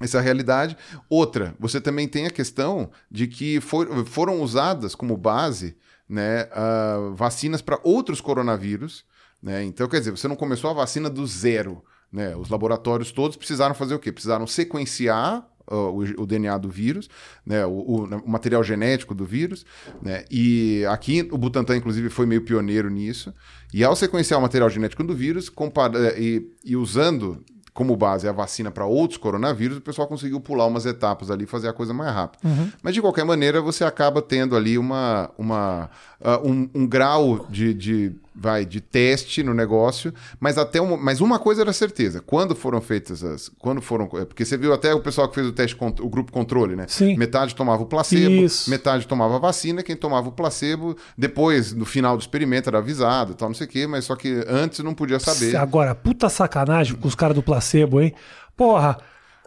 essa 0.05 0.21
realidade. 0.21 0.77
Outra, 1.09 1.55
você 1.59 1.79
também 1.79 2.07
tem 2.07 2.25
a 2.25 2.31
questão 2.31 2.89
de 3.09 3.27
que 3.27 3.59
for- 3.61 4.05
foram 4.05 4.41
usadas 4.41 4.95
como 4.95 5.17
base 5.17 5.75
né, 6.07 6.47
ah, 6.51 7.11
vacinas 7.13 7.61
para 7.61 7.79
outros 7.83 8.19
coronavírus. 8.19 9.05
Né? 9.41 9.63
Então, 9.63 9.87
quer 9.87 9.99
dizer, 9.99 10.11
você 10.11 10.27
não 10.27 10.35
começou 10.35 10.69
a 10.69 10.73
vacina 10.73 11.09
do 11.09 11.25
zero. 11.25 11.83
Né? 12.11 12.35
Os 12.35 12.49
laboratórios 12.49 13.11
todos 13.11 13.37
precisaram 13.37 13.73
fazer 13.73 13.95
o 13.95 13.99
quê? 13.99 14.11
Precisaram 14.11 14.45
sequenciar 14.45 15.47
o, 15.67 16.21
o, 16.23 16.25
DNA 16.25 16.57
do 16.57 16.69
vírus, 16.69 17.09
né, 17.45 17.65
o, 17.65 17.71
o, 17.71 18.29
material 18.29 18.63
genético 18.63 19.15
do 19.15 19.25
vírus, 19.25 19.65
né, 20.01 20.25
e 20.29 20.83
aqui 20.89 21.27
o 21.31 21.37
Butantan, 21.37 21.77
inclusive, 21.77 22.09
foi 22.09 22.25
meio 22.25 22.41
pioneiro 22.41 22.89
nisso, 22.89 23.33
e 23.73 23.83
ao 23.83 23.95
sequenciar 23.95 24.39
o 24.39 24.43
material 24.43 24.69
genético 24.69 25.03
do 25.03 25.15
vírus, 25.15 25.49
compara, 25.49 26.19
e, 26.19 26.45
e 26.63 26.75
usando 26.75 27.43
como 27.73 27.95
base 27.95 28.27
a 28.27 28.31
vacina 28.31 28.69
para 28.69 28.85
outros 28.85 29.17
coronavírus, 29.17 29.77
o 29.77 29.81
pessoal 29.81 30.07
conseguiu 30.07 30.41
pular 30.41 30.65
umas 30.65 30.85
etapas 30.85 31.31
ali 31.31 31.45
e 31.45 31.47
fazer 31.47 31.69
a 31.69 31.73
coisa 31.73 31.93
mais 31.93 32.13
rápido. 32.13 32.41
Uhum. 32.43 32.69
Mas, 32.83 32.93
de 32.93 33.01
qualquer 33.01 33.23
maneira, 33.23 33.61
você 33.61 33.85
acaba 33.85 34.21
tendo 34.21 34.55
ali 34.55 34.77
uma, 34.77 35.29
uma, 35.37 35.89
uh, 36.19 36.47
um, 36.47 36.69
um, 36.75 36.87
grau 36.87 37.45
de, 37.49 37.73
de, 37.73 38.15
vai, 38.33 38.65
de 38.65 38.81
teste 38.81 39.43
no 39.43 39.53
negócio, 39.53 40.13
mas 40.39 40.57
até 40.57 40.79
uma, 40.81 40.97
mas 40.97 41.21
uma 41.21 41.39
coisa 41.39 41.61
era 41.61 41.73
certeza, 41.73 42.21
quando 42.21 42.55
foram 42.55 42.79
feitas 42.81 43.23
as... 43.23 43.49
Quando 43.59 43.81
foram, 43.81 44.09
é, 44.15 44.25
porque 44.25 44.45
você 44.45 44.57
viu 44.57 44.73
até 44.73 44.93
o 44.93 44.99
pessoal 44.99 45.27
que 45.29 45.35
fez 45.35 45.47
o 45.47 45.51
teste, 45.51 45.77
o 45.79 46.09
grupo 46.09 46.31
controle, 46.31 46.75
né? 46.75 46.85
Sim. 46.87 47.17
Metade 47.17 47.55
tomava 47.55 47.83
o 47.83 47.85
placebo, 47.85 48.45
Isso. 48.45 48.69
metade 48.69 49.07
tomava 49.07 49.35
a 49.35 49.39
vacina, 49.39 49.83
quem 49.83 49.95
tomava 49.95 50.29
o 50.29 50.31
placebo, 50.31 50.95
depois, 51.17 51.73
no 51.73 51.85
final 51.85 52.17
do 52.17 52.21
experimento, 52.21 52.69
era 52.69 52.77
avisado, 52.77 53.33
tal, 53.33 53.49
não 53.49 53.55
sei 53.55 53.67
o 53.67 53.69
quê, 53.69 53.87
mas 53.87 54.05
só 54.05 54.15
que 54.15 54.43
antes 54.47 54.79
não 54.79 54.93
podia 54.93 55.19
saber. 55.19 55.55
Agora, 55.55 55.93
puta 55.93 56.29
sacanagem 56.29 56.95
com 56.95 57.07
os 57.07 57.15
caras 57.15 57.35
do 57.35 57.43
placebo 57.43 57.61
placebo, 57.61 58.01
hein? 58.01 58.13
Porra, 58.57 58.97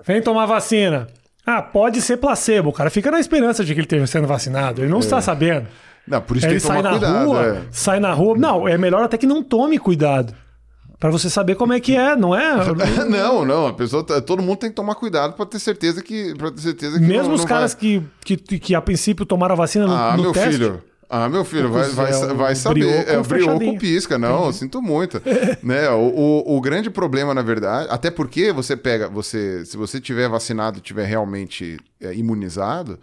vem 0.05 0.23
tomar 0.23 0.47
vacina. 0.47 1.09
Ah, 1.45 1.61
pode 1.61 2.01
ser 2.01 2.17
placebo. 2.17 2.71
O 2.71 2.73
cara 2.73 2.89
fica 2.89 3.11
na 3.11 3.21
esperança 3.21 3.65
de 3.65 3.75
que 3.75 3.81
ele 3.81 3.87
esteja 3.87 4.07
sendo 4.07 4.27
vacinado. 4.27 4.81
Ele 4.81 4.91
não 4.91 4.99
é. 4.99 5.01
está 5.01 5.21
sabendo. 5.21 5.67
Não, 6.07 6.21
por 6.21 6.37
isso 6.37 6.47
ele 6.47 6.55
tem 6.55 6.61
que 6.61 6.67
sai 6.67 6.77
tomar 6.77 6.93
na 6.93 6.99
cuidado. 6.99 7.27
Rua, 7.27 7.43
é. 7.43 7.63
Sai 7.71 8.01
na 8.01 8.13
rua. 8.13 8.37
Não, 8.37 8.69
é 8.69 8.77
melhor 8.77 9.03
até 9.03 9.17
que 9.17 9.27
não 9.27 9.43
tome 9.43 9.79
cuidado. 9.79 10.35
Para 10.99 11.11
você 11.11 11.29
saber 11.29 11.55
como 11.57 11.73
é 11.73 11.81
que 11.81 11.97
é, 11.97 12.17
não 12.17 12.35
é? 12.35 12.57
não, 13.09 13.45
não. 13.45 13.67
A 13.67 13.73
pessoa, 13.73 14.05
tá, 14.05 14.21
todo 14.21 14.43
mundo 14.43 14.59
tem 14.59 14.71
que 14.71 14.77
tomar 14.77 14.95
cuidado 14.95 15.35
para 15.35 15.45
ter 15.45 15.59
certeza 15.59 16.03
que, 16.03 16.35
para 16.35 16.51
ter 16.51 16.61
certeza 16.61 16.99
que 16.99 17.05
mesmo 17.05 17.29
não, 17.29 17.35
os 17.35 17.41
não 17.41 17.47
caras 17.47 17.75
vai... 17.75 17.81
que, 17.81 18.37
que, 18.37 18.59
que 18.59 18.75
a 18.75 18.81
princípio 18.81 19.27
tomaram 19.27 19.55
a 19.55 19.57
vacina 19.57 19.87
no, 19.87 19.93
ah, 19.95 20.17
no 20.17 20.23
meu 20.23 20.33
teste. 20.33 20.53
filho. 20.53 20.83
Ah, 21.09 21.29
meu 21.29 21.45
filho, 21.45 21.71
vai, 21.71 21.89
vai, 21.91 22.11
é 22.11 22.35
vai 22.35 22.55
saber. 22.55 23.09
É 23.09 23.19
o 23.19 23.23
brioco 23.23 23.79
pisca, 23.79 24.19
não, 24.19 24.47
uhum. 24.47 24.53
sinto 24.53 24.81
muito. 24.81 25.23
né? 25.63 25.89
O, 25.91 26.09
o, 26.09 26.57
o, 26.57 26.61
grande 26.61 26.91
problema, 26.91 27.35
na 27.35 27.43
verdade, 27.43 27.87
até 27.91 28.11
porque 28.11 28.51
você 28.53 28.77
pega, 28.77 29.09
você, 29.09 29.65
se 29.65 29.77
você 29.77 30.01
tiver 30.01 30.29
vacinado, 30.29 30.81
tiver 30.81 31.05
realmente 31.05 31.79
é, 32.01 32.15
imunizado, 32.15 32.99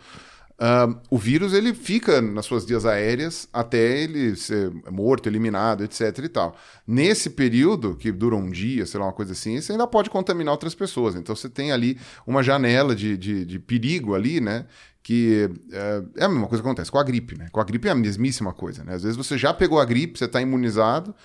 uh, 0.62 0.96
o 1.10 1.18
vírus 1.18 1.54
ele 1.54 1.74
fica 1.74 2.22
nas 2.22 2.46
suas 2.46 2.64
vias 2.64 2.86
aéreas 2.86 3.50
até 3.52 4.02
ele 4.04 4.36
ser 4.36 4.72
morto, 4.92 5.28
eliminado, 5.28 5.84
etc 5.84 6.20
e 6.20 6.30
tal. 6.30 6.56
Nesse 6.86 7.32
período, 7.32 7.96
que 7.96 8.12
dura 8.12 8.36
um 8.36 8.50
dia, 8.50 8.86
sei 8.86 9.00
lá, 9.00 9.08
uma 9.08 9.14
coisa 9.14 9.32
assim, 9.32 9.60
você 9.60 9.72
ainda 9.72 9.88
pode 9.88 10.10
contaminar 10.10 10.54
outras 10.54 10.76
pessoas. 10.76 11.16
Então 11.16 11.36
você 11.36 11.50
tem 11.50 11.72
ali 11.72 11.98
uma 12.26 12.44
janela 12.44 12.96
de, 12.96 13.18
de, 13.18 13.44
de 13.44 13.60
perigo 13.60 14.14
ali, 14.14 14.40
né? 14.40 14.66
que 15.04 15.50
é, 15.72 16.04
é, 16.22 16.26
a 16.26 16.30
mesma 16.30 16.48
coisa 16.48 16.62
que 16.62 16.68
acontece 16.68 16.92
com 16.92 17.00
a 17.00 17.04
gripe, 17.04 17.36
né? 17.36 17.50
Com 17.52 17.60
a 17.60 17.64
gripe 17.64 17.88
é 17.88 17.92
a 17.92 17.96
mesmíssima 17.96 18.54
coisa, 18.54 18.84
né? 18.84 18.94
Às 18.94 19.02
vezes 19.02 19.18
você 19.18 19.36
já 19.36 19.52
pegou 19.52 19.80
a 19.80 19.86
gripe, 19.86 20.20
você 20.20 20.26
está 20.26 20.40
imunizado, 20.40 21.16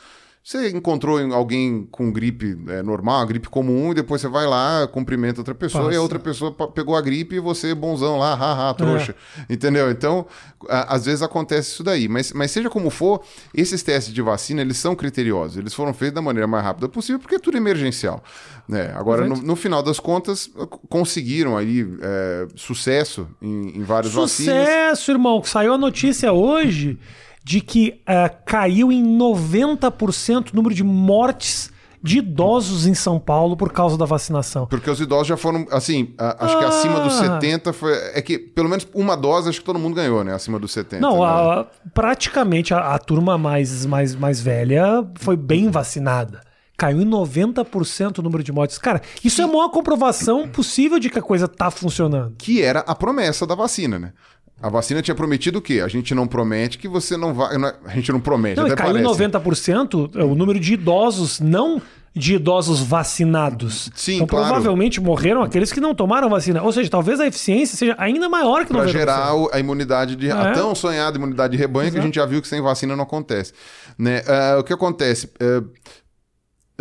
você 0.46 0.68
encontrou 0.68 1.18
alguém 1.34 1.88
com 1.90 2.08
gripe 2.12 2.56
é, 2.68 2.80
normal, 2.80 3.26
gripe 3.26 3.48
comum, 3.48 3.90
e 3.90 3.94
depois 3.96 4.20
você 4.20 4.28
vai 4.28 4.46
lá, 4.46 4.86
cumprimenta 4.86 5.40
outra 5.40 5.56
pessoa, 5.56 5.86
Passa. 5.86 5.94
e 5.96 5.98
a 5.98 6.00
outra 6.00 6.20
pessoa 6.20 6.52
pegou 6.52 6.94
a 6.94 7.00
gripe 7.00 7.34
e 7.34 7.40
você, 7.40 7.74
bonzão 7.74 8.16
lá, 8.16 8.32
haha, 8.36 8.72
trouxa. 8.72 9.16
É. 9.40 9.52
Entendeu? 9.52 9.90
Então, 9.90 10.24
a, 10.68 10.94
às 10.94 11.04
vezes 11.04 11.20
acontece 11.20 11.72
isso 11.72 11.82
daí. 11.82 12.06
Mas, 12.06 12.30
mas 12.30 12.52
seja 12.52 12.70
como 12.70 12.90
for, 12.90 13.24
esses 13.52 13.82
testes 13.82 14.14
de 14.14 14.22
vacina, 14.22 14.60
eles 14.60 14.76
são 14.76 14.94
criteriosos. 14.94 15.56
Eles 15.56 15.74
foram 15.74 15.92
feitos 15.92 16.14
da 16.14 16.22
maneira 16.22 16.46
mais 16.46 16.62
rápida 16.62 16.88
possível, 16.88 17.18
porque 17.18 17.34
é 17.34 17.40
tudo 17.40 17.56
emergencial. 17.56 18.22
Né? 18.68 18.94
Agora, 18.94 19.26
no, 19.26 19.34
no, 19.34 19.56
final 19.56 19.82
das 19.82 19.98
contas, 19.98 20.48
conseguiram 20.88 21.56
aí 21.56 21.84
é, 22.00 22.46
sucesso 22.54 23.26
em, 23.42 23.78
em 23.78 23.82
vários 23.82 24.12
vacinas. 24.14 24.60
Sucesso, 24.60 25.10
irmão. 25.10 25.42
Saiu 25.42 25.74
a 25.74 25.78
notícia 25.78 26.32
hoje 26.32 27.00
de 27.46 27.60
que 27.60 28.00
uh, 28.00 28.36
caiu 28.44 28.90
em 28.90 29.04
90% 29.16 30.52
o 30.52 30.56
número 30.56 30.74
de 30.74 30.82
mortes 30.82 31.70
de 32.02 32.18
idosos 32.18 32.88
em 32.88 32.94
São 32.94 33.20
Paulo 33.20 33.56
por 33.56 33.72
causa 33.72 33.96
da 33.96 34.04
vacinação. 34.04 34.66
Porque 34.66 34.90
os 34.90 35.00
idosos 35.00 35.28
já 35.28 35.36
foram, 35.36 35.64
assim, 35.70 36.12
a, 36.18 36.44
acho 36.44 36.56
ah. 36.56 36.58
que 36.58 36.64
acima 36.64 37.00
dos 37.00 37.12
70 37.14 37.72
foi. 37.72 37.92
É 38.14 38.20
que 38.20 38.36
pelo 38.36 38.68
menos 38.68 38.88
uma 38.92 39.16
dose 39.16 39.48
acho 39.48 39.60
que 39.60 39.64
todo 39.64 39.78
mundo 39.78 39.94
ganhou, 39.94 40.24
né? 40.24 40.34
Acima 40.34 40.58
dos 40.58 40.72
70. 40.72 41.00
Não, 41.00 41.20
né? 41.20 41.24
a, 41.24 41.66
praticamente 41.94 42.74
a, 42.74 42.94
a, 42.94 42.98
turma 42.98 43.38
mais, 43.38 43.86
mais, 43.86 44.16
mais 44.16 44.40
velha 44.40 45.06
foi 45.14 45.36
bem 45.36 45.70
vacinada. 45.70 46.40
Caiu 46.76 47.00
em 47.00 47.08
90% 47.08 48.18
o 48.18 48.22
número 48.22 48.42
de 48.42 48.50
mortes. 48.50 48.76
Cara, 48.76 49.00
isso 49.24 49.36
que... 49.36 49.42
é 49.42 49.44
a 49.44 49.48
maior 49.48 49.68
comprovação 49.68 50.48
possível 50.48 50.98
de 50.98 51.08
que 51.08 51.18
a 51.20 51.22
coisa 51.22 51.46
tá 51.46 51.70
funcionando. 51.70 52.34
Que 52.36 52.60
era 52.60 52.80
a 52.80 52.94
promessa 52.94 53.46
da 53.46 53.54
vacina, 53.54 54.00
né? 54.00 54.12
A 54.60 54.70
vacina 54.70 55.02
tinha 55.02 55.14
prometido 55.14 55.58
o 55.58 55.62
quê? 55.62 55.80
A 55.84 55.88
gente 55.88 56.14
não 56.14 56.26
promete 56.26 56.78
que 56.78 56.88
você 56.88 57.16
não 57.16 57.34
vai. 57.34 57.54
É, 57.54 57.74
a 57.84 57.94
gente 57.94 58.10
não 58.10 58.20
promete. 58.20 58.56
Não, 58.56 58.66
até 58.66 58.74
caiu 58.74 58.94
parece. 58.94 59.22
90% 59.22 60.16
o 60.16 60.34
número 60.34 60.58
de 60.58 60.74
idosos, 60.74 61.40
não 61.40 61.80
de 62.14 62.36
idosos 62.36 62.80
vacinados. 62.80 63.90
Sim, 63.94 64.14
então, 64.14 64.26
claro. 64.26 64.46
provavelmente 64.46 64.98
morreram 64.98 65.42
aqueles 65.42 65.70
que 65.70 65.80
não 65.80 65.94
tomaram 65.94 66.30
vacina. 66.30 66.62
Ou 66.62 66.72
seja, 66.72 66.88
talvez 66.88 67.20
a 67.20 67.26
eficiência 67.26 67.76
seja 67.76 67.94
ainda 67.98 68.26
maior 68.26 68.64
que 68.64 68.72
90%. 68.72 68.76
Para 68.76 68.86
gerar 68.86 69.32
a 69.52 69.60
imunidade 69.60 70.16
de. 70.16 70.28
É. 70.28 70.32
a 70.32 70.52
tão 70.52 70.74
sonhada 70.74 71.18
imunidade 71.18 71.52
de 71.52 71.58
rebanho 71.58 71.88
Exato. 71.88 71.94
que 71.94 72.00
a 72.00 72.02
gente 72.06 72.14
já 72.14 72.24
viu 72.24 72.40
que 72.40 72.48
sem 72.48 72.62
vacina 72.62 72.96
não 72.96 73.04
acontece. 73.04 73.52
Né? 73.98 74.20
Uh, 74.20 74.60
o 74.60 74.64
que 74.64 74.72
acontece? 74.72 75.30
Uh, 75.38 75.66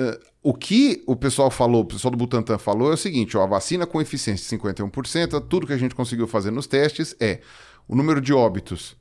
uh, 0.01 0.19
o 0.45 0.53
que 0.53 1.01
o 1.07 1.15
pessoal 1.15 1.49
falou, 1.49 1.81
o 1.81 1.85
pessoal 1.85 2.11
do 2.11 2.17
Butantan 2.19 2.59
falou 2.59 2.91
é 2.91 2.93
o 2.93 2.97
seguinte: 2.97 3.35
ó, 3.35 3.41
a 3.41 3.47
vacina 3.47 3.87
com 3.87 3.99
eficiência 3.99 4.47
de 4.47 4.63
51%, 4.63 5.43
tudo 5.49 5.65
que 5.65 5.73
a 5.73 5.77
gente 5.77 5.95
conseguiu 5.95 6.27
fazer 6.27 6.51
nos 6.51 6.67
testes 6.67 7.15
é 7.19 7.39
o 7.87 7.95
número 7.95 8.21
de 8.21 8.31
óbitos 8.31 8.95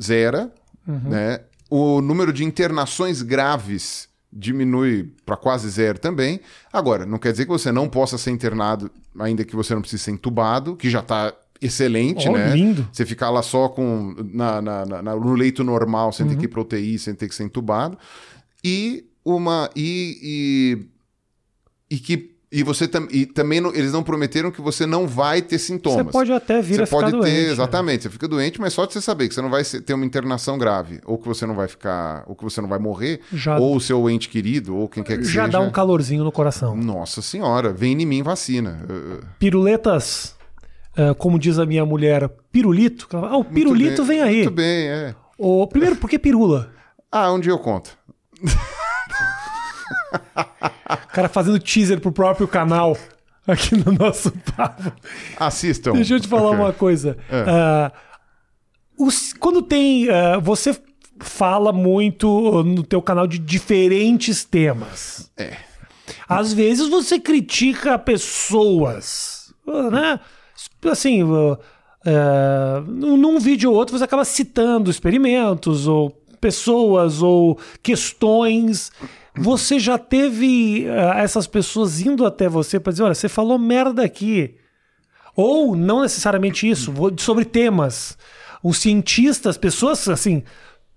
zera, 0.00 0.52
uhum. 0.86 1.08
né? 1.08 1.40
O 1.70 2.02
número 2.02 2.30
de 2.30 2.44
internações 2.44 3.22
graves 3.22 4.06
diminui 4.30 5.14
para 5.24 5.34
quase 5.34 5.70
zero 5.70 5.98
também. 5.98 6.40
Agora, 6.70 7.06
não 7.06 7.18
quer 7.18 7.32
dizer 7.32 7.46
que 7.46 7.50
você 7.50 7.72
não 7.72 7.88
possa 7.88 8.18
ser 8.18 8.30
internado, 8.30 8.90
ainda 9.18 9.44
que 9.46 9.56
você 9.56 9.74
não 9.74 9.80
precise 9.80 10.02
ser 10.02 10.10
entubado, 10.10 10.76
que 10.76 10.90
já 10.90 11.00
está 11.00 11.32
excelente, 11.58 12.28
oh, 12.28 12.32
né? 12.32 12.50
Lindo. 12.50 12.86
Você 12.92 13.06
ficar 13.06 13.30
lá 13.30 13.40
só 13.40 13.70
com 13.70 14.14
na, 14.30 14.60
na, 14.60 14.84
na, 14.84 15.02
no 15.02 15.32
leito 15.32 15.64
normal, 15.64 16.12
sem 16.12 16.26
uhum. 16.26 16.32
ter 16.32 16.38
que 16.38 16.44
ir 16.44 16.48
para 16.48 16.60
UTI, 16.60 16.98
sem 16.98 17.14
ter 17.14 17.30
que 17.30 17.34
ser 17.34 17.44
entubado. 17.44 17.96
E 18.62 19.06
uma 19.24 19.70
e, 19.76 20.78
e, 21.90 21.96
e 21.96 21.98
que 21.98 22.32
e 22.54 22.62
você 22.62 22.86
tam, 22.86 23.08
e 23.10 23.24
também 23.24 23.62
não, 23.62 23.74
eles 23.74 23.92
não 23.92 24.02
prometeram 24.02 24.50
que 24.50 24.60
você 24.60 24.84
não 24.84 25.06
vai 25.06 25.40
ter 25.40 25.58
sintomas. 25.58 26.04
Você 26.04 26.12
pode 26.12 26.32
até 26.32 26.60
vir 26.60 26.76
você 26.76 26.82
a 26.82 26.86
pode 26.86 27.06
ficar 27.06 27.18
ter, 27.18 27.30
doente. 27.30 27.46
Né? 27.46 27.52
Exatamente, 27.52 28.02
você 28.02 28.10
fica 28.10 28.28
doente, 28.28 28.60
mas 28.60 28.74
só 28.74 28.84
de 28.84 28.92
você 28.92 29.00
saber 29.00 29.26
que 29.26 29.34
você 29.34 29.40
não 29.40 29.48
vai 29.48 29.64
ter 29.64 29.94
uma 29.94 30.04
internação 30.04 30.58
grave, 30.58 31.00
ou 31.06 31.16
que 31.16 31.26
você 31.26 31.46
não 31.46 31.54
vai 31.54 31.66
ficar, 31.66 32.24
ou 32.26 32.36
que 32.36 32.44
você 32.44 32.60
não 32.60 32.68
vai 32.68 32.78
morrer, 32.78 33.20
já, 33.32 33.58
ou 33.58 33.74
o 33.74 33.80
seu 33.80 34.08
ente 34.10 34.28
querido, 34.28 34.76
ou 34.76 34.86
quem 34.86 35.02
quer 35.02 35.16
que 35.16 35.24
já 35.24 35.28
seja. 35.28 35.40
Já 35.40 35.46
dá 35.46 35.60
um 35.60 35.70
calorzinho 35.70 36.22
no 36.22 36.30
coração. 36.30 36.76
Nossa 36.76 37.22
senhora, 37.22 37.72
vem 37.72 38.02
em 38.02 38.04
mim 38.04 38.22
vacina. 38.22 38.86
Piruletas, 39.38 40.36
uh, 40.98 41.14
como 41.14 41.38
diz 41.38 41.58
a 41.58 41.64
minha 41.64 41.86
mulher, 41.86 42.28
pirulito. 42.52 43.08
Ah, 43.12 43.38
o 43.38 43.44
pirulito 43.44 44.04
vem 44.04 44.20
aí. 44.20 44.42
Muito 44.42 44.50
bem, 44.50 44.88
é. 44.88 45.14
O, 45.38 45.66
primeiro, 45.66 45.96
por 45.96 46.10
que 46.10 46.18
pirula? 46.18 46.70
Ah, 47.10 47.32
um 47.32 47.40
dia 47.40 47.52
eu 47.52 47.58
conto. 47.58 47.96
O 50.94 51.08
cara 51.08 51.28
fazendo 51.28 51.58
teaser 51.58 52.00
pro 52.00 52.12
próprio 52.12 52.46
canal 52.48 52.96
aqui 53.46 53.76
no 53.76 53.92
nosso 53.92 54.30
papo. 54.54 54.92
Assistam. 55.38 55.92
Deixa 55.92 56.14
eu 56.14 56.20
te 56.20 56.28
falar 56.28 56.50
okay. 56.50 56.60
uma 56.60 56.72
coisa. 56.72 57.16
É. 57.28 57.92
Uh, 59.02 59.06
os, 59.06 59.32
quando 59.32 59.62
tem. 59.62 60.08
Uh, 60.08 60.40
você 60.40 60.76
fala 61.20 61.72
muito 61.72 62.64
no 62.64 62.82
teu 62.82 63.00
canal 63.00 63.26
de 63.26 63.38
diferentes 63.38 64.44
temas. 64.44 65.30
É. 65.36 65.56
Às 66.28 66.52
vezes 66.52 66.88
você 66.88 67.18
critica 67.18 67.98
pessoas, 67.98 69.54
né? 69.90 70.18
Assim, 70.90 71.22
uh, 71.22 71.58
num 72.86 73.38
vídeo 73.38 73.70
ou 73.70 73.76
outro 73.76 73.96
você 73.96 74.04
acaba 74.04 74.24
citando 74.24 74.90
experimentos 74.90 75.86
ou 75.86 76.10
pessoas 76.40 77.22
ou 77.22 77.58
questões 77.82 78.90
você 79.34 79.78
já 79.78 79.96
teve 79.96 80.86
uh, 80.86 81.18
essas 81.18 81.46
pessoas 81.46 82.00
indo 82.00 82.26
até 82.26 82.48
você 82.48 82.78
para 82.78 82.92
dizer: 82.92 83.04
olha, 83.04 83.14
você 83.14 83.28
falou 83.28 83.58
merda 83.58 84.04
aqui. 84.04 84.56
Ou 85.34 85.74
não 85.74 86.02
necessariamente 86.02 86.68
isso, 86.68 86.92
sobre 87.18 87.44
temas. 87.44 88.18
Os 88.62 88.78
cientistas, 88.78 89.56
pessoas 89.56 90.06
assim, 90.08 90.42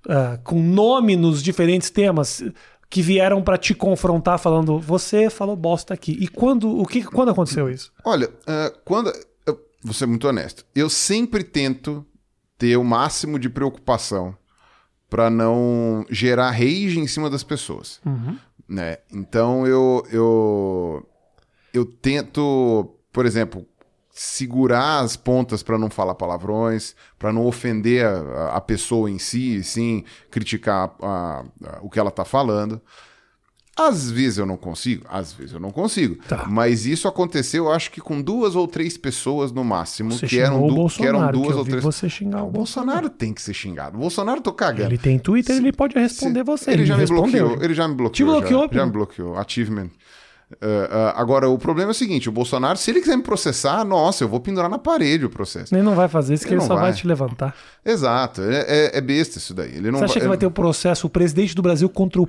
uh, 0.08 0.38
com 0.44 0.62
nome 0.62 1.16
nos 1.16 1.42
diferentes 1.42 1.90
temas, 1.90 2.44
que 2.90 3.02
vieram 3.02 3.42
para 3.42 3.58
te 3.58 3.74
confrontar 3.74 4.38
falando: 4.38 4.80
você 4.80 5.30
falou 5.30 5.56
bosta 5.56 5.94
aqui. 5.94 6.18
E 6.20 6.28
quando, 6.28 6.70
o 6.70 6.86
que, 6.86 7.04
quando 7.04 7.32
aconteceu 7.32 7.70
isso? 7.70 7.92
Olha, 8.04 8.28
uh, 8.28 8.78
quando. 8.84 9.12
Eu 9.46 9.60
vou 9.84 9.94
ser 9.94 10.06
muito 10.08 10.28
honesto. 10.28 10.66
Eu 10.76 10.90
sempre 10.90 11.44
tento 11.44 12.06
ter 12.58 12.76
o 12.76 12.84
máximo 12.84 13.40
de 13.40 13.50
preocupação 13.50 14.36
para 15.10 15.30
não 15.30 16.06
gerar 16.10 16.52
rage 16.52 17.00
em 17.00 17.08
cima 17.08 17.30
das 17.30 17.44
pessoas. 17.44 18.00
Uhum. 18.06 18.38
Né? 18.68 18.98
Então 19.12 19.66
eu, 19.68 20.06
eu, 20.12 21.08
eu 21.74 21.86
tento, 21.86 22.96
por 23.12 23.26
exemplo, 23.26 23.66
segurar 24.10 25.00
as 25.00 25.18
pontas 25.18 25.62
para 25.62 25.78
não 25.78 25.90
falar 25.90 26.16
palavrões, 26.16 26.96
para 27.20 27.34
não 27.34 27.46
ofender 27.46 28.06
a, 28.06 28.56
a, 28.56 28.62
pessoa 28.62 29.12
em 29.12 29.20
si, 29.20 29.62
sim 29.62 30.06
criticar 30.32 30.96
a, 31.02 31.44
a, 31.66 31.80
o 31.82 31.90
que 31.90 32.00
ela 32.00 32.10
está 32.10 32.24
falando. 32.24 32.82
Às 33.78 34.10
vezes 34.10 34.38
eu 34.38 34.46
não 34.46 34.56
consigo, 34.56 35.06
às 35.10 35.34
vezes 35.34 35.52
eu 35.54 35.60
não 35.60 35.70
consigo. 35.70 36.16
Tá. 36.30 36.46
Mas 36.48 36.86
isso 36.86 37.10
aconteceu, 37.10 37.70
acho 37.70 37.92
que 37.92 38.00
com 38.00 38.22
duas 38.22 38.56
ou 38.56 38.68
três 38.70 38.96
pessoas 38.98 39.52
no 39.52 39.66
máximo, 39.66 40.14
Você 40.14 40.26
que 40.28 40.40
eram, 40.40 40.66
du- 40.66 40.74
Bolsonaro, 40.76 40.94
que 40.94 41.08
eram 41.18 41.28
que 41.28 41.34
duas 41.34 41.52
eu 41.52 41.58
ou 41.60 41.66
três. 41.66 41.84
você 41.84 42.08
xingar 42.08 42.44
o 42.44 42.48
o 42.48 42.52
Bolsonaro 42.52 43.10
tem 43.10 43.34
que 43.34 43.42
ser 43.42 43.54
xingado. 43.54 43.98
O 43.98 44.00
Bolsonaro 44.00 44.40
tô 44.40 44.54
cagando. 44.54 44.90
Ele 44.90 44.98
tem 44.98 45.20
Twitter, 45.20 45.56
Se- 45.56 45.62
ele 45.62 45.74
pode 45.74 45.94
responder 46.00 46.40
se- 46.40 46.44
você. 46.46 46.72
Ele 46.72 46.86
já 46.86 46.96
me 46.96 47.02
respondeu. 47.02 47.48
bloqueou. 47.48 47.64
Ele 47.66 47.74
já 47.74 47.88
me 47.88 47.96
bloqueou. 47.96 48.14
Te 48.14 48.24
bloqueou, 48.42 48.68
Já, 48.72 48.80
já 48.80 48.86
me 48.86 48.92
bloqueou. 48.94 49.38
Achievement. 49.38 49.90
Uh, 50.52 50.54
uh, 50.54 51.12
agora, 51.16 51.50
o 51.50 51.58
problema 51.58 51.90
é 51.90 51.92
o 51.92 51.96
seguinte: 51.96 52.30
o 52.30 52.32
Bolsonaro, 52.32 52.78
se 52.78 52.92
ele 52.92 53.02
quiser 53.02 53.18
me 53.18 53.24
processar, 53.24 53.84
nossa, 53.84 54.24
eu 54.24 54.30
vou 54.30 54.40
pendurar 54.40 54.70
na 54.70 54.78
parede 54.78 55.26
o 55.26 55.30
processo. 55.30 55.74
Ele 55.76 55.82
não 55.82 55.96
vai 55.96 56.08
fazer 56.08 56.36
isso, 56.36 56.46
que 56.46 56.54
Ele 56.54 56.62
ele 56.62 56.68
só 56.68 56.76
vai. 56.76 56.84
vai. 56.92 56.94
te 56.94 57.06
levantar. 57.06 57.54
Exato. 57.84 58.42
É, 58.42 58.60
é- 58.68 58.98
é 58.98 59.02
besta 59.02 59.38
isso 59.40 59.54
daí. 59.56 59.76
Ele 59.76 59.90
não 59.92 60.00
Você 60.00 60.06
acha 60.06 60.14
vai, 60.14 60.22
que 60.22 60.28
vai 60.30 60.38
ter 60.38 60.46
o 60.46 60.52
processo, 60.52 61.08
o 61.08 61.10
presidente 61.10 61.54
do 61.56 61.62
Brasil 61.64 61.90
contra 61.90 62.22
o 62.22 62.28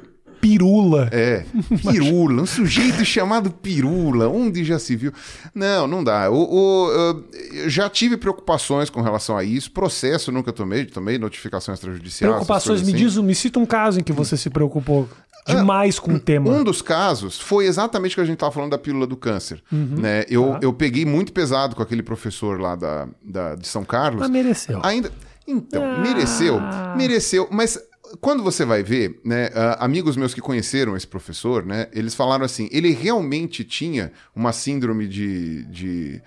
Pirula? 0.50 1.08
É, 1.12 1.44
pirula, 1.90 2.42
um 2.42 2.46
sujeito 2.46 3.02
chamado 3.04 3.50
pirula, 3.50 4.28
onde 4.28 4.64
já 4.64 4.78
se 4.78 4.94
viu? 4.94 5.12
Não, 5.54 5.86
não 5.86 6.04
dá. 6.04 6.30
O, 6.30 6.36
o, 6.36 7.22
eu 7.52 7.68
já 7.68 7.88
tive 7.90 8.16
preocupações 8.16 8.88
com 8.88 9.00
relação 9.02 9.36
a 9.36 9.42
isso, 9.42 9.70
processo 9.72 10.30
nunca 10.30 10.52
tomei, 10.52 10.84
tomei 10.84 11.18
notificação 11.18 11.74
extrajudicial. 11.74 12.32
Preocupações, 12.32 12.82
me 12.82 12.92
assim. 12.92 12.96
diz, 13.04 13.16
me 13.16 13.34
cita 13.34 13.58
um 13.58 13.66
caso 13.66 13.98
em 14.00 14.02
que 14.02 14.12
você 14.12 14.36
se 14.36 14.48
preocupou 14.48 15.08
demais 15.46 15.98
com 15.98 16.14
o 16.14 16.18
tema. 16.20 16.50
Um 16.50 16.62
dos 16.64 16.80
casos 16.82 17.38
foi 17.40 17.66
exatamente 17.66 18.12
o 18.12 18.14
que 18.16 18.20
a 18.20 18.24
gente 18.24 18.34
estava 18.34 18.52
falando 18.52 18.70
da 18.70 18.78
pílula 18.78 19.06
do 19.06 19.16
câncer. 19.16 19.62
Uhum. 19.72 19.96
Né? 19.98 20.24
Eu, 20.28 20.52
Tá. 20.52 20.58
eu 20.62 20.72
peguei 20.72 21.04
muito 21.04 21.32
pesado 21.32 21.74
com 21.76 21.82
aquele 21.82 22.02
professor 22.02 22.60
lá 22.60 22.74
da, 22.74 23.08
da- 23.22 23.54
de 23.54 23.66
São 23.68 23.84
Carlos. 23.84 24.20
Mas 24.20 24.30
mereceu. 24.30 24.80
Ainda. 24.82 25.10
Então, 25.46 25.82
Ah. 25.84 25.98
mereceu, 26.02 26.60
mereceu, 26.96 27.46
mas 27.52 27.78
quando 28.20 28.42
você 28.42 28.64
vai 28.64 28.82
ver, 28.82 29.20
né, 29.24 29.50
ah, 29.54 29.84
amigos 29.84 30.16
meus 30.16 30.34
que 30.34 30.40
conheceram 30.40 30.96
esse 30.96 31.06
professor, 31.06 31.64
né, 31.64 31.88
eles 31.92 32.14
falaram 32.14 32.44
assim, 32.44 32.68
ele 32.70 32.92
realmente 32.92 33.64
tinha 33.64 34.12
uma 34.34 34.52
síndrome 34.52 35.08
de, 35.08 35.64
de 35.66 36.22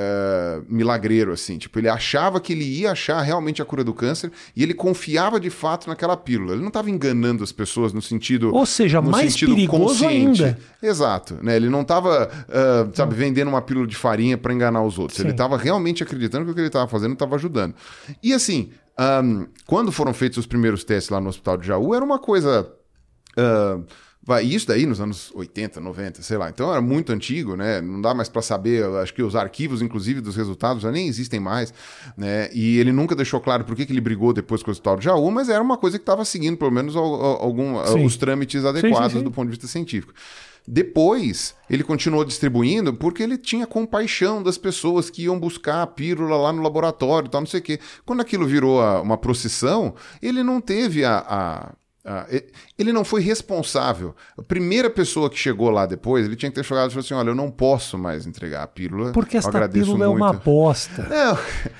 ah, 0.00 0.62
milagreiro, 0.68 1.32
assim, 1.32 1.58
tipo, 1.58 1.76
ele 1.76 1.88
achava 1.88 2.40
que 2.40 2.52
ele 2.52 2.64
ia 2.64 2.92
achar 2.92 3.20
realmente 3.20 3.60
a 3.60 3.64
cura 3.64 3.82
do 3.82 3.92
câncer 3.92 4.30
e 4.54 4.62
ele 4.62 4.72
confiava 4.72 5.40
de 5.40 5.50
fato 5.50 5.88
naquela 5.88 6.16
pílula. 6.16 6.52
Ele 6.52 6.60
não 6.60 6.68
estava 6.68 6.88
enganando 6.88 7.42
as 7.42 7.50
pessoas 7.50 7.92
no 7.92 8.00
sentido, 8.00 8.54
Ou 8.54 8.64
seja, 8.64 9.00
no 9.02 9.10
mais 9.10 9.32
sentido 9.32 9.56
perigoso 9.56 10.04
consciente. 10.04 10.44
ainda. 10.44 10.58
Exato, 10.80 11.38
né? 11.42 11.56
Ele 11.56 11.68
não 11.68 11.82
estava, 11.82 12.30
sabe, 12.94 13.16
vendendo 13.16 13.48
uma 13.48 13.60
pílula 13.60 13.88
de 13.88 13.96
farinha 13.96 14.38
para 14.38 14.54
enganar 14.54 14.82
os 14.82 15.00
outros. 15.00 15.18
Ele 15.18 15.30
Sim. 15.30 15.34
estava 15.34 15.56
realmente 15.56 16.00
acreditando 16.02 16.44
que 16.44 16.52
o 16.52 16.54
que 16.54 16.60
ele 16.60 16.68
estava 16.68 16.86
fazendo 16.86 17.14
estava 17.14 17.34
ajudando. 17.34 17.74
E 18.22 18.32
assim, 18.32 18.70
ahn, 18.98 19.46
quando 19.66 19.92
foram 19.92 20.12
feitos 20.12 20.38
os 20.38 20.46
primeiros 20.46 20.82
testes 20.84 21.10
lá 21.10 21.20
no 21.20 21.28
Hospital 21.28 21.56
de 21.58 21.66
Jaú, 21.66 21.94
era 21.94 22.04
uma 22.04 22.18
coisa. 22.18 22.70
ah, 23.36 23.78
vai, 24.22 24.44
isso 24.44 24.66
daí 24.66 24.84
nos 24.84 25.00
anos 25.00 25.30
80, 25.34 25.80
90, 25.80 26.20
sei 26.22 26.36
lá. 26.36 26.50
Então 26.50 26.70
era 26.70 26.82
muito 26.82 27.12
antigo, 27.12 27.56
né? 27.56 27.80
Não 27.80 28.00
dá 28.02 28.12
mais 28.12 28.28
para 28.28 28.42
saber. 28.42 28.84
Acho 28.96 29.14
que 29.14 29.22
os 29.22 29.34
arquivos, 29.34 29.80
inclusive, 29.80 30.20
dos 30.20 30.36
resultados 30.36 30.82
já 30.82 30.90
nem 30.92 31.08
existem 31.08 31.40
mais, 31.40 31.72
né? 32.16 32.50
E 32.52 32.78
ele 32.78 32.92
nunca 32.92 33.14
deixou 33.14 33.40
claro 33.40 33.64
por 33.64 33.74
que, 33.74 33.86
que 33.86 33.92
ele 33.92 34.00
brigou 34.02 34.32
depois 34.34 34.62
com 34.62 34.70
o 34.70 34.72
Hospital 34.72 34.96
de 34.98 35.04
Jaú, 35.06 35.30
mas 35.30 35.48
era 35.48 35.62
uma 35.62 35.78
coisa 35.78 35.96
que 35.98 36.02
estava 36.02 36.24
seguindo, 36.26 36.58
pelo 36.58 36.70
menos, 36.72 36.94
al- 36.94 37.04
al- 37.14 37.42
algum, 37.42 37.82
Sim. 37.86 38.04
os 38.04 38.16
trâmites 38.18 38.64
adequados 38.64 39.12
sim. 39.12 39.22
do 39.22 39.30
ponto 39.30 39.46
de 39.46 39.52
vista 39.52 39.66
científico. 39.66 40.12
Depois, 40.66 41.54
ele 41.68 41.82
continuou 41.82 42.24
distribuindo 42.24 42.92
porque 42.94 43.22
ele 43.22 43.38
tinha 43.38 43.66
compaixão 43.66 44.42
das 44.42 44.58
pessoas 44.58 45.08
que 45.10 45.22
iam 45.24 45.38
buscar 45.38 45.82
a 45.82 45.86
pílula 45.86 46.36
lá 46.36 46.52
no 46.52 46.62
laboratório 46.62 47.26
e 47.26 47.30
tal, 47.30 47.40
não 47.40 47.46
sei 47.48 47.60
o 47.60 47.62
quê. 47.62 47.80
Quando 48.04 48.20
aquilo 48.20 48.46
virou 48.46 48.80
uma 49.02 49.16
procissão, 49.16 49.94
ele 50.22 50.42
não 50.42 50.60
teve 50.60 51.04
a. 51.04 51.18
a- 51.26 51.72
ele 52.78 52.92
não 52.92 53.04
foi 53.04 53.20
responsável. 53.20 54.14
A 54.38 54.42
primeira 54.42 54.88
pessoa 54.88 55.28
que 55.28 55.38
chegou 55.38 55.70
lá 55.70 55.86
depois, 55.86 56.24
ele 56.26 56.36
tinha 56.36 56.50
que 56.50 56.54
ter 56.56 56.64
chegado 56.64 56.90
e 56.90 56.94
falado 56.94 57.04
assim: 57.04 57.14
olha, 57.14 57.30
eu 57.30 57.34
não 57.34 57.50
posso 57.50 57.98
mais 57.98 58.26
entregar 58.26 58.62
a 58.62 58.66
pílula. 58.66 59.12
Porque 59.12 59.36
agradeço 59.36 59.86
pílula 59.86 60.04
é 60.04 60.08
uma 60.08 60.28
muito." 60.32 60.44
bosta. 60.44 61.02
Não, 61.08 61.38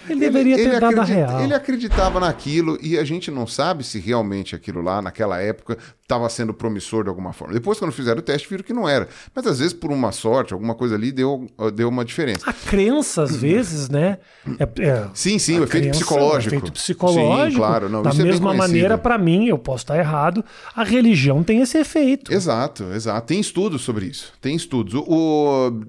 Ele 0.08 0.20
deveria 0.20 0.56
ter 0.56 0.80
dado 0.80 1.00
a 1.00 1.04
real. 1.04 1.40
Ele 1.42 1.54
acreditava 1.54 2.18
naquilo 2.20 2.78
e 2.82 2.98
a 2.98 3.04
gente 3.04 3.30
não 3.30 3.46
sabe 3.46 3.84
se 3.84 3.98
realmente 3.98 4.54
aquilo 4.54 4.80
lá, 4.82 5.00
naquela 5.02 5.40
época, 5.40 5.76
estava 6.02 6.28
sendo 6.28 6.54
promissor 6.54 7.02
de 7.04 7.08
alguma 7.10 7.32
forma. 7.32 7.52
Depois, 7.54 7.78
quando 7.78 7.92
fizeram 7.92 8.18
o 8.18 8.22
teste, 8.22 8.48
viram 8.48 8.64
que 8.64 8.72
não 8.72 8.88
era. 8.88 9.08
Mas 9.34 9.46
às 9.46 9.58
vezes, 9.58 9.72
por 9.74 9.90
uma 9.92 10.10
sorte, 10.12 10.52
alguma 10.52 10.74
coisa 10.74 10.94
ali 10.94 11.12
deu, 11.12 11.46
deu 11.74 11.88
uma 11.88 12.04
diferença. 12.04 12.48
A 12.48 12.52
crença, 12.52 13.22
às 13.22 13.36
vezes, 13.36 13.88
né? 13.88 14.18
É, 14.58 14.82
é- 14.82 15.06
Sim, 15.14 15.38
sim, 15.38 15.58
o 15.60 15.64
efeito 15.64 15.84
crença, 15.84 16.00
psicológico. 16.00 16.54
O 16.54 16.58
efeito 16.58 16.72
psicológico. 16.72 17.50
Sim, 17.52 17.56
claro. 17.56 17.88
Não, 17.88 18.02
da 18.02 18.10
é 18.10 18.14
mesma 18.14 18.28
conhecido. 18.50 18.56
maneira, 18.56 18.98
para 18.98 19.18
mim, 19.18 19.46
eu 19.48 19.58
posso 19.58 19.84
estar 19.84 19.98
errado, 19.98 20.17
a 20.74 20.84
religião 20.84 21.42
tem 21.42 21.60
esse 21.60 21.78
efeito. 21.78 22.32
Exato, 22.32 22.84
exato. 22.92 23.26
Tem 23.26 23.40
estudos 23.40 23.82
sobre 23.82 24.06
isso. 24.06 24.32
Tem 24.40 24.54
estudos. 24.56 24.94
O, 24.94 25.04
o- 25.06 25.82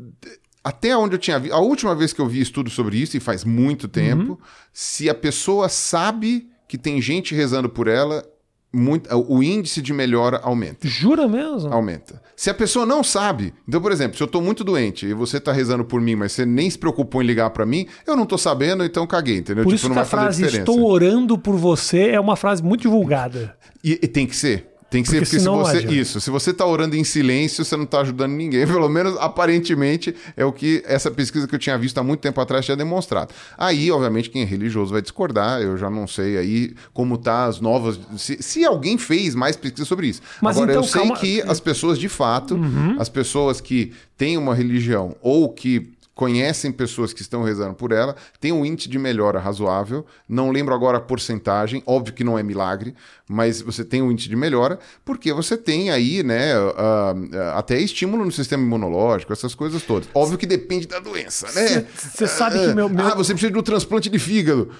até 0.63 0.95
onde 0.95 1.15
eu 1.15 1.19
tinha 1.19 1.39
visto. 1.39 1.53
A 1.53 1.59
última 1.59 1.95
vez 1.95 2.11
que 2.13 2.19
eu 2.21 2.27
vi 2.27 2.41
estudos 2.41 2.73
sobre 2.73 2.97
isso, 2.97 3.15
e 3.15 3.19
faz 3.19 3.43
muito 3.43 3.88
tempo, 3.88 4.39
se 4.73 5.09
a 5.09 5.15
pessoa 5.15 5.69
sabe 5.69 6.47
que 6.67 6.77
tem 6.77 7.01
gente 7.01 7.34
rezando 7.34 7.69
por 7.69 7.88
ela, 7.88 8.23
muito, 8.71 9.09
o 9.27 9.41
índice 9.41 9.82
de 9.82 9.91
melhora 9.91 10.39
aumenta. 10.43 10.88
Jura 10.88 11.27
mesmo? 11.27 11.73
Aumenta. 11.73 12.21
Se 12.36 12.51
a 12.51 12.53
pessoa 12.53 12.86
não 12.86 13.03
sabe, 13.03 13.51
então, 13.67 13.82
por 13.82 13.91
exemplo, 13.91 14.15
se 14.15 14.21
eu 14.21 14.27
tô 14.27 14.39
muito 14.41 14.63
doente 14.63 15.07
e 15.07 15.13
você 15.13 15.39
tá 15.39 15.51
rezando 15.51 15.84
por 15.84 15.99
mim, 15.99 16.15
mas 16.15 16.34
você 16.34 16.45
nem 16.45 16.69
se 16.69 16.77
preocupou 16.77 17.23
em 17.23 17.25
ligar 17.25 17.49
para 17.49 17.65
mim, 17.65 17.88
eu 18.05 18.15
não 18.15 18.25
tô 18.27 18.38
sabendo, 18.38 18.84
então 18.86 19.07
caguei, 19.07 19.38
entendeu? 19.38 19.63
Por 19.63 19.71
Tipo, 19.73 19.88
isso 19.88 19.89
que 19.91 19.97
a 19.99 20.05
frase 20.05 20.45
estou 20.45 20.86
orando 20.86 21.36
por 21.38 21.55
você 21.55 22.09
é 22.09 22.19
uma 22.19 22.36
frase 22.36 22.61
muito 22.61 22.82
divulgada. 22.82 23.57
E, 23.84 23.93
e 24.01 24.07
tem 24.07 24.25
que 24.27 24.36
ser. 24.36 24.65
Tem 24.89 25.03
que 25.03 25.09
Porque 25.11 25.23
ser, 25.23 25.38
porque 25.38 25.39
se 25.39 25.82
você. 25.84 25.88
Isso, 25.93 26.19
se 26.19 26.32
você 26.32 26.51
tá 26.51 26.65
orando 26.65 26.95
em 26.95 27.03
silêncio, 27.03 27.63
você 27.63 27.77
não 27.77 27.86
tá 27.86 28.01
ajudando 28.01 28.32
ninguém. 28.32 28.65
Pelo 28.67 28.89
menos, 28.89 29.15
aparentemente, 29.19 30.15
é 30.36 30.43
o 30.43 30.51
que 30.51 30.82
essa 30.84 31.11
pesquisa 31.11 31.47
que 31.47 31.53
eu 31.53 31.59
tinha 31.59 31.77
visto 31.77 31.97
há 31.99 32.03
muito 32.03 32.21
tempo 32.21 32.41
atrás 32.41 32.65
tinha 32.65 32.75
demonstrado. 32.75 33.32
Aí, 33.55 33.91
obviamente, 33.91 34.32
quem 34.32 34.41
é 34.41 34.45
religioso 34.45 34.91
vai 34.91 35.01
discordar. 35.03 35.61
Eu 35.61 35.77
já 35.77 35.91
não 35.91 36.07
sei 36.07 36.38
aí 36.38 36.73
como 36.91 37.19
tá 37.19 37.45
as 37.45 37.61
novas. 37.61 37.99
Se, 38.17 38.41
se 38.41 38.65
alguém 38.65 38.97
fez 38.97 39.36
mais 39.36 39.55
pesquisa 39.55 39.86
sobre 39.86 40.07
isso. 40.07 40.21
Mas 40.41 40.57
Agora, 40.57 40.71
então, 40.71 40.84
eu 40.84 40.88
sei 40.88 41.01
calma- 41.01 41.17
que 41.17 41.41
as 41.43 41.59
pessoas, 41.59 41.99
de 41.99 42.09
fato, 42.09 42.55
Uhum. 42.55 42.95
as 42.99 43.09
pessoas 43.09 43.61
que 43.61 43.93
têm 44.17 44.38
uma 44.38 44.55
religião 44.55 45.15
ou 45.21 45.49
que 45.49 45.91
conhecem 46.20 46.70
pessoas 46.70 47.13
que 47.13 47.22
estão 47.22 47.43
rezando 47.43 47.74
por 47.74 47.93
ela, 47.93 48.13
tem 48.41 48.51
um 48.51 48.65
índice 48.65 48.89
de 48.89 48.99
melhora 48.99 49.39
razoável. 49.39 50.05
Não 50.28 50.51
lembro 50.51 50.74
agora 50.76 50.97
a 50.97 50.99
porcentagem, 50.99 51.82
óbvio 51.86 52.13
que 52.13 52.26
não 52.26 52.38
é 52.38 52.43
milagre, 52.43 52.93
mas 53.26 53.61
você 53.61 53.86
tem 53.86 54.01
um 54.01 54.11
índice 54.11 54.28
de 54.28 54.36
melhora, 54.36 54.80
porque 55.05 55.32
você 55.32 55.55
tem 55.55 55.89
aí, 55.91 56.22
né, 56.22 56.51
ah, 56.76 57.13
ah, 57.55 57.59
até 57.59 57.80
estímulo 57.80 58.26
no 58.26 58.34
sistema 58.34 58.61
imunológico, 58.61 59.32
essas 59.32 59.55
coisas 59.55 59.82
todas. 59.84 60.09
Óbvio 60.13 60.38
que 60.38 60.45
depende 60.45 60.88
da 60.89 60.99
doença, 60.99 61.47
né? 61.53 61.86
Você 61.95 62.28
sabe 62.28 62.59
que 62.59 62.74
meu- 62.74 62.89
meu- 62.89 63.05
Ah, 63.05 63.15
você 63.15 63.32
precisa 63.32 63.53
de 63.53 63.57
um 63.57 63.63
transplante 63.63 64.09
de 64.09 64.20
fígado. 64.20 64.72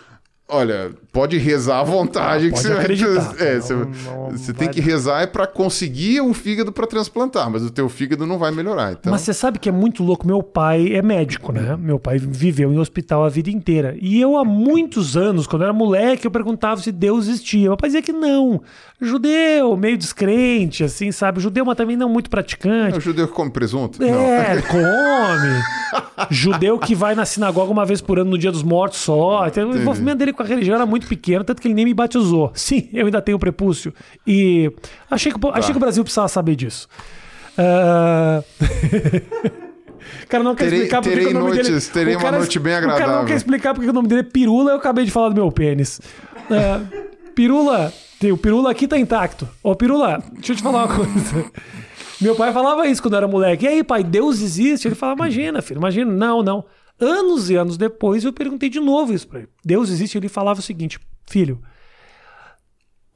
Olha, 0.52 0.92
pode 1.14 1.38
rezar 1.38 1.80
à 1.80 1.84
vontade 1.84 2.48
Ah, 2.48 2.52
que 2.52 2.58
você 2.60 2.74
vai. 2.74 2.86
É, 2.86 3.56
Não- 3.56 3.62
você, 3.62 3.74
não 3.76 3.86
você 4.32 4.52
vai 4.52 4.56
tem 4.56 4.70
que 4.70 4.82
rezar 4.82 5.22
é 5.22 5.28
para 5.28 5.46
conseguir 5.46 6.22
um 6.22 6.34
fígado 6.34 6.72
para 6.72 6.88
transplantar, 6.88 7.50
mas 7.52 7.64
o 7.64 7.70
teu 7.70 7.88
fígado 7.88 8.26
não 8.26 8.40
vai 8.40 8.52
melhorar. 8.52 8.94
Então, 8.94 9.12
Mas 9.12 9.22
você 9.22 9.34
sabe 9.34 9.60
que 9.60 9.70
é 9.70 9.72
muito 9.72 10.04
louco. 10.04 10.26
Meu 10.26 10.42
pai 10.42 10.92
é 10.94 11.04
médico, 11.04 11.52
né? 11.52 11.78
Meu 11.78 12.00
pai 12.00 12.18
viveu 12.18 12.74
em 12.74 12.80
hospital 12.80 13.24
a 13.24 13.30
vida 13.30 13.52
inteira. 13.52 13.96
E 14.02 14.20
eu, 14.20 14.38
há 14.38 14.44
muitos 14.44 15.16
anos, 15.16 15.46
quando 15.46 15.62
eu 15.62 15.66
era 15.68 15.74
moleque, 15.74 16.26
eu 16.26 16.32
perguntava 16.32 16.82
se 16.82 16.92
Deus 16.92 17.28
existia. 17.28 17.68
Meu 17.70 17.78
pai 17.78 17.90
dizia 17.90 18.02
que 18.02 18.12
não. 18.12 18.62
Judeu, 19.00 19.78
meio 19.78 19.98
descrente, 19.98 20.84
assim, 20.84 21.12
sabe? 21.12 21.40
Judeu, 21.40 21.64
mas 21.64 21.78
também 21.78 21.96
não 21.96 22.10
muito 22.10 22.26
é 22.28 22.30
praticante. 22.30 22.98
o 22.98 23.02
judeu 23.02 23.28
que 23.28 23.34
come 23.34 23.50
presunto? 23.52 24.02
Não. 24.02 24.08
É, 24.08 24.62
come. 24.68 26.28
Judeu 26.30 26.78
que 26.78 26.94
vai 26.94 27.16
na 27.16 27.26
sinagoga 27.26 27.72
uma 27.72 27.86
vez 27.86 28.02
por 28.02 28.20
ano 28.20 28.32
no 28.32 28.38
dia 28.38 28.52
dos 28.52 28.64
mortos 28.64 29.00
só. 29.00 29.48
Então, 29.48 29.70
o 29.70 29.78
envolvimento 29.78 30.18
dele 30.18 30.34
com 30.40 30.44
a 30.44 30.48
religião 30.48 30.76
era 30.76 30.86
muito 30.86 31.06
pequeno, 31.08 31.44
tanto 31.44 31.62
que 31.62 31.68
ele 31.68 31.76
nem 31.76 31.86
me 31.86 31.94
batizou. 31.94 32.52
Sim, 32.56 32.90
eu 32.94 33.06
ainda 33.06 33.22
tenho 33.22 33.38
prepúcio. 33.38 33.94
E 34.26 34.72
achei 35.12 35.32
que, 35.32 35.40
achei 35.54 35.72
que 35.72 35.78
o 35.78 35.80
Brasil 35.80 36.04
precisava 36.04 36.28
saber 36.28 36.56
disso. 36.56 36.88
Ah, 37.58 38.42
cara 40.30 40.44
não 40.44 40.56
quer 40.56 40.66
Terei- 40.66 40.80
explicar 40.80 41.02
porque 41.02 41.16
terei 41.18 41.32
o 41.32 41.34
nome 41.34 41.48
noites- 41.56 41.68
dele... 41.68 41.94
terei 41.94 42.14
o 42.16 42.18
uma 42.18 42.24
cara- 42.24 42.38
noite 42.38 42.60
bem 42.60 42.74
O 42.74 42.76
cara 42.76 42.88
não 42.88 42.96
agradável. 42.96 43.26
quer 43.28 43.36
explicar 43.36 43.74
porque 43.74 43.90
o 43.90 43.94
nome 43.94 44.08
dele 44.08 44.22
é 44.22 44.24
Pirula, 44.24 44.72
eu 44.72 44.78
acabei 44.78 45.06
de 45.06 45.12
falar 45.12 45.30
do 45.30 45.36
meu 45.36 45.52
pênis. 45.52 46.00
Ah, 46.50 46.82
pirula, 47.36 47.92
o 48.32 48.38
Pirula 48.38 48.72
aqui 48.72 48.88
tá 48.88 48.98
intacto. 48.98 49.48
Ô, 49.64 49.76
Pirula, 49.76 50.24
deixa 50.34 50.54
eu 50.54 50.56
te 50.56 50.64
falar 50.64 50.86
uma 50.86 50.96
coisa. 50.96 51.46
Meu 52.22 52.36
pai 52.36 52.52
falava 52.52 52.86
isso 52.86 53.02
quando 53.02 53.14
eu 53.14 53.18
era 53.20 53.28
moleque. 53.30 53.64
E 53.64 53.68
aí, 53.70 53.82
pai, 53.82 54.04
Deus 54.04 54.42
existe? 54.42 54.90
Ele 54.90 54.96
falava, 54.96 55.20
imagina, 55.22 55.62
filho, 55.62 55.78
imagina. 55.78 56.12
Não, 56.12 56.44
não. 56.44 56.66
Anos 57.00 57.50
e 57.50 57.56
anos 57.56 57.78
depois, 57.78 58.24
eu 58.24 58.34
perguntei 58.34 58.70
de 58.70 58.80
novo 58.80 59.14
isso 59.14 59.28
pra 59.28 59.40
ele. 59.40 59.50
Deus 59.64 59.90
existe? 59.90 60.18
Ele 60.18 60.28
falava 60.28 60.60
o 60.60 60.64
seguinte, 60.64 61.00
filho, 61.26 61.62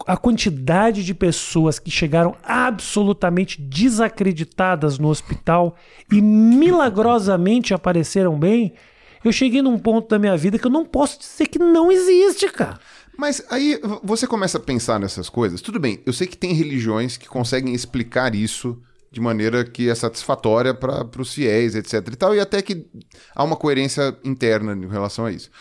a 0.08 0.18
quantidade 0.18 1.04
de 1.04 1.14
pessoas 1.14 1.80
que 1.80 1.92
chegaram 1.92 2.36
absolutamente 2.44 3.62
desacreditadas 3.62 4.98
no 4.98 5.10
hospital 5.10 5.76
e 6.12 6.22
milagrosamente 6.22 7.74
apareceram 7.74 8.38
bem 8.38 8.74
Eu 9.24 9.32
cheguei 9.32 9.62
num 9.62 9.80
ponto 9.80 10.10
da 10.10 10.20
minha 10.20 10.36
vida 10.36 10.60
que 10.60 10.68
eu 10.68 10.72
não 10.72 10.84
posso 10.84 11.18
dizer 11.20 11.48
que 11.48 11.58
não 11.58 11.92
existe, 11.92 12.50
cara. 12.50 12.78
Mas 13.18 13.42
aí 13.50 13.80
você 14.04 14.28
começa 14.28 14.58
a 14.58 14.62
pensar 14.62 15.00
nessas 15.00 15.30
coisas. 15.30 15.62
Tudo 15.62 15.80
bem, 15.80 16.02
eu 16.06 16.12
sei 16.12 16.28
que 16.28 16.36
tem 16.36 16.54
religiões 16.54 17.16
que 17.16 17.28
conseguem 17.28 17.74
explicar 17.74 18.36
isso 18.36 18.82
de 19.14 19.22
maneira 19.22 19.64
que 19.64 19.90
é 19.90 19.94
satisfatória 19.96 20.74
para 20.74 21.08
os 21.20 21.34
fiéis, 21.34 21.76
etc. 21.76 22.08
e 22.12 22.16
tal, 22.16 22.36
e 22.36 22.40
até 22.40 22.62
que 22.64 22.88
há 23.36 23.44
uma 23.44 23.56
coerência 23.56 24.18
interna 24.24 24.74
em 24.74 24.88
relação 24.90 25.26
a 25.26 25.32
isso. 25.32 25.52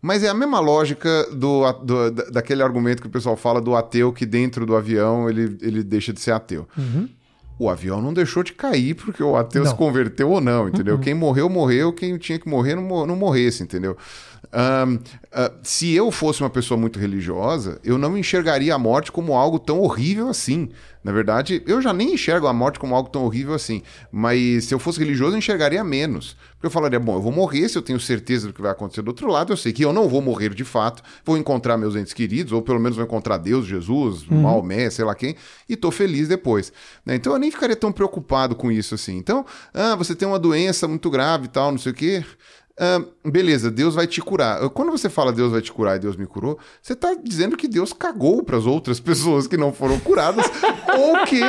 Mas 0.00 0.24
é 0.24 0.28
a 0.28 0.34
mesma 0.34 0.58
lógica 0.58 1.28
do, 1.30 1.70
do, 1.84 2.10
daquele 2.32 2.62
argumento 2.62 3.02
que 3.02 3.06
o 3.06 3.10
pessoal 3.10 3.36
fala 3.36 3.60
do 3.60 3.76
ateu 3.76 4.12
que 4.12 4.24
dentro 4.24 4.64
do 4.64 4.74
avião 4.74 5.28
ele, 5.28 5.58
ele 5.60 5.84
deixa 5.84 6.12
de 6.12 6.20
ser 6.20 6.32
ateu. 6.32 6.66
Uhum. 6.76 7.08
O 7.58 7.68
avião 7.68 8.00
não 8.00 8.12
deixou 8.12 8.42
de 8.42 8.54
cair 8.54 8.94
porque 8.94 9.22
o 9.22 9.36
ateu 9.36 9.62
não. 9.62 9.70
se 9.70 9.76
converteu 9.76 10.30
ou 10.30 10.40
não, 10.40 10.68
entendeu? 10.68 10.94
Uhum. 10.94 11.00
Quem 11.00 11.14
morreu, 11.14 11.48
morreu. 11.48 11.92
Quem 11.92 12.16
tinha 12.16 12.38
que 12.38 12.48
morrer, 12.48 12.74
não, 12.74 13.06
não 13.06 13.14
morresse, 13.14 13.62
entendeu? 13.62 13.96
Um, 14.54 14.96
uh, 14.96 15.00
se 15.62 15.94
eu 15.94 16.10
fosse 16.10 16.42
uma 16.42 16.50
pessoa 16.50 16.78
muito 16.78 16.98
religiosa, 16.98 17.80
eu 17.82 17.96
não 17.96 18.18
enxergaria 18.18 18.74
a 18.74 18.78
morte 18.78 19.10
como 19.10 19.32
algo 19.32 19.58
tão 19.58 19.80
horrível 19.80 20.28
assim. 20.28 20.68
Na 21.02 21.10
verdade, 21.10 21.62
eu 21.66 21.82
já 21.82 21.92
nem 21.92 22.14
enxergo 22.14 22.46
a 22.46 22.52
morte 22.52 22.78
como 22.78 22.94
algo 22.94 23.08
tão 23.08 23.24
horrível 23.24 23.54
assim. 23.54 23.82
Mas 24.12 24.66
se 24.66 24.74
eu 24.74 24.78
fosse 24.78 25.00
religioso, 25.00 25.34
eu 25.34 25.38
enxergaria 25.38 25.82
menos. 25.82 26.36
Porque 26.52 26.66
eu 26.66 26.70
falaria, 26.70 27.00
bom, 27.00 27.16
eu 27.16 27.22
vou 27.22 27.32
morrer 27.32 27.68
se 27.68 27.76
eu 27.76 27.82
tenho 27.82 27.98
certeza 27.98 28.46
do 28.46 28.52
que 28.52 28.62
vai 28.62 28.70
acontecer 28.70 29.02
do 29.02 29.08
outro 29.08 29.26
lado. 29.26 29.52
Eu 29.52 29.56
sei 29.56 29.72
que 29.72 29.84
eu 29.84 29.92
não 29.92 30.08
vou 30.08 30.22
morrer 30.22 30.54
de 30.54 30.64
fato. 30.64 31.02
Vou 31.24 31.36
encontrar 31.36 31.76
meus 31.76 31.96
entes 31.96 32.12
queridos, 32.12 32.52
ou 32.52 32.62
pelo 32.62 32.78
menos 32.78 32.96
vou 32.96 33.04
encontrar 33.04 33.38
Deus, 33.38 33.66
Jesus, 33.66 34.28
uhum. 34.28 34.42
Maomé, 34.42 34.90
sei 34.90 35.04
lá 35.04 35.14
quem, 35.14 35.34
e 35.68 35.76
tô 35.76 35.90
feliz 35.90 36.28
depois. 36.28 36.72
Né? 37.04 37.16
Então 37.16 37.32
eu 37.32 37.38
nem 37.38 37.50
ficaria 37.50 37.74
tão 37.74 37.90
preocupado 37.90 38.54
com 38.54 38.70
isso 38.70 38.94
assim. 38.94 39.16
Então, 39.16 39.44
ah, 39.74 39.96
você 39.96 40.14
tem 40.14 40.28
uma 40.28 40.38
doença 40.38 40.86
muito 40.86 41.10
grave 41.10 41.46
e 41.46 41.48
tal, 41.48 41.72
não 41.72 41.78
sei 41.78 41.90
o 41.90 41.94
quê 41.94 42.24
beleza, 43.24 43.70
Deus 43.70 43.94
vai 43.94 44.06
te 44.06 44.20
curar. 44.20 44.68
Quando 44.70 44.90
você 44.90 45.08
fala 45.08 45.32
Deus 45.32 45.52
vai 45.52 45.60
te 45.60 45.72
curar 45.72 45.96
e 45.96 46.00
Deus 46.00 46.16
me 46.16 46.26
curou, 46.26 46.58
você 46.80 46.92
está 46.92 47.14
dizendo 47.14 47.56
que 47.56 47.68
Deus 47.68 47.92
cagou 47.92 48.42
para 48.42 48.56
as 48.56 48.66
outras 48.66 48.98
pessoas 49.00 49.46
que 49.46 49.56
não 49.56 49.72
foram 49.72 49.98
curadas 50.00 50.46
ou 50.98 51.24
que 51.24 51.40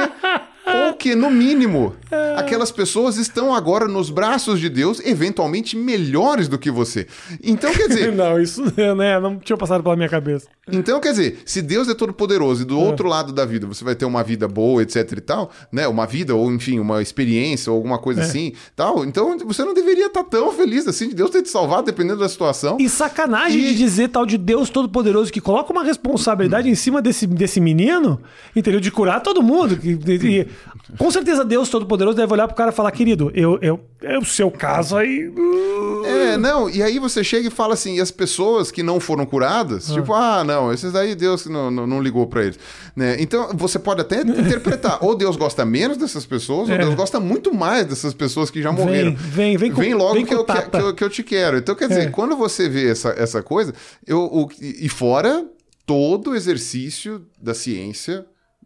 ou 0.76 0.94
que, 0.94 1.16
no 1.16 1.30
mínimo, 1.30 1.96
aquelas 2.38 2.72
pessoas 2.72 3.18
estão 3.18 3.54
agora 3.54 3.88
nos 3.88 4.10
braços 4.10 4.60
de 4.60 4.70
Deus, 4.70 5.00
eventualmente 5.04 5.76
melhores 5.76 6.48
do 6.48 6.58
que 6.58 6.72
você. 6.72 7.08
Então, 7.44 7.72
quer 7.74 7.88
dizer. 7.88 8.12
não, 8.14 8.40
isso 8.40 8.64
né, 8.96 9.20
não 9.20 9.38
tinha 9.40 9.58
passado 9.58 9.84
pela 9.84 9.96
minha 9.96 10.10
cabeça. 10.10 10.48
Então, 10.72 11.00
quer 11.02 11.12
dizer, 11.12 11.40
se 11.46 11.62
Deus 11.62 11.90
é 11.90 11.94
todo 11.94 12.14
poderoso 12.14 12.64
e 12.64 12.66
do 12.66 12.80
é. 12.80 12.84
outro 12.84 13.08
lado 13.08 13.34
da 13.34 13.46
vida 13.46 13.68
você 13.68 13.84
vai 13.84 13.96
ter 13.96 14.06
uma 14.06 14.24
vida 14.24 14.48
boa, 14.48 14.82
etc 14.82 15.12
e 15.12 15.22
tal, 15.22 15.52
né? 15.72 15.88
Uma 15.88 16.06
vida, 16.06 16.34
ou 16.34 16.52
enfim, 16.52 16.80
uma 16.80 17.02
experiência, 17.02 17.72
ou 17.72 17.78
alguma 17.78 17.98
coisa 17.98 18.22
é. 18.22 18.24
assim, 18.24 18.54
tal. 18.76 19.04
Então, 19.04 19.38
você 19.40 19.64
não 19.66 19.74
deveria 19.74 20.08
estar 20.08 20.24
tão 20.24 20.52
feliz 20.54 20.88
assim 20.88 21.10
de 21.10 21.16
Deus 21.16 21.30
ter 21.30 21.42
te 21.42 21.50
salvado, 21.50 21.84
dependendo 21.84 22.20
da 22.20 22.30
situação. 22.30 22.78
E 22.80 22.88
sacanagem 22.88 23.60
e... 23.60 23.70
de 23.70 23.76
dizer 23.76 24.10
tal 24.10 24.26
de 24.26 24.38
Deus 24.38 24.70
todo 24.70 24.88
poderoso 24.88 25.32
que 25.32 25.42
coloca 25.42 25.72
uma 25.72 25.84
responsabilidade 25.84 26.70
hum. 26.70 26.72
em 26.72 26.76
cima 26.76 27.02
desse, 27.02 27.28
desse 27.28 27.60
menino, 27.60 28.22
entendeu? 28.56 28.80
De 28.80 28.90
curar 28.90 29.22
todo 29.22 29.44
mundo. 29.44 29.76
Que, 29.76 29.90
e, 29.92 30.48
com 30.98 31.10
certeza 31.10 31.46
Deus 31.46 31.70
Todo-Poderoso 31.70 32.18
deve 32.18 32.34
olhar 32.34 32.48
pro 32.48 32.56
cara 32.56 32.72
e 32.72 32.74
falar, 32.74 32.92
querido, 32.92 33.32
eu, 33.34 33.58
eu, 33.62 33.80
é 34.02 34.18
o 34.18 34.26
seu 34.26 34.52
caso 34.52 34.98
aí. 34.98 35.28
Uh. 35.28 36.06
É, 36.06 36.38
não, 36.38 36.70
e 36.70 36.84
aí 36.84 37.00
você 37.00 37.24
chega 37.24 37.48
e 37.48 37.52
fala 37.52 37.74
assim, 37.74 37.98
e 37.98 38.02
as 38.02 38.12
pessoas 38.12 38.72
que 38.72 38.84
não 38.84 39.00
foram 39.00 39.26
curadas, 39.26 39.90
ah. 39.90 39.94
tipo, 39.94 40.14
ah, 40.14 40.44
não, 40.44 40.74
esses 40.74 40.92
daí 40.92 41.16
Deus 41.16 41.46
não, 41.46 41.72
não, 41.72 41.88
não 41.88 42.02
ligou 42.02 42.28
para 42.28 42.44
eles. 42.44 42.60
Né? 42.96 43.18
Então, 43.20 43.50
você 43.54 43.80
pode 43.80 44.02
até 44.02 44.22
interpretar, 44.24 45.00
ou 45.04 45.16
Deus 45.16 45.36
gosta 45.36 45.66
menos 45.66 45.98
dessas 45.98 46.26
pessoas, 46.26 46.70
é. 46.70 46.74
ou 46.74 46.78
Deus 46.80 46.96
gosta 46.96 47.20
muito 47.20 47.54
mais 47.54 47.86
dessas 47.86 48.14
pessoas 48.14 48.50
que 48.50 48.62
já 48.62 48.72
morreram. 48.72 49.16
Vem, 49.16 49.56
vem, 49.56 49.58
vem, 49.58 49.72
com, 49.72 49.82
vem 49.82 49.94
logo 49.94 50.14
vem 50.14 50.26
que, 50.26 50.34
eu, 50.34 50.46
que, 50.46 50.78
eu, 50.78 50.94
que, 50.94 51.04
eu, 51.04 51.10
te 51.10 51.24
quero. 51.24 51.58
Então, 51.58 51.76
quer 51.76 51.88
dizer, 51.88 52.08
é. 52.08 52.10
quando 52.10 52.36
você 52.36 52.68
vê 52.68 52.90
essa, 52.90 53.10
essa 53.18 53.42
coisa, 53.42 53.74
eu, 54.06 54.22
o, 54.22 54.50
e 54.62 54.90
fora 54.90 55.46
todo 55.86 56.32
o 56.32 56.36
exercício 56.36 57.26
da 57.42 57.54
ciência 57.54 58.26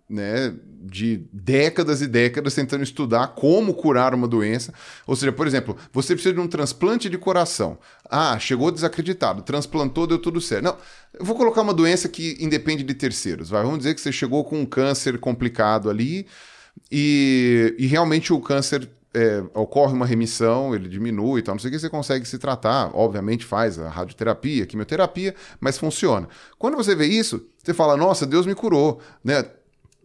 né, 0.10 0.54
de 0.88 1.26
décadas 1.32 2.02
e 2.02 2.08
décadas 2.08 2.56
tentando 2.56 2.84
estudar 2.84 3.28
como 3.30 3.74
curar 3.74 4.14
uma 4.14 4.28
doença. 4.28 4.74
Ou 5.06 5.16
seja, 5.16 5.32
por 5.32 5.46
exemplo, 5.46 5.76
você 5.92 6.14
precisa 6.14 6.34
de 6.34 6.40
um 6.40 6.48
transplante 6.48 7.10
de 7.10 7.18
coração. 7.18 7.78
Ah, 8.10 8.40
chegou 8.40 8.72
desacreditado, 8.72 9.42
transplantou, 9.42 10.08
deu 10.08 10.18
tudo 10.18 10.40
certo. 10.40 10.64
Não, 10.64 10.78
eu 11.14 11.26
vou 11.26 11.36
colocar 11.36 11.62
uma 11.62 11.74
doença 11.74 12.08
que 12.08 12.38
independe 12.40 12.84
de 12.84 12.94
terceiros. 12.94 13.50
Vai. 13.50 13.64
Vamos 13.64 13.80
dizer 13.80 13.94
que 13.94 14.02
você 14.02 14.12
chegou 14.12 14.44
com 14.44 14.60
um 14.60 14.66
câncer 14.66 15.20
complicado 15.20 15.90
ali 15.90 16.26
e, 16.92 17.76
e 17.78 17.86
realmente 17.88 18.32
o 18.32 18.40
câncer 18.40 18.90
é, 19.14 19.44
ocorre 19.56 19.94
uma 19.94 20.06
remissão, 20.06 20.76
ele 20.76 20.88
diminui 20.88 21.40
e 21.40 21.44
tal, 21.44 21.56
não 21.56 21.60
sei 21.60 21.70
o 21.70 21.74
que, 21.74 21.80
você 21.80 21.90
consegue 21.90 22.26
se 22.26 22.38
tratar. 22.38 22.92
Obviamente 22.94 23.46
faz 23.46 23.80
a 23.80 23.90
radioterapia, 23.90 24.64
a 24.64 24.68
quimioterapia, 24.68 25.34
mas 25.60 25.78
funciona. 25.78 26.28
Quando 26.60 26.78
você 26.78 26.96
vê 26.96 27.08
isso, 27.08 27.48
você 27.64 27.74
fala, 27.74 27.98
nossa, 27.98 28.26
Deus 28.26 28.46
me 28.46 28.54
curou, 28.54 29.02
né? 29.24 29.44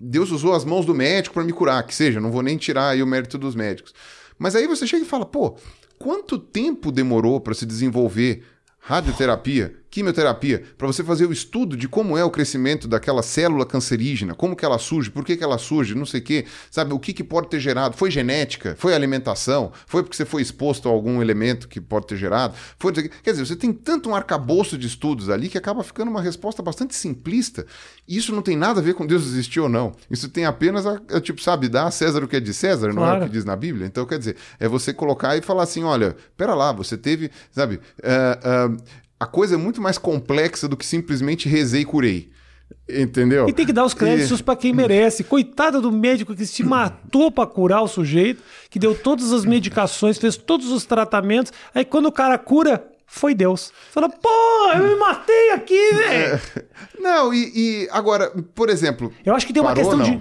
Deus 0.05 0.33
usou 0.33 0.53
as 0.53 0.65
mãos 0.65 0.85
do 0.85 0.93
médico 0.93 1.35
para 1.35 1.45
me 1.45 1.53
curar, 1.53 1.87
que 1.87 1.95
seja, 1.95 2.21
não 2.21 2.33
vou 2.33 2.43
nem 2.43 2.57
tirar 2.57 2.89
aí 2.89 3.03
o 3.03 3.07
mérito 3.07 3.39
dos 3.39 3.55
médicos. 3.55 3.95
Mas 4.37 4.57
aí 4.57 4.67
você 4.67 4.85
chega 4.85 5.05
e 5.05 5.09
fala, 5.09 5.25
pô, 5.25 5.57
quanto 5.97 6.39
tempo 6.39 6.91
demorou 6.91 7.41
para 7.41 7.55
se 7.55 7.65
desenvolver 7.65 8.45
radioterapia, 8.81 9.77
quimioterapia, 9.93 10.63
para 10.79 10.87
você 10.87 11.05
fazer 11.05 11.27
o 11.27 11.33
estudo 11.33 11.77
de 11.77 11.87
como 11.87 12.17
é 12.17 12.25
o 12.25 12.31
crescimento 12.31 12.89
daquela 12.89 13.23
célula 13.23 13.67
cancerígena, 13.67 14.35
como 14.35 14.57
que 14.57 14.65
ela 14.65 14.79
surge, 14.79 15.11
por 15.11 15.23
que, 15.23 15.37
que 15.37 15.45
ela 15.45 15.59
surge, 15.59 15.95
não 15.95 16.07
sei 16.07 16.21
o 16.21 16.25
quê, 16.25 16.47
sabe, 16.71 16.95
o 16.95 16.99
que, 16.99 17.13
que 17.13 17.23
pode 17.23 17.49
ter 17.49 17.61
gerado, 17.61 17.95
foi 17.95 18.11
genética, 18.11 18.75
foi 18.79 18.95
alimentação, 18.95 19.71
foi 19.87 20.03
porque 20.03 20.17
você 20.17 20.25
foi 20.25 20.41
exposto 20.41 20.89
a 20.89 20.91
algum 20.91 21.21
elemento 21.21 21.69
que 21.69 21.79
pode 21.79 22.07
ter 22.07 22.17
gerado, 22.17 22.55
foi, 22.79 22.91
quer 22.95 23.33
dizer, 23.33 23.45
você 23.45 23.55
tem 23.55 23.71
tanto 23.71 24.09
um 24.09 24.15
arcabouço 24.15 24.79
de 24.79 24.87
estudos 24.87 25.29
ali 25.29 25.51
que 25.51 25.59
acaba 25.59 25.85
ficando 25.85 26.11
uma 26.11 26.23
resposta 26.23 26.63
bastante 26.63 26.95
simplista, 26.95 27.67
e 28.09 28.17
isso 28.17 28.35
não 28.35 28.41
tem 28.41 28.57
nada 28.57 28.81
a 28.81 28.83
ver 28.83 28.95
com 28.95 29.05
Deus 29.07 29.27
existir 29.27 29.61
ou 29.61 29.69
não, 29.69 29.93
isso 30.11 30.27
tem 30.27 30.47
apenas, 30.47 30.87
a, 30.87 30.99
a 31.11 31.21
tipo, 31.21 31.43
sabe, 31.43 31.69
dar 31.69 31.87
a 31.87 31.91
César 31.91 32.25
o 32.25 32.29
que 32.29 32.37
é 32.37 32.41
de 32.41 32.55
César, 32.55 32.95
não 32.95 33.05
é 33.05 33.19
o 33.19 33.25
que 33.25 33.29
diz 33.29 33.45
na 33.45 33.57
Bíblia, 33.57 33.87
então 33.87 34.07
quer 34.07 34.19
dizer, 34.19 34.37
é 34.59 34.67
você 34.67 34.95
colocar 34.95 35.37
e 35.37 35.43
falar 35.43 35.65
assim, 35.65 35.85
olha, 35.85 36.17
pera 36.35 36.55
lá, 36.55 36.73
você 36.73 36.97
teve, 36.97 37.31
sabe, 37.51 37.75
uh, 37.75 38.73
uh, 38.73 39.02
a 39.23 39.27
coisa 39.27 39.55
é 39.55 39.57
muito 39.57 39.81
mais 39.81 39.99
complexa 39.99 40.67
do 40.67 40.77
que 40.77 40.85
simplesmente 40.85 41.49
rezei 41.49 41.83
e 41.83 41.85
curei. 41.85 42.33
Entendeu? 42.89 43.49
E 43.49 43.53
tem 43.53 43.65
que 43.65 43.73
dar 43.73 43.85
os 43.85 43.95
créditos 43.95 44.41
e... 44.41 44.43
para 44.43 44.57
quem 44.57 44.73
merece. 44.73 45.23
Coitada 45.23 45.81
do 45.81 45.93
médico 45.93 46.35
que 46.35 46.45
se 46.45 46.65
matou 46.65 47.31
para 47.31 47.47
curar 47.47 47.83
o 47.83 47.89
sujeito, 47.89 48.43
que 48.69 48.81
deu 48.81 48.97
todas 48.97 49.33
as 49.33 49.45
medicações, 49.45 50.19
fez 50.19 50.37
todos 50.37 50.73
os 50.73 50.85
tratamentos. 50.85 51.53
Aí 51.73 51.85
quando 51.85 52.07
o 52.07 52.13
cara 52.13 52.37
cura, 52.37 52.85
foi 53.07 53.33
Deus. 53.33 53.73
Fala, 53.93 54.09
pô, 54.09 54.29
eu 54.75 54.89
me 54.89 54.97
matei 54.97 55.51
aqui, 55.53 55.95
velho. 55.95 56.41
É... 56.57 56.65
Não, 56.99 57.33
e, 57.33 57.53
e, 57.55 57.89
agora, 57.93 58.29
por 58.55 58.69
exemplo. 58.69 59.13
Eu 59.25 59.37
acho 59.37 59.47
que 59.47 59.53
tem 59.53 59.63
uma 59.63 59.75
questão 59.75 60.03
de 60.03 60.21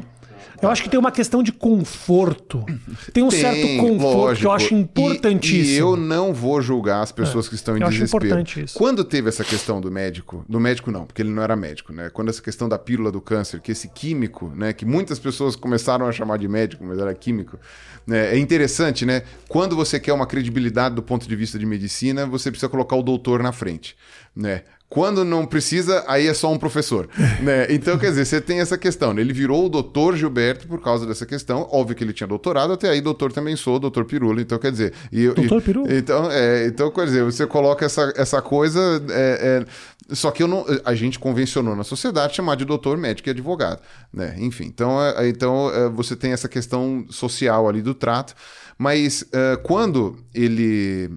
eu 0.61 0.69
acho 0.69 0.83
que 0.83 0.89
tem 0.89 0.99
uma 0.99 1.11
questão 1.11 1.41
de 1.41 1.51
conforto. 1.51 2.63
Tem 3.11 3.23
um 3.23 3.29
tem, 3.29 3.41
certo 3.41 3.77
conforto 3.77 4.17
lógico. 4.17 4.39
que 4.41 4.45
eu 4.45 4.51
acho 4.51 4.75
importantíssimo. 4.75 5.71
E, 5.71 5.73
e, 5.73 5.77
eu 5.77 5.95
não 5.95 6.33
vou 6.33 6.61
julgar 6.61 7.01
as 7.01 7.11
pessoas 7.11 7.47
é, 7.47 7.49
que 7.49 7.55
estão 7.55 7.77
em 7.77 7.81
eu 7.81 7.89
desespero. 7.89 8.17
Acho 8.17 8.27
importante 8.27 8.63
isso. 8.63 8.77
Quando 8.77 9.03
teve 9.03 9.29
essa 9.29 9.43
questão 9.43 9.81
do 9.81 9.91
médico, 9.91 10.45
do 10.47 10.59
médico 10.59 10.91
não, 10.91 11.05
porque 11.05 11.21
ele 11.21 11.31
não 11.31 11.41
era 11.41 11.55
médico, 11.55 11.91
né? 11.91 12.09
Quando 12.09 12.29
essa 12.29 12.41
questão 12.41 12.69
da 12.69 12.77
pílula 12.77 13.11
do 13.11 13.21
câncer, 13.21 13.59
que 13.59 13.71
esse 13.71 13.87
químico, 13.87 14.51
né, 14.55 14.73
que 14.73 14.85
muitas 14.85 15.19
pessoas 15.19 15.55
começaram 15.55 16.07
a 16.07 16.11
chamar 16.11 16.37
de 16.37 16.47
médico, 16.47 16.83
mas 16.83 16.99
era 16.99 17.13
químico, 17.13 17.59
né? 18.05 18.35
É 18.35 18.37
interessante, 18.37 19.05
né? 19.05 19.23
Quando 19.47 19.75
você 19.75 19.99
quer 19.99 20.13
uma 20.13 20.25
credibilidade 20.25 20.95
do 20.95 21.01
ponto 21.01 21.27
de 21.27 21.35
vista 21.35 21.57
de 21.57 21.65
medicina, 21.65 22.25
você 22.25 22.51
precisa 22.51 22.69
colocar 22.69 22.95
o 22.95 23.03
doutor 23.03 23.41
na 23.41 23.51
frente, 23.51 23.95
né? 24.35 24.63
Quando 24.91 25.23
não 25.23 25.45
precisa, 25.45 26.03
aí 26.05 26.27
é 26.27 26.33
só 26.33 26.51
um 26.51 26.57
professor. 26.57 27.07
né? 27.41 27.65
Então, 27.69 27.97
quer 27.97 28.09
dizer, 28.09 28.25
você 28.25 28.41
tem 28.41 28.59
essa 28.59 28.77
questão. 28.77 29.17
Ele 29.17 29.31
virou 29.31 29.67
o 29.67 29.69
doutor 29.69 30.17
Gilberto 30.17 30.67
por 30.67 30.81
causa 30.81 31.05
dessa 31.05 31.25
questão. 31.25 31.65
Óbvio 31.71 31.95
que 31.95 32.03
ele 32.03 32.11
tinha 32.11 32.27
doutorado, 32.27 32.73
até 32.73 32.89
aí 32.89 32.99
doutor 32.99 33.31
também 33.31 33.55
sou, 33.55 33.79
doutor 33.79 34.03
Pirula. 34.03 34.41
Então, 34.41 34.59
quer 34.59 34.69
dizer... 34.69 34.91
E, 35.09 35.29
doutor 35.29 35.61
Pirula? 35.61 35.93
Então, 35.95 36.29
é, 36.29 36.67
então, 36.67 36.91
quer 36.91 37.05
dizer, 37.05 37.23
você 37.23 37.47
coloca 37.47 37.85
essa, 37.85 38.11
essa 38.17 38.41
coisa... 38.41 39.01
É, 39.11 39.63
é, 39.63 40.13
só 40.13 40.29
que 40.29 40.43
eu 40.43 40.47
não, 40.49 40.65
a 40.83 40.93
gente 40.93 41.17
convencionou 41.17 41.73
na 41.73 41.85
sociedade 41.85 42.35
chamar 42.35 42.55
de 42.55 42.65
doutor, 42.65 42.97
médico 42.97 43.29
e 43.29 43.31
advogado. 43.31 43.81
Né? 44.11 44.35
Enfim, 44.39 44.65
então, 44.65 45.01
é, 45.01 45.29
então 45.29 45.73
é, 45.73 45.87
você 45.87 46.17
tem 46.17 46.33
essa 46.33 46.49
questão 46.49 47.05
social 47.09 47.69
ali 47.69 47.81
do 47.81 47.93
trato. 47.93 48.35
Mas 48.77 49.23
é, 49.31 49.55
quando 49.55 50.17
ele 50.33 51.09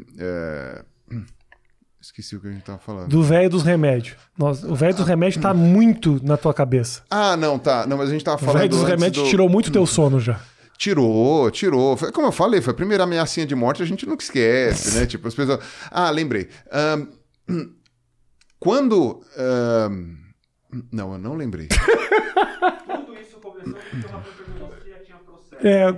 Esqueci 2.05 2.37
o 2.37 2.41
que 2.41 2.49
a 2.49 2.51
gente 2.51 2.63
tava 2.63 2.79
falando. 2.79 3.09
Do 3.09 3.23
velho 3.23 3.49
dos 3.49 3.63
remédios. 3.63 4.15
Nossa, 4.37 4.71
o 4.71 4.75
velho 4.75 4.95
dos 4.95 5.07
remédios 5.07 5.43
tá 5.43 5.55
muito 5.55 6.21
na 6.23 6.37
tua 6.37 6.53
cabeça. 6.53 7.03
Ah, 7.11 7.35
não, 7.35 7.59
tá. 7.59 7.87
Não, 7.87 7.97
mas 7.97 8.11
a 8.11 8.13
gente 8.13 8.23
tava 8.23 8.37
falando. 8.37 8.57
O 8.57 8.59
velho 8.59 8.69
dos 8.69 8.83
remédios 8.83 9.25
do... 9.25 9.31
tirou 9.31 9.49
muito 9.49 9.73
teu 9.73 9.87
sono 9.87 10.21
já. 10.21 10.39
Tirou, 10.77 11.51
tirou. 11.51 11.97
Como 12.13 12.27
eu 12.27 12.33
falei, 12.33 12.61
foi 12.61 12.75
a 12.75 12.77
primeira 12.77 13.05
ameaçinha 13.05 13.47
de 13.47 13.55
morte, 13.55 13.83
a 13.83 13.87
gente 13.87 14.05
nunca 14.05 14.23
esquece, 14.23 14.99
né? 14.99 15.07
Tipo, 15.09 15.29
as 15.29 15.35
pessoas. 15.35 15.61
Ah, 15.91 16.11
lembrei. 16.11 16.51
Um, 17.49 17.73
quando. 18.61 19.23
Um... 19.91 20.17
Não, 20.93 21.13
eu 21.15 21.19
não 21.19 21.35
lembrei. 21.35 21.69
começou 23.07 23.41
porque 23.41 23.71
o 23.71 24.84
É, 25.63 25.95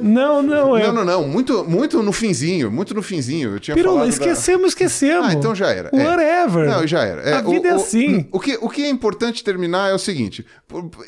não, 0.00 0.42
não, 0.42 0.76
é. 0.76 0.86
Não, 0.86 0.92
não, 0.92 1.04
não. 1.04 1.28
Muito, 1.28 1.64
muito 1.64 2.02
no 2.02 2.12
finzinho, 2.12 2.70
muito 2.70 2.94
no 2.94 3.02
finzinho. 3.02 3.54
Eu 3.54 3.60
tinha 3.60 3.74
Pirula, 3.74 3.96
falado 4.00 4.08
da- 4.08 4.12
esquecemos, 4.14 4.68
esquecemos. 4.68 5.28
Ah, 5.28 5.32
então 5.34 5.54
já 5.54 5.70
era. 5.70 5.90
É. 5.92 6.04
Whatever. 6.04 6.68
Não, 6.68 6.86
já 6.86 7.02
era. 7.04 7.38
A 7.38 7.42
vida 7.42 7.68
é 7.68 7.72
o, 7.72 7.76
assim. 7.76 8.26
O 8.32 8.40
que, 8.40 8.58
o 8.60 8.68
que 8.68 8.82
é 8.82 8.88
importante 8.88 9.42
terminar 9.44 9.90
é 9.90 9.94
o 9.94 9.98
seguinte: 9.98 10.46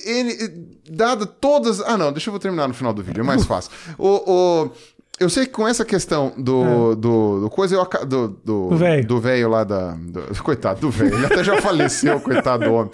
ele, 0.05 0.37
dado 0.91 1.27
todas. 1.27 1.81
Ah, 1.81 1.97
não, 1.97 2.13
deixa 2.13 2.31
eu 2.31 2.39
terminar 2.39 2.69
no 2.69 2.75
final 2.75 2.93
do 2.93 3.03
vídeo, 3.03 3.21
é 3.21 3.25
mais 3.25 3.45
fácil. 3.47 3.71
o, 3.99 4.09
o- 4.31 4.71
eu 5.21 5.29
sei 5.29 5.47
que 5.47 5.53
com 5.53 5.69
essa 5.69 5.85
questão 5.85 6.33
do, 6.37 6.95
do, 6.97 7.41
do 7.43 7.51
coisa, 7.51 7.77
eu, 7.77 8.07
do, 8.07 8.29
do, 8.45 8.85
É. 8.85 9.03
Do 9.03 9.21
velho 9.21 9.49
lá 9.49 9.63
da. 9.63 9.93
do- 9.93 10.43
coitado 10.43 10.81
do 10.81 10.91
velho, 10.91 11.15
ele 11.15 11.27
até 11.27 11.45
já 11.45 11.61
faleceu, 11.61 12.19
coitado 12.21 12.65
do 12.65 12.73
homem. 12.73 12.91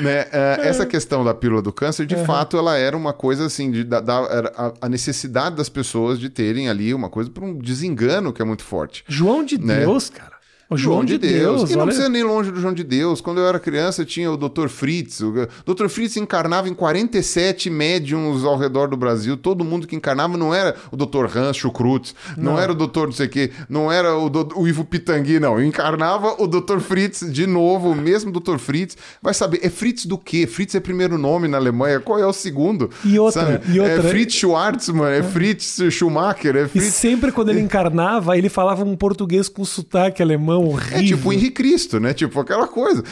Né? 0.00 0.26
é, 0.32 0.60
essa 0.62 0.86
questão 0.86 1.22
da 1.24 1.34
pílula 1.34 1.60
do 1.60 1.72
câncer, 1.72 2.06
de 2.06 2.16
fato, 2.24 2.56
ela 2.56 2.76
era 2.78 2.96
uma 2.96 3.12
coisa 3.12 3.46
assim, 3.46 3.70
de, 3.70 3.84
da, 3.84 4.00
da- 4.00 4.28
era 4.30 4.52
a, 4.80 4.88
necessidade 4.88 5.56
das 5.56 5.68
pessoas 5.68 6.18
de 6.18 6.30
terem 6.30 6.68
ali 6.68 6.94
uma 6.94 7.10
coisa 7.10 7.28
por 7.28 7.42
um 7.44 7.58
desengano 7.58 8.32
que 8.32 8.40
é 8.40 8.44
muito 8.44 8.62
forte. 8.62 9.04
João 9.08 9.44
de 9.44 9.58
Né? 9.58 9.80
Deus, 9.80 10.08
cara. 10.08 10.37
O 10.70 10.76
João, 10.76 11.02
de 11.04 11.16
Deus. 11.16 11.70
E 11.70 11.72
não 11.72 11.78
olha- 11.80 11.86
precisa 11.86 12.08
nem 12.10 12.22
longe 12.22 12.50
do 12.50 12.60
João 12.60 12.74
de 12.74 12.84
Deus. 12.84 13.20
Quando 13.22 13.38
eu 13.38 13.46
era 13.46 13.58
criança, 13.58 14.04
tinha 14.04 14.30
o 14.30 14.36
Dr. 14.36 14.68
Fritz. 14.68 15.20
O 15.20 15.32
Dr. 15.66 15.88
Fritz 15.88 16.16
encarnava 16.18 16.68
em 16.68 16.74
47 16.74 17.70
médiums 17.70 18.44
ao 18.44 18.56
redor 18.58 18.88
do 18.88 18.96
Brasil. 18.96 19.36
Todo 19.36 19.64
mundo 19.64 19.86
que 19.86 19.96
encarnava 19.96 20.36
não 20.36 20.52
era 20.54 20.74
o 20.92 20.96
Dr. 20.96 21.24
Hans 21.36 21.56
Schukrutz, 21.56 22.14
não. 22.36 22.58
era 22.58 22.72
o 22.72 22.74
Dr. 22.74 23.06
não 23.06 23.12
sei 23.12 23.26
o 23.26 23.30
quê, 23.30 23.50
não 23.68 23.90
era 23.90 24.14
o, 24.16 24.28
do- 24.28 24.48
o 24.56 24.68
Ivo 24.68 24.84
Pitangui, 24.84 25.40
não. 25.40 25.62
Encarnava 25.62 26.34
o 26.38 26.46
Dr. 26.46 26.80
Fritz 26.80 27.20
de 27.32 27.46
novo, 27.46 27.90
o 27.92 27.94
mesmo 27.96 28.30
Dr. 28.30 28.58
Fritz. 28.58 28.96
Vai 29.22 29.32
saber, 29.32 29.60
é 29.62 29.70
Fritz 29.70 30.04
do 30.04 30.18
quê? 30.18 30.46
Fritz 30.46 30.74
é 30.74 30.80
primeiro 30.80 31.16
nome 31.16 31.48
na 31.48 31.56
Alemanha, 31.56 31.98
qual 32.00 32.18
é 32.18 32.26
o 32.26 32.32
segundo? 32.32 32.90
E 33.04 33.18
outra, 33.18 33.62
e 33.68 33.80
outra- 33.80 33.94
É 33.94 34.02
Fritz 34.02 34.34
Schwarzmann, 34.34 35.12
é 35.12 35.22
Fritz 35.22 35.78
Schumacher, 35.90 36.56
é 36.56 36.62
E 36.64 36.68
Fritz... 36.68 36.94
sempre 36.94 37.32
quando 37.32 37.48
ele 37.50 37.60
encarnava, 37.60 38.36
ele 38.36 38.48
falava 38.48 38.84
um 38.84 38.94
português 38.96 39.48
com 39.48 39.64
sotaque 39.64 40.22
alemão 40.22 40.57
horrível. 40.58 40.98
É 40.98 41.02
tipo 41.02 41.28
o 41.28 41.32
Henri 41.32 41.50
Cristo, 41.50 41.98
né? 42.00 42.12
Tipo 42.12 42.40
aquela 42.40 42.68
coisa. 42.68 43.02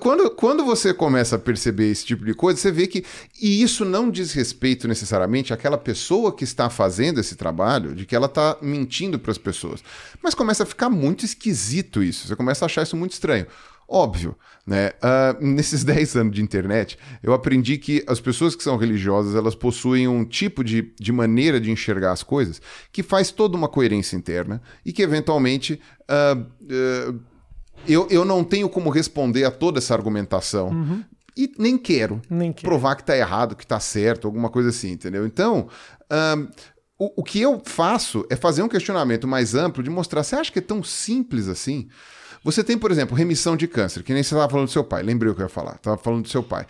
Quando, 0.00 0.30
quando 0.30 0.64
você 0.64 0.94
começa 0.94 1.36
a 1.36 1.38
perceber 1.38 1.90
esse 1.90 2.04
tipo 2.04 2.24
de 2.24 2.34
coisa, 2.34 2.58
você 2.58 2.72
vê 2.72 2.86
que. 2.86 3.04
E 3.40 3.62
isso 3.62 3.84
não 3.84 4.10
diz 4.10 4.32
respeito 4.32 4.88
necessariamente 4.88 5.52
àquela 5.52 5.78
pessoa 5.78 6.34
que 6.34 6.44
está 6.44 6.70
fazendo 6.70 7.20
esse 7.20 7.36
trabalho, 7.36 7.94
de 7.94 8.06
que 8.06 8.14
ela 8.14 8.26
está 8.26 8.56
mentindo 8.60 9.18
para 9.18 9.30
as 9.30 9.38
pessoas. 9.38 9.82
Mas 10.22 10.34
começa 10.34 10.62
a 10.62 10.66
ficar 10.66 10.90
muito 10.90 11.24
esquisito 11.24 12.02
isso. 12.02 12.28
Você 12.28 12.36
começa 12.36 12.64
a 12.64 12.66
achar 12.66 12.82
isso 12.82 12.96
muito 12.96 13.12
estranho. 13.12 13.46
Óbvio, 13.88 14.36
né? 14.66 14.92
Ah, 15.02 15.36
nesses 15.40 15.82
10 15.84 16.16
anos 16.16 16.34
de 16.34 16.42
internet, 16.42 16.98
eu 17.22 17.32
aprendi 17.32 17.78
que 17.78 18.02
as 18.06 18.20
pessoas 18.20 18.56
que 18.56 18.62
são 18.62 18.76
religiosas, 18.76 19.34
elas 19.34 19.54
possuem 19.54 20.08
um 20.08 20.24
tipo 20.24 20.64
de, 20.64 20.92
de 20.98 21.12
maneira 21.12 21.60
de 21.60 21.70
enxergar 21.70 22.12
as 22.12 22.22
coisas 22.22 22.60
que 22.90 23.02
faz 23.02 23.30
toda 23.30 23.56
uma 23.56 23.68
coerência 23.68 24.16
interna 24.16 24.62
e 24.84 24.92
que, 24.92 25.02
eventualmente, 25.02 25.80
ah, 26.08 26.36
ah, 26.70 27.14
eu, 27.86 28.06
eu 28.10 28.24
não 28.24 28.42
tenho 28.42 28.68
como 28.68 28.90
responder 28.90 29.44
a 29.44 29.50
toda 29.50 29.78
essa 29.78 29.94
argumentação. 29.94 31.04
E 31.36 31.52
nem 31.58 31.76
quero 31.76 32.22
Nem 32.30 32.52
quero. 32.52 32.68
provar 32.68 32.94
que 32.94 33.02
tá 33.02 33.16
errado, 33.16 33.56
que 33.56 33.66
tá 33.66 33.80
certo, 33.80 34.26
alguma 34.28 34.48
coisa 34.48 34.68
assim, 34.68 34.92
entendeu? 34.92 35.26
Então, 35.26 35.68
o, 36.98 37.22
o 37.22 37.24
que 37.24 37.40
eu 37.40 37.60
faço 37.64 38.24
é 38.30 38.36
fazer 38.36 38.62
um 38.62 38.68
questionamento 38.68 39.26
mais 39.26 39.54
amplo 39.54 39.82
de 39.82 39.90
mostrar, 39.90 40.22
você 40.22 40.36
acha 40.36 40.52
que 40.52 40.60
é 40.60 40.62
tão 40.62 40.82
simples 40.82 41.48
assim? 41.48 41.88
Você 42.44 42.62
tem, 42.62 42.76
por 42.78 42.90
exemplo, 42.92 43.16
remissão 43.16 43.56
de 43.56 43.66
câncer, 43.66 44.02
que 44.02 44.12
nem 44.12 44.22
você 44.22 44.34
estava 44.34 44.50
falando 44.50 44.66
do 44.66 44.72
seu 44.72 44.84
pai, 44.84 45.02
lembrei 45.02 45.32
o 45.32 45.34
que 45.34 45.40
eu 45.40 45.46
ia 45.46 45.48
falar, 45.48 45.76
estava 45.76 45.96
falando 45.96 46.22
do 46.24 46.28
seu 46.28 46.42
pai. 46.42 46.66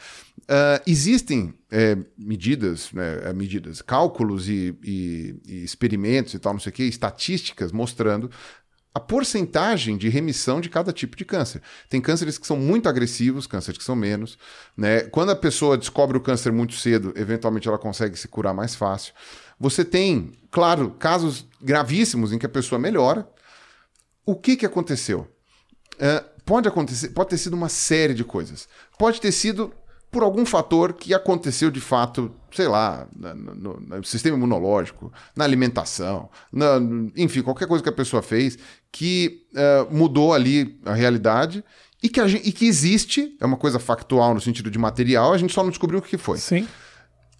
Ah, 0.48 0.80
existem 0.86 1.52
é, 1.70 1.96
medidas, 2.16 2.92
né, 2.92 3.22
é, 3.24 3.32
medidas, 3.32 3.82
cálculos 3.82 4.48
e, 4.48 4.76
e- 4.84 5.34
e 5.46 5.64
experimentos 5.64 6.32
e 6.32 6.38
tal, 6.38 6.52
não 6.52 6.60
sei 6.60 6.70
o 6.70 6.72
que, 6.72 6.84
estatísticas 6.84 7.72
mostrando 7.72 8.30
a 8.94 9.00
porcentagem 9.00 9.96
de 9.96 10.08
remissão 10.08 10.60
de 10.60 10.68
cada 10.70 10.92
tipo 10.92 11.16
de 11.16 11.24
câncer. 11.24 11.60
Tem 11.88 12.00
cânceres 12.00 12.38
que 12.38 12.46
são 12.46 12.56
muito 12.56 12.88
agressivos, 12.88 13.44
cânceres 13.44 13.76
que 13.76 13.82
são 13.82 13.96
menos. 13.96 14.38
Né? 14.76 15.00
Quando 15.00 15.30
a 15.30 15.36
pessoa 15.36 15.76
descobre 15.76 16.16
o 16.16 16.20
câncer 16.20 16.52
muito 16.52 16.74
cedo, 16.74 17.12
eventualmente 17.16 17.66
ela 17.66 17.76
consegue 17.78 18.16
se 18.16 18.28
curar 18.28 18.54
mais 18.54 18.76
fácil. 18.76 19.12
Você 19.58 19.84
tem, 19.84 20.30
claro, 20.48 20.92
casos 20.92 21.44
gravíssimos 21.60 22.32
em 22.32 22.38
que 22.38 22.46
a 22.46 22.48
pessoa 22.48 22.78
melhora. 22.78 23.28
O 24.24 24.36
que, 24.36 24.56
que 24.56 24.64
aconteceu? 24.64 25.28
É, 25.98 26.24
pode 26.44 26.68
acontecer, 26.68 27.08
pode 27.10 27.30
ter 27.30 27.38
sido 27.38 27.54
uma 27.54 27.68
série 27.68 28.14
de 28.14 28.24
coisas. 28.24 28.68
Pode 28.98 29.20
ter 29.20 29.32
sido 29.32 29.72
por 30.10 30.22
algum 30.22 30.46
fator 30.46 30.92
que 30.92 31.12
aconteceu 31.12 31.70
de 31.72 31.80
fato, 31.80 32.32
sei 32.52 32.68
lá, 32.68 33.08
na- 33.16 33.34
no, 33.34 33.80
no 33.80 34.04
sistema 34.04 34.36
imunológico, 34.36 35.12
na 35.34 35.42
alimentação, 35.44 36.30
na- 36.52 36.78
enfim, 37.16 37.42
qualquer 37.42 37.66
coisa 37.66 37.82
que 37.82 37.88
a 37.88 37.92
pessoa 37.92 38.22
fez 38.22 38.56
que 38.92 39.44
é, 39.56 39.86
mudou 39.90 40.32
ali 40.32 40.78
a 40.84 40.94
realidade 40.94 41.64
e 42.00 42.08
que, 42.08 42.20
a 42.20 42.28
gen- 42.28 42.42
e 42.44 42.52
que 42.52 42.64
existe, 42.66 43.36
é 43.40 43.44
uma 43.46 43.56
coisa 43.56 43.80
factual 43.80 44.34
no 44.34 44.40
sentido 44.40 44.70
de 44.70 44.78
material, 44.78 45.32
a 45.32 45.38
gente 45.38 45.52
só 45.52 45.62
não 45.64 45.70
descobriu 45.70 45.98
o 45.98 46.02
que 46.02 46.16
foi. 46.16 46.38
Sim. 46.38 46.68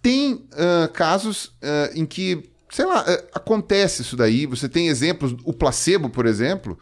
Tem 0.01 0.45
ah, 0.53 0.87
casos 0.89 1.53
em 1.95 2.05
que, 2.05 2.51
sei 2.69 2.85
lá, 2.85 3.05
acontece 3.33 4.01
isso 4.01 4.15
daí. 4.15 4.45
Você 4.45 4.67
tem 4.69 4.87
exemplos, 4.87 5.35
o 5.43 5.53
placebo, 5.53 6.09
por 6.09 6.25
exemplo, 6.25 6.77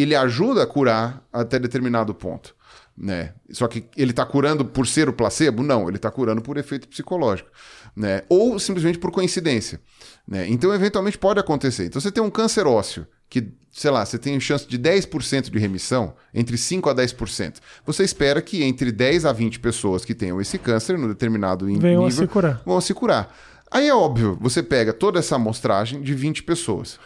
ele 0.00 0.14
ajuda 0.14 0.62
a 0.62 0.66
curar 0.66 1.22
até 1.32 1.58
determinado 1.58 2.14
ponto. 2.14 2.54
Né? 2.96 3.32
Só 3.50 3.66
que 3.66 3.84
ele 3.96 4.10
está 4.10 4.26
curando 4.26 4.62
por 4.64 4.86
ser 4.86 5.08
o 5.08 5.12
placebo? 5.12 5.62
Não, 5.62 5.88
ele 5.88 5.96
está 5.96 6.10
curando 6.10 6.42
por 6.42 6.58
efeito 6.58 6.86
psicológico. 6.86 7.48
Né? 7.96 8.22
Ou 8.28 8.58
simplesmente 8.58 8.98
por 8.98 9.10
coincidência. 9.10 9.80
Né? 10.28 10.46
Então, 10.48 10.72
eventualmente, 10.74 11.16
pode 11.16 11.40
acontecer. 11.40 11.86
Então, 11.86 12.00
você 12.00 12.12
tem 12.12 12.22
um 12.22 12.28
câncer 12.30 12.66
ósseo, 12.66 13.06
que, 13.28 13.48
sei 13.72 13.90
lá, 13.90 14.04
você 14.04 14.18
tem 14.18 14.38
chance 14.38 14.66
de 14.68 14.78
10% 14.78 15.50
de 15.50 15.58
remissão, 15.58 16.14
entre 16.34 16.56
5% 16.56 16.90
a 16.90 16.94
10%. 16.94 17.54
Você 17.86 18.04
espera 18.04 18.42
que 18.42 18.62
entre 18.64 18.92
10 18.92 19.24
a 19.24 19.32
20 19.32 19.60
pessoas 19.60 20.04
que 20.04 20.14
tenham 20.14 20.38
esse 20.40 20.58
câncer, 20.58 20.98
no 20.98 21.08
determinado 21.08 21.70
in- 21.70 21.78
Venham 21.78 22.02
a 22.02 22.08
nível, 22.08 22.24
se 22.26 22.28
curar. 22.30 22.60
vão 22.66 22.80
se 22.82 22.92
curar. 22.92 23.34
Aí 23.70 23.88
é 23.88 23.94
óbvio, 23.94 24.36
você 24.40 24.62
pega 24.62 24.92
toda 24.92 25.20
essa 25.20 25.36
amostragem 25.36 26.02
de 26.02 26.12
20 26.12 26.42
pessoas. 26.42 26.98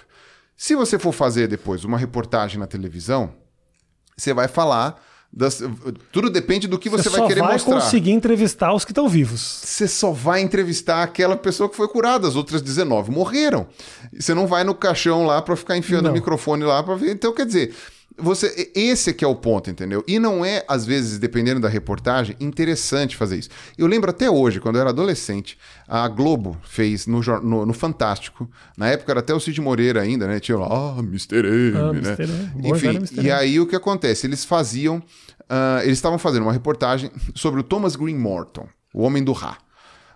Se 0.56 0.74
você 0.74 0.98
for 0.98 1.12
fazer 1.12 1.48
depois 1.48 1.84
uma 1.84 1.98
reportagem 1.98 2.58
na 2.58 2.66
televisão, 2.66 3.32
você 4.16 4.32
vai 4.32 4.48
falar. 4.48 5.02
Das, 5.36 5.60
tudo 6.12 6.30
depende 6.30 6.68
do 6.68 6.78
que 6.78 6.88
você, 6.88 7.10
Você 7.10 7.18
vai 7.18 7.26
querer 7.26 7.40
vai 7.40 7.54
mostrar. 7.54 7.74
conseguir 7.74 8.12
entrevistar 8.12 8.72
os 8.72 8.84
que 8.84 8.92
estão 8.92 9.08
vivos. 9.08 9.40
Você 9.40 9.88
só 9.88 10.12
vai 10.12 10.40
entrevistar 10.40 11.02
aquela 11.02 11.36
pessoa 11.36 11.68
que 11.68 11.74
foi 11.74 11.88
curada, 11.88 12.28
as 12.28 12.36
outras 12.36 12.62
19 12.62 13.10
morreram. 13.10 13.66
Você 14.16 14.32
não 14.32 14.46
vai 14.46 14.62
no 14.62 14.76
caixão 14.76 15.26
lá 15.26 15.42
para 15.42 15.56
ficar 15.56 15.76
enfiando 15.76 16.08
o 16.08 16.12
microfone 16.12 16.62
lá 16.62 16.84
para 16.84 16.94
ver. 16.94 17.10
Então, 17.10 17.32
quer 17.34 17.46
dizer, 17.46 17.74
você, 18.16 18.70
esse 18.74 19.10
é 19.10 19.12
que 19.12 19.24
é 19.24 19.28
o 19.28 19.34
ponto, 19.34 19.68
entendeu? 19.70 20.04
E 20.06 20.18
não 20.18 20.44
é, 20.44 20.64
às 20.68 20.86
vezes, 20.86 21.18
dependendo 21.18 21.60
da 21.60 21.68
reportagem, 21.68 22.36
interessante 22.38 23.16
fazer 23.16 23.38
isso. 23.38 23.48
Eu 23.76 23.86
lembro 23.86 24.10
até 24.10 24.30
hoje, 24.30 24.60
quando 24.60 24.76
eu 24.76 24.80
era 24.82 24.90
adolescente, 24.90 25.58
a 25.88 26.06
Globo 26.08 26.56
fez 26.62 27.06
no, 27.06 27.20
no, 27.42 27.66
no 27.66 27.72
Fantástico. 27.74 28.48
Na 28.76 28.88
época 28.88 29.12
era 29.12 29.20
até 29.20 29.34
o 29.34 29.40
Cid 29.40 29.60
Moreira 29.60 30.00
ainda, 30.00 30.26
né? 30.28 30.38
Tinha 30.38 30.56
lá, 30.58 30.68
ah, 30.70 30.98
Mr. 31.00 31.38
M, 31.46 31.76
Ah, 31.76 31.92
né? 31.92 31.98
Mr. 32.16 32.22
M. 32.22 32.62
Boa, 32.62 32.76
Enfim, 32.76 32.88
Mr. 32.96 33.20
e 33.22 33.30
aí 33.30 33.58
o 33.58 33.66
que 33.66 33.74
acontece? 33.76 34.26
Eles 34.26 34.44
faziam. 34.44 35.02
ah, 35.48 35.80
eles 35.82 35.98
estavam 35.98 36.18
fazendo 36.18 36.42
uma 36.44 36.52
reportagem 36.52 37.10
sobre 37.34 37.60
o 37.60 37.62
Thomas 37.64 37.96
Green 37.96 38.16
Morton, 38.16 38.68
o 38.94 39.02
homem 39.02 39.24
do 39.24 39.32
Ra. 39.32 39.58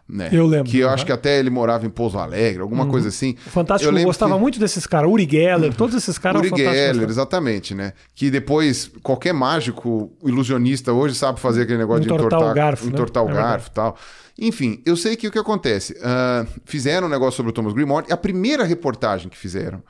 Né? 0.08 0.30
Eu 0.32 0.46
lembro, 0.46 0.70
Que 0.70 0.78
eu 0.78 0.88
acho 0.88 1.04
que 1.04 1.12
até 1.12 1.38
ele 1.38 1.50
morava 1.50 1.84
em 1.84 1.90
Pouso 1.90 2.18
Alegre, 2.18 2.62
alguma 2.62 2.86
coisa 2.86 3.08
assim. 3.08 3.36
O 3.46 3.50
Fantástico 3.50 3.94
Eu 3.94 4.04
gostava 4.04 4.34
que- 4.36 4.40
muito 4.40 4.58
desses 4.58 4.86
caras. 4.86 5.10
Uri 5.10 5.28
Geller, 5.30 5.74
todos 5.74 5.94
esses 5.94 6.16
caras. 6.16 6.40
Uri 6.40 6.48
Fantástico 6.48 6.74
Geller, 6.76 7.08
exatamente, 7.10 7.74
né? 7.74 7.92
Que 8.14 8.30
depois 8.30 8.90
qualquer 9.02 9.34
mágico 9.34 10.10
ilusionista 10.24 10.94
hoje 10.94 11.14
sabe 11.14 11.38
fazer 11.38 11.62
aquele 11.62 11.76
negócio 11.78 12.04
Entortar 12.04 12.28
de 12.28 12.34
entortar 12.36 12.50
o 12.50 12.54
garfo, 12.54 12.84
né? 12.86 12.90
entortar 12.92 13.24
o 13.24 13.28
É 13.30 13.34
garfo 13.34 13.68
e 13.68 13.72
tal. 13.72 13.96
Enfim, 14.40 14.80
eu 14.86 14.96
sei 14.96 15.14
que 15.14 15.28
o 15.28 15.30
que 15.30 15.38
acontece. 15.38 15.94
ah, 16.02 16.46
fizeram 16.64 17.06
um 17.06 17.10
negócio 17.10 17.36
sobre 17.36 17.50
o 17.50 17.52
Thomas 17.52 17.74
Green 17.74 17.84
Morton. 17.86 18.08
e 18.08 18.12
A 18.12 18.16
primeira 18.16 18.64
reportagem 18.64 19.28
que 19.28 19.36
fizeram 19.36 19.82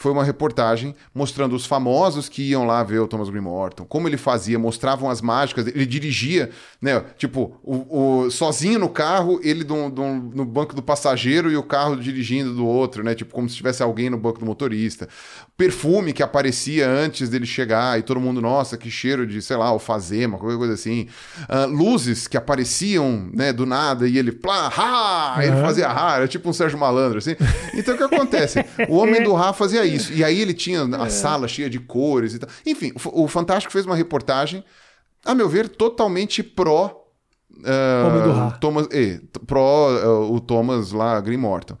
foi 0.00 0.10
uma 0.12 0.24
reportagem 0.24 0.94
mostrando 1.14 1.54
os 1.54 1.66
famosos 1.66 2.26
que 2.26 2.42
iam 2.42 2.66
lá 2.66 2.82
ver 2.82 3.00
o 3.00 3.06
Thomas 3.06 3.28
Green 3.28 3.42
Morton, 3.42 3.84
como 3.84 4.08
ele 4.08 4.16
fazia, 4.16 4.58
mostravam 4.58 5.10
as 5.10 5.20
mágicas, 5.20 5.66
ele 5.66 5.84
dirigia, 5.84 6.48
né? 6.80 7.04
Tipo, 7.18 7.54
o, 7.62 8.22
o- 8.24 8.30
sozinho 8.30 8.78
no 8.78 8.88
carro, 8.88 9.38
ele 9.42 9.62
do- 9.62 9.90
do- 9.90 10.02
no 10.34 10.44
banco 10.46 10.74
do 10.74 10.82
passageiro 10.82 11.50
e 11.52 11.56
o 11.58 11.62
carro 11.62 11.96
dirigindo 11.96 12.54
do 12.54 12.66
outro, 12.66 13.04
né? 13.04 13.14
Tipo, 13.14 13.34
como 13.34 13.46
se 13.46 13.54
tivesse 13.56 13.82
alguém 13.82 14.08
no 14.08 14.16
banco 14.16 14.38
do 14.40 14.46
motorista. 14.46 15.06
Perfume 15.54 16.14
que 16.14 16.22
aparecia 16.22 16.88
antes 16.88 17.28
dele 17.28 17.44
chegar 17.44 17.98
e 17.98 18.02
todo 18.02 18.18
mundo, 18.18 18.40
nossa, 18.40 18.78
que 18.78 18.90
cheiro 18.90 19.26
de, 19.26 19.42
sei 19.42 19.58
lá, 19.58 19.66
alfazema, 19.66 20.38
qualquer 20.38 20.56
coisa 20.56 20.72
assim. 20.72 21.08
Ah, 21.46 21.66
luzes 21.66 22.26
que 22.26 22.38
apareciam, 22.38 23.28
né, 23.34 23.52
do 23.52 23.66
nada 23.66 24.08
e 24.08 24.16
ele, 24.16 24.32
plá, 24.32 24.72
ha! 24.74 25.34
Ele 25.44 25.52
Aham. 25.52 25.60
fazia 25.62 25.88
ha, 25.92 26.16
era 26.16 26.26
tipo 26.26 26.48
um 26.48 26.52
Sérgio 26.54 26.78
Malandro, 26.78 27.18
assim. 27.18 27.36
Então 27.74 27.94
o 27.94 27.98
que 27.98 28.04
acontece? 28.04 28.64
O 28.88 28.96
homem 28.96 29.22
do 29.22 29.34
Ra 29.34 29.52
fazia 29.52 29.84
isso. 29.94 30.12
E 30.12 30.24
aí 30.24 30.40
ele 30.40 30.54
tinha 30.54 30.82
a 30.82 31.10
sala 31.10 31.48
cheia 31.48 31.70
de 31.70 31.78
cores 31.78 32.34
e 32.34 32.38
tal. 32.38 32.48
Enfim, 32.66 32.92
o 33.04 33.28
Fantástico 33.28 33.72
fez 33.72 33.86
uma 33.86 33.96
reportagem, 33.96 34.64
a 35.24 35.34
meu 35.34 35.48
ver, 35.48 35.68
totalmente 35.68 36.42
pró 36.42 37.00
Ra. 37.64 38.50
Thomas, 38.52 38.88
é, 38.90 39.20
pró 39.46 39.88
ah, 39.90 40.20
o 40.30 40.40
Thomas 40.40 40.92
lá, 40.92 41.20
Green 41.20 41.36
Morton. 41.36 41.76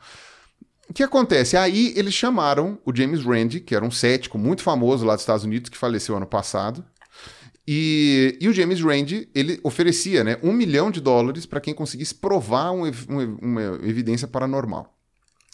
O 0.88 0.92
que 0.92 1.02
acontece? 1.02 1.56
Aí 1.56 1.92
eles 1.96 2.12
chamaram 2.12 2.78
o 2.84 2.94
James 2.94 3.24
Randi, 3.24 3.60
que 3.60 3.74
era 3.74 3.84
um 3.84 3.90
cético 3.90 4.36
muito 4.36 4.62
famoso 4.62 5.06
lá 5.06 5.14
dos 5.14 5.22
Estados 5.22 5.44
Unidos, 5.44 5.70
que 5.70 5.78
faleceu 5.78 6.16
ano 6.16 6.26
passado. 6.26 6.84
E, 7.66 8.36
e 8.40 8.48
o 8.48 8.52
James 8.52 8.80
Randi, 8.80 9.28
ele 9.32 9.60
oferecia 9.62 10.24
né, 10.24 10.36
um 10.42 10.52
milhão 10.52 10.90
de 10.90 11.00
dólares 11.00 11.46
para 11.46 11.60
quem 11.60 11.72
conseguisse 11.72 12.14
provar 12.14 12.72
um 12.72 12.84
um 13.08 13.38
uma 13.40 13.62
evidência 13.84 14.26
paranormal. 14.26 14.92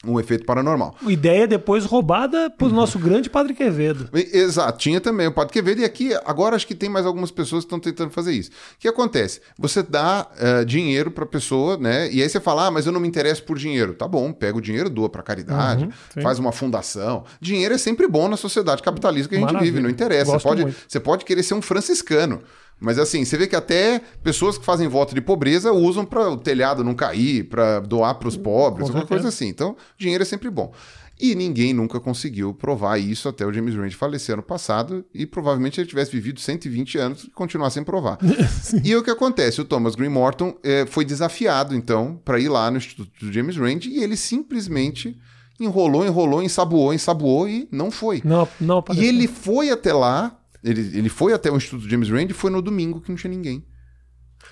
Um 0.04 0.20
efeito 0.20 0.44
paranormal. 0.44 0.94
Ideia 1.06 1.46
depois 1.46 1.84
roubada 1.86 2.50
pro 2.50 2.68
nosso 2.68 2.98
grande 2.98 3.30
Padre 3.30 3.54
Quevedo. 3.54 4.08
Exato, 4.12 4.78
tinha 4.78 5.00
também 5.00 5.26
o 5.26 5.32
Padre 5.32 5.54
Quevedo, 5.54 5.80
e 5.80 5.84
aqui, 5.84 6.12
agora 6.24 6.54
acho 6.54 6.66
que 6.66 6.74
tem 6.74 6.88
mais 6.88 7.06
algumas 7.06 7.30
pessoas 7.30 7.64
que 7.64 7.66
estão 7.66 7.80
tentando 7.80 8.10
fazer 8.10 8.32
isso. 8.32 8.50
O 8.50 8.78
que 8.78 8.86
acontece? 8.88 9.40
Você 9.58 9.82
dá 9.82 10.28
eh, 10.38 10.64
dinheiro 10.64 11.10
para 11.10 11.24
pessoa, 11.24 11.78
né? 11.78 12.10
E 12.12 12.22
aí 12.22 12.28
você 12.28 12.38
fala, 12.38 12.66
ah, 12.66 12.70
mas 12.70 12.86
eu 12.86 12.92
não 12.92 13.00
me 13.00 13.08
interesso 13.08 13.42
por 13.42 13.58
dinheiro. 13.58 13.94
Tá 13.94 14.06
bom, 14.06 14.32
pega 14.32 14.58
o 14.58 14.60
dinheiro, 14.60 14.90
doa 14.90 15.08
para 15.08 15.22
caridade, 15.22 15.84
Uhum, 15.86 16.22
faz 16.22 16.38
uma 16.38 16.52
fundação. 16.52 17.24
Dinheiro 17.40 17.74
é 17.74 17.78
sempre 17.78 18.06
bom 18.06 18.28
na 18.28 18.36
sociedade 18.36 18.82
capitalista 18.82 19.30
que 19.30 19.36
a 19.36 19.38
gente 19.38 19.46
Maravilha. 19.48 19.72
vive, 19.72 19.82
não 19.82 19.90
interessa. 19.90 20.32
Você 20.32 20.42
pode, 20.42 20.62
muito. 20.62 20.76
você 20.86 21.00
pode 21.00 21.24
querer 21.24 21.42
ser 21.42 21.54
um 21.54 21.62
franciscano. 21.62 22.42
Mas 22.80 22.98
assim, 22.98 23.24
você 23.24 23.36
vê 23.38 23.46
que 23.46 23.56
até 23.56 24.00
pessoas 24.22 24.58
que 24.58 24.64
fazem 24.64 24.86
voto 24.88 25.14
de 25.14 25.20
pobreza 25.20 25.72
usam 25.72 26.04
para 26.04 26.28
o 26.30 26.36
telhado 26.36 26.84
não 26.84 26.94
cair, 26.94 27.44
para 27.48 27.80
doar 27.80 28.14
para 28.16 28.28
os 28.28 28.36
pobres, 28.36 28.82
com 28.82 28.88
alguma 28.88 29.06
coisa 29.06 29.28
assim. 29.28 29.48
Então, 29.48 29.76
dinheiro 29.98 30.22
é 30.22 30.26
sempre 30.26 30.50
bom. 30.50 30.72
E 31.18 31.34
ninguém 31.34 31.72
nunca 31.72 31.98
conseguiu 31.98 32.52
provar 32.52 32.98
isso 32.98 33.26
até 33.26 33.46
o 33.46 33.50
James 33.50 33.74
Randi 33.74 33.96
falecer 33.96 34.34
ano 34.34 34.42
passado 34.42 35.02
e 35.14 35.24
provavelmente 35.24 35.80
ele 35.80 35.88
tivesse 35.88 36.12
vivido 36.12 36.38
120 36.38 36.98
anos 36.98 37.24
e 37.24 37.30
continuar 37.30 37.70
sem 37.70 37.82
provar. 37.82 38.18
e 38.84 38.94
o 38.94 39.02
que 39.02 39.10
acontece? 39.10 39.58
O 39.58 39.64
Thomas 39.64 39.94
Green 39.94 40.10
Morton 40.10 40.54
eh, 40.62 40.84
foi 40.84 41.06
desafiado, 41.06 41.74
então, 41.74 42.20
para 42.22 42.38
ir 42.38 42.50
lá 42.50 42.70
no 42.70 42.76
Instituto 42.76 43.10
do 43.18 43.32
James 43.32 43.56
Randi 43.56 43.88
e 43.88 44.02
ele 44.02 44.14
simplesmente 44.14 45.16
enrolou, 45.58 46.04
enrolou, 46.04 46.42
ensaboou, 46.42 46.92
ensaboou 46.92 47.48
e 47.48 47.66
não 47.72 47.90
foi. 47.90 48.20
Não, 48.22 48.46
não 48.60 48.76
E 48.76 48.78
apareceu. 48.80 49.08
ele 49.08 49.26
foi 49.26 49.70
até 49.70 49.94
lá, 49.94 50.35
ele, 50.70 50.98
ele 50.98 51.08
foi 51.08 51.32
até 51.32 51.50
o 51.50 51.56
Instituto 51.56 51.88
James 51.88 52.08
Randi 52.08 52.32
e 52.32 52.34
foi 52.34 52.50
no 52.50 52.60
domingo 52.62 53.00
que 53.00 53.08
não 53.10 53.16
tinha 53.16 53.30
ninguém. 53.30 53.64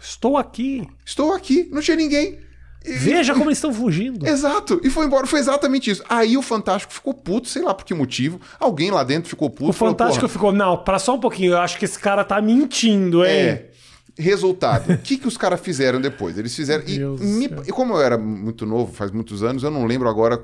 Estou 0.00 0.36
aqui. 0.36 0.86
Estou 1.04 1.32
aqui, 1.32 1.68
não 1.72 1.80
tinha 1.80 1.96
ninguém. 1.96 2.38
E- 2.84 2.92
Veja 2.92 3.32
como 3.32 3.46
eles 3.46 3.56
estão 3.58 3.72
fugindo. 3.72 4.26
Exato, 4.26 4.78
e 4.84 4.90
foi 4.90 5.06
embora, 5.06 5.26
foi 5.26 5.40
exatamente 5.40 5.90
isso. 5.90 6.02
Aí 6.08 6.36
o 6.36 6.42
Fantástico 6.42 6.92
ficou 6.92 7.14
puto, 7.14 7.48
sei 7.48 7.62
lá 7.62 7.72
por 7.72 7.84
que 7.86 7.94
motivo. 7.94 8.38
Alguém 8.60 8.90
lá 8.90 9.02
dentro 9.02 9.28
ficou 9.30 9.48
puto. 9.48 9.70
O 9.70 9.72
Fantástico 9.72 10.16
falou, 10.28 10.28
ficou, 10.28 10.52
não, 10.52 10.76
para 10.84 10.98
só 10.98 11.14
um 11.14 11.20
pouquinho, 11.20 11.52
eu 11.52 11.58
acho 11.58 11.78
que 11.78 11.86
esse 11.86 11.98
cara 11.98 12.22
tá 12.24 12.40
mentindo, 12.42 13.18
"Porra, 13.18 13.30
hein? 13.30 13.36
É. 13.48 13.70
Resultado. 14.16 14.92
O 14.92 14.98
que, 14.98 15.16
que 15.16 15.26
os 15.26 15.36
caras 15.36 15.60
fizeram 15.60 16.00
depois? 16.00 16.38
Eles 16.38 16.54
fizeram. 16.54 16.84
E, 16.86 16.98
Deus 16.98 17.20
do 17.20 17.26
me- 17.26 17.50
e 17.66 17.72
como 17.72 17.94
eu 17.94 18.00
era 18.02 18.16
muito 18.16 18.64
novo, 18.64 18.92
faz 18.92 19.10
muitos 19.10 19.42
anos, 19.42 19.62
eu 19.64 19.70
não 19.72 19.86
lembro 19.86 20.08
agora 20.08 20.40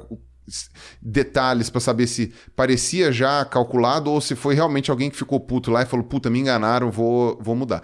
detalhes 1.01 1.71
pra 1.71 1.81
saber 1.81 2.07
se 2.07 2.33
parecia 2.55 3.13
já 3.13 3.45
calculado 3.45 4.11
ou 4.11 4.21
se 4.21 4.35
foi 4.35 4.55
realmente 4.55 4.91
alguém 4.91 5.11
que 5.11 5.17
ficou 5.17 5.41
puto 5.41 5.71
lá 5.71 5.83
e 5.83 5.87
falou: 5.87 6.05
puta, 6.05 6.31
me 6.31 6.39
enganaram, 6.41 6.91
vou, 6.91 7.39
vou 7.41 7.55
mudar. 7.55 7.83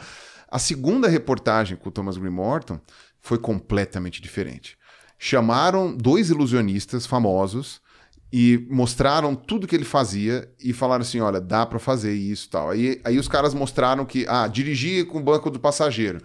A 0.48 0.58
segunda 0.58 1.08
reportagem 1.08 1.76
com 1.76 1.88
o 1.88 1.92
Thomas 1.92 2.16
Green 2.16 2.30
Morton 2.30 2.80
foi 3.20 3.38
completamente 3.38 4.22
diferente. 4.22 4.78
Chamaram 5.18 5.96
dois 5.96 6.30
ilusionistas 6.30 7.06
famosos 7.06 7.80
e 8.32 8.66
mostraram 8.70 9.34
tudo 9.34 9.66
que 9.66 9.74
ele 9.74 9.84
fazia 9.84 10.48
e 10.62 10.72
falaram 10.72 11.02
assim, 11.02 11.20
olha, 11.20 11.40
dá 11.40 11.64
pra 11.64 11.78
fazer 11.78 12.12
isso 12.12 12.50
tal. 12.50 12.70
Aí, 12.70 13.00
aí 13.04 13.18
os 13.18 13.28
caras 13.28 13.54
mostraram 13.54 14.04
que, 14.04 14.26
ah, 14.28 14.46
dirigir 14.46 15.06
com 15.06 15.18
o 15.18 15.22
banco 15.22 15.50
do 15.50 15.58
passageiro. 15.58 16.20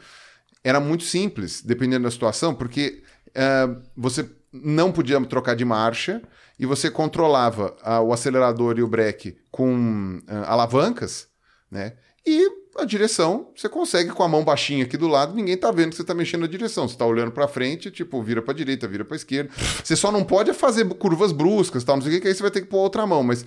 Era 0.63 0.80
muito 0.80 1.03
simples, 1.03 1.61
dependendo 1.61 2.03
da 2.03 2.11
situação, 2.11 2.53
porque 2.53 3.01
ah, 3.35 3.76
você 3.95 4.30
não 4.52 4.91
podia 4.91 5.19
trocar 5.26 5.56
de 5.56 5.64
marcha 5.64 6.22
e 6.60 6.65
você 6.65 6.91
controlava 6.91 7.76
ah, 7.82 8.02
o 8.02 8.11
acelerador 8.11 8.78
e 8.78 8.84
o 8.84 8.88
breque 8.88 9.38
com 9.49 10.22
ah, 10.28 10.52
alavancas, 10.52 11.28
né? 11.69 11.94
E 12.26 12.60
a 12.77 12.85
direção, 12.85 13.49
você 13.56 13.68
consegue 13.68 14.11
com 14.11 14.23
a 14.23 14.27
mão 14.27 14.43
baixinha 14.43 14.85
aqui 14.85 14.95
do 14.95 15.07
lado, 15.07 15.35
ninguém 15.35 15.57
tá 15.57 15.69
vendo 15.72 15.89
que 15.89 15.98
você 15.98 16.03
tá 16.03 16.14
mexendo 16.14 16.41
na 16.41 16.48
direção. 16.48 16.88
Você 16.88 16.95
tá 16.95 17.06
olhando 17.06 17.31
pra 17.31 17.48
frente, 17.48 17.91
tipo, 17.91 18.22
vira 18.23 18.41
pra 18.41 18.53
direita, 18.53 18.88
vira 18.88 19.03
pra 19.03 19.15
esquerda. 19.15 19.52
Você 19.84 19.95
só 19.95 20.11
não 20.11 20.23
pode 20.23 20.53
fazer 20.53 20.88
curvas 20.95 21.31
bruscas, 21.31 21.84
tal, 21.84 21.98
não 21.98 22.03
sei 22.03 22.11
o 22.11 22.15
que, 22.15 22.22
que 22.22 22.27
aí 22.30 22.34
você 22.34 22.41
vai 22.41 22.52
ter 22.52 22.61
que 22.61 22.68
pôr 22.68 22.77
outra 22.77 23.06
mão. 23.06 23.23
Mas 23.23 23.45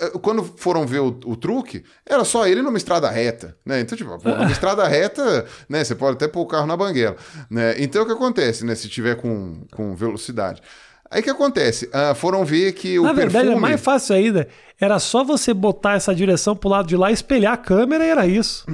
eh, 0.00 0.10
quando 0.20 0.44
foram 0.44 0.86
ver 0.86 1.00
o, 1.00 1.18
o 1.24 1.36
truque, 1.36 1.82
era 2.04 2.24
só 2.24 2.46
ele 2.46 2.60
numa 2.60 2.76
estrada 2.76 3.10
reta, 3.10 3.56
né? 3.64 3.80
Então, 3.80 3.96
tipo, 3.96 4.10
numa 4.22 4.52
estrada 4.52 4.86
reta, 4.86 5.46
né? 5.68 5.82
Você 5.82 5.94
pode 5.94 6.16
até 6.16 6.28
pôr 6.28 6.42
o 6.42 6.46
carro 6.46 6.66
na 6.66 6.76
banguela, 6.76 7.16
né? 7.50 7.74
Então, 7.78 8.02
o 8.02 8.06
que 8.06 8.12
acontece, 8.12 8.64
né? 8.66 8.74
Se 8.74 8.88
tiver 8.88 9.16
com, 9.16 9.66
com 9.72 9.94
velocidade. 9.96 10.62
Aí 11.12 11.20
o 11.20 11.22
que 11.24 11.30
acontece? 11.30 11.88
Ah, 11.92 12.14
foram 12.14 12.44
ver 12.44 12.72
que 12.72 12.98
o 12.98 13.02
Na 13.02 13.12
verdade, 13.12 13.44
perfume... 13.48 13.56
é 13.66 13.68
mais 13.70 13.80
fácil 13.80 14.16
ainda. 14.16 14.48
Era 14.80 14.98
só 14.98 15.22
você 15.22 15.52
botar 15.52 15.94
essa 15.94 16.14
direção 16.14 16.56
pro 16.56 16.70
lado 16.70 16.88
de 16.88 16.96
lá, 16.96 17.12
espelhar 17.12 17.52
a 17.52 17.56
câmera 17.58 18.04
e 18.04 18.08
era 18.08 18.26
isso. 18.26 18.64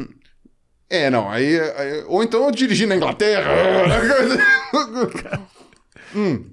É, 0.89 1.10
não, 1.10 1.28
aí, 1.28 1.59
aí- 1.59 2.05
Ou 2.06 2.23
então 2.23 2.44
eu 2.44 2.51
dirigi 2.52 2.86
na 2.86 2.94
Inglaterra. 2.97 3.51
Hum. 6.15 6.44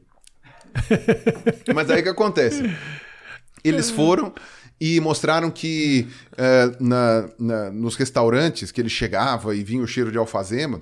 Mas 1.73 1.89
aí 1.89 2.01
o 2.01 2.03
que 2.03 2.09
acontece? 2.09 2.69
Eles 3.63 3.89
foram 3.89 4.33
e 4.79 4.99
mostraram 4.99 5.49
que 5.49 6.07
eh, 6.37 6.71
na- 6.79 7.29
na- 7.39 7.71
nos 7.71 7.95
restaurantes 7.95 8.71
que 8.71 8.81
ele 8.81 8.89
chegava 8.89 9.55
e 9.55 9.63
vinha 9.63 9.81
o 9.81 9.87
cheiro 9.87 10.11
de 10.11 10.17
alfazema, 10.17 10.81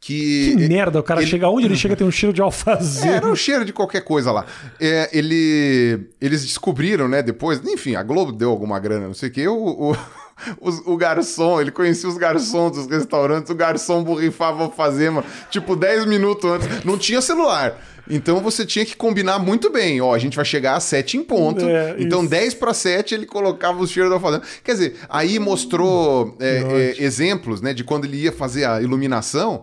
que. 0.00 0.54
Que 0.56 0.68
merda, 0.68 1.00
o 1.00 1.02
cara 1.02 1.20
ele- 1.20 1.30
chega 1.30 1.48
onde 1.48 1.66
ele 1.66 1.76
chega 1.76 1.96
tem 1.96 2.06
um 2.06 2.10
cheiro 2.12 2.32
de 2.32 2.40
É, 2.40 2.44
alfazema. 2.44 3.16
era 3.16 3.28
o 3.30 3.36
cheiro 3.36 3.64
de 3.64 3.72
qualquer 3.72 4.02
coisa 4.02 4.30
lá. 4.32 4.46
É, 4.80 5.08
ele, 5.12 6.08
eles 6.20 6.42
descobriram, 6.44 7.08
né, 7.08 7.22
depois, 7.22 7.60
enfim, 7.64 7.94
a 7.96 8.02
Globo 8.02 8.32
deu 8.32 8.50
alguma 8.50 8.78
grana, 8.78 9.06
não 9.06 9.14
sei 9.14 9.28
o 9.28 9.32
quê, 9.32 9.48
o, 9.48 9.54
o, 9.90 9.96
os- 10.60 10.82
o 10.86 10.96
garçom, 10.96 11.60
ele 11.60 11.70
conhecia 11.70 12.08
os 12.08 12.16
garçons 12.16 12.72
dos 12.76 12.86
restaurantes, 12.86 13.50
o 13.50 13.54
garçom 13.54 14.02
borrifava 14.04 14.62
alfazema, 14.64 15.24
tipo, 15.50 15.74
10 15.74 16.06
minutos 16.06 16.48
antes. 16.50 16.84
Não 16.84 16.96
tinha 16.96 17.20
celular. 17.20 17.76
Então 18.10 18.40
você 18.40 18.64
tinha 18.64 18.86
que 18.86 18.96
combinar 18.96 19.38
muito 19.38 19.70
bem. 19.70 20.00
Ó, 20.00 20.14
a 20.14 20.18
gente 20.18 20.34
vai 20.34 20.44
chegar 20.44 20.76
às 20.76 20.84
7 20.84 21.18
em 21.18 21.22
ponto. 21.22 21.62
É, 21.68 21.94
então, 21.98 22.20
isso. 22.22 22.30
10 22.30 22.54
para 22.54 22.72
7, 22.72 23.14
ele 23.14 23.26
colocava 23.26 23.78
o 23.82 23.86
cheiro 23.86 24.08
da 24.08 24.14
alfazema. 24.14 24.42
Quer 24.64 24.72
dizer, 24.72 24.96
aí 25.10 25.38
mostrou 25.38 26.34
é, 26.40 26.94
é, 26.98 27.04
exemplos, 27.04 27.60
né, 27.60 27.74
de 27.74 27.84
quando 27.84 28.06
ele 28.06 28.16
ia 28.22 28.32
fazer 28.32 28.64
a 28.64 28.80
iluminação 28.80 29.62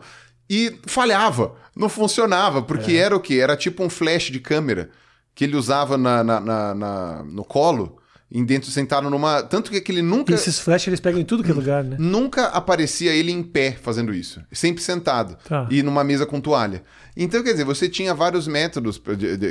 e 0.50 0.78
falhava, 0.86 1.56
não 1.76 1.90
funcionava, 1.90 2.62
porque 2.62 2.94
É. 2.94 2.98
era 2.98 3.16
o 3.16 3.20
quê? 3.20 3.36
Era 3.36 3.56
tipo 3.58 3.84
um 3.84 3.90
flash 3.90 4.26
de 4.32 4.40
câmera 4.40 4.90
que 5.34 5.44
ele 5.44 5.56
usava 5.56 5.98
na, 5.98 6.24
na- 6.24 6.40
na- 6.40 6.74
na- 6.76 7.24
no 7.24 7.44
colo, 7.44 7.98
em 8.38 8.44
dentro, 8.44 8.70
sentado 8.70 9.10
numa. 9.10 9.42
Tanto 9.44 9.72
que 9.72 9.92
ele 9.92 10.02
nunca. 10.02 10.32
E 10.32 10.36
esses 10.36 10.60
flash 10.60 10.88
eles 10.88 11.00
pegam 11.00 11.22
em 11.22 11.24
tudo 11.24 11.42
que 11.42 11.50
é 11.52 11.54
lugar, 11.54 11.84
né? 11.86 11.96
Nunca 11.98 12.48
aparecia 12.48 13.14
ele 13.14 13.32
em 13.32 13.42
pé 13.42 13.72
fazendo 13.82 14.14
isso. 14.14 14.42
Sempre 14.52 14.84
sentado. 14.84 15.38
Tá. 15.48 15.66
E 15.72 15.82
numa 15.82 16.04
mesa 16.04 16.26
com 16.26 16.42
toalha. 16.42 16.84
Então, 17.16 17.42
quer 17.42 17.54
dizer, 17.54 17.64
você 17.64 17.88
tinha 17.88 18.14
vários 18.14 18.46
métodos 18.46 19.02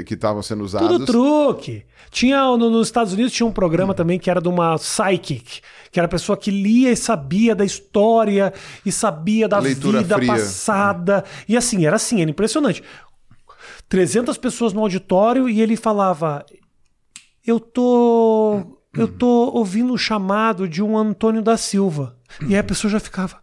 que 0.06 0.12
estavam 0.12 0.42
sendo 0.42 0.62
usados. 0.62 0.88
Tudo 0.88 1.06
truque. 1.06 1.84
Tinha 2.10 2.42
no- 2.42 2.68
nos 2.68 2.88
Estados 2.88 3.14
Unidos 3.14 3.32
tinha 3.32 3.46
um 3.46 3.52
programa 3.52 3.94
também 3.94 4.18
que 4.18 4.28
era 4.30 4.38
de 4.40 4.48
uma 4.48 4.76
psychic, 4.76 5.62
que 5.90 5.98
era 5.98 6.04
a 6.04 6.10
pessoa 6.10 6.36
que 6.36 6.50
lia 6.50 6.92
e 6.92 6.96
sabia 6.96 7.54
da 7.54 7.64
história 7.64 8.52
e 8.84 8.92
sabia 8.92 9.48
da 9.48 9.58
Leitura 9.60 10.02
vida 10.02 10.16
fria. 10.16 10.28
passada. 10.34 11.24
E 11.48 11.56
assim, 11.56 11.86
era 11.86 11.96
assim, 11.96 12.20
era 12.20 12.30
impressionante. 12.30 12.82
300 13.88 14.36
pessoas 14.38 14.72
no 14.74 14.80
auditório 14.80 15.48
e 15.48 15.60
ele 15.62 15.74
falava: 15.76 16.44
"Eu 17.46 17.58
tô 17.60 18.78
eu 18.96 19.08
tô 19.08 19.50
ouvindo 19.52 19.92
o 19.92 19.98
chamado 19.98 20.68
de 20.68 20.82
um 20.82 20.96
Antônio 20.96 21.42
da 21.42 21.56
Silva". 21.56 22.16
E 22.42 22.54
aí 22.54 22.58
a 22.58 22.64
pessoa 22.64 22.90
já 22.90 23.00
ficava: 23.00 23.38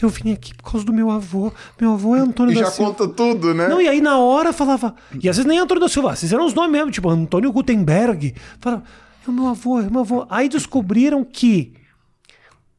"Eu 0.00 0.08
vim 0.08 0.32
aqui 0.32 0.54
por 0.54 0.70
causa 0.72 0.86
do 0.86 0.92
meu 0.92 1.10
avô. 1.10 1.52
Meu 1.80 1.92
avô 1.92 2.16
é 2.16 2.20
Antônio 2.20 2.52
E 2.52 2.54
da 2.54 2.62
já 2.62 2.70
Silva". 2.70 2.92
conta 2.94 3.08
tudo, 3.08 3.54
né? 3.54 3.68
Não, 3.68 3.80
e 3.80 3.88
aí 3.88 4.00
na 4.00 4.18
hora 4.18 4.52
falava. 4.52 4.94
E 5.22 5.28
às 5.28 5.36
vezes 5.36 5.44
nem 5.46 5.58
Antônio 5.58 5.80
da 5.82 5.88
Silva, 5.88 6.12
esses 6.12 6.32
eram 6.32 6.46
os 6.46 6.54
nomes 6.54 6.72
mesmo, 6.72 6.90
tipo 6.90 7.08
Antônio 7.08 7.52
Gutenberg. 7.52 8.34
Falava, 8.60 8.84
é 9.26 9.30
o 9.30 9.32
meu 9.32 9.46
avô, 9.48 9.80
é 9.80 9.86
o 9.86 9.90
meu 9.90 10.00
avô. 10.00 10.26
Aí 10.30 10.48
descobriram 10.48 11.24
que 11.24 11.74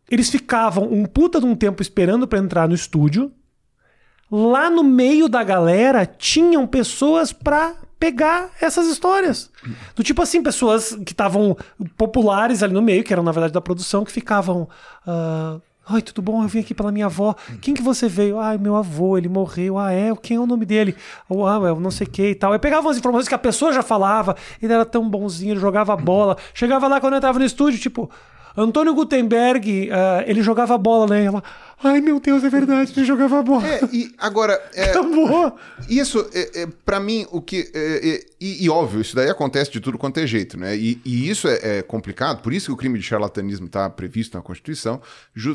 eles 0.10 0.30
ficavam 0.30 0.86
um 0.92 1.06
puta 1.06 1.40
de 1.40 1.46
um 1.46 1.56
tempo 1.56 1.82
esperando 1.82 2.28
pra 2.28 2.40
entrar 2.40 2.68
no 2.68 2.76
estúdio. 2.76 3.32
Lá 4.32 4.70
no 4.70 4.84
meio 4.84 5.28
da 5.30 5.44
galera 5.44 6.06
tinham 6.06 6.66
pessoas 6.68 7.32
pra 7.32 7.76
pegar 8.00 8.50
essas 8.62 8.88
histórias. 8.88 9.50
Do 9.96 10.04
tipo 10.04 10.22
assim, 10.22 10.42
pessoas 10.42 10.98
que 11.06 11.12
estavam 11.14 11.58
populares 11.98 12.64
ali 12.64 12.74
no 12.74 12.82
meio, 12.82 13.04
que 13.04 13.12
eram 13.12 13.24
na 13.24 13.32
verdade 13.32 13.54
da 13.54 13.62
produção, 13.62 14.06
que 14.06 14.12
ficavam. 14.12 14.68
ah, 15.06 15.58
Ai, 15.90 16.02
tudo 16.02 16.22
bom? 16.22 16.44
Eu 16.44 16.50
vim 16.50 16.60
aqui 16.60 16.74
pela 16.74 16.92
minha 16.92 17.06
avó. 17.06 17.34
Quem 17.62 17.74
que 17.74 17.82
você 17.82 18.10
veio? 18.10 18.38
Ai, 18.38 18.58
meu 18.58 18.76
avô, 18.76 19.18
ele 19.18 19.30
morreu. 19.30 19.78
Ah, 19.80 19.94
é? 19.94 20.14
Quem 20.22 20.36
é 20.36 20.40
o 20.40 20.46
nome 20.46 20.66
dele? 20.66 20.94
Ah, 21.30 21.60
eu 21.66 21.80
não 21.80 21.90
sei 21.90 22.06
o 22.06 22.10
que 22.10 22.32
e 22.32 22.36
tal. 22.36 22.52
Eu 22.52 22.60
pegava 22.60 22.86
umas 22.86 22.98
informações 22.98 23.30
que 23.30 23.34
a 23.34 23.38
pessoa 23.38 23.72
já 23.72 23.82
falava. 23.82 24.36
Ele 24.62 24.74
era 24.74 24.84
tão 24.84 25.10
bonzinho, 25.10 25.54
ele 25.54 25.62
jogava 25.62 25.96
bola. 25.96 26.36
Chegava 26.54 26.90
lá 26.90 27.00
quando 27.00 27.14
eu 27.14 27.18
entrava 27.18 27.40
no 27.40 27.46
estúdio, 27.46 27.80
tipo, 27.80 28.12
Antônio 28.58 28.94
Gutenberg, 28.94 29.90
ah, 29.90 30.24
ele 30.28 30.42
jogava 30.42 30.78
bola, 30.78 31.08
né? 31.08 31.24
Ela, 31.24 31.42
Ai, 31.84 32.02
meu 32.02 32.20
Deus, 32.20 32.44
é 32.44 32.50
verdade, 32.50 32.92
ele 32.96 33.06
jogava 33.06 33.42
bola. 33.44 33.68
É, 33.68 33.80
e 33.94 34.12
agora. 34.18 34.60
É, 34.74 34.90
Acabou. 34.90 35.56
Isso, 35.88 36.28
é, 36.34 36.62
é, 36.62 36.68
para 36.84 37.00
mim, 37.00 37.28
o 37.32 37.40
que. 37.40 37.70
é, 37.74 38.10
é, 38.10 38.26
e, 38.40 38.66
e 38.66 38.70
óbvio, 38.70 39.02
isso 39.02 39.16
daí 39.16 39.30
acontece 39.30 39.72
de 39.72 39.80
tudo 39.80 39.98
quanto 39.98 40.20
é 40.20 40.26
jeito, 40.26 40.58
né? 40.60 40.76
E, 40.76 41.00
e 41.06 41.30
isso 41.30 41.48
é, 41.48 41.78
é 41.78 41.82
complicado, 41.82 42.42
por 42.42 42.54
isso 42.54 42.68
que 42.68 42.72
o 42.72 42.78
crime 42.78 42.98
de 42.98 43.06
charlatanismo 43.06 43.68
está 43.68 43.90
previsto 43.90 44.36
na 44.36 44.44
Constituição, 44.44 45.02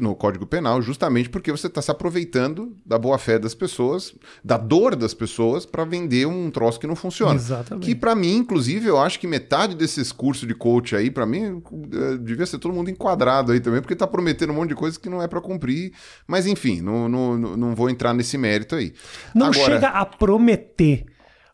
no 0.01 0.15
Código 0.15 0.47
Penal, 0.47 0.81
justamente 0.81 1.29
porque 1.29 1.51
você 1.51 1.67
está 1.67 1.83
se 1.83 1.91
aproveitando 1.91 2.77
da 2.85 2.99
boa-fé 2.99 3.39
das 3.39 3.55
pessoas, 3.55 4.15
da 4.45 4.57
dor 4.57 4.95
das 4.95 5.15
pessoas, 5.15 5.67
para 5.67 5.85
vender 5.85 6.27
um 6.27 6.51
troço 6.51 6.79
que 6.79 6.87
não 6.87 6.97
funciona. 6.97 7.35
Exatamente. 7.35 7.85
Que 7.85 7.95
para 7.95 8.15
mim, 8.15 8.37
inclusive, 8.37 8.87
eu 8.87 8.99
acho 8.99 9.19
que 9.19 9.27
metade 9.27 9.75
desses 9.75 10.13
cursos 10.13 10.47
de 10.47 10.55
coach 10.55 10.95
aí, 10.95 11.11
para 11.11 11.27
mim, 11.27 11.63
é, 11.93 12.17
devia 12.17 12.47
ser 12.47 12.59
todo 12.59 12.75
mundo 12.75 12.91
enquadrado 12.91 13.53
aí 13.53 13.61
também, 13.61 13.81
porque 13.81 13.95
tá 13.97 14.07
prometendo 14.07 14.51
um 14.51 14.57
monte 14.57 14.71
de 14.71 14.77
coisa 14.77 14.99
que 14.99 15.09
não 15.09 15.21
é 15.21 15.27
para 15.27 15.41
cumprir. 15.41 15.93
Mas 16.27 16.47
enfim, 16.47 16.81
não, 16.81 17.09
não, 17.09 17.37
não 17.39 17.75
vou 17.75 17.89
entrar 17.91 18.13
nesse 18.15 18.37
mérito 18.39 18.75
aí. 18.75 18.93
Não 19.35 19.47
Agora- 19.47 19.65
chega 19.65 19.89
a 19.89 20.05
prometer, 20.07 21.05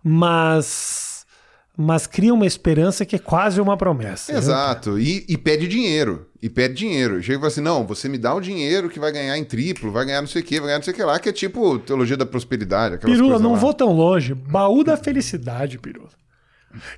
mas 0.03 1.07
mas 1.81 2.09
cria 2.09 2.35
uma 2.35 2.45
esperança 2.47 3.07
que 3.07 3.15
é 3.15 3.21
quase 3.21 3.61
uma 3.61 3.77
promessa. 3.77 4.33
né? 4.33 4.39
Exato, 4.39 4.99
e, 4.99 5.25
e 5.29 5.39
pede 5.39 5.69
dinheiro. 5.69 6.27
E 6.43 6.49
pede 6.49 6.75
dinheiro. 6.75 7.23
Chega 7.23 7.37
e 7.37 7.41
fala 7.41 7.47
assim: 7.49 7.61
não, 7.61 7.87
você 7.87 8.09
me 8.09 8.19
dá 8.19 8.35
o 8.35 8.41
dinheiro 8.41 8.89
que 8.89 8.99
vai 8.99 9.13
ganhar 9.13 9.39
em 9.39 9.45
triplo, 9.45 9.93
vai 9.93 10.05
ganhar 10.05 10.21
não 10.21 10.29
sei 10.29 10.43
o 10.43 10.45
que, 10.45 10.59
vai 10.59 10.67
ganhar 10.69 10.79
não 10.79 10.85
sei 10.85 10.93
o 10.93 10.97
que 10.97 11.03
lá, 11.05 11.19
que 11.21 11.29
é 11.29 11.33
tipo 11.33 11.79
teologia 11.79 12.17
da 12.17 12.27
prosperidade. 12.27 12.99
Pirula, 12.99 13.39
não 13.39 13.53
lá. 13.53 13.59
vou 13.59 13.73
tão 13.73 13.93
longe. 13.93 14.35
Baú 14.35 14.83
da 14.83 14.97
felicidade, 14.97 15.79
Pirula. 15.79 16.11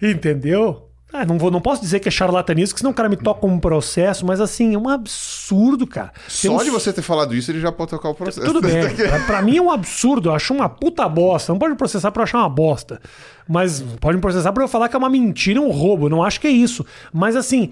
Entendeu? 0.01 0.90
Ah, 1.13 1.25
não, 1.27 1.37
vou, 1.39 1.51
não 1.51 1.61
posso 1.61 1.81
dizer 1.83 1.99
que 2.01 2.09
é 2.09 2.11
charlatanismo, 2.11 2.69
porque 2.73 2.79
senão 2.81 2.93
o 2.93 2.95
cara 2.95 3.09
me 3.09 3.17
toca 3.17 3.45
um 3.47 3.59
processo, 3.59 4.25
mas 4.25 4.41
assim, 4.41 4.75
é 4.75 4.79
um 4.79 4.89
absurdo, 4.89 5.87
cara. 5.87 6.13
Só 6.29 6.55
uns- 6.57 6.65
de 6.65 6.71
você 6.71 6.93
ter 6.93 7.03
falado 7.03 7.35
isso, 7.35 7.51
ele 7.51 7.61
já 7.61 7.73
pode 7.73 7.91
tocar 7.91 8.09
o 8.11 8.15
processo. 8.15 8.47
Tudo 8.47 8.61
bem. 8.61 8.75
Pra- 9.27 9.43
mim 9.43 9.57
é 9.57 9.63
um 9.63 9.71
absurdo. 9.71 10.29
Eu 10.29 10.35
acho 10.35 10.55
uma 10.55 10.69
puta 10.69 11.09
bosta. 11.09 11.53
Não 11.53 11.59
pode 11.59 11.73
me 11.73 11.77
processar 11.79 12.11
pra 12.13 12.21
eu 12.21 12.25
achar 12.25 12.39
uma 12.39 12.49
bosta. 12.49 13.01
Mas 13.49 13.81
pode 14.01 14.17
me 14.17 14.21
processar 14.23 14.53
pra 14.53 14.63
eu 14.63 14.69
falar 14.69 14.89
que 14.89 14.95
é 14.95 14.99
uma 14.99 15.11
mentira, 15.11 15.61
um 15.61 15.71
roubo. 15.71 16.07
Eu 16.07 16.11
não 16.11 16.23
acho 16.23 16.41
que 16.41 16.47
é 16.47 16.51
isso. 16.51 16.87
Mas 17.13 17.35
assim. 17.37 17.71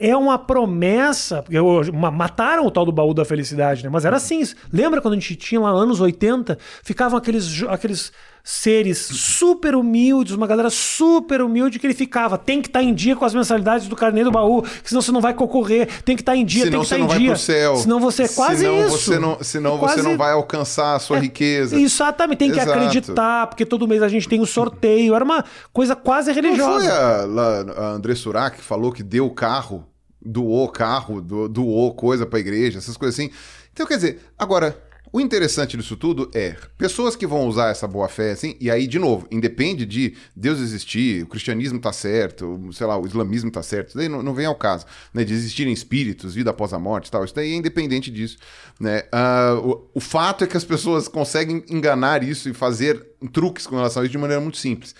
É 0.00 0.16
uma 0.16 0.38
promessa. 0.38 1.44
eu- 1.50 1.82
ma- 1.92 2.10
mataram 2.12 2.64
o 2.64 2.70
tal 2.70 2.84
do 2.84 2.92
baú 2.92 3.12
da 3.12 3.24
felicidade, 3.24 3.82
né? 3.82 3.90
Mas 3.90 4.04
era 4.04 4.14
assim. 4.16 4.40
Lembra 4.72 5.00
quando 5.00 5.14
a 5.14 5.16
gente 5.16 5.34
tinha 5.34 5.60
lá 5.60 5.70
anos 5.70 6.00
80? 6.00 6.56
Ficavam 6.84 7.18
aqueles, 7.18 7.64
aqueles 7.68 8.12
seres 8.42 8.98
super 8.98 9.74
humildes, 9.74 10.34
uma 10.34 10.46
galera 10.46 10.70
super 10.70 11.42
humilde 11.42 11.78
que 11.78 11.86
ele 11.86 11.94
ficava. 11.94 12.38
Tem 12.38 12.62
que 12.62 12.68
estar 12.68 12.82
em 12.82 12.94
dia 12.94 13.14
com 13.14 13.24
as 13.24 13.34
mensalidades 13.34 13.86
do 13.88 13.94
carneiro 13.96 14.30
do 14.30 14.32
baú, 14.32 14.64
senão 14.82 15.02
você 15.02 15.12
não 15.12 15.20
vai 15.20 15.34
concorrer. 15.34 16.02
Tem 16.02 16.16
que 16.16 16.22
estar 16.22 16.34
em 16.36 16.44
dia, 16.44 16.64
Senão 16.64 16.78
tem 16.78 16.80
que 16.80 16.86
você 16.88 16.94
estar 16.94 16.98
não 16.98 17.04
em 17.06 17.08
vai 17.08 17.18
dia. 17.18 17.30
pro 17.30 17.38
céu. 17.38 17.76
Senão 17.76 18.00
você 18.00 18.22
é 18.24 18.28
quase 18.28 18.60
senão 18.62 18.86
isso. 18.86 18.98
Você 18.98 19.18
não, 19.18 19.38
senão 19.42 19.74
É 19.74 19.78
você 19.78 19.94
quase- 19.96 20.02
não 20.02 20.16
vai 20.16 20.32
alcançar 20.32 20.96
a 20.96 20.98
sua 20.98 21.18
riqueza. 21.18 21.78
Exatamente, 21.78 22.38
tem 22.38 22.50
que 22.52 22.58
Exato. 22.58 22.72
acreditar, 22.78 23.46
porque 23.48 23.66
todo 23.66 23.86
mês 23.86 24.02
a 24.02 24.08
gente 24.08 24.28
tem 24.28 24.40
um 24.40 24.46
sorteio. 24.46 25.14
Era 25.14 25.24
uma 25.24 25.44
coisa 25.72 25.94
quase 25.94 26.28
Não 26.28 26.34
foi 26.34 26.42
religiosa. 26.42 26.92
a, 26.92 27.82
a 27.82 27.90
André 27.92 28.14
Surak 28.14 28.56
que 28.58 28.64
falou 28.64 28.92
que 28.92 29.02
deu 29.02 29.26
o 29.26 29.30
carro, 29.34 29.84
doou 30.24 30.68
carro, 30.68 31.20
do- 31.20 31.48
doou 31.48 31.94
coisa 31.94 32.24
pra 32.26 32.38
igreja, 32.38 32.78
essas 32.78 32.96
coisas 32.96 33.18
assim. 33.18 33.30
Então, 33.72 33.86
quer 33.86 33.94
dizer, 33.96 34.20
agora, 34.36 34.76
o 35.12 35.20
interessante 35.20 35.76
disso 35.76 35.96
tudo 35.96 36.30
é 36.34 36.56
pessoas 36.76 37.16
que 37.16 37.26
vão 37.26 37.46
usar 37.46 37.70
essa 37.70 37.86
boa 37.86 38.08
fé, 38.08 38.32
assim, 38.32 38.56
e 38.60 38.70
aí, 38.70 38.86
de 38.86 38.98
novo, 38.98 39.26
independe 39.30 39.86
de 39.86 40.14
Deus 40.34 40.60
existir, 40.60 41.22
o 41.22 41.26
cristianismo 41.26 41.78
tá 41.78 41.92
certo, 41.92 42.60
sei 42.72 42.86
lá, 42.86 42.98
o 42.98 43.06
islamismo 43.06 43.50
tá 43.50 43.62
certo, 43.62 43.88
isso 43.88 43.98
daí 43.98 44.08
não, 44.08 44.22
não 44.22 44.34
vem 44.34 44.46
ao 44.46 44.54
caso, 44.54 44.84
né? 45.12 45.24
De 45.24 45.32
existirem 45.32 45.72
espíritos, 45.72 46.34
vida 46.34 46.50
após 46.50 46.72
a 46.72 46.78
morte 46.78 47.10
tal, 47.10 47.24
isso 47.24 47.34
daí 47.34 47.52
é 47.52 47.56
independente 47.56 48.10
disso, 48.10 48.38
né? 48.78 49.04
Ah, 49.10 49.54
o, 49.62 49.88
o 49.94 50.00
fato 50.00 50.44
é 50.44 50.46
que 50.46 50.56
as 50.56 50.64
pessoas 50.64 51.08
conseguem 51.08 51.64
enganar 51.68 52.22
isso 52.22 52.48
e 52.48 52.54
fazer 52.54 53.04
truques 53.32 53.66
com 53.66 53.76
relação 53.76 54.02
a 54.02 54.04
isso 54.04 54.12
de 54.12 54.18
maneira 54.18 54.40
muito 54.40 54.58
simples. 54.58 54.94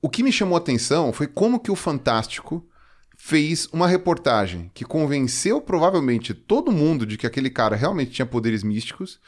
O 0.00 0.08
que 0.08 0.22
me 0.22 0.30
chamou 0.30 0.54
a 0.54 0.58
atenção 0.58 1.12
foi 1.12 1.26
como 1.26 1.58
que 1.58 1.70
o 1.70 1.76
Fantástico 1.76 2.64
fez 3.26 3.66
uma 3.72 3.88
reportagem 3.88 4.70
que 4.74 4.84
convenceu 4.84 5.58
provavelmente 5.58 6.34
todo 6.34 6.70
mundo 6.70 7.06
de 7.06 7.16
que 7.16 7.26
aquele 7.26 7.48
cara 7.48 7.74
realmente 7.74 8.10
tinha 8.10 8.26
poderes 8.26 8.62
místicos 8.62 9.18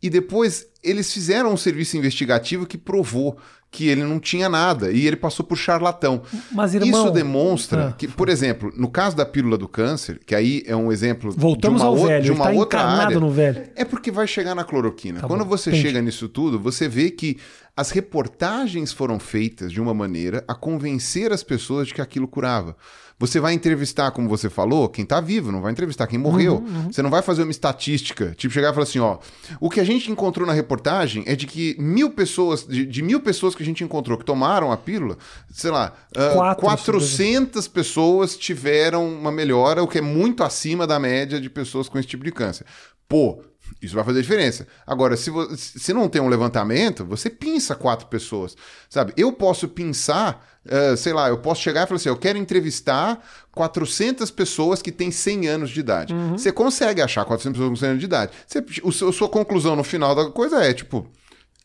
e 0.00 0.08
depois 0.08 0.68
eles 0.84 1.12
fizeram 1.12 1.52
um 1.52 1.56
serviço 1.56 1.96
investigativo 1.96 2.64
que 2.64 2.78
provou 2.78 3.36
que 3.72 3.88
ele 3.88 4.04
não 4.04 4.20
tinha 4.20 4.48
nada 4.48 4.92
e 4.92 5.04
ele 5.04 5.16
passou 5.16 5.44
por 5.44 5.56
charlatão. 5.56 6.22
Mas, 6.52 6.76
irmão- 6.76 7.06
Isso 7.06 7.10
demonstra 7.12 7.88
Ah. 7.88 7.92
que, 7.92 8.06
por 8.06 8.28
exemplo, 8.28 8.72
no 8.76 8.88
caso 8.88 9.16
da 9.16 9.26
pílula 9.26 9.58
do 9.58 9.66
câncer, 9.66 10.20
que 10.24 10.32
aí 10.32 10.62
é 10.64 10.76
um 10.76 10.92
exemplo 10.92 11.32
Voltamos 11.36 11.80
de 11.80 11.86
uma, 11.88 11.90
ao 11.92 11.98
ou- 11.98 12.06
velho, 12.06 12.22
de 12.22 12.30
uma 12.30 12.44
tá 12.44 12.50
outra 12.52 12.82
área, 12.84 13.18
no 13.18 13.32
velho. 13.32 13.64
é 13.74 13.84
porque 13.84 14.12
vai 14.12 14.28
chegar 14.28 14.54
na 14.54 14.62
cloroquina. 14.62 15.22
Tá 15.22 15.26
Quando 15.26 15.42
bom, 15.44 15.50
você 15.50 15.70
entendi. 15.70 15.88
chega 15.88 16.00
nisso 16.00 16.28
tudo, 16.28 16.56
você 16.60 16.86
vê 16.88 17.10
que 17.10 17.36
as 17.76 17.90
reportagens 17.90 18.92
foram 18.92 19.18
feitas 19.18 19.72
de 19.72 19.80
uma 19.80 19.92
maneira 19.92 20.44
a 20.46 20.54
convencer 20.54 21.32
as 21.32 21.42
pessoas 21.42 21.88
de 21.88 21.94
que 21.94 22.00
aquilo 22.00 22.28
curava. 22.28 22.76
Você 23.18 23.38
vai 23.38 23.54
entrevistar, 23.54 24.10
como 24.10 24.28
você 24.28 24.50
falou, 24.50 24.88
quem 24.88 25.04
tá 25.04 25.20
vivo, 25.20 25.52
não 25.52 25.62
vai 25.62 25.70
entrevistar 25.70 26.06
quem 26.06 26.18
morreu. 26.18 26.56
Uhum, 26.56 26.92
Você 26.92 27.00
não 27.00 27.10
vai 27.10 27.22
fazer 27.22 27.42
uma 27.42 27.50
estatística, 27.50 28.34
tipo 28.36 28.52
chegar 28.52 28.70
e 28.70 28.72
falar 28.72 28.82
assim, 28.84 28.98
ó, 28.98 29.18
o 29.60 29.70
que 29.70 29.78
a 29.80 29.84
gente 29.84 30.10
encontrou 30.10 30.46
na 30.46 30.52
reportagem 30.52 31.22
é 31.26 31.36
de 31.36 31.46
que 31.46 31.76
mil 31.78 32.10
pessoas, 32.10 32.66
de, 32.66 32.84
de 32.84 33.02
mil 33.02 33.20
pessoas 33.20 33.54
que 33.54 33.62
a 33.62 33.66
gente 33.66 33.84
encontrou 33.84 34.18
que 34.18 34.24
tomaram 34.24 34.72
a 34.72 34.76
pílula, 34.76 35.16
sei 35.52 35.70
lá, 35.70 35.92
ah, 36.16 36.30
Quatro, 36.34 36.62
400 36.62 37.68
pessoas 37.68 38.36
tiveram 38.36 39.06
uma 39.06 39.30
melhora, 39.30 39.82
o 39.82 39.88
que 39.88 39.98
é 39.98 40.02
muito 40.02 40.42
acima 40.42 40.86
da 40.86 40.98
média 40.98 41.40
de 41.40 41.48
pessoas 41.48 41.88
com 41.88 41.98
esse 41.98 42.08
tipo 42.08 42.24
de 42.24 42.32
câncer. 42.32 42.66
Pô, 43.08 43.42
isso 43.82 43.94
vai 43.94 44.04
fazer 44.04 44.22
diferença. 44.22 44.66
Agora, 44.86 45.16
se, 45.16 45.30
vo- 45.30 45.54
se 45.56 45.92
não 45.92 46.08
tem 46.08 46.20
um 46.22 46.28
levantamento, 46.28 47.04
você 47.04 47.28
pinça 47.30 47.74
quatro 47.74 48.06
pessoas, 48.06 48.56
sabe? 48.88 49.12
Eu 49.16 49.32
posso 49.32 49.68
pensar, 49.68 50.46
eh, 50.66 50.96
sei 50.96 51.12
lá, 51.12 51.28
eu 51.28 51.38
posso 51.38 51.60
chegar 51.62 51.82
e 51.84 51.86
falar 51.86 51.96
assim, 51.96 52.08
eu 52.08 52.16
quero 52.16 52.38
entrevistar 52.38 53.22
400 53.52 54.30
pessoas 54.30 54.82
que 54.82 54.92
têm 54.92 55.10
100 55.10 55.48
anos 55.48 55.70
de 55.70 55.80
idade. 55.80 56.14
Você 56.32 56.52
consegue 56.52 57.00
achar 57.00 57.24
400 57.24 57.58
pessoas 57.58 57.70
com 57.70 57.76
100 57.76 57.88
anos 57.90 58.00
de 58.00 58.06
idade. 58.06 58.32
Você, 58.46 58.64
o 58.82 59.08
a 59.08 59.12
sua 59.12 59.28
conclusão 59.28 59.74
no 59.76 59.84
final 59.84 60.14
da 60.14 60.30
coisa 60.30 60.62
é, 60.64 60.72
tipo, 60.72 61.06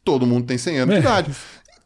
todo 0.04 0.26
mundo 0.26 0.46
tem 0.48 0.58
100 0.58 0.78
anos 0.80 0.96
de 0.96 1.00
É. 1.00 1.04
idade. 1.04 1.36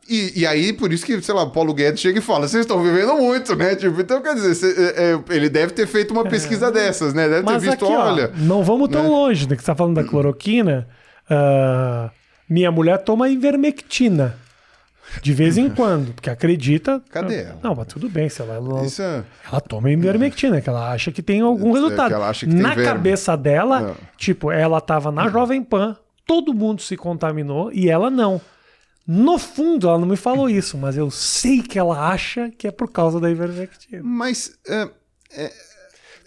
E, 0.09 0.41
e 0.41 0.45
aí, 0.45 0.73
por 0.73 0.91
isso 0.91 1.05
que, 1.05 1.21
sei 1.21 1.33
lá, 1.33 1.43
o 1.43 1.49
Paulo 1.51 1.73
Guedes 1.73 2.01
chega 2.01 2.19
e 2.19 2.21
fala: 2.21 2.47
vocês 2.47 2.61
estão 2.65 2.81
vivendo 2.83 3.15
muito, 3.15 3.55
né? 3.55 3.75
Tipo, 3.75 4.01
então, 4.01 4.21
quer 4.21 4.35
dizer, 4.35 4.53
cê- 4.55 4.75
é, 4.97 5.13
é, 5.13 5.35
ele 5.35 5.49
deve 5.49 5.71
ter 5.73 5.87
feito 5.87 6.11
uma 6.11 6.25
pesquisa 6.25 6.71
dessas, 6.71 7.13
né? 7.13 7.29
Deve 7.29 7.45
ter 7.45 7.51
Mas 7.53 7.63
visto, 7.63 7.85
aqui, 7.85 7.93
ó, 7.93 8.11
olha. 8.11 8.31
não 8.35 8.63
vamos 8.63 8.89
tão 8.89 9.03
né? 9.03 9.09
longe, 9.09 9.47
né? 9.47 9.55
Que 9.55 9.61
você 9.61 9.67
tá 9.67 9.75
falando 9.75 9.95
da 9.95 10.03
cloroquina. 10.03 10.87
ah, 11.29 12.09
minha 12.49 12.69
mulher 12.71 12.97
toma 13.03 13.29
ivermectina. 13.29 14.35
De 15.21 15.31
vez 15.33 15.57
em 15.57 15.69
quando, 15.69 16.13
porque 16.13 16.29
acredita. 16.29 17.01
Cadê 17.11 17.43
ela? 17.43 17.59
Não, 17.61 17.75
mas 17.75 17.87
tudo 17.87 18.09
bem, 18.09 18.29
se 18.29 18.41
ela, 18.41 18.55
ela, 18.55 18.81
é. 18.81 19.23
ela 19.51 19.61
toma 19.61 19.91
ivermectina, 19.91 20.59
que 20.59 20.67
ela 20.67 20.91
acha 20.91 21.11
que 21.11 21.21
tem 21.21 21.41
algum 21.41 21.69
É, 21.69 21.73
resultado. 21.73 22.15
tem 22.39 22.49
Na 22.49 22.75
cabeça 22.75 23.37
dela, 23.37 23.79
Não. 23.81 23.95
tipo, 24.17 24.51
ela 24.51 24.81
tava 24.81 25.11
na 25.11 25.29
Jovem 25.29 25.61
Pan, 25.63 25.95
todo 26.25 26.53
mundo 26.53 26.81
se 26.81 26.97
contaminou 26.97 27.71
e 27.71 27.89
ela 27.89 28.09
não. 28.09 28.41
No 29.05 29.37
fundo, 29.37 29.87
ela 29.89 29.99
não 29.99 30.07
me 30.07 30.15
falou 30.15 30.49
isso, 30.49 30.77
mas 30.77 30.95
eu 30.95 31.11
sei 31.11 31.61
que 31.61 31.77
ela 31.77 32.07
acha 32.09 32.49
que 32.57 32.67
é 32.67 32.71
por 32.71 32.89
causa 32.89 33.19
da 33.19 33.29
ivermectina. 33.29 34.01
Mas. 34.03 34.53
é, 34.67 34.87
é, 35.35 35.51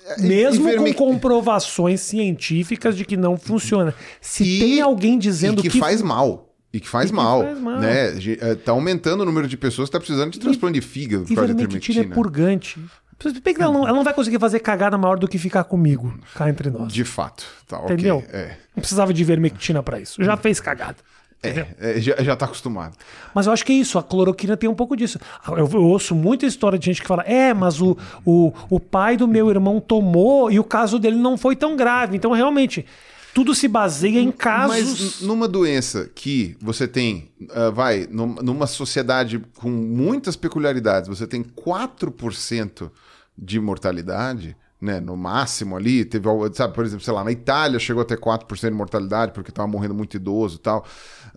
é, 0.08 0.20
Mesmo 0.20 0.68
ivermec- 0.68 0.94
com 0.96 1.12
comprovações 1.12 2.00
científicas 2.02 2.96
de 2.96 3.04
que 3.04 3.16
não 3.16 3.36
funciona. 3.38 3.94
Se 4.20 4.44
E- 4.44 4.58
tem 4.60 4.80
alguém 4.80 5.18
dizendo 5.18 5.60
e 5.64 5.70
que, 5.70 5.78
faz 5.78 6.02
mal. 6.02 6.54
E 6.72 6.78
que 6.78 6.88
faz 6.88 7.06
E 7.06 7.12
que 7.12 7.16
mal. 7.16 7.42
faz 7.42 7.58
mal. 7.58 7.80
Né? 7.80 8.08
É, 8.40 8.54
Tá 8.54 8.72
aumentando 8.72 9.22
o 9.22 9.24
número 9.24 9.48
de 9.48 9.56
pessoas 9.56 9.88
que 9.88 9.92
tá 9.92 9.98
precisando 9.98 10.32
de 10.32 10.38
transplante 10.38 10.78
de 10.78 10.86
fígado 10.86 11.24
por 11.24 11.34
causa 11.34 11.54
de 11.54 11.62
ivermectina 11.62 12.02
é 12.02 12.04
purgante. 12.08 12.78
Pensa 13.18 13.40
que 13.40 13.62
Ela 13.62 13.72
não, 13.72 13.88
ela 13.88 13.96
não 13.96 14.04
vai 14.04 14.12
conseguir 14.12 14.38
fazer 14.38 14.60
cagada 14.60 14.98
maior 14.98 15.18
do 15.18 15.26
que 15.26 15.38
ficar 15.38 15.64
comigo, 15.64 16.14
cá 16.34 16.50
entre 16.50 16.68
nós. 16.68 16.92
De 16.92 17.02
fato. 17.02 17.46
Tá. 17.66 17.80
Entendeu? 17.84 18.22
É. 18.30 18.48
Não 18.76 18.82
precisava 18.82 19.14
de 19.14 19.22
ivermectina 19.22 19.82
pra 19.82 19.98
isso. 19.98 20.22
Já 20.22 20.36
fez 20.36 20.60
cagada. 20.60 20.96
Entendeu? 21.38 21.66
É, 21.78 21.98
é, 21.98 22.00
já, 22.00 22.16
já 22.22 22.34
tá 22.36 22.46
acostumado. 22.46 22.96
Mas 23.34 23.46
eu 23.46 23.52
acho 23.52 23.64
que 23.64 23.72
é 23.72 23.76
isso, 23.76 23.98
a 23.98 24.02
cloroquina 24.02 24.56
tem 24.56 24.68
um 24.68 24.74
pouco 24.74 24.96
disso. 24.96 25.18
Eu, 25.48 25.68
eu 25.72 25.82
ouço 25.84 26.14
muita 26.14 26.46
história 26.46 26.78
de 26.78 26.86
gente 26.86 27.02
que 27.02 27.06
fala: 27.06 27.22
é, 27.22 27.52
mas 27.54 27.80
o, 27.80 27.96
o, 28.24 28.52
o 28.70 28.80
pai 28.80 29.16
do 29.16 29.28
meu 29.28 29.50
irmão 29.50 29.80
tomou 29.80 30.50
e 30.50 30.58
o 30.58 30.64
caso 30.64 30.98
dele 30.98 31.16
não 31.16 31.36
foi 31.36 31.54
tão 31.54 31.76
grave. 31.76 32.16
Então, 32.16 32.32
realmente, 32.32 32.84
tudo 33.34 33.54
se 33.54 33.68
baseia 33.68 34.18
em 34.18 34.32
casos. 34.32 35.20
Mas 35.20 35.20
numa 35.20 35.46
doença 35.46 36.10
que 36.14 36.56
você 36.60 36.88
tem, 36.88 37.28
ah, 37.50 37.70
vai, 37.70 38.08
num- 38.10 38.36
numa 38.42 38.66
sociedade 38.66 39.38
com 39.56 39.68
muitas 39.70 40.36
peculiaridades, 40.36 41.06
você 41.08 41.26
tem 41.26 41.42
4% 41.44 42.90
de 43.36 43.60
mortalidade, 43.60 44.56
né, 44.80 45.00
no 45.00 45.16
máximo 45.16 45.76
ali, 45.76 46.04
teve, 46.04 46.28
sabe, 46.52 46.74
por 46.74 46.84
exemplo, 46.84 47.04
sei 47.04 47.14
lá, 47.14 47.24
na 47.24 47.32
Itália 47.32 47.78
chegou 47.78 48.02
a 48.02 48.04
ter 48.04 48.18
4% 48.18 48.70
de 48.70 48.76
mortalidade 48.76 49.32
porque 49.32 49.50
estava 49.50 49.66
morrendo 49.66 49.94
muito 49.94 50.16
idoso 50.16 50.56
e 50.56 50.60
tal. 50.60 50.84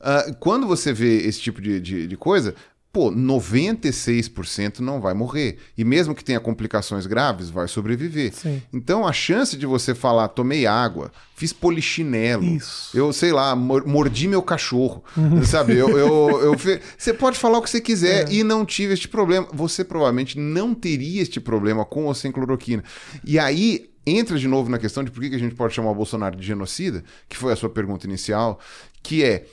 Ah, 0.01 0.25
quando 0.39 0.67
você 0.67 0.93
vê 0.93 1.17
esse 1.17 1.39
tipo 1.41 1.61
de, 1.61 1.79
de, 1.79 2.07
de 2.07 2.17
coisa, 2.17 2.53
pô, 2.91 3.11
96% 3.11 4.79
não 4.79 4.99
vai 4.99 5.13
morrer. 5.13 5.57
E 5.77 5.83
mesmo 5.83 6.15
que 6.15 6.23
tenha 6.23 6.39
complicações 6.39 7.05
graves, 7.05 7.49
vai 7.49 7.67
sobreviver. 7.67 8.33
Sim. 8.33 8.61
Então 8.73 9.07
a 9.07 9.13
chance 9.13 9.55
de 9.57 9.65
você 9.65 9.93
falar, 9.93 10.27
tomei 10.29 10.65
água, 10.65 11.11
fiz 11.35 11.53
polichinelo, 11.53 12.43
Isso. 12.43 12.95
eu 12.97 13.11
sei 13.13 13.31
lá, 13.31 13.55
mor- 13.55 13.85
mordi 13.85 14.27
meu 14.27 14.41
cachorro, 14.41 15.03
sabe? 15.45 15.75
Eu, 15.77 15.89
eu, 15.97 16.41
eu 16.43 16.57
fe- 16.57 16.81
Você 16.97 17.13
pode 17.13 17.37
falar 17.37 17.59
o 17.59 17.61
que 17.61 17.69
você 17.69 17.81
quiser 17.81 18.31
e 18.31 18.43
não 18.43 18.65
tive 18.65 18.93
este 18.93 19.07
problema. 19.07 19.47
Você 19.53 19.83
provavelmente 19.83 20.37
não 20.37 20.73
teria 20.73 21.21
este 21.21 21.39
problema 21.39 21.85
com 21.85 22.05
ou 22.05 22.13
sem 22.13 22.31
cloroquina. 22.31 22.83
E 23.23 23.37
aí 23.39 23.89
entra 24.05 24.37
de 24.39 24.47
novo 24.47 24.69
na 24.69 24.79
questão 24.79 25.03
de 25.03 25.11
por 25.11 25.21
que 25.21 25.29
que 25.29 25.35
a 25.35 25.39
gente 25.39 25.53
pode 25.55 25.73
chamar 25.73 25.91
o 25.91 25.95
Bolsonaro 25.95 26.35
de 26.35 26.45
genocida, 26.45 27.03
que 27.27 27.37
foi 27.37 27.53
a 27.53 27.55
sua 27.55 27.69
pergunta 27.69 28.07
inicial, 28.07 28.59
que 29.03 29.23
é 29.23 29.45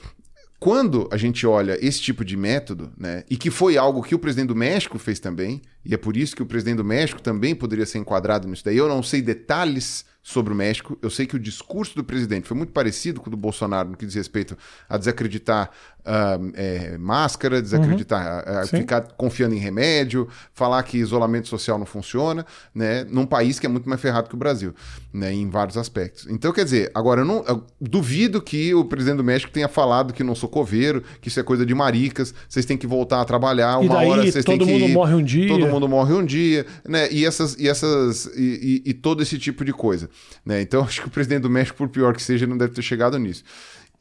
quando 0.59 1.07
a 1.11 1.17
gente 1.17 1.45
olha 1.45 1.77
esse 1.85 2.01
tipo 2.01 2.25
de 2.25 2.35
método, 2.35 2.91
né, 2.97 3.23
e 3.29 3.37
que 3.37 3.51
foi 3.51 3.77
algo 3.77 4.01
que 4.01 4.15
o 4.15 4.19
presidente 4.19 4.47
do 4.47 4.55
México 4.55 4.97
fez 4.97 5.19
também, 5.19 5.61
e 5.85 5.93
é 5.93 5.97
por 5.97 6.17
isso 6.17 6.35
que 6.35 6.41
o 6.41 6.47
presidente 6.47 6.77
do 6.77 6.83
México 6.83 7.21
também 7.21 7.53
poderia 7.53 7.85
ser 7.85 7.99
enquadrado 7.99 8.47
nisso 8.47 8.65
daí. 8.65 8.75
Eu 8.75 8.87
não 8.87 9.03
sei 9.03 9.21
detalhes 9.21 10.03
sobre 10.21 10.51
o 10.51 10.55
México, 10.55 10.97
eu 11.01 11.09
sei 11.09 11.25
que 11.25 11.35
o 11.35 11.39
discurso 11.39 11.95
do 11.95 12.03
presidente 12.03 12.47
foi 12.47 12.57
muito 12.57 12.73
parecido 12.73 13.21
com 13.21 13.27
o 13.27 13.31
do 13.31 13.37
Bolsonaro 13.37 13.89
no 13.89 13.95
que 13.95 14.05
diz 14.05 14.15
respeito 14.15 14.57
a 14.89 14.97
desacreditar 14.97 15.71
ah, 16.07 16.39
é, 16.53 16.97
máscara, 16.97 17.61
desacreditar, 17.61 18.43
ah, 18.47 18.65
Sim. 18.65 18.77
ficar 18.77 19.01
confiando 19.17 19.53
em 19.53 19.59
remédio, 19.59 20.27
falar 20.53 20.81
que 20.83 20.97
isolamento 20.97 21.47
social 21.47 21.77
não 21.77 21.85
funciona, 21.85 22.45
né, 22.73 23.05
num 23.09 23.25
país 23.25 23.59
que 23.59 23.65
é 23.65 23.69
muito 23.69 23.87
mais 23.89 23.99
ferrado 24.01 24.29
que 24.29 24.35
o 24.35 24.37
Brasil, 24.37 24.73
né, 25.13 25.33
em 25.33 25.49
vários 25.49 25.77
aspectos. 25.77 26.25
Então, 26.29 26.51
quer 26.53 26.63
dizer, 26.63 26.89
agora 26.95 27.21
eu 27.21 27.25
não 27.25 27.43
eu 27.47 27.63
duvido 27.79 28.41
que 28.41 28.73
o 28.73 28.85
presidente 28.85 29.17
do 29.17 29.23
México 29.23 29.51
tenha 29.51 29.67
falado 29.67 30.13
que 30.13 30.23
não 30.23 30.33
sou 30.33 30.47
coveiro, 30.49 31.03
que 31.21 31.27
isso 31.27 31.39
é 31.39 31.43
coisa 31.43 31.65
de 31.65 31.75
maricas, 31.75 32.33
vocês 32.47 32.65
têm 32.65 32.77
que 32.77 32.87
voltar 32.87 33.21
a 33.21 33.25
trabalhar, 33.25 33.77
uma 33.79 33.95
daí 33.95 34.07
hora 34.09 34.21
vocês 34.23 34.45
têm 34.45 34.57
todo 34.57 34.65
que 34.65 34.71
mundo 34.73 34.85
ir, 34.89 34.93
morre 34.93 35.13
um 35.13 35.23
dia. 35.23 35.47
todo 35.47 35.67
mundo 35.67 35.87
morre 35.89 36.13
um 36.13 36.25
dia, 36.25 36.65
né, 36.87 37.11
e 37.11 37.25
essas 37.25 37.55
e 37.59 37.67
essas 37.67 38.25
e, 38.35 38.81
e- 38.85 38.89
e 38.91 38.93
todo 38.93 39.21
esse 39.21 39.37
tipo 39.37 39.65
de 39.65 39.73
coisa, 39.73 40.09
né? 40.45 40.61
Então, 40.61 40.81
acho 40.85 41.01
que 41.01 41.07
o 41.07 41.11
presidente 41.11 41.41
do 41.41 41.49
México, 41.49 41.77
por 41.77 41.89
pior 41.89 42.13
que 42.15 42.23
seja, 42.23 42.47
não 42.47 42.57
deve 42.57 42.73
ter 42.73 42.81
chegado 42.81 43.17
nisso. 43.19 43.43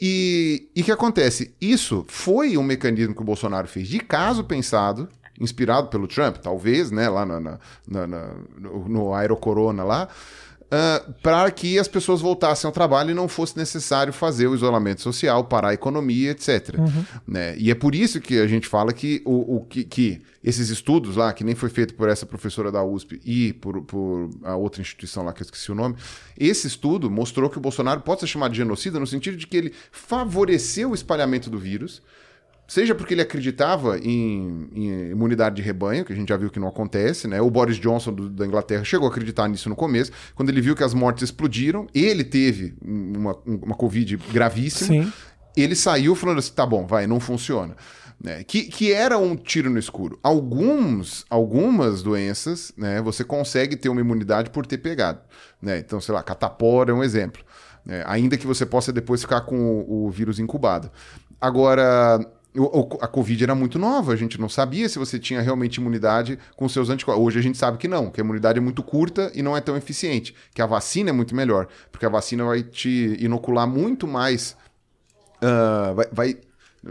E 0.01 0.69
o 0.77 0.83
que 0.85 0.93
acontece? 0.93 1.55
Isso 1.61 2.05
foi 2.09 2.57
um 2.59 2.63
mecanismo 2.63 3.15
que 3.15 3.23
o 3.23 3.25
Bolsonaro 3.25 3.67
fez 3.67 3.89
de 3.89 3.99
caso 3.99 4.45
pensado, 4.45 5.09
inspirado 5.41 5.89
pelo 5.89 6.07
Trump, 6.07 6.37
talvez, 6.37 6.91
né, 6.91 7.09
lá 7.09 7.25
na, 7.27 7.41
na- 7.41 7.59
na- 7.89 8.31
no, 8.59 8.89
no 8.89 9.15
Aerocorona 9.15 9.85
lá, 9.85 10.09
para 11.23 11.51
que 11.51 11.79
as 11.79 11.87
pessoas 11.89 12.21
voltassem 12.21 12.67
ao 12.67 12.73
trabalho 12.73 13.11
e 13.11 13.15
não 13.15 13.29
fosse 13.29 13.57
necessário 13.57 14.13
fazer 14.13 14.49
o 14.49 14.55
isolamento 14.55 15.01
social, 15.01 15.45
parar 15.45 15.69
a 15.69 15.75
economia, 15.75 16.33
etc. 16.33 16.75
Né? 17.27 17.55
E 17.57 17.71
é 17.71 17.75
por 17.75 17.95
isso 17.95 18.21
que 18.21 18.39
a 18.39 18.47
gente 18.47 18.67
fala 18.67 18.93
que, 18.93 19.23
o, 19.25 19.57
o- 19.59 19.65
que, 19.65 19.85
que 19.85 20.21
esses 20.47 20.71
estudos 20.71 21.17
lá, 21.17 21.33
que 21.33 21.43
nem 21.43 21.57
foi 21.57 21.69
feito 21.69 21.95
por 21.95 22.09
essa 22.09 22.25
professora 22.25 22.71
da 22.71 22.83
USP 22.85 23.21
e 23.25 23.53
por, 23.55 23.83
por 23.83 24.31
a 24.45 24.55
outra 24.57 24.81
instituição 24.81 25.25
lá 25.25 25.33
que 25.33 25.43
eu 25.43 25.45
esqueci 25.45 25.73
o 25.73 25.75
nome, 25.75 25.97
esse 26.39 26.69
estudo 26.69 27.11
mostrou 27.11 27.51
que 27.51 27.59
o 27.59 27.61
Bolsonaro 27.61 28.01
pode 28.01 28.21
ser 28.21 28.29
chamado 28.29 28.53
de 28.53 28.59
genocida 28.59 29.01
no 29.01 29.07
sentido 29.09 29.37
de 29.37 29.47
que 29.47 29.57
ele 29.57 29.73
favoreceu 29.91 30.91
o 30.93 30.95
espalhamento 30.95 31.51
do 31.51 31.59
vírus, 31.59 32.01
Seja 32.69 32.97
porque 32.97 33.15
ele 33.15 33.23
acreditava 33.23 33.97
em, 34.01 34.69
em 34.75 35.11
imunidade 35.13 35.55
de 35.55 35.63
rebanho, 35.63 36.05
que 36.05 36.13
a 36.13 36.17
gente 36.17 36.31
já 36.31 36.37
viu 36.37 36.51
que 36.51 36.59
não 36.59 36.67
acontece, 36.67 37.29
né? 37.29 37.41
O 37.41 37.49
Boris 37.49 37.77
Johnson 37.77 38.13
do- 38.13 38.29
da 38.29 38.45
Inglaterra 38.45 38.83
chegou 38.83 39.07
a 39.07 39.11
acreditar 39.13 39.47
nisso 39.47 39.69
no 39.69 39.77
começo, 39.77 40.11
quando 40.35 40.49
ele 40.49 40.61
viu 40.61 40.75
que 40.75 40.83
as 40.83 40.93
mortes 40.93 41.23
explodiram, 41.23 41.87
ele 41.95 42.25
teve 42.25 42.75
uma, 42.85 43.39
uma 43.47 43.77
Covid 43.77 44.17
gravíssima, 44.33 45.05
Sim. 45.05 45.13
ele 45.57 45.77
saiu 45.77 46.17
falando 46.17 46.39
assim: 46.41 46.53
tá 46.55 46.67
bom, 46.67 46.85
vai, 46.89 47.07
não 47.07 47.21
funciona. 47.21 47.77
Né? 48.23 48.43
Que, 48.45 48.63
que 48.65 48.93
era 48.93 49.19
um 49.19 49.37
tiro 49.37 49.71
no 49.71 49.79
escuro. 49.79 50.19
Alguns, 50.23 51.25
algumas 51.29 52.03
doenças, 52.03 52.73
né, 52.77 53.01
você 53.03 53.23
consegue 53.23 53.77
ter 53.77 53.89
uma 53.89 54.01
imunidade 54.01 54.51
por 54.51 54.67
ter 54.67 54.79
pegado. 54.79 55.21
Né? 55.61 55.79
Então, 55.79 56.01
sei 56.01 56.15
lá, 56.15 56.23
catapora 56.23 56.91
é 56.91 56.95
um 56.95 57.05
exemplo. 57.05 57.43
né? 57.85 58.03
ainda 58.07 58.37
que 58.37 58.47
você 58.47 58.65
possa 58.65 58.93
depois 58.93 59.21
ficar 59.21 59.43
com 59.43 59.57
o, 59.57 60.07
o 60.07 60.11
vírus 60.11 60.39
incubado. 60.39 60.91
Agora, 61.39 62.19
a 63.03 63.07
Covid 63.07 63.45
era 63.45 63.55
muito 63.55 63.79
nova, 63.79 64.15
a 64.15 64.17
gente 64.17 64.41
não 64.41 64.49
sabia 64.49 64.89
se 64.89 64.99
você 64.99 65.19
tinha 65.19 65.43
realmente 65.43 65.77
imunidade 65.77 66.39
com 66.57 66.67
seus 66.69 66.89
anticorpos. 66.89 67.23
Hoje 67.23 67.39
a 67.39 67.43
gente 67.43 67.59
sabe 67.59 67.77
que 67.77 67.87
não, 67.87 68.11
que 68.11 68.19
a 68.19 68.25
imunidade 68.25 68.59
é 68.59 68.63
muito 68.63 68.83
curta 68.83 69.31
e 69.35 69.43
não 69.43 69.55
é 69.55 69.61
tão 69.61 69.77
eficiente, 69.77 70.35
que 70.55 70.63
a 70.63 70.67
vacina 70.67 71.11
é 71.11 71.13
muito 71.13 71.37
melhor, 71.37 71.69
porque 71.93 72.07
a 72.07 72.09
vacina 72.09 72.45
vai 72.45 72.63
te 72.63 73.15
inocular 73.21 73.67
muito 73.67 74.07
mais 74.07 74.57
ah, 75.41 75.93
vai, 75.95 76.07
vai 76.13 76.37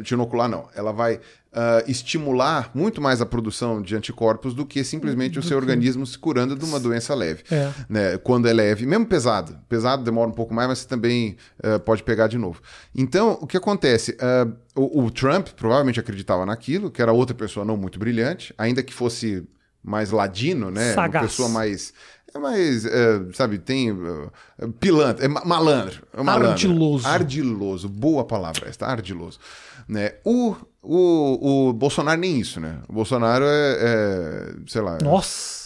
te 0.03 0.13
inocular 0.13 0.47
não, 0.47 0.67
ela 0.75 0.91
vai 0.91 1.19
ah, 1.57 1.83
estimular 1.87 2.69
muito 2.73 3.01
mais 3.01 3.21
a 3.21 3.25
produção 3.25 3.81
de 3.81 3.95
anticorpos 3.95 4.53
do 4.53 4.65
que 4.65 4.83
simplesmente 4.83 5.39
o 5.39 5.43
seu 5.43 5.55
organismo 5.55 6.05
se 6.05 6.19
curando 6.19 6.53
de 6.53 6.65
uma 6.65 6.79
doença 6.79 7.15
leve. 7.15 7.43
É. 7.49 7.71
Né? 7.87 8.17
Quando 8.17 8.47
é 8.47 8.53
leve, 8.53 8.85
mesmo 8.85 9.05
pesado, 9.05 9.57
pesado 9.69 10.03
demora 10.03 10.29
um 10.29 10.33
pouco 10.33 10.53
mais, 10.53 10.67
mas 10.67 10.79
você 10.79 10.87
também 10.87 11.37
ah, 11.63 11.79
pode 11.79 12.03
pegar 12.03 12.27
de 12.27 12.37
novo. 12.37 12.61
Então, 12.93 13.37
o 13.41 13.47
que 13.47 13.55
acontece? 13.55 14.17
Ah, 14.19 14.47
o, 14.75 15.05
o 15.05 15.11
Trump 15.11 15.47
provavelmente 15.55 15.99
acreditava 15.99 16.45
naquilo, 16.45 16.91
que 16.91 17.01
era 17.01 17.13
outra 17.13 17.33
pessoa 17.33 17.65
não 17.65 17.77
muito 17.77 17.97
brilhante, 17.97 18.53
ainda 18.57 18.83
que 18.83 18.93
fosse 18.93 19.47
mais 19.81 20.11
ladino, 20.11 20.69
né? 20.69 20.93
Sagaz. 20.93 21.23
Uma 21.23 21.29
pessoa 21.29 21.49
mais 21.49 21.93
é 22.35 22.39
mais, 22.39 22.85
é, 22.85 23.21
sabe, 23.33 23.57
tem 23.57 23.91
uh, 23.91 24.29
pilantra, 24.77 25.23
é 25.23 25.27
ma- 25.27 25.45
malandro, 25.45 26.05
é 26.13 26.21
malandro. 26.21 26.49
Ardiloso. 26.49 27.07
Ardiloso, 27.07 27.87
boa 27.87 28.25
palavra 28.25 28.67
esta, 28.67 28.85
ardiloso. 28.85 29.39
Né? 29.87 30.13
O, 30.23 30.55
o, 30.81 31.69
o 31.69 31.73
Bolsonaro 31.73 32.19
nem 32.19 32.39
isso, 32.39 32.59
né? 32.59 32.79
O 32.87 32.93
Bolsonaro 32.93 33.45
é, 33.45 33.77
é, 33.79 34.55
sei 34.67 34.81
lá, 34.81 34.97
Nossa. 35.01 35.65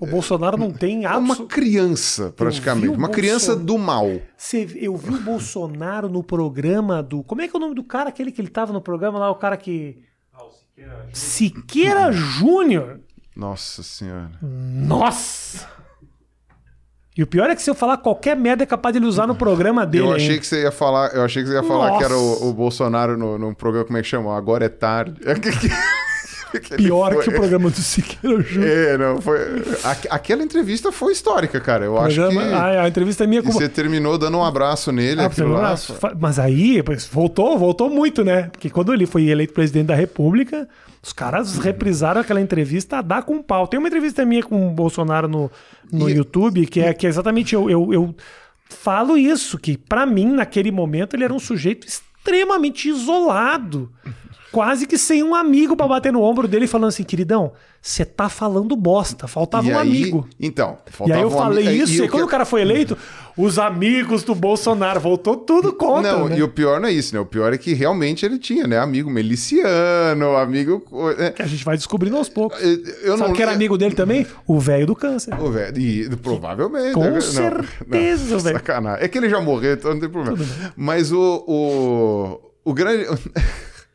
O 0.00 0.06
Bolsonaro 0.06 0.56
não 0.56 0.72
tem 0.72 1.04
é 1.04 1.08
uma 1.10 1.18
absolutamente. 1.18 1.54
criança, 1.54 2.32
praticamente, 2.36 2.88
uma 2.88 3.08
criança 3.08 3.54
Bolsonaro. 3.54 3.66
do 3.66 3.78
mal. 3.78 4.06
Eu 4.74 4.96
vi 4.96 5.14
o 5.14 5.20
Bolsonaro 5.20 6.08
no 6.08 6.24
programa 6.24 7.02
do. 7.02 7.22
Como 7.22 7.40
é 7.40 7.46
que 7.46 7.54
é 7.54 7.56
o 7.56 7.60
nome 7.60 7.74
do 7.74 7.84
cara? 7.84 8.08
Aquele 8.08 8.32
que 8.32 8.40
ele 8.40 8.48
tava 8.48 8.72
no 8.72 8.80
programa 8.80 9.18
lá, 9.18 9.30
o 9.30 9.36
cara 9.36 9.56
que. 9.56 10.02
Siqueira 11.12 12.10
Júnior. 12.10 13.00
Nossa 13.36 13.82
senhora. 13.84 14.30
Nossa! 14.42 15.68
E 17.18 17.22
o 17.24 17.26
pior 17.26 17.50
é 17.50 17.56
que 17.56 17.60
se 17.60 17.68
eu 17.68 17.74
falar 17.74 17.96
qualquer 17.96 18.36
merda 18.36 18.62
é 18.62 18.66
capaz 18.66 18.92
de 18.92 19.00
ele 19.00 19.06
usar 19.06 19.26
no 19.26 19.34
programa 19.34 19.84
dele. 19.84 20.04
Eu 20.04 20.12
achei 20.12 20.28
ainda. 20.28 20.40
que 20.40 20.46
você 20.46 20.62
ia 20.62 20.70
falar, 20.70 21.08
eu 21.12 21.24
achei 21.24 21.42
que 21.42 21.48
você 21.48 21.56
ia 21.56 21.64
falar 21.64 21.98
que 21.98 22.04
era 22.04 22.14
Nossa. 22.14 22.44
o, 22.44 22.50
o 22.50 22.54
Bolsonaro 22.54 23.18
no, 23.18 23.36
num 23.36 23.52
programa, 23.52 23.86
como 23.86 23.98
é 23.98 24.02
que 24.02 24.06
chama? 24.06 24.36
Agora 24.36 24.66
é 24.66 24.68
tarde. 24.68 25.20
Que 26.50 26.76
Pior 26.76 27.12
foi- 27.14 27.24
que 27.24 27.30
o 27.30 27.32
programa 27.34 27.70
do 27.70 27.76
Siqueira 27.76 28.40
Júnior. 28.42 28.70
É, 28.70 28.98
não, 28.98 29.20
foi. 29.20 29.38
aquela 30.10 30.42
entrevista 30.42 30.90
foi 30.90 31.12
histórica, 31.12 31.60
cara. 31.60 31.84
Eu 31.84 31.98
acho 31.98 32.16
Programa- 32.16 32.42
que. 32.48 32.54
Ah, 32.54 32.82
a 32.84 32.88
entrevista 32.88 33.24
é 33.24 33.26
minha 33.26 33.40
E 33.40 33.44
com 33.44 33.52
você 33.52 33.68
terminou 33.68 34.16
dando 34.16 34.38
um 34.38 34.44
abraço 34.44 34.90
nele. 34.90 35.20
Ah, 35.20 35.26
aquilo 35.26 35.50
você 35.56 35.92
lá, 35.92 36.14
Mas 36.18 36.38
aí, 36.38 36.82
voltou, 37.10 37.58
voltou 37.58 37.90
muito, 37.90 38.24
né? 38.24 38.44
Porque 38.52 38.70
quando 38.70 38.92
ele 38.94 39.04
foi 39.06 39.28
eleito 39.28 39.52
presidente 39.52 39.86
da 39.88 39.94
República, 39.94 40.68
os 41.02 41.12
caras 41.12 41.58
reprisaram 41.58 42.20
aquela 42.20 42.40
entrevista 42.40 42.98
a 42.98 43.02
dar 43.02 43.22
com 43.22 43.34
um 43.34 43.42
pau. 43.42 43.66
Tem 43.66 43.78
uma 43.78 43.88
entrevista 43.88 44.24
minha 44.24 44.42
com 44.42 44.68
o 44.68 44.70
Bolsonaro 44.70 45.28
no, 45.28 45.50
no 45.92 46.08
E- 46.08 46.14
YouTube, 46.14 46.66
que 46.66 46.80
é, 46.80 46.92
que 46.94 47.06
é 47.06 47.10
exatamente 47.10 47.54
eu, 47.54 47.68
eu, 47.70 47.92
eu 47.92 48.14
falo 48.68 49.16
isso, 49.16 49.58
que 49.58 49.76
pra 49.76 50.04
mim, 50.06 50.26
naquele 50.32 50.70
momento, 50.70 51.14
ele 51.14 51.24
era 51.24 51.32
um 51.34 51.38
sujeito 51.38 51.86
extremamente 51.86 52.88
isolado. 52.88 53.90
Quase 54.50 54.86
que 54.86 54.96
sem 54.96 55.22
um 55.22 55.34
amigo 55.34 55.76
pra 55.76 55.86
bater 55.86 56.10
no 56.12 56.22
ombro 56.22 56.48
dele 56.48 56.66
falando 56.66 56.88
assim, 56.88 57.02
queridão, 57.04 57.52
você 57.82 58.02
tá 58.04 58.28
falando 58.30 58.74
bosta, 58.74 59.28
faltava 59.28 59.66
E 59.68 59.72
um 59.72 59.78
aí- 59.78 59.88
amigo. 59.88 60.26
Então, 60.40 60.78
E 60.88 60.90
faltava 60.92 61.18
aí 61.18 61.22
eu 61.22 61.28
um 61.28 61.32
falei 61.32 61.68
ami- 61.68 61.78
isso, 61.78 61.92
e, 61.92 62.00
o 62.00 62.08
quando 62.08 62.22
que- 62.22 62.26
o 62.26 62.30
cara 62.30 62.44
foi 62.46 62.62
eleito, 62.62 62.96
os 63.36 63.58
amigos 63.58 64.22
do 64.22 64.34
Bolsonaro 64.34 64.98
voltou 65.00 65.36
tudo 65.36 65.72
contra. 65.74 66.12
Não, 66.12 66.28
né? 66.28 66.38
e 66.38 66.42
o 66.42 66.48
pior 66.48 66.80
não 66.80 66.88
é 66.88 66.92
isso, 66.92 67.14
né? 67.14 67.20
O 67.20 67.26
pior 67.26 67.52
é 67.52 67.58
que 67.58 67.74
realmente 67.74 68.24
ele 68.24 68.38
tinha, 68.38 68.66
né? 68.66 68.78
Amigo 68.78 69.10
miliciano, 69.10 70.34
amigo. 70.36 70.82
é, 71.18 71.30
Que 71.30 71.42
a 71.42 71.46
gente 71.46 71.64
vai 71.64 71.76
descobrindo 71.76 72.16
aos 72.16 72.28
poucos. 72.30 72.58
Eu 72.62 73.16
Sabe 73.18 73.28
não 73.28 73.32
que 73.36 73.42
era 73.42 73.52
amigo 73.52 73.76
dele 73.76 73.94
também? 73.94 74.26
O 74.46 74.58
velho 74.58 74.86
do 74.86 74.96
câncer. 74.96 75.38
O 75.38 75.50
velho, 75.50 75.78
e, 75.78 76.08
provavelmente. 76.16 76.94
Com 76.94 77.02
né? 77.04 77.10
Não, 77.10 77.20
certeza, 77.20 78.34
não, 78.34 78.40
velho. 78.40 78.56
Sacanagem. 78.56 79.04
É 79.04 79.08
que 79.08 79.18
ele 79.18 79.28
já 79.28 79.40
morreu, 79.40 79.74
então 79.74 79.92
não 79.92 80.00
tem 80.00 80.08
problema. 80.08 80.38
Mas 80.74 81.12
o. 81.12 81.44
O, 81.46 82.70
o 82.70 82.74
grande. 82.74 83.04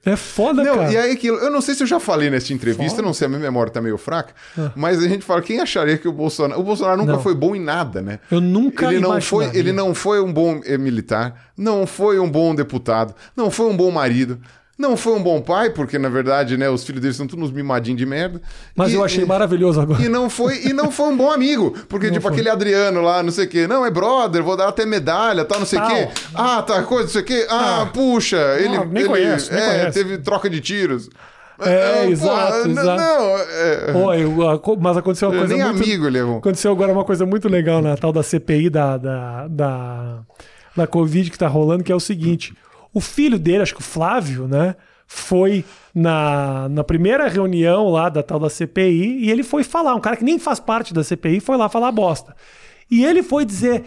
É 0.06 0.18
foda, 0.18 0.64
Não, 0.64 0.76
cara. 0.76 0.92
e 0.92 0.98
aí 0.98 1.12
aquilo, 1.12 1.38
eu 1.38 1.50
não 1.50 1.62
sei 1.62 1.76
se 1.76 1.84
eu 1.84 1.88
já 1.88 1.98
falei 2.00 2.30
nessa 2.30 2.52
entrevista, 2.52 3.02
não 3.02 3.14
sei, 3.14 3.26
a 3.26 3.30
minha 3.30 3.40
memória 3.40 3.72
tá 3.72 3.82
meio 3.82 3.98
fraca, 3.98 4.34
mas 4.76 5.02
a 5.02 5.08
gente 5.08 5.24
fala, 5.24 5.42
quem 5.42 5.62
acharia 5.62 5.98
que 5.98 6.08
o 6.08 6.12
Bolsonaro. 6.12 6.60
O 6.60 6.64
Bolsonaro 6.64 6.98
nunca 6.98 7.14
Não. 7.14 7.22
foi 7.22 7.34
bom 7.34 7.56
em 7.56 7.62
nada, 7.62 8.02
né? 8.02 8.20
Eu 8.30 8.42
nunca 8.42 8.88
ele 8.88 9.00
não 9.00 9.22
foi. 9.22 9.50
Ele 9.54 9.72
não 9.72 9.96
foi 9.96 10.20
um 10.22 10.32
bom 10.34 10.60
militar, 10.80 11.52
não 11.58 11.88
foi 11.88 12.20
um 12.20 12.30
bom 12.30 12.54
deputado, 12.54 13.16
não 13.36 13.50
foi 13.50 13.68
um 13.68 13.78
bom 13.78 13.90
marido. 13.92 14.40
Não 14.78 14.98
foi 14.98 15.14
um 15.14 15.22
bom 15.22 15.40
pai, 15.40 15.70
porque 15.70 16.00
na 16.00 16.10
verdade, 16.10 16.58
né, 16.58 16.68
os 16.68 16.84
filhos 16.84 17.00
dele 17.00 17.14
são 17.14 17.28
todos 17.28 17.46
uns 17.46 17.52
mimadinhos 17.52 17.98
de 18.00 18.06
merda. 18.08 18.42
Mas 18.76 18.92
E- 18.92 18.96
eu 18.96 19.04
achei 19.04 19.24
e- 19.24 19.28
maravilhoso 19.28 19.80
agora. 19.80 20.02
e 20.02 20.10
não 20.10 20.30
foi 20.32 20.66
e 20.66 20.74
não 20.74 20.92
foi 20.92 21.10
um 21.10 21.16
bom 21.18 21.32
amigo, 21.32 21.76
porque 21.88 22.10
tipo 22.12 22.24
foi. 22.24 22.32
aquele 22.32 22.50
Adriano 22.50 23.00
lá, 23.02 23.22
não 23.22 23.32
sei 23.32 23.46
o 23.46 23.48
quê, 23.48 23.68
não 23.68 23.86
é 23.86 23.92
brother, 23.92 24.42
vou 24.42 24.58
dar 24.58 24.68
até 24.70 24.84
medalha, 24.84 25.46
tal, 25.46 25.60
não 25.60 25.66
sei 25.68 25.78
o 25.80 25.86
quê. 25.88 26.08
Ah, 26.34 26.64
tá, 26.64 26.82
coisa, 26.82 27.04
não 27.04 27.12
sei 27.12 27.22
o 27.22 27.26
quê. 27.26 27.46
Ah, 27.50 27.82
Ah. 27.84 27.86
puxa, 27.86 28.38
ele, 28.60 28.80
nem 28.86 29.02
ele 29.04 29.06
conheço, 29.10 29.54
nem 29.54 29.62
é, 29.64 29.70
conheço. 29.80 29.92
teve 29.94 30.18
troca 30.18 30.50
de 30.50 30.60
tiros. 30.60 31.08
É, 31.60 32.06
Não, 32.06 32.12
exato, 32.12 32.52
porra, 32.52 32.68
exato. 32.72 33.02
Não, 33.02 33.38
é... 33.38 33.92
Ó, 33.94 34.14
eu- 34.16 34.78
mas 34.82 34.98
aconteceu 34.98 35.30
uma 35.30 35.38
coisa 35.38 35.54
nem 35.56 35.64
muito... 35.64 35.84
amigo 35.84 36.08
ele 36.08 36.18
é 36.18 36.24
bom. 36.24 36.38
Aconteceu 36.40 36.72
agora 36.72 36.92
uma 36.92 37.06
coisa 37.06 37.28
muito 37.28 37.48
legal 37.48 37.80
na 37.80 37.96
tal 37.96 38.12
da 38.12 38.24
CPI 38.24 38.72
da, 38.72 38.98
da, 38.98 39.48
da, 39.48 40.20
da 40.76 40.88
Covid 40.88 41.30
que 41.30 41.38
tá 41.38 41.48
rolando, 41.48 41.84
que 41.84 41.92
é 41.92 41.96
o 41.96 42.00
seguinte: 42.00 42.56
o 42.94 43.02
filho 43.02 43.40
dele, 43.40 43.64
acho 43.64 43.74
que 43.74 43.82
o 43.82 43.84
Flávio, 43.84 44.48
né? 44.48 44.76
Foi 45.08 45.66
na, 45.94 46.68
na 46.70 46.84
primeira 46.84 47.28
reunião 47.28 47.90
lá 47.90 48.10
da 48.10 48.24
tal 48.24 48.40
da 48.40 48.50
CPI 48.50 49.26
e 49.26 49.32
ele 49.32 49.44
foi 49.44 49.64
falar, 49.64 49.96
um 49.96 50.00
cara 50.00 50.16
que 50.16 50.24
nem 50.24 50.40
faz 50.40 50.60
parte 50.60 50.94
da 50.94 51.04
CPI 51.04 51.40
foi 51.40 51.58
lá 51.58 51.70
falar 51.70 51.92
bosta. 51.92 52.36
E 52.90 53.04
ele 53.04 53.24
foi 53.24 53.46
dizer. 53.46 53.84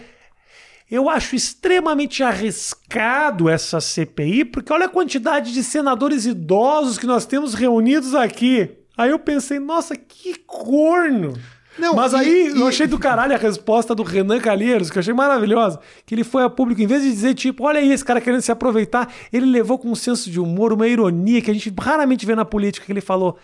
Eu 0.89 1.09
acho 1.09 1.35
extremamente 1.35 2.23
arriscado 2.23 3.49
essa 3.49 3.81
CPI, 3.81 4.45
porque 4.45 4.71
olha 4.71 4.85
a 4.85 4.89
quantidade 4.89 5.51
de 5.51 5.61
senadores 5.61 6.25
idosos 6.25 6.97
que 6.97 7.05
nós 7.05 7.25
temos 7.25 7.53
reunidos 7.53 8.15
aqui. 8.15 8.69
Aí 8.97 9.09
eu 9.09 9.19
pensei, 9.19 9.59
nossa, 9.59 9.97
que 9.97 10.35
corno! 10.45 11.33
Não, 11.77 11.95
Mas 11.95 12.13
e- 12.13 12.15
aí 12.15 12.47
eu 12.47 12.65
e- 12.65 12.69
achei 12.69 12.87
do 12.87 12.97
caralho 12.97 13.33
a 13.33 13.37
resposta 13.37 13.93
do 13.93 14.03
Renan 14.03 14.39
Calheiros, 14.39 14.89
que 14.89 14.97
eu 14.97 14.99
achei 15.01 15.13
maravilhosa. 15.13 15.79
Que 16.05 16.15
ele 16.15 16.23
foi 16.23 16.43
a 16.43 16.49
público, 16.49 16.81
em 16.81 16.87
vez 16.87 17.03
de 17.03 17.09
dizer, 17.11 17.33
tipo, 17.35 17.63
olha 17.65 17.79
aí, 17.79 17.91
esse 17.91 18.03
cara 18.05 18.19
querendo 18.21 18.41
se 18.41 18.51
aproveitar, 18.51 19.11
ele 19.31 19.45
levou 19.45 19.77
com 19.77 19.89
um 19.89 19.95
senso 19.95 20.29
de 20.31 20.39
humor, 20.39 20.73
uma 20.73 20.87
ironia 20.87 21.41
que 21.41 21.51
a 21.51 21.53
gente 21.53 21.73
raramente 21.79 22.25
vê 22.25 22.35
na 22.35 22.45
política, 22.45 22.85
que 22.85 22.91
ele 22.91 23.01
falou. 23.01 23.37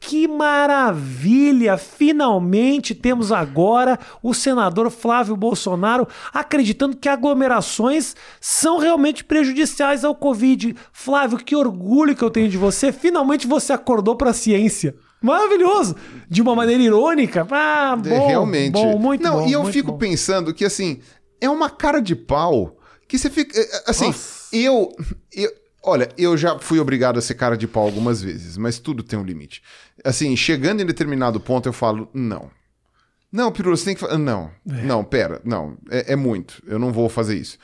Que 0.00 0.28
maravilha! 0.28 1.78
Finalmente 1.78 2.94
temos 2.94 3.32
agora 3.32 3.98
o 4.22 4.34
senador 4.34 4.90
Flávio 4.90 5.34
Bolsonaro 5.36 6.06
acreditando 6.32 6.96
que 6.96 7.08
aglomerações 7.08 8.14
são 8.40 8.78
realmente 8.78 9.24
prejudiciais 9.24 10.04
ao 10.04 10.14
Covid. 10.14 10.76
Flávio, 10.92 11.38
que 11.38 11.56
orgulho 11.56 12.14
que 12.14 12.22
eu 12.22 12.30
tenho 12.30 12.48
de 12.50 12.58
você. 12.58 12.92
Finalmente 12.92 13.46
você 13.46 13.72
acordou 13.72 14.14
para 14.14 14.30
a 14.30 14.34
ciência. 14.34 14.94
Maravilhoso! 15.24 15.96
De 16.28 16.40
uma 16.42 16.54
maneira 16.54 16.82
irônica. 16.82 17.46
Ah, 17.50 17.96
É, 18.04 18.08
bom, 18.08 18.26
realmente. 18.26 18.72
bom, 18.72 18.98
muito 18.98 19.22
não, 19.22 19.40
bom. 19.40 19.48
e 19.48 19.52
eu 19.52 19.64
fico 19.66 19.92
bom. 19.92 19.98
pensando 19.98 20.52
que 20.52 20.64
assim, 20.64 21.00
é 21.40 21.48
uma 21.48 21.70
cara 21.70 22.00
de 22.00 22.14
pau 22.14 22.76
que 23.08 23.18
você 23.18 23.30
fica. 23.30 23.58
é, 23.58 23.82
Assim, 23.86 24.06
Nossa. 24.06 24.54
eu, 24.56 24.90
eu. 25.32 25.50
Olha, 25.86 26.08
eu 26.16 26.34
já 26.36 26.58
fui 26.58 26.78
obrigado 26.80 27.18
a 27.18 27.22
ser 27.22 27.34
cara 27.34 27.56
de 27.58 27.66
pau 27.66 27.84
algumas 27.84 28.22
vezes, 28.22 28.56
mas 28.56 28.78
tudo 28.78 29.02
tem 29.02 29.18
um 29.18 29.22
limite. 29.24 29.62
Assim, 30.02 30.34
chegando 30.34 30.80
em 30.80 30.86
determinado 30.86 31.38
ponto, 31.38 31.68
eu 31.68 31.72
falo, 31.74 32.08
não. 32.14 32.50
Não, 33.30 33.50
Pirula, 33.52 33.76
você 33.76 33.84
tem 33.84 33.94
que 33.94 34.00
falar. 34.00 34.16
Não, 34.16 34.50
É. 34.70 34.82
não, 34.82 35.04
pera, 35.04 35.40
não. 35.44 35.76
É, 35.90 36.12
é 36.12 36.16
muito. 36.16 36.62
Eu 36.66 36.78
não 36.78 36.90
vou 36.92 37.08
fazer 37.10 37.36
isso. 37.36 37.58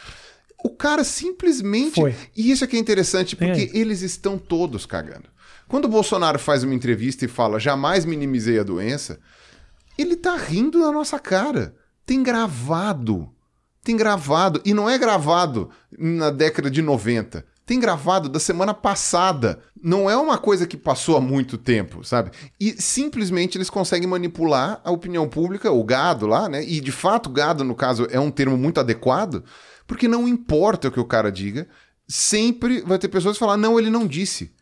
O 0.62 0.68
cara 0.68 1.02
simplesmente. 1.02 1.94
Foi. 1.94 2.14
E 2.36 2.50
isso 2.50 2.62
é 2.62 2.66
que 2.66 2.76
é 2.76 2.78
interessante, 2.78 3.34
porque 3.36 3.70
eles 3.72 4.02
estão 4.02 4.36
todos 4.36 4.84
cagando. 4.84 5.24
Quando 5.70 5.84
o 5.84 5.88
Bolsonaro 5.88 6.36
faz 6.36 6.64
uma 6.64 6.74
entrevista 6.74 7.24
e 7.24 7.28
fala, 7.28 7.60
jamais 7.60 8.04
minimizei 8.04 8.58
a 8.58 8.64
doença, 8.64 9.20
ele 9.96 10.16
tá 10.16 10.34
rindo 10.34 10.80
na 10.80 10.90
nossa 10.90 11.16
cara. 11.16 11.76
Tem 12.04 12.24
gravado. 12.24 13.30
Tem 13.80 13.96
gravado. 13.96 14.60
E 14.64 14.74
não 14.74 14.90
é 14.90 14.98
gravado 14.98 15.70
na 15.96 16.30
década 16.30 16.68
de 16.68 16.82
90. 16.82 17.46
Tem 17.64 17.78
gravado 17.78 18.28
da 18.28 18.40
semana 18.40 18.74
passada. 18.74 19.60
Não 19.80 20.10
é 20.10 20.16
uma 20.16 20.38
coisa 20.38 20.66
que 20.66 20.76
passou 20.76 21.16
há 21.16 21.20
muito 21.20 21.56
tempo, 21.56 22.02
sabe? 22.02 22.32
E 22.58 22.72
simplesmente 22.72 23.56
eles 23.56 23.70
conseguem 23.70 24.08
manipular 24.08 24.80
a 24.82 24.90
opinião 24.90 25.28
pública, 25.28 25.70
o 25.70 25.84
gado 25.84 26.26
lá, 26.26 26.48
né? 26.48 26.64
E 26.64 26.80
de 26.80 26.90
fato, 26.90 27.30
gado, 27.30 27.62
no 27.62 27.76
caso, 27.76 28.08
é 28.10 28.18
um 28.18 28.32
termo 28.32 28.56
muito 28.56 28.80
adequado, 28.80 29.44
porque 29.86 30.08
não 30.08 30.26
importa 30.26 30.88
o 30.88 30.90
que 30.90 30.98
o 30.98 31.04
cara 31.04 31.30
diga, 31.30 31.68
sempre 32.08 32.80
vai 32.80 32.98
ter 32.98 33.06
pessoas 33.06 33.36
que 33.36 33.38
falar, 33.40 33.56
não, 33.56 33.78
ele 33.78 33.88
não 33.88 34.04
disse. 34.04 34.52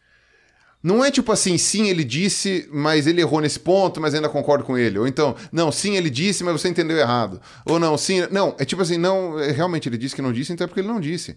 Não 0.82 1.04
é 1.04 1.10
tipo 1.10 1.32
assim, 1.32 1.58
sim, 1.58 1.88
ele 1.88 2.04
disse, 2.04 2.68
mas 2.72 3.06
ele 3.06 3.20
errou 3.20 3.40
nesse 3.40 3.58
ponto, 3.58 4.00
mas 4.00 4.14
ainda 4.14 4.28
concordo 4.28 4.64
com 4.64 4.78
ele. 4.78 4.98
Ou 4.98 5.08
então, 5.08 5.34
não, 5.50 5.72
sim, 5.72 5.96
ele 5.96 6.08
disse, 6.08 6.44
mas 6.44 6.60
você 6.60 6.68
entendeu 6.68 6.96
errado. 6.96 7.40
Ou 7.66 7.80
não, 7.80 7.98
sim, 7.98 8.26
não, 8.30 8.54
é 8.58 8.64
tipo 8.64 8.80
assim, 8.80 8.96
não, 8.96 9.38
é, 9.38 9.50
realmente 9.50 9.88
ele 9.88 9.98
disse 9.98 10.14
que 10.14 10.22
não 10.22 10.32
disse, 10.32 10.52
então 10.52 10.64
é 10.64 10.68
porque 10.68 10.80
ele 10.80 10.88
não 10.88 11.00
disse. 11.00 11.36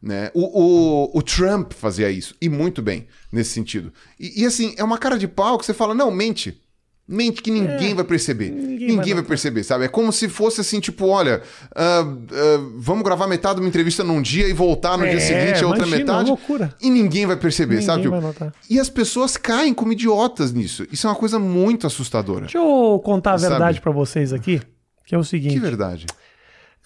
Né? 0.00 0.30
O, 0.32 0.62
o, 0.62 1.18
o 1.18 1.22
Trump 1.22 1.72
fazia 1.72 2.10
isso, 2.10 2.34
e 2.40 2.48
muito 2.48 2.80
bem, 2.80 3.06
nesse 3.30 3.50
sentido. 3.50 3.92
E, 4.18 4.42
e, 4.42 4.46
assim, 4.46 4.74
é 4.78 4.84
uma 4.84 4.96
cara 4.96 5.18
de 5.18 5.28
pau 5.28 5.58
que 5.58 5.66
você 5.66 5.74
fala, 5.74 5.94
não, 5.94 6.10
mente. 6.10 6.62
Mente 7.10 7.40
que 7.40 7.50
ninguém 7.50 7.94
vai 7.94 8.04
perceber. 8.04 8.50
Ninguém, 8.50 8.96
vai 8.96 9.14
vai, 9.14 9.22
perceber, 9.22 9.62
sabe? 9.62 9.86
É 9.86 9.88
como 9.88 10.12
se 10.12 10.28
fosse 10.28 10.60
assim, 10.60 10.78
tipo, 10.78 11.06
olha, 11.06 11.40
ah, 11.74 12.00
ah, 12.04 12.60
vamos 12.76 13.02
gravar 13.02 13.26
metade 13.26 13.54
de 13.54 13.60
uma 13.62 13.68
entrevista 13.68 14.04
num 14.04 14.20
dia 14.20 14.46
e 14.46 14.52
voltar 14.52 14.98
no 14.98 15.06
É, 15.06 15.10
dia 15.12 15.20
seguinte 15.20 15.64
a 15.64 15.66
outra 15.66 15.86
imagina, 15.86 15.98
metade. 16.12 16.28
loucura. 16.28 16.74
E 16.82 16.90
ninguém 16.90 17.24
vai 17.24 17.36
perceber, 17.36 17.76
Ninguém 17.76 17.86
sabe? 17.86 18.02
Tipo, 18.02 18.10
vai 18.12 18.20
notar. 18.20 18.52
e 18.68 18.78
as 18.78 18.90
pessoas 18.90 19.38
caem 19.38 19.72
como 19.72 19.92
idiotas 19.92 20.52
nisso. 20.52 20.86
Isso 20.92 21.06
é 21.06 21.10
uma 21.10 21.16
coisa 21.16 21.38
muito 21.38 21.86
assustadora. 21.86 22.42
Deixa 22.42 22.58
eu 22.58 23.00
contar 23.02 23.32
a 23.32 23.38
Sabe? 23.38 23.50
verdade 23.52 23.80
pra 23.80 23.90
vocês 23.90 24.34
aqui, 24.34 24.60
que 25.06 25.14
é 25.14 25.18
o 25.18 25.24
seguinte. 25.24 25.54
Que 25.54 25.60
verdade. 25.60 26.04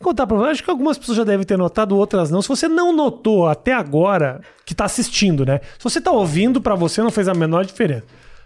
Contar 0.01 0.27
pra 0.27 0.37
vocês. 0.37 0.53
Acho 0.53 0.65
que 0.65 0.71
algumas 0.71 0.99
pessoas 0.99 1.19
já 1.19 1.25
devem 1.25 1.45
ter 1.47 1.57
notado, 1.59 1.97
outras 1.97 2.31
não. 2.31 2.41
Se 2.43 2.49
você 2.49 2.69
não 2.69 2.93
notou 2.95 3.49
até 3.49 3.73
agora, 3.73 4.41
que 4.65 4.75
tá 4.75 4.85
assistindo, 4.85 5.45
né? 5.45 5.61
Se 5.79 5.85
você 5.85 6.01
tá 6.01 6.11
ouvindo, 6.13 6.61
pra 6.61 6.75
você 6.75 7.03
não 7.03 7.11
fez 7.11 7.27
a 7.29 7.35
menor 7.35 7.65
diferença. 7.65 8.05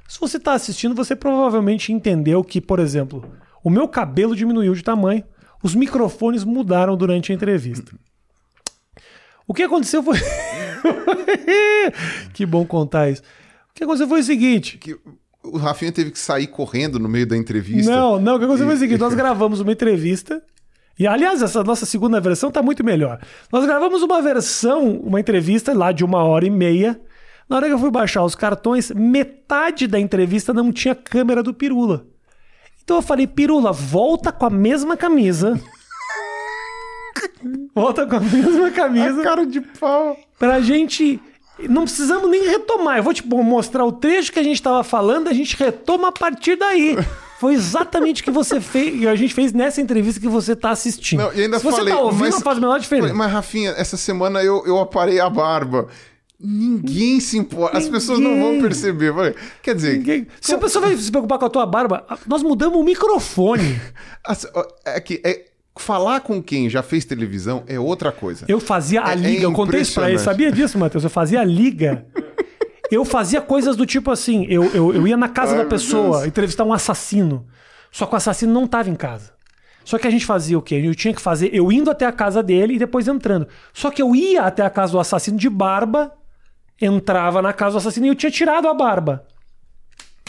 Se 0.09 0.21
você 0.21 0.39
tá 0.39 0.53
assistindo, 0.53 0.95
você 0.95 1.17
provavelmente 1.17 1.93
entendeu 1.93 2.43
que, 2.45 2.61
por 2.61 2.79
exemplo, 2.79 3.25
o 3.63 3.71
meu 3.71 3.89
cabelo 3.89 4.37
diminuiu 4.37 4.75
de 4.75 4.83
tamanho, 4.83 5.25
os 5.63 5.75
microfones 5.75 6.45
mudaram 6.45 6.97
durante 6.97 7.33
a 7.33 7.35
entrevista. 7.35 7.93
O 9.47 9.55
que 9.55 9.63
aconteceu 9.63 10.03
foi. 10.03 10.17
que 12.33 12.45
bom 12.45 12.65
contar 12.65 13.11
isso. 13.11 13.23
O 13.71 13.75
que 13.75 13.85
aconteceu 13.85 14.09
foi 14.09 14.21
o 14.21 14.25
seguinte. 14.25 14.79
Que 14.79 14.97
o 15.43 15.57
Rafinha 15.57 15.93
teve 15.93 16.11
que 16.11 16.19
sair 16.19 16.49
correndo 16.49 16.99
no 16.99 17.09
meio 17.09 17.27
da 17.27 17.37
entrevista. 17.37 17.91
Não, 17.91 18.19
não, 18.21 18.37
o 18.37 18.39
que 18.39 18.45
aconteceu 18.45 18.67
foi 18.67 18.77
o 18.77 18.79
seguinte: 18.79 19.01
nós 19.01 19.15
gravamos 19.15 19.61
uma 19.61 19.73
entrevista. 19.73 20.43
E, 20.99 21.07
aliás, 21.07 21.43
essa 21.43 21.63
nossa 21.63 21.85
segunda 21.85 22.21
versão 22.21 22.51
tá 22.51 22.63
muito 22.63 22.83
melhor. 22.83 23.21
Nós 23.53 23.67
gravamos 23.67 24.03
uma 24.03 24.23
versão, 24.23 24.97
uma 24.99 25.21
entrevista 25.21 25.75
lá 25.75 25.93
de 25.93 26.03
uma 26.03 26.25
hora 26.25 26.47
e 26.47 26.51
meia. 26.51 26.99
Na 27.49 27.57
hora 27.57 27.67
que 27.67 27.73
eu 27.73 27.79
fui 27.79 27.91
baixar 27.91 28.25
os 28.25 28.35
cartões, 28.35 28.91
metade 28.91 29.87
da 29.87 30.01
entrevista 30.01 30.53
não 30.53 30.73
tinha 30.73 30.95
câmera 30.95 31.43
do 31.43 31.55
Pirula. 31.55 32.07
Então 32.83 32.97
eu 32.97 33.03
falei, 33.03 33.27
Pirula, 33.27 33.73
volta 33.73 34.33
com 34.33 34.47
a 34.47 34.51
mesma 34.51 34.97
camisa. 34.97 35.61
volta 37.75 38.07
com 38.07 38.17
a 38.17 38.21
mesma 38.21 38.71
camisa. 38.71 39.23
Cara 39.23 39.47
de 39.47 39.61
pau. 39.61 40.17
Pra 40.39 40.61
gente. 40.61 41.21
Não 41.69 41.85
precisamos 41.85 42.31
nem 42.31 42.47
retomar. 42.49 42.99
Eu 42.99 43.03
vou 43.03 43.15
tipo, 43.15 43.43
mostrar 43.43 43.85
o 43.85 43.93
trecho 43.93 44.33
que 44.33 44.39
a 44.39 44.43
gente 44.43 44.63
tava 44.63 44.85
falando, 44.85 45.29
a 45.29 45.33
gente 45.33 45.57
retoma 45.57 46.09
a 46.09 46.13
partir 46.13 46.57
daí. 46.57 46.97
Foi 47.39 47.55
exatamente 47.55 48.23
o 48.23 48.25
que 48.25 48.31
você 48.31 48.61
fez, 48.61 49.03
e 49.03 49.07
a 49.09 49.15
gente 49.15 49.35
fez 49.35 49.53
nessa 49.53 49.81
entrevista 49.81 50.21
que 50.21 50.29
você 50.29 50.57
tá 50.57 50.71
assistindo. 50.71 51.21
Não, 51.21 51.33
e 51.35 51.43
ainda 51.43 51.59
Se 51.59 51.65
você 51.65 51.79
falei, 51.79 51.95
tá 51.95 52.01
ouvindo, 52.01 52.21
mas- 52.21 52.35
não 52.35 52.41
faz 52.41 52.59
a 52.59 52.61
menor 52.61 52.81
diferença. 52.81 53.15
Mas, 53.15 53.33
Rafinha, 53.33 53.71
essa 53.77 53.97
semana 53.97 54.43
eu, 54.43 54.65
eu 54.67 54.79
aparei 54.79 55.21
a 55.21 55.29
barba. 55.29 55.89
Ninguém 56.39 57.19
se 57.21 57.39
importa. 57.39 57.79
As 57.79 57.89
pessoas 57.89 58.19
não 58.19 58.39
vão 58.39 58.47
Ninguém. 58.53 58.63
perceber. 58.63 59.35
Quer 59.63 59.75
dizer, 59.75 59.97
Ninguém- 59.99 60.27
Se 60.41 60.55
a 60.55 60.59
pessoa 60.59 60.87
vai 60.87 60.97
se 60.97 61.11
preocupar 61.11 61.39
com 61.39 61.47
a 61.47 61.51
tua 61.51 61.65
barba, 61.67 62.05
nós 62.27 62.43
mudamos 62.43 62.79
o 62.79 62.83
microfone. 62.85 63.81
é 64.85 65.01
que 65.01 65.21
é, 65.25 65.47
falar 65.79 66.21
com 66.21 66.43
quem 66.43 66.69
já 66.69 66.83
fez 66.83 67.05
televisão 67.05 67.65
é 67.67 67.79
outra 67.81 68.13
coisa. 68.13 68.45
Eu 68.49 68.61
fazia 68.61 69.03
a 69.03 69.11
É- 69.11 69.13
é 69.13 69.17
liga, 69.17 69.45
eu 69.45 69.53
contei 69.53 69.81
isso 69.81 69.95
pra 69.95 70.11
ele. 70.11 70.19
Sabia 70.19 70.53
disso, 70.53 70.79
Matheus? 70.79 71.05
Eu 71.05 71.11
fazia 71.11 71.41
a 71.41 71.45
liga. 71.45 72.07
Eu 72.91 73.05
fazia 73.05 73.41
coisas 73.41 73.75
do 73.75 73.85
tipo 73.87 74.11
assim: 74.11 74.47
eu, 74.49 74.65
eu, 74.75 74.95
eu 74.95 75.07
ia 75.09 75.17
na 75.17 75.29
casa 75.29 75.53
Ai, 75.53 75.59
da 75.59 75.65
pessoa 75.65 76.27
entrevistar 76.27 76.65
um 76.65 76.73
assassino. 76.73 77.47
Só 77.91 78.05
que 78.07 78.13
o 78.15 78.17
assassino 78.17 78.53
não 78.53 78.67
tava 78.67 78.91
em 78.91 78.95
casa. 78.95 79.33
Só 79.85 79.99
que 79.99 80.07
a 80.07 80.11
gente 80.11 80.27
fazia 80.27 80.59
o 80.59 80.63
quê? 80.63 80.75
Eu 80.85 80.95
tinha 80.95 81.15
que 81.15 81.21
fazer 81.21 81.49
eu 81.53 81.71
indo 81.73 81.91
até 81.91 82.05
a 82.07 82.13
casa 82.13 82.43
dele 82.43 82.75
e 82.75 82.79
depois 82.79 83.07
entrando. 83.09 83.47
Só 83.73 83.91
que 83.91 84.03
eu 84.03 84.15
ia 84.15 84.43
até 84.43 84.63
a 84.65 84.71
casa 84.71 84.93
do 84.93 84.99
assassino 85.01 85.39
de 85.39 85.49
barba, 85.49 86.13
entrava 86.81 87.41
na 87.41 87.53
casa 87.53 87.73
do 87.73 87.79
assassino 87.79 88.07
e 88.07 88.09
eu 88.09 88.15
tinha 88.15 88.31
tirado 88.31 88.69
a 88.69 88.75
barba. 88.75 89.27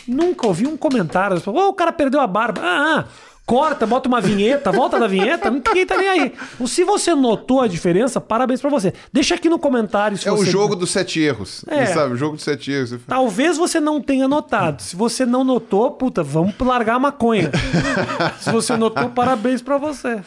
Nunca 0.08 0.48
ouvi 0.48 0.66
um 0.66 0.78
comentário. 0.78 1.42
Oh, 1.46 1.70
o 1.70 1.74
cara 1.74 1.92
perdeu 1.92 2.22
a 2.22 2.28
barba. 2.28 2.62
Ah, 2.64 3.00
ah, 3.00 3.06
corta, 3.48 3.88
bota 3.88 4.10
uma 4.10 4.20
vinheta, 4.20 4.74
volta 4.74 5.00
da 5.00 5.08
vinheta. 5.08 5.50
Ninguém 5.50 5.86
tá 5.86 5.98
nem 5.98 6.10
aí. 6.10 6.34
Se 6.68 6.84
você 6.84 7.16
notou 7.16 7.62
a 7.62 7.68
diferença, 7.68 8.20
parabéns 8.20 8.60
pra 8.60 8.70
você. 8.70 8.94
Deixa 9.12 9.36
aqui 9.36 9.48
no 9.48 9.58
comentário 9.58 10.18
se 10.18 10.28
É 10.28 10.32
o 10.32 10.36
você... 10.36 10.52
jogo 10.52 10.76
dos 10.76 10.92
sete 10.92 11.22
erros. 11.22 11.64
É. 11.66 11.86
Sabe? 11.86 12.14
O 12.14 12.18
jogo 12.18 12.36
dos 12.36 12.44
sete 12.44 12.70
erros. 12.70 13.00
Talvez 13.08 13.58
você 13.58 13.80
não 13.80 14.02
tenha 14.02 14.28
notado. 14.28 14.82
Se 14.82 14.98
você 14.98 15.26
não 15.26 15.46
notou, 15.46 15.90
puta, 15.92 16.22
vamos 16.22 16.54
largar 16.60 16.96
a 16.96 17.00
maconha. 17.00 17.50
Se 18.42 18.52
você 18.52 18.76
notou, 18.76 19.10
parabéns 19.12 19.62
pra 19.62 19.78
você. 19.78 20.22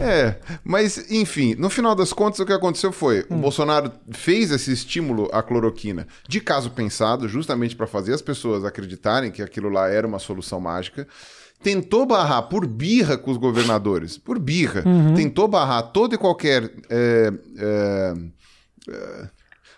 É, 0.00 0.36
mas 0.64 1.08
enfim, 1.10 1.54
no 1.56 1.70
final 1.70 1.94
das 1.94 2.12
contas 2.12 2.40
o 2.40 2.46
que 2.46 2.52
aconteceu 2.52 2.90
foi, 2.90 3.24
o 3.30 3.36
Bolsonaro 3.36 3.92
fez 4.10 4.50
esse 4.50 4.72
estímulo 4.72 5.28
à 5.32 5.42
cloroquina 5.42 6.08
de 6.28 6.40
caso 6.40 6.70
pensado, 6.70 7.28
justamente 7.28 7.76
para 7.76 7.86
fazer 7.86 8.12
as 8.12 8.22
pessoas 8.22 8.64
acreditarem 8.64 9.30
que 9.30 9.42
aquilo 9.42 9.68
lá 9.68 9.88
era 9.88 10.06
uma 10.06 10.18
solução 10.18 10.58
mágica. 10.60 11.06
Tentou 11.66 12.06
barrar 12.06 12.42
por 12.42 12.64
birra 12.64 13.18
com 13.18 13.28
os 13.28 13.36
governadores, 13.36 14.16
por 14.16 14.38
birra. 14.38 14.84
Tentou 15.16 15.48
barrar 15.48 15.82
todo 15.82 16.14
e 16.14 16.16
qualquer 16.16 16.70
é, 16.88 17.32
é, 17.58 18.14
é, 18.88 19.28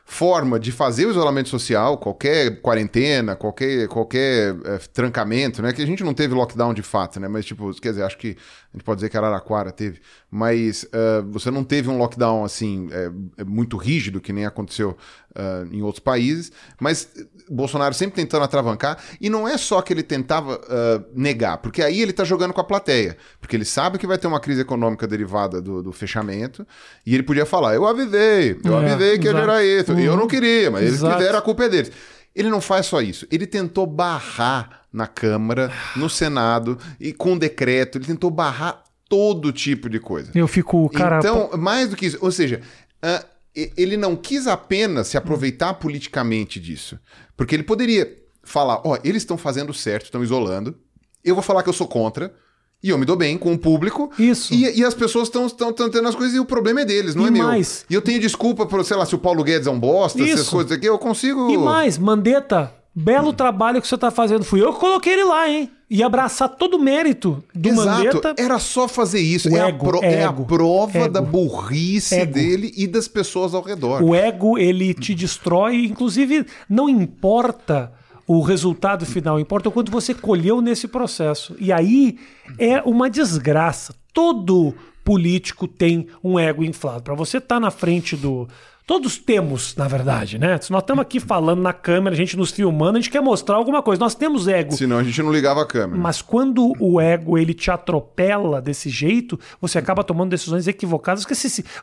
forma 0.05 0.60
de 0.60 0.70
fazer 0.70 1.06
o 1.06 1.10
isolamento 1.10 1.48
social, 1.48 1.97
qualquer 1.97 2.60
quarentena, 2.60 3.35
qualquer, 3.35 3.89
qualquer 3.89 4.55
é, 4.66 4.77
trancamento, 4.93 5.62
né? 5.62 5.73
Que 5.73 5.81
a 5.81 5.86
gente 5.86 6.05
não 6.05 6.12
teve 6.12 6.35
lockdown 6.35 6.74
de 6.74 6.82
fato, 6.82 7.19
né? 7.19 7.27
Mas, 7.27 7.47
tipo, 7.47 7.73
quer 7.81 7.93
dizer, 7.93 8.02
acho 8.02 8.19
que 8.19 8.36
a 8.74 8.77
gente 8.77 8.85
pode 8.85 8.98
dizer 8.98 9.09
que 9.09 9.16
Araraquara 9.16 9.73
teve, 9.73 9.98
mas 10.30 10.84
uh, 10.84 11.26
você 11.30 11.50
não 11.50 11.64
teve 11.64 11.88
um 11.88 11.96
lockdown, 11.96 12.44
assim, 12.44 12.88
é, 12.90 13.44
muito 13.44 13.76
rígido, 13.76 14.20
que 14.20 14.32
nem 14.32 14.44
aconteceu 14.44 14.96
uh, 15.34 15.66
em 15.72 15.80
outros 15.80 16.00
países, 16.00 16.52
mas 16.78 17.09
Bolsonaro 17.48 17.94
sempre 17.94 18.16
tentando 18.16 18.44
atravancar, 18.44 18.98
e 19.20 19.30
não 19.30 19.48
é 19.48 19.56
só 19.56 19.80
que 19.80 19.92
ele 19.92 20.02
tentava 20.02 20.56
uh, 20.56 21.05
negar, 21.14 21.59
porque 21.59 21.82
aí 21.82 22.02
ele 22.02 22.12
tá 22.12 22.24
jogando 22.24 22.52
com 22.52 22.60
a 22.60 22.64
plateia, 22.64 23.16
porque 23.40 23.56
ele 23.56 23.64
sabe 23.64 23.96
que 23.98 24.06
vai 24.06 24.18
ter 24.18 24.26
uma 24.26 24.40
crise 24.40 24.60
econômica 24.60 25.06
derivada 25.06 25.62
do, 25.62 25.82
do 25.82 25.92
fechamento, 25.92 26.66
e 27.06 27.14
ele 27.14 27.22
podia 27.22 27.46
falar, 27.46 27.74
eu 27.74 27.86
avisei, 27.86 28.60
eu 28.62 28.78
é, 28.78 28.84
avisei 28.84 29.18
que 29.18 29.26
ia 29.26 29.32
gerar 29.32 29.64
isso, 29.64 29.92
uhum. 29.92 30.00
e 30.00 30.05
eu 30.05 30.16
não 30.16 30.28
queria, 30.28 30.70
mas 30.70 30.82
eles 30.82 31.00
quiseram, 31.00 31.38
a 31.38 31.42
culpa 31.42 31.64
é 31.64 31.68
deles. 31.68 31.90
Ele 32.36 32.50
não 32.50 32.60
faz 32.60 32.86
só 32.86 33.00
isso, 33.00 33.26
ele 33.32 33.46
tentou 33.46 33.86
barrar 33.86 34.82
na 34.92 35.06
Câmara, 35.06 35.72
no 35.96 36.09
Senado, 36.09 36.78
e 37.00 37.12
com 37.12 37.36
decreto, 37.36 37.98
ele 37.98 38.05
tentou 38.05 38.30
barrar 38.30 38.84
todo 39.09 39.52
tipo 39.52 39.89
de 39.89 39.98
coisa. 39.98 40.30
Eu 40.35 40.47
fico, 40.47 40.89
cara... 40.90 41.18
Então, 41.18 41.51
mais 41.56 41.89
do 41.89 41.97
que 41.97 42.06
isso, 42.06 42.18
ou 42.20 42.30
seja... 42.30 42.60
Uh, 43.05 43.39
ele 43.76 43.97
não 43.97 44.14
quis 44.14 44.47
apenas 44.47 45.09
se 45.09 45.16
aproveitar 45.16 45.74
politicamente 45.74 46.60
disso. 46.60 46.98
Porque 47.36 47.55
ele 47.55 47.62
poderia 47.62 48.16
falar: 48.43 48.80
ó, 48.85 48.93
oh, 48.93 48.98
eles 49.02 49.22
estão 49.22 49.36
fazendo 49.36 49.74
certo, 49.74 50.05
estão 50.05 50.22
isolando. 50.22 50.76
Eu 51.24 51.35
vou 51.35 51.43
falar 51.43 51.62
que 51.62 51.68
eu 51.68 51.72
sou 51.72 51.89
contra. 51.89 52.32
E 52.80 52.90
eu 52.90 52.98
me 52.98 53.05
dou 53.05 53.16
bem 53.16 53.36
com 53.36 53.52
o 53.52 53.59
público. 53.59 54.12
Isso. 54.16 54.55
E, 54.55 54.78
e 54.78 54.85
as 54.85 54.94
pessoas 54.94 55.26
estão 55.26 55.72
tendo 55.72 56.06
as 56.06 56.14
coisas 56.14 56.36
e 56.36 56.39
o 56.39 56.44
problema 56.44 56.82
é 56.82 56.85
deles, 56.85 57.16
não 57.16 57.24
e 57.24 57.26
é 57.26 57.30
mais, 57.32 57.85
meu. 57.89 57.94
E 57.94 57.94
eu 57.97 58.02
tenho 58.02 58.20
desculpa 58.20 58.66
por, 58.66 58.85
sei 58.85 58.97
lá, 58.97 59.05
se 59.05 59.16
o 59.16 59.18
Paulo 59.18 59.43
Guedes 59.43 59.66
é 59.66 59.70
um 59.70 59.80
bosta, 59.80 60.22
Isso. 60.22 60.35
essas 60.35 60.48
coisas 60.48 60.70
aqui, 60.70 60.86
eu 60.86 60.97
consigo. 60.97 61.51
E 61.51 61.59
mais, 61.59 61.98
Mandetta, 61.98 62.72
belo 62.99 63.33
trabalho 63.33 63.81
que 63.81 63.87
você 63.87 63.95
está 63.95 64.11
fazendo. 64.11 64.45
Fui 64.45 64.61
eu 64.61 64.73
que 64.73 64.81
coloquei 64.81 65.12
ele 65.12 65.25
lá, 65.25 65.49
hein? 65.49 65.70
E 65.89 66.03
abraçar 66.03 66.49
todo 66.49 66.75
o 66.75 66.79
mérito 66.79 67.43
do 67.55 67.69
Exato. 67.69 67.89
Mandetta. 67.89 68.35
Era 68.37 68.59
só 68.59 68.87
fazer 68.87 69.20
isso. 69.20 69.49
É, 69.49 69.69
ego, 69.69 69.87
a 69.87 69.89
pro, 69.89 70.05
é 70.05 70.25
a 70.25 70.33
prova 70.33 70.99
ego, 70.99 71.12
da 71.12 71.23
burrice 71.23 72.16
ego. 72.16 72.35
dele 72.35 72.73
e 72.77 72.87
das 72.87 73.09
pessoas 73.09 73.55
ao 73.55 73.62
redor. 73.62 74.03
O 74.03 74.15
ego, 74.15 74.59
ele 74.59 74.93
te 74.93 75.15
destrói. 75.15 75.87
Inclusive, 75.87 76.45
não 76.69 76.89
importa 76.89 77.93
o 78.27 78.43
resultado 78.43 79.07
final, 79.07 79.41
importa 79.41 79.70
o 79.70 79.73
quanto 79.73 79.91
você 79.91 80.12
colheu 80.12 80.61
nesse 80.61 80.87
processo. 80.87 81.57
E 81.59 81.73
aí 81.73 82.19
é 82.59 82.83
uma 82.83 83.09
desgraça. 83.09 83.95
Todo 84.12 84.75
político 85.03 85.66
tem 85.66 86.09
um 86.23 86.39
ego 86.39 86.62
inflado. 86.62 87.03
Para 87.03 87.15
você 87.15 87.39
estar 87.39 87.57
tá 87.57 87.61
na 87.61 87.70
frente 87.70 88.15
do 88.15 88.47
Todos 88.89 89.19
temos, 89.19 89.77
na 89.77 89.86
verdade, 89.86 90.39
né? 90.39 90.59
Se 90.59 90.73
nós 90.73 90.81
estamos 90.81 91.02
aqui 91.02 91.20
falando 91.20 91.60
na 91.60 91.74
câmera, 91.74 92.15
a 92.15 92.16
gente 92.16 92.39
nos 92.39 92.51
filmando, 92.51 92.97
a 92.97 93.01
gente 93.02 93.10
quer 93.10 93.20
mostrar 93.20 93.56
alguma 93.56 93.82
coisa. 93.82 94.01
Nós 94.01 94.15
temos 94.15 94.48
ego. 94.48 94.74
Senão 94.74 94.97
a 94.97 95.05
gente 95.05 95.23
não 95.23 95.31
ligava 95.31 95.60
a 95.60 95.66
câmera. 95.66 96.01
Mas 96.01 96.23
quando 96.23 96.73
o 96.81 96.98
ego 96.98 97.36
ele 97.36 97.52
te 97.52 97.70
atropela 97.70 98.62
desse 98.62 98.89
jeito, 98.89 99.39
você 99.60 99.78
acaba 99.78 100.02
tomando 100.02 100.31
decisões 100.31 100.66
equivocadas, 100.66 101.23
porque 101.23 101.35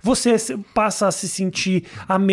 você 0.01 0.57
passa 0.73 1.07
a 1.07 1.11
se 1.11 1.29
sentir 1.29 1.83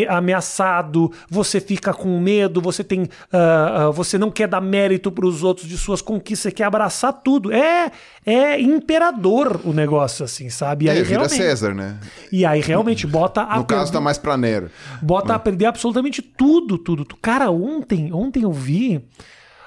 ameaçado, 0.09 1.13
você 1.29 1.61
fica 1.61 1.93
com 1.93 2.19
medo, 2.19 2.59
você 2.63 2.83
tem, 2.83 3.03
uh, 3.03 3.91
uh, 3.91 3.93
você 3.93 4.17
não 4.17 4.31
quer 4.31 4.49
dar 4.49 4.63
mérito 4.63 5.13
para 5.13 5.27
os 5.27 5.45
outros 5.45 5.69
de 5.69 5.77
suas 5.77 6.01
conquistas, 6.01 6.45
você 6.45 6.51
quer 6.51 6.65
abraçar 6.65 7.13
tudo. 7.13 7.53
É, 7.53 7.93
é 8.25 8.59
imperador 8.59 9.61
o 9.65 9.73
negócio 9.75 10.25
assim, 10.25 10.49
sabe? 10.49 10.87
E 10.87 10.91
aí, 10.91 11.01
é, 11.01 11.03
vira 11.03 11.29
César, 11.29 11.75
né? 11.75 11.99
E 12.33 12.47
aí 12.47 12.63
realmente 12.63 13.07
bota 13.07 13.43
a. 13.43 13.59
No 13.59 13.67
caso, 13.67 13.93
tá 13.93 14.01
mais 14.01 14.17
pra 14.17 14.35
Nero. 14.35 14.62
Bota 15.01 15.29
Mas... 15.29 15.37
a 15.37 15.39
perder 15.39 15.67
absolutamente 15.67 16.23
tudo, 16.23 16.79
tudo. 16.79 17.05
Cara, 17.21 17.51
ontem, 17.51 18.13
ontem 18.13 18.43
eu 18.43 18.53
vi. 18.53 18.99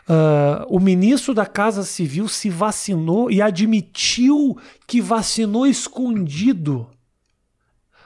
Uh, 0.07 0.65
o 0.69 0.79
ministro 0.79 1.33
da 1.33 1.47
Casa 1.47 1.83
Civil 1.83 2.27
se 2.27 2.47
vacinou 2.47 3.31
e 3.31 3.41
admitiu 3.41 4.55
que 4.85 5.01
vacinou 5.01 5.65
escondido. 5.65 6.87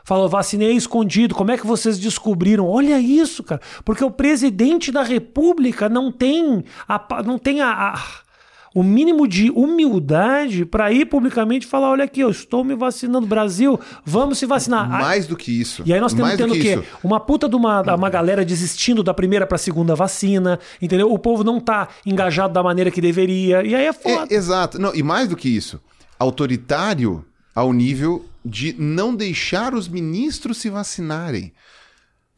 Falou, 0.10 0.28
vacinei 0.28 0.72
escondido. 0.72 1.36
Como 1.36 1.52
é 1.52 1.58
que 1.58 1.68
vocês 1.68 2.00
descobriram? 2.00 2.68
Olha 2.68 3.00
isso, 3.00 3.44
cara. 3.44 3.62
Porque 3.86 4.04
o 4.04 4.10
presidente 4.10 4.92
da 4.92 5.04
República 5.04 5.88
não 5.88 6.12
tem 6.12 6.64
a, 6.88 7.24
não 7.24 7.38
tem 7.38 7.62
a, 7.62 7.94
a 7.94 8.00
o 8.74 8.84
mínimo 8.84 9.28
de 9.28 9.50
humildade 9.52 10.66
para 10.66 10.92
ir 10.92 11.06
publicamente 11.06 11.66
falar: 11.66 11.90
olha 11.90 12.04
aqui, 12.04 12.22
eu 12.22 12.30
estou 12.30 12.64
me 12.64 12.76
vacinando, 12.76 13.26
Brasil, 13.26 13.80
vamos 14.06 14.38
se 14.38 14.46
vacinar. 14.46 14.90
Mais 14.90 15.28
do 15.28 15.36
que 15.36 15.52
isso. 15.52 15.84
E 15.86 15.94
aí 15.94 16.00
nós 16.00 16.14
temos 16.14 16.36
tendo 16.36 16.54
o 16.54 16.60
quê? 16.60 16.76
Isso. 16.76 16.84
Uma 17.04 17.20
puta 17.20 17.48
de 17.50 17.56
uma, 17.56 17.82
uma 17.96 18.10
galera 18.10 18.46
desistindo 18.46 19.04
da 19.04 19.14
primeira 19.14 19.46
para 19.46 19.56
a 19.56 19.60
segunda 19.60 19.96
vacina, 19.96 20.60
entendeu? 20.82 21.12
O 21.12 21.18
povo 21.20 21.44
não 21.44 21.60
tá 21.60 21.88
engajado 22.06 22.54
da 22.54 22.64
maneira 22.64 22.92
que 22.92 23.02
deveria. 23.02 23.64
E 23.64 23.74
aí 23.76 23.86
é 23.86 23.94
foda. 23.94 24.28
É, 24.30 24.36
exato. 24.36 24.80
Não, 24.80 24.94
e 24.94 25.02
mais 25.02 25.28
do 25.28 25.36
que 25.36 25.50
isso, 25.50 25.82
autoritário 26.18 27.26
ao 27.56 27.74
nível 27.74 28.26
de 28.46 28.76
não 28.78 29.14
deixar 29.14 29.74
os 29.74 29.88
ministros 29.88 30.58
se 30.58 30.70
vacinarem. 30.70 31.52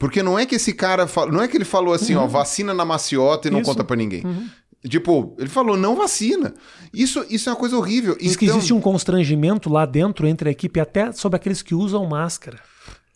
Porque 0.01 0.23
não 0.23 0.37
é 0.37 0.47
que 0.47 0.55
esse 0.55 0.73
cara. 0.73 1.07
Não 1.31 1.43
é 1.43 1.47
que 1.47 1.55
ele 1.55 1.63
falou 1.63 1.93
assim, 1.93 2.15
uhum. 2.15 2.23
ó, 2.23 2.27
vacina 2.27 2.73
na 2.73 2.83
maciota 2.83 3.47
e 3.47 3.51
não 3.51 3.59
Isso. 3.59 3.69
conta 3.69 3.83
para 3.83 3.95
ninguém. 3.95 4.25
Uhum. 4.25 4.49
Tipo, 4.87 5.35
ele 5.37 5.49
falou, 5.49 5.77
não 5.77 5.95
vacina. 5.95 6.53
Isso, 6.91 7.23
isso 7.29 7.49
é 7.49 7.51
uma 7.51 7.59
coisa 7.59 7.77
horrível. 7.77 8.17
Diz 8.17 8.31
então... 8.31 8.39
que 8.39 8.45
existe 8.45 8.73
um 8.73 8.81
constrangimento 8.81 9.69
lá 9.69 9.85
dentro 9.85 10.27
entre 10.27 10.49
a 10.49 10.51
equipe, 10.51 10.79
até 10.79 11.11
sobre 11.11 11.35
aqueles 11.35 11.61
que 11.61 11.75
usam 11.75 12.05
máscara. 12.05 12.59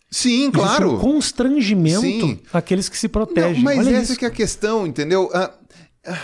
Sim, 0.08 0.50
claro. 0.50 0.86
Existe 0.86 0.94
um 0.94 0.98
constrangimento 0.98 2.00
Sim. 2.00 2.40
aqueles 2.52 2.88
que 2.88 2.96
se 2.96 3.08
protegem. 3.08 3.54
Não, 3.54 3.62
mas 3.62 3.78
Olha 3.78 3.96
essa 3.96 4.12
isso. 4.12 4.18
que 4.18 4.24
é 4.24 4.28
a 4.28 4.30
questão, 4.30 4.86
entendeu? 4.86 5.28
Ah, 5.34 5.52
ah, 6.06 6.18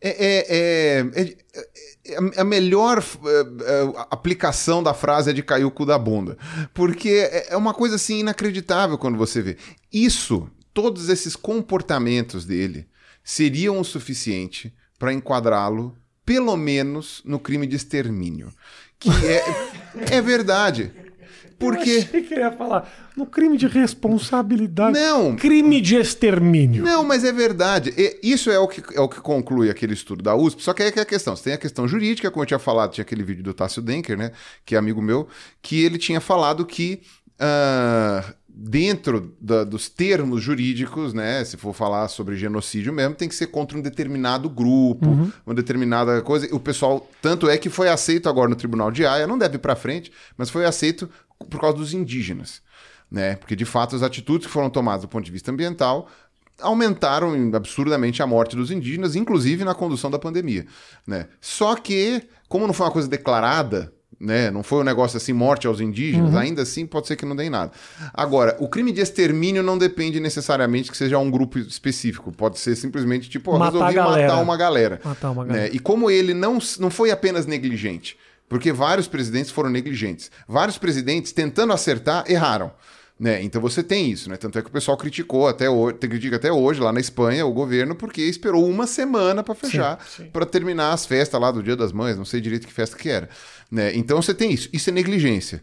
é, 0.00 0.26
é, 0.26 1.10
é, 1.14 1.36
é, 2.06 2.16
a 2.36 2.44
melhor 2.44 3.02
aplicação 4.10 4.82
da 4.82 4.92
frase 4.92 5.30
é 5.30 5.32
de 5.32 5.42
cair 5.42 5.64
o 5.64 5.70
cu 5.70 5.86
da 5.86 5.96
bunda. 5.96 6.36
Porque 6.74 7.30
é 7.48 7.56
uma 7.56 7.72
coisa 7.72 7.94
assim 7.94 8.18
inacreditável 8.18 8.98
quando 8.98 9.16
você 9.16 9.40
vê. 9.40 9.56
Isso, 9.92 10.48
todos 10.74 11.08
esses 11.08 11.36
comportamentos 11.36 12.44
dele 12.44 12.88
seriam 13.28 13.78
o 13.78 13.84
suficiente 13.84 14.72
para 14.98 15.12
enquadrá-lo, 15.12 15.94
pelo 16.24 16.56
menos, 16.56 17.20
no 17.26 17.38
crime 17.38 17.66
de 17.66 17.76
extermínio. 17.76 18.50
Que 18.98 19.10
é, 19.10 19.44
é 20.16 20.22
verdade. 20.22 20.90
Porque. 21.58 21.90
Eu 21.90 21.98
achei 21.98 22.22
que 22.22 22.34
ia 22.36 22.50
falar 22.50 23.10
no 23.14 23.26
crime 23.26 23.58
de 23.58 23.66
responsabilidade. 23.66 24.98
Não. 24.98 25.36
Crime 25.36 25.78
de 25.82 25.96
extermínio. 25.96 26.82
Não, 26.82 27.04
mas 27.04 27.22
é 27.22 27.30
verdade. 27.30 27.92
E 27.98 28.18
isso 28.22 28.50
é 28.50 28.58
o, 28.58 28.66
que, 28.66 28.82
é 28.96 29.00
o 29.00 29.08
que 29.08 29.20
conclui 29.20 29.68
aquele 29.68 29.92
estudo 29.92 30.22
da 30.22 30.34
USP. 30.34 30.62
Só 30.62 30.72
que 30.72 30.82
aí 30.82 30.88
é, 30.88 30.92
que 30.92 30.98
é 30.98 31.02
a 31.02 31.06
questão. 31.06 31.36
Você 31.36 31.44
tem 31.44 31.52
a 31.52 31.58
questão 31.58 31.86
jurídica, 31.86 32.30
como 32.30 32.44
eu 32.44 32.46
tinha 32.46 32.58
falado, 32.58 32.92
tinha 32.92 33.02
aquele 33.02 33.22
vídeo 33.22 33.44
do 33.44 33.52
Tássio 33.52 33.82
Denker, 33.82 34.16
né? 34.16 34.32
Que 34.64 34.74
é 34.74 34.78
amigo 34.78 35.02
meu, 35.02 35.28
que 35.60 35.84
ele 35.84 35.98
tinha 35.98 36.20
falado 36.20 36.64
que. 36.64 37.02
Uh, 37.34 38.37
dentro 38.60 39.36
da, 39.40 39.62
dos 39.62 39.88
termos 39.88 40.42
jurídicos, 40.42 41.14
né, 41.14 41.44
se 41.44 41.56
for 41.56 41.72
falar 41.72 42.08
sobre 42.08 42.36
genocídio 42.36 42.92
mesmo, 42.92 43.14
tem 43.14 43.28
que 43.28 43.34
ser 43.36 43.46
contra 43.46 43.78
um 43.78 43.80
determinado 43.80 44.50
grupo, 44.50 45.06
uhum. 45.06 45.30
uma 45.46 45.54
determinada 45.54 46.20
coisa. 46.22 46.52
O 46.52 46.58
pessoal, 46.58 47.08
tanto 47.22 47.48
é 47.48 47.56
que 47.56 47.70
foi 47.70 47.88
aceito 47.88 48.28
agora 48.28 48.50
no 48.50 48.56
Tribunal 48.56 48.90
de 48.90 49.06
Haia, 49.06 49.28
não 49.28 49.38
deve 49.38 49.54
ir 49.54 49.60
para 49.60 49.76
frente, 49.76 50.10
mas 50.36 50.50
foi 50.50 50.64
aceito 50.64 51.08
por 51.48 51.60
causa 51.60 51.76
dos 51.76 51.94
indígenas, 51.94 52.60
né? 53.08 53.36
Porque 53.36 53.54
de 53.54 53.64
fato 53.64 53.94
as 53.94 54.02
atitudes 54.02 54.48
que 54.48 54.52
foram 54.52 54.68
tomadas 54.68 55.02
do 55.02 55.08
ponto 55.08 55.24
de 55.24 55.30
vista 55.30 55.52
ambiental 55.52 56.08
aumentaram 56.60 57.32
absurdamente 57.54 58.20
a 58.24 58.26
morte 58.26 58.56
dos 58.56 58.72
indígenas, 58.72 59.14
inclusive 59.14 59.62
na 59.62 59.72
condução 59.72 60.10
da 60.10 60.18
pandemia, 60.18 60.66
né? 61.06 61.28
Só 61.40 61.76
que, 61.76 62.22
como 62.48 62.66
não 62.66 62.74
foi 62.74 62.86
uma 62.86 62.92
coisa 62.92 63.06
declarada, 63.06 63.92
né? 64.20 64.50
Não 64.50 64.62
foi 64.62 64.80
um 64.80 64.84
negócio 64.84 65.16
assim, 65.16 65.32
morte 65.32 65.66
aos 65.66 65.80
indígenas, 65.80 66.32
uhum. 66.32 66.38
ainda 66.38 66.62
assim 66.62 66.86
pode 66.86 67.06
ser 67.06 67.16
que 67.16 67.24
não 67.24 67.36
dê 67.36 67.48
nada. 67.48 67.70
Agora, 68.12 68.56
o 68.58 68.68
crime 68.68 68.90
de 68.90 69.00
extermínio 69.00 69.62
não 69.62 69.78
depende 69.78 70.18
necessariamente 70.18 70.90
que 70.90 70.96
seja 70.96 71.18
um 71.18 71.30
grupo 71.30 71.58
específico. 71.58 72.32
Pode 72.32 72.58
ser 72.58 72.74
simplesmente, 72.74 73.28
tipo, 73.28 73.52
matar 73.56 73.72
resolvi 73.72 73.94
matar 73.96 74.42
uma 74.42 74.56
galera. 74.56 75.00
Matar 75.04 75.30
uma 75.30 75.44
né? 75.44 75.48
galera. 75.48 75.70
Né? 75.70 75.76
E 75.76 75.78
como 75.78 76.10
ele 76.10 76.34
não, 76.34 76.58
não 76.78 76.90
foi 76.90 77.10
apenas 77.10 77.46
negligente, 77.46 78.18
porque 78.48 78.72
vários 78.72 79.06
presidentes 79.06 79.50
foram 79.50 79.70
negligentes. 79.70 80.30
Vários 80.48 80.78
presidentes, 80.78 81.32
tentando 81.32 81.72
acertar, 81.72 82.24
erraram. 82.28 82.72
Né? 83.18 83.42
Então 83.42 83.60
você 83.60 83.82
tem 83.82 84.08
isso, 84.12 84.30
né? 84.30 84.36
Tanto 84.36 84.60
é 84.60 84.62
que 84.62 84.68
o 84.68 84.72
pessoal 84.72 84.96
criticou 84.96 85.48
até 85.48 85.68
hoje, 85.68 85.96
critica 85.96 86.36
até 86.36 86.52
hoje 86.52 86.80
lá 86.80 86.92
na 86.92 87.00
Espanha 87.00 87.44
o 87.44 87.52
governo 87.52 87.96
porque 87.96 88.22
esperou 88.22 88.64
uma 88.64 88.86
semana 88.86 89.42
para 89.42 89.56
fechar, 89.56 89.98
para 90.32 90.46
terminar 90.46 90.92
as 90.92 91.04
festas 91.04 91.40
lá 91.40 91.50
do 91.50 91.60
Dia 91.60 91.74
das 91.74 91.90
Mães, 91.90 92.16
não 92.16 92.24
sei 92.24 92.40
direito 92.40 92.64
que 92.64 92.72
festa 92.72 92.96
que 92.96 93.08
era, 93.08 93.28
né? 93.70 93.94
Então 93.94 94.20
você 94.20 94.34
tem 94.34 94.52
isso, 94.52 94.68
isso 94.72 94.90
é 94.90 94.92
negligência. 94.92 95.62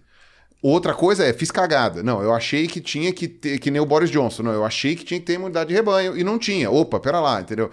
Outra 0.61 0.94
coisa 0.94 1.23
é, 1.23 1.32
fiz 1.32 1.52
cagada. 1.52 2.02
Não, 2.02 2.23
eu 2.23 2.34
achei 2.34 2.68
que 2.68 2.82
tinha 2.82 3.14
que 3.14 3.27
ter, 3.27 3.60
que 3.60 3.69
nem 3.69 3.80
o 3.82 3.86
Boris 3.86 4.10
Johnson, 4.10 4.44
não, 4.44 4.52
eu 4.52 4.65
achei 4.65 4.95
que 4.95 5.03
tinha 5.03 5.19
que 5.19 5.26
ter 5.26 5.34
imunidade 5.34 5.69
de 5.69 5.76
rebanho 5.76 6.18
e 6.18 6.23
não 6.23 6.40
tinha. 6.40 6.72
Opa, 6.72 6.99
pera 6.99 7.19
lá, 7.19 7.40
entendeu? 7.41 7.69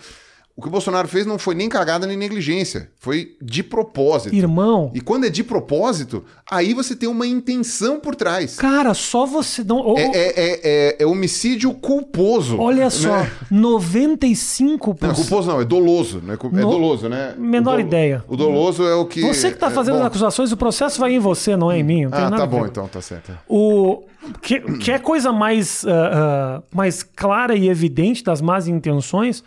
O 0.55 0.61
que 0.61 0.69
o 0.69 0.71
Bolsonaro 0.71 1.09
fez 1.09 1.25
não 1.25 1.39
foi 1.39 1.55
nem 1.55 1.67
cagada 1.67 2.07
nem 2.07 2.15
negligência, 2.17 2.91
foi 2.99 3.37
de 3.41 3.63
propósito. 3.63 4.35
Irmão. 4.35 4.91
E 4.95 5.01
quando 5.01 5.25
é 5.25 5.31
de 5.31 5.43
propósito, 5.43 6.23
aí 6.51 6.75
você 6.75 6.95
tem 6.95 7.09
uma 7.09 7.27
intenção 7.27 7.99
por 7.99 8.15
trás. 8.15 8.57
Cara, 8.57 8.93
só 8.93 9.25
você 9.25 9.65
não. 9.65 9.97
É, 9.97 10.03
é, 10.03 10.13
é, 10.15 10.61
é- 10.63 10.97
é 11.01 11.07
homicídio 11.07 11.73
culposo. 11.73 12.59
olha 12.59 12.91
só, 12.91 13.17
né? 13.23 13.31
95%. 13.51 15.09
Não, 15.09 15.15
culposo 15.15 15.49
não, 15.49 15.61
é 15.61 15.65
doloso. 15.65 16.21
Né? 16.21 16.35
É 16.41 16.47
No- 16.47 16.71
doloso, 16.71 17.09
né? 17.09 17.35
Menor 17.39 17.79
O 17.79 17.81
ideia. 17.81 18.23
O 18.29 18.37
doloso 18.37 18.85
é 18.85 18.95
o 18.95 19.07
que. 19.07 19.23
Você 19.23 19.51
que 19.51 19.57
tá 19.59 19.69
é, 19.69 19.71
fazendo 19.71 19.99
as 19.99 20.05
acusações, 20.05 20.53
o 20.53 20.57
processo 20.57 21.01
vai 21.01 21.15
em 21.15 21.19
você, 21.19 21.57
não 21.57 21.73
é 21.73 21.79
em 21.79 21.83
mim. 21.83 22.05
Ah, 22.13 22.31
tá 22.31 22.47
bom 22.47 22.67
então, 22.67 22.87
tá 22.89 23.01
certo. 23.01 23.33
O 23.49 24.03
que, 24.43 24.61
que 24.61 24.91
é 24.91 24.99
coisa 24.99 25.33
mais, 25.33 25.85
ah, 25.87 26.61
ah, 26.61 26.63
mais 26.75 27.03
clara 27.03 27.55
e 27.57 27.71
evidente 27.71 28.23
das 28.23 28.43
más 28.43 28.69
intenções? 28.69 29.43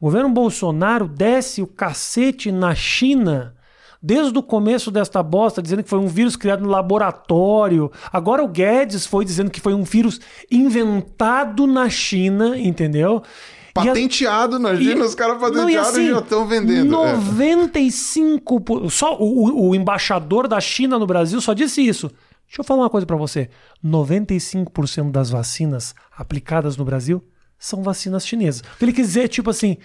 O 0.00 0.04
governo 0.06 0.30
Bolsonaro 0.30 1.08
desce 1.08 1.60
o 1.62 1.66
cacete 1.66 2.52
na 2.52 2.74
China 2.74 3.54
desde 4.00 4.38
o 4.38 4.42
começo 4.44 4.92
desta 4.92 5.20
bosta, 5.24 5.60
dizendo 5.60 5.82
que 5.82 5.90
foi 5.90 5.98
um 5.98 6.06
vírus 6.06 6.36
criado 6.36 6.62
no 6.62 6.68
laboratório. 6.68 7.90
Agora 8.12 8.44
o 8.44 8.48
Guedes 8.48 9.04
foi 9.04 9.24
dizendo 9.24 9.50
que 9.50 9.60
foi 9.60 9.74
um 9.74 9.82
vírus 9.82 10.20
inventado 10.50 11.66
na 11.66 11.88
China, 11.90 12.56
entendeu? 12.56 13.22
E 13.76 13.80
a- 13.80 13.84
Patenteado 13.86 14.58
na 14.58 14.76
China, 14.76 15.00
e- 15.00 15.02
os 15.02 15.14
caras 15.16 15.38
patentearam 15.38 15.68
e, 15.70 15.76
assim, 15.76 16.08
já 16.10 16.18
estão 16.20 16.46
vendendo. 16.46 16.94
É. 17.04 17.16
95%. 17.16 18.60
por- 18.60 18.90
Só 18.90 19.16
o, 19.18 19.46
o- 19.48 19.68
o 19.70 19.74
embaixador 19.74 20.46
da 20.48 20.60
China 20.60 20.98
no 20.98 21.06
Brasil 21.06 21.40
só 21.40 21.52
disse 21.52 21.84
isso. 21.86 22.08
Deixa 22.46 22.60
eu 22.60 22.64
falar 22.64 22.82
uma 22.84 22.90
coisa 22.90 23.06
pra 23.06 23.16
você. 23.16 23.50
95% 23.84 25.10
das 25.10 25.30
vacinas 25.30 25.94
aplicadas 26.16 26.76
no 26.76 26.84
Brasil 26.84 27.22
são 27.58 27.82
vacinas 27.82 28.26
chinesas. 28.26 28.60
O 28.60 28.78
que 28.78 28.84
ele 28.84 28.92
quer 28.92 29.02
dizer 29.02 29.28
tipo 29.28 29.50
assim: 29.50 29.78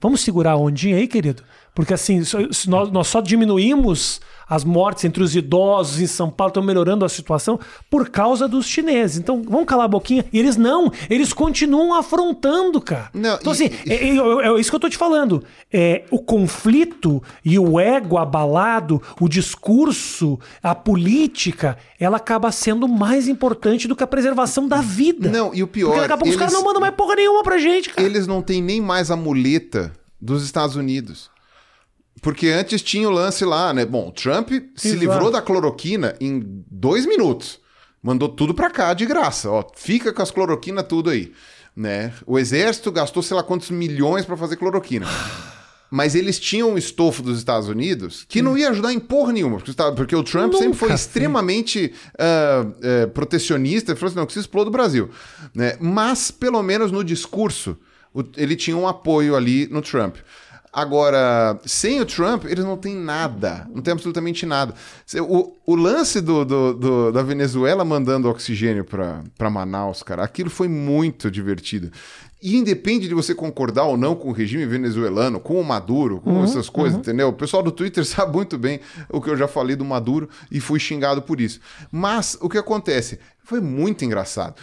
vamos 0.00 0.20
segurar 0.20 0.52
a 0.52 0.56
ondinha 0.56 0.96
aí, 0.96 1.06
querido? 1.06 1.44
Porque 1.74 1.92
assim, 1.94 2.22
se 2.24 2.70
nós, 2.70 2.90
nós 2.90 3.08
só 3.08 3.20
diminuímos 3.20 4.20
as 4.46 4.62
mortes 4.62 5.04
entre 5.04 5.22
os 5.22 5.34
idosos 5.34 6.00
em 6.00 6.06
São 6.06 6.30
Paulo, 6.30 6.50
estão 6.50 6.62
melhorando 6.62 7.02
a 7.04 7.08
situação 7.08 7.58
por 7.90 8.10
causa 8.10 8.46
dos 8.46 8.66
chineses. 8.66 9.16
Então, 9.18 9.42
vamos 9.42 9.64
calar 9.66 9.86
a 9.86 9.88
boquinha. 9.88 10.24
E 10.30 10.38
eles 10.38 10.54
não, 10.56 10.92
eles 11.08 11.32
continuam 11.32 11.94
afrontando, 11.94 12.78
cara. 12.80 13.08
Não, 13.14 13.36
então, 13.36 13.50
assim, 13.52 13.70
e- 13.86 13.90
é, 13.92 14.08
é- 14.16 14.46
é 14.56 14.60
isso 14.60 14.68
que 14.70 14.76
eu 14.76 14.80
tô 14.80 14.88
te 14.88 14.98
falando. 14.98 15.42
É, 15.72 16.04
o 16.10 16.18
conflito 16.20 17.22
e 17.44 17.58
o 17.58 17.80
ego 17.80 18.18
abalado, 18.18 19.00
o 19.18 19.28
discurso, 19.28 20.38
a 20.62 20.74
política, 20.74 21.76
ela 21.98 22.18
acaba 22.18 22.52
sendo 22.52 22.86
mais 22.86 23.26
importante 23.28 23.88
do 23.88 23.96
que 23.96 24.04
a 24.04 24.06
preservação 24.06 24.68
da 24.68 24.80
vida. 24.80 25.30
Não, 25.30 25.54
e 25.54 25.62
o 25.62 25.66
pior, 25.66 25.88
Porque 25.88 26.00
daqui 26.02 26.12
a 26.12 26.16
pouco 26.18 26.30
os 26.30 26.36
caras 26.36 26.52
eles- 26.52 26.62
não 26.62 26.66
mandam 26.68 26.80
mais 26.82 26.94
porra 26.94 27.16
nenhuma 27.16 27.42
pra 27.42 27.58
gente, 27.58 27.88
cara. 27.90 28.06
Eles 28.06 28.26
não 28.26 28.42
têm 28.42 28.62
nem 28.62 28.80
mais 28.80 29.10
a 29.10 29.16
muleta 29.16 29.92
dos 30.20 30.44
Estados 30.44 30.76
Unidos. 30.76 31.30
Porque 32.22 32.48
antes 32.48 32.82
tinha 32.82 33.08
o 33.08 33.12
lance 33.12 33.44
lá, 33.44 33.72
né? 33.72 33.84
Bom, 33.84 34.08
o 34.08 34.12
Trump 34.12 34.50
se 34.74 34.88
Exato. 34.88 35.00
livrou 35.00 35.30
da 35.30 35.42
cloroquina 35.42 36.16
em 36.20 36.64
dois 36.70 37.06
minutos. 37.06 37.60
Mandou 38.02 38.28
tudo 38.28 38.54
pra 38.54 38.70
cá 38.70 38.92
de 38.94 39.06
graça. 39.06 39.50
Ó, 39.50 39.64
fica 39.74 40.12
com 40.12 40.22
as 40.22 40.30
cloroquina 40.30 40.82
tudo 40.82 41.10
aí. 41.10 41.32
Né? 41.76 42.12
O 42.26 42.38
exército 42.38 42.92
gastou 42.92 43.22
sei 43.22 43.36
lá 43.36 43.42
quantos 43.42 43.70
milhões 43.70 44.24
pra 44.24 44.36
fazer 44.36 44.56
cloroquina. 44.56 45.06
Mas 45.90 46.14
eles 46.14 46.40
tinham 46.40 46.72
um 46.72 46.78
estofo 46.78 47.22
dos 47.22 47.38
Estados 47.38 47.68
Unidos 47.68 48.24
que 48.28 48.42
não 48.42 48.58
ia 48.58 48.70
ajudar 48.70 48.92
em 48.92 48.98
porra 48.98 49.32
nenhuma. 49.32 49.60
Porque, 49.94 50.16
o 50.16 50.24
Trump 50.24 50.46
Nunca 50.46 50.58
sempre 50.58 50.78
foi 50.78 50.88
fez. 50.88 51.00
extremamente 51.02 51.92
ah, 52.18 52.66
eh, 52.82 53.06
protecionista. 53.06 53.94
Falou 53.94 54.08
assim: 54.08 54.16
não, 54.16 54.26
que 54.26 54.32
se 54.32 54.40
explode 54.40 54.68
o 54.68 54.72
Brasil. 54.72 55.08
Né? 55.54 55.76
Mas, 55.80 56.32
pelo 56.32 56.60
menos 56.64 56.90
no 56.90 57.04
discurso, 57.04 57.78
ele 58.36 58.56
tinha 58.56 58.76
um 58.76 58.88
apoio 58.88 59.36
ali 59.36 59.68
no 59.68 59.80
Trump. 59.80 60.16
Agora, 60.74 61.56
sem 61.64 62.00
o 62.00 62.04
Trump, 62.04 62.46
eles 62.46 62.64
não 62.64 62.76
têm 62.76 62.96
nada. 62.96 63.64
Não 63.72 63.80
tem 63.80 63.92
absolutamente 63.92 64.44
nada. 64.44 64.74
O, 65.28 65.52
o 65.64 65.76
lance 65.76 66.20
do, 66.20 66.44
do- 66.44 66.74
do- 66.74 67.12
da 67.12 67.22
Venezuela 67.22 67.84
mandando 67.84 68.28
oxigênio 68.28 68.84
para 68.84 69.50
Manaus, 69.50 70.02
cara, 70.02 70.24
aquilo 70.24 70.50
foi 70.50 70.66
muito 70.66 71.30
divertido. 71.30 71.92
E 72.42 72.56
independe 72.56 73.06
de 73.08 73.14
você 73.14 73.34
concordar 73.34 73.84
ou 73.84 73.96
não 73.96 74.16
com 74.16 74.28
o 74.28 74.32
regime 74.32 74.66
venezuelano, 74.66 75.38
com 75.40 75.58
o 75.60 75.64
Maduro, 75.64 76.20
com 76.20 76.42
essas 76.44 76.68
coisas, 76.68 76.98
entendeu? 76.98 77.28
O 77.28 77.32
pessoal 77.32 77.62
do 77.62 77.70
Twitter 77.72 78.04
sabe 78.04 78.32
muito 78.34 78.58
bem 78.58 78.80
o 79.08 79.20
que 79.20 79.30
eu 79.30 79.36
já 79.36 79.46
falei 79.46 79.76
do 79.76 79.84
Maduro 79.84 80.28
e 80.50 80.58
fui 80.60 80.80
xingado 80.80 81.22
por 81.22 81.40
isso. 81.40 81.60
Mas 81.90 82.36
o 82.40 82.48
que 82.48 82.58
acontece? 82.58 83.20
Foi 83.44 83.60
muito 83.60 84.04
engraçado. 84.04 84.56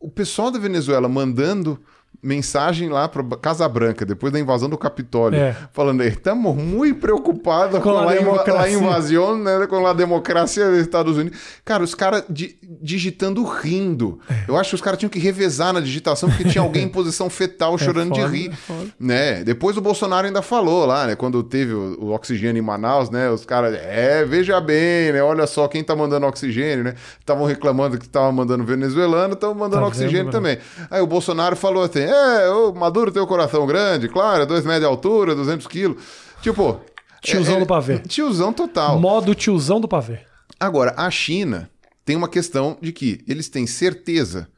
O 0.00 0.08
pessoal 0.10 0.50
da 0.52 0.58
Venezuela 0.58 1.08
mandando 1.08 1.78
mensagem 2.22 2.88
lá 2.88 3.08
para 3.08 3.22
Casa 3.36 3.68
Branca, 3.68 4.04
depois 4.06 4.32
da 4.32 4.38
invasão 4.38 4.68
do 4.68 4.78
Capitólio, 4.78 5.38
É. 5.38 5.56
falando 5.72 6.02
estamos 6.04 6.54
muito 6.56 7.00
preocupados 7.00 7.78
com, 7.80 7.90
Com 7.90 7.96
a 7.98 8.02
a, 8.10 8.14
inva- 8.14 8.18
democracia." 8.32 8.62
a 8.62 8.70
invasão, 8.70 9.38
né, 9.38 9.66
com 9.66 9.86
a 9.86 9.92
democracia 9.92 10.70
dos 10.70 10.78
Estados 10.78 11.16
Unidos. 11.16 11.38
Cara, 11.64 11.82
os 11.82 11.94
caras 11.94 12.24
di- 12.28 12.56
digitando 12.80 13.42
rindo. 13.44 14.20
É. 14.30 14.44
Eu 14.48 14.56
acho 14.56 14.70
que 14.70 14.74
os 14.76 14.80
caras 14.80 14.98
tinham 14.98 15.10
que 15.10 15.18
revezar 15.18 15.72
na 15.72 15.80
digitação 15.80 16.28
porque 16.28 16.44
tinha 16.44 16.62
alguém 16.62 16.84
em 16.84 16.88
posição 16.88 17.28
fetal 17.28 17.76
chorando 17.76 18.14
foda, 18.14 18.28
de 18.28 18.36
rir. 18.36 18.52
é. 18.70 18.74
Né? 19.00 19.44
Depois 19.44 19.76
o 19.76 19.80
Bolsonaro 19.80 20.26
ainda 20.26 20.42
falou 20.42 20.86
lá, 20.86 21.06
né, 21.08 21.16
quando 21.16 21.42
teve 21.42 21.72
o, 21.74 21.96
o 22.04 22.12
oxigênio 22.12 22.60
em 22.60 22.64
Manaus, 22.64 23.10
né, 23.10 23.30
os 23.30 23.44
caras, 23.44 23.74
é, 23.74 24.24
veja 24.24 24.60
bem, 24.60 25.12
né, 25.12 25.22
olha 25.22 25.46
só 25.46 25.66
quem 25.66 25.82
tá 25.82 25.96
mandando 25.96 26.26
oxigênio, 26.26 26.84
né? 26.84 26.94
Estavam 27.18 27.46
reclamando 27.46 27.98
que 27.98 28.08
tava 28.08 28.30
mandando 28.30 28.64
venezuelano, 28.64 29.34
estão 29.34 29.52
mandando 29.54 29.82
Tá 29.82 29.88
oxigênio 29.88 30.24
vendo, 30.26 30.30
também. 30.30 30.58
Aí 30.90 31.00
o 31.00 31.06
Bolsonaro 31.06 31.56
falou 31.56 31.82
assim: 32.04 32.12
é, 32.12 32.50
o 32.50 32.72
Maduro 32.74 33.10
tem 33.10 33.22
o 33.22 33.26
coração 33.26 33.66
grande, 33.66 34.08
claro, 34.08 34.46
dois 34.46 34.64
metros 34.64 34.80
de 34.80 34.86
altura, 34.86 35.34
200 35.34 35.66
quilos. 35.66 36.02
Tipo. 36.40 36.80
Tiozão 37.20 37.56
é- 37.56 37.60
do 37.60 37.66
pavê. 37.66 37.98
Tiozão 38.00 38.52
total. 38.52 38.98
Modo 38.98 39.34
tiozão 39.34 39.80
do 39.80 39.86
pavê. 39.86 40.20
Agora, 40.58 40.92
a 40.96 41.10
China 41.10 41.70
tem 42.04 42.16
uma 42.16 42.28
questão 42.28 42.76
de 42.80 42.92
que 42.92 43.24
eles 43.28 43.48
têm 43.48 43.66
certeza 43.66 44.48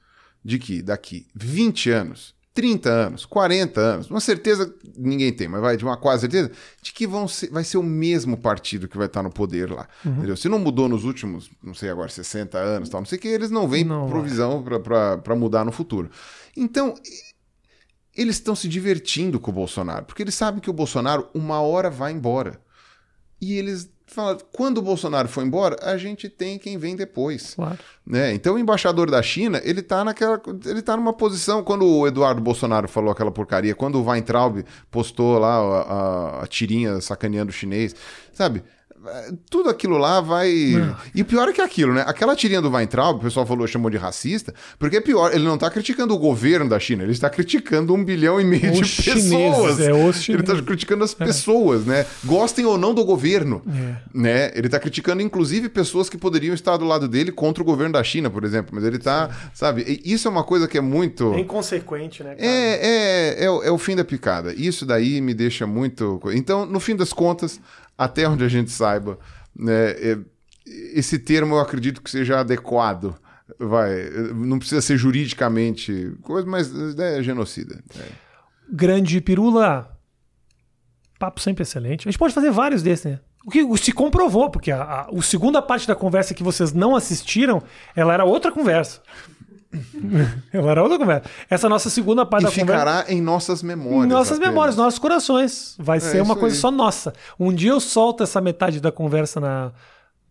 de 0.45 0.59
que 0.59 0.83
daqui 0.83 1.27
20 1.35 1.91
anos, 1.91 2.35
30 2.55 2.89
anos, 2.89 3.27
40 3.27 3.81
anos, 3.81 4.11
uma 4.11 4.21
certeza 4.21 4.73
ninguém 4.97 5.33
tem, 5.33 5.49
mas 5.49 5.61
vai 5.61 5.77
de 5.77 5.85
uma 5.85 5.97
quase 5.97 6.23
certeza, 6.23 6.51
de 6.81 6.93
que 6.93 7.07
vão 7.07 7.27
ser, 7.27 7.51
vai 7.51 7.65
ser 7.65 7.79
o 7.79 7.83
mesmo 7.83 8.37
partido 8.37 8.87
que 8.87 8.97
vai 8.97 9.07
estar 9.07 9.23
no 9.23 9.31
poder 9.31 9.71
lá. 9.71 9.89
Entendeu? 10.05 10.37
Se 10.37 10.49
não 10.49 10.59
mudou 10.59 10.89
nos 10.89 11.05
últimos, 11.05 11.51
não 11.63 11.75
sei 11.75 11.91
agora, 11.91 12.09
60 12.09 12.57
anos, 12.59 12.89
tal, 12.89 13.01
não 13.01 13.07
sei 13.07 13.19
o 13.19 13.21
que, 13.21 13.29
eles 13.29 13.51
não 13.51 13.67
vêm 13.67 13.85
Não 13.85 14.09
provisão 14.09 14.63
para 14.63 15.35
mudar 15.35 15.65
no 15.65 15.73
futuro. 15.73 16.11
Então, 16.57 16.95
eles 18.17 18.37
estão 18.37 18.55
se 18.55 18.69
divertindo 18.69 19.41
com 19.41 19.51
o 19.51 19.55
Bolsonaro, 19.55 20.05
porque 20.05 20.23
eles 20.23 20.35
sabem 20.35 20.61
que 20.61 20.71
o 20.71 20.73
Bolsonaro 20.75 21.29
uma 21.35 21.61
hora 21.61 21.91
vai 21.91 22.13
embora. 22.13 22.61
E 23.41 23.55
eles 23.55 23.91
falam, 24.07 24.39
quando 24.53 24.79
o 24.79 24.83
Bolsonaro 24.83 25.29
for 25.29 25.45
embora, 25.45 25.77
a 25.83 25.97
gente 25.97 26.29
tem 26.29 26.59
quem 26.59 26.79
vem 26.79 26.95
depois. 26.95 27.55
Claro. 27.55 27.79
Né? 28.07 28.33
Então 28.33 28.55
o 28.55 28.59
embaixador 28.59 29.11
da 29.11 29.21
China, 29.23 29.61
ele 29.65 29.83
tá 29.83 30.05
naquela. 30.05 30.41
Ele 30.65 30.81
tá 30.83 30.97
numa 30.97 31.13
posição. 31.13 31.63
Quando 31.65 31.85
o 31.85 32.07
Eduardo 32.07 32.41
Bolsonaro 32.41 32.87
falou 32.89 33.11
aquela 33.11 33.31
porcaria, 33.33 33.75
quando 33.75 33.97
o 34.01 34.05
Weintraub 34.09 34.63
postou 34.91 35.39
lá 35.39 35.57
a, 35.57 35.81
a- 36.39 36.43
a 36.45 36.47
tirinha 36.47 37.01
sacaneando 37.01 37.51
o 37.51 37.53
chinês, 37.55 37.95
sabe? 38.33 38.63
Tudo 39.51 39.69
aquilo 39.69 39.99
lá 39.99 40.21
vai. 40.21 40.51
E 41.15 41.23
o 41.23 41.25
pior 41.25 41.49
é 41.49 41.53
que 41.53 41.61
é 41.61 41.65
aquilo, 41.65 41.93
né? 41.95 42.05
Aquela 42.07 42.35
tirinha 42.35 42.61
do 42.61 42.71
Weintraub, 42.71 43.19
o 43.19 43.21
pessoal 43.23 43.47
falou, 43.47 43.67
chamou 43.67 43.91
de 43.91 43.97
racista, 43.97 44.55
porque 44.79 44.97
é 44.97 45.01
pior, 45.01 45.33
ele 45.35 45.45
não 45.45 45.59
tá 45.59 45.71
criticando 45.71 46.15
o 46.15 46.19
governo 46.19 46.69
da 46.69 46.79
China, 46.81 47.03
ele 47.03 47.13
está 47.13 47.29
criticando 47.29 47.95
um 47.95 48.05
bilhão 48.05 48.41
e 48.41 48.45
meio 48.45 48.73
Os 48.73 48.79
de 48.79 48.85
chineses, 48.87 49.31
pessoas. 49.31 49.81
é, 49.81 49.93
os 49.93 50.29
ele 50.29 50.43
tá 50.43 50.53
chineses. 50.53 50.61
criticando 50.67 51.05
as 51.05 51.15
pessoas, 51.15 51.85
né? 51.85 52.07
Gostem 52.25 52.65
ou 52.65 52.79
não 52.79 52.95
do 52.95 53.05
governo. 53.05 53.63
É. 53.69 53.97
Né? 54.13 54.53
Ele 54.55 54.69
tá 54.69 54.79
criticando, 54.81 55.23
inclusive, 55.23 55.69
pessoas 55.69 56.09
que 56.09 56.17
poderiam 56.19 56.55
estar 56.55 56.77
do 56.77 56.85
lado 56.85 57.07
dele 57.09 57.31
contra 57.33 57.63
o 57.63 57.67
governo 57.67 57.93
da 57.93 58.03
China, 58.05 58.31
por 58.31 58.45
exemplo. 58.45 58.71
Mas 58.75 58.85
ele 58.85 58.99
tá, 58.99 59.31
sabe? 59.53 60.01
Isso 60.05 60.27
é 60.29 60.31
uma 60.31 60.45
coisa 60.45 60.67
que 60.69 60.79
é 60.79 60.81
muito. 60.81 61.33
É 61.35 61.41
inconsequente, 61.41 62.23
né, 62.23 62.35
cara? 62.35 62.47
É, 62.47 63.37
é, 63.39 63.45
é, 63.45 63.51
o- 63.51 63.63
é 63.63 63.71
o 63.71 63.79
fim 63.79 63.95
da 63.97 64.05
picada. 64.05 64.53
Isso 64.55 64.85
daí 64.87 65.21
me 65.21 65.35
deixa 65.35 65.67
muito. 65.67 66.21
Então, 66.33 66.65
no 66.67 66.81
fim 66.81 66.97
das 66.97 67.13
contas, 67.13 67.61
até 67.97 68.29
onde 68.29 68.45
a 68.45 68.49
gente 68.49 68.71
saiba, 68.71 69.19
né, 69.55 69.91
é, 69.91 70.19
esse 70.67 71.19
termo 71.19 71.55
eu 71.55 71.61
acredito 71.61 72.03
que 72.03 72.11
seja 72.11 72.41
adequado. 72.41 73.15
Vai, 73.59 74.09
não 74.35 74.59
precisa 74.59 74.81
ser 74.81 74.97
juridicamente 74.97 76.17
coisa, 76.23 76.49
mas 76.49 76.73
é 76.99 77.23
genocida. 77.23 77.83
É. 77.99 78.09
Grande 78.71 79.21
Pirula, 79.21 79.99
papo 81.19 81.41
sempre 81.41 81.63
excelente. 81.63 82.09
A 82.09 82.11
gente 82.11 82.19
pode 82.19 82.35
fazer 82.35 82.51
vários 82.51 82.83
desses, 82.83 83.05
né? 83.05 83.21
O 83.47 83.51
que 83.51 83.63
se 83.77 83.93
comprovou, 83.93 84.49
porque 84.49 84.73
a, 84.73 84.83
a, 84.83 85.01
a 85.11 85.23
segunda 85.23 85.61
parte 85.61 85.87
da 85.87 85.95
conversa 85.95 86.33
que 86.33 86.43
vocês 86.43 86.73
não 86.73 86.97
assistiram, 86.97 87.63
ela 87.95 88.15
era 88.15 88.25
outra 88.25 88.51
conversa. 88.51 89.03
ela 90.53 90.71
era 90.71 90.83
outra 90.83 90.99
conversa. 90.99 91.29
Essa 91.51 91.69
nossa 91.69 91.91
segunda 91.91 92.25
parte 92.27 92.43
E 92.43 92.47
da 92.47 92.51
conversa. 92.51 92.73
ficará 92.73 93.05
em 93.13 93.21
nossas 93.21 93.63
memórias. 93.63 94.05
Em 94.05 94.09
nossas 94.09 94.33
apenas. 94.39 94.49
memórias, 94.49 94.77
nossos 94.77 94.99
corações. 94.99 95.75
Vai 95.79 96.01
ser 96.01 96.23
uma 96.23 96.37
coisa 96.37 96.55
aí. 96.57 96.61
só 96.61 96.71
nossa. 96.71 97.13
Um 97.39 97.53
dia 97.53 97.71
eu 97.71 97.81
solto 97.81 98.23
essa 98.23 98.41
metade 98.41 98.81
da 98.81 98.91
conversa 98.93 99.41
na. 99.41 99.73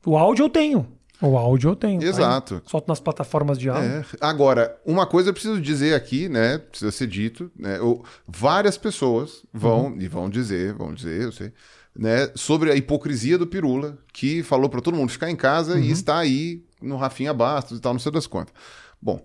O 0.06 0.18
áudio 0.18 0.46
eu 0.46 0.50
tenho. 0.50 0.88
O 1.22 1.38
áudio 1.38 1.70
eu 1.72 1.76
tenho. 1.76 2.02
tá? 2.02 2.06
Exato. 2.08 2.62
Solto 2.66 2.88
nas 2.90 3.00
plataformas 3.00 3.58
de 3.58 3.70
áudio. 3.70 3.90
É. 3.90 4.06
Agora, 4.20 4.76
uma 4.86 5.06
coisa 5.06 5.30
eu 5.30 5.34
preciso 5.34 5.62
dizer 5.62 5.94
aqui, 5.96 6.28
né? 6.28 6.58
Precisa 6.58 6.92
ser 6.92 7.08
dito, 7.08 7.50
né? 7.58 7.78
eu- 7.78 8.04
várias 8.28 8.78
pessoas 8.78 9.44
vão, 9.54 9.86
Uhum. 9.88 9.98
e 10.02 10.08
vão 10.08 10.30
dizer, 10.30 10.74
vão 10.74 10.94
dizer, 10.94 11.22
eu 11.22 11.32
sei, 11.32 11.54
né? 11.96 12.30
Sobre 12.36 12.72
a 12.72 12.76
hipocrisia 12.76 13.38
do 13.38 13.48
Pirula, 13.48 13.98
que 14.12 14.44
falou 14.44 14.68
para 14.68 14.82
todo 14.82 14.98
mundo 14.98 15.12
ficar 15.12 15.30
em 15.32 15.36
casa 15.36 15.76
Uhum. 15.76 15.80
e 15.80 15.92
está 15.92 16.18
aí 16.18 16.62
no 16.82 16.98
Rafinha 16.98 17.34
Bastos 17.34 17.78
e 17.78 17.82
tal, 17.82 17.94
não 17.94 18.00
sei 18.00 18.12
das 18.12 18.28
quantas. 18.28 18.54
Bom, 19.02 19.22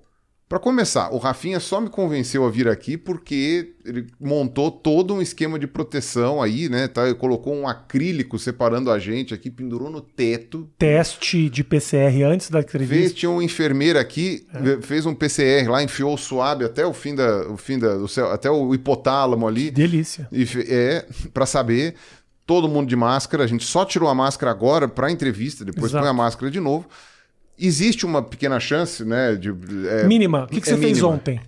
para 0.49 0.59
começar, 0.59 1.11
o 1.13 1.19
Rafinha 1.19 1.61
só 1.61 1.79
me 1.79 1.91
convenceu 1.91 2.47
a 2.47 2.51
vir 2.51 2.69
aqui 2.69 2.97
porque 2.97 3.75
ele 3.85 4.07
montou 4.19 4.71
todo 4.71 5.13
um 5.13 5.21
esquema 5.21 5.59
de 5.59 5.67
proteção 5.67 6.41
aí, 6.41 6.71
né? 6.71 6.89
Tá? 6.89 7.05
Ele 7.05 7.15
colocou 7.15 7.55
um 7.55 7.69
acrílico 7.69 8.39
separando 8.39 8.91
a 8.91 8.99
gente 8.99 9.35
aqui, 9.35 9.51
pendurou 9.51 9.91
no 9.91 10.01
teto, 10.01 10.67
Teste 10.79 11.51
de 11.51 11.63
PCR 11.63 12.23
antes 12.23 12.49
da 12.49 12.63
Fez, 12.63 12.75
entrevista. 12.75 13.19
tinha 13.19 13.31
um 13.31 13.43
enfermeiro 13.43 13.99
aqui, 13.99 14.47
fez 14.81 15.05
um 15.05 15.15
PCR 15.15 15.69
lá, 15.69 15.83
enfiou 15.83 16.15
o 16.15 16.19
suave 16.19 16.65
até 16.65 16.87
o 16.87 16.95
fim 16.95 17.15
da, 17.15 17.47
o 17.49 17.59
fim 17.59 17.79
da, 17.79 17.97
do 17.97 18.09
céu, 18.09 18.33
até 18.33 18.51
o 18.51 18.75
hipotálamo 18.75 19.47
ali, 19.47 19.71
Delícia. 19.71 20.29
e 20.33 20.47
é 20.67 21.07
para 21.35 21.45
saber. 21.45 21.95
Todo 22.47 22.67
mundo 22.67 22.89
de 22.89 22.97
máscara, 22.97 23.45
a 23.45 23.47
gente 23.47 23.67
só 23.67 23.85
tirou 23.85 24.09
a 24.09 24.15
máscara 24.15 24.51
agora 24.51 24.89
para 24.89 25.11
entrevista, 25.11 25.67
depois 25.67 25.91
Exato. 25.91 26.03
põe 26.03 26.09
a 26.09 26.15
máscara 26.15 26.51
de 26.51 26.59
novo. 26.59 26.89
Existe 27.59 28.07
uma 28.07 28.23
pequena 28.23 28.61
chance, 28.61 29.05
né, 29.05 29.35
de 29.35 29.51
é, 29.89 30.05
Mínima. 30.05 30.45
O 30.45 30.47
que, 30.47 30.61
que 30.61 30.69
é 30.69 30.75
você 30.75 30.79
fez 30.79 30.99
mínima. 30.99 31.09
ontem? 31.09 31.41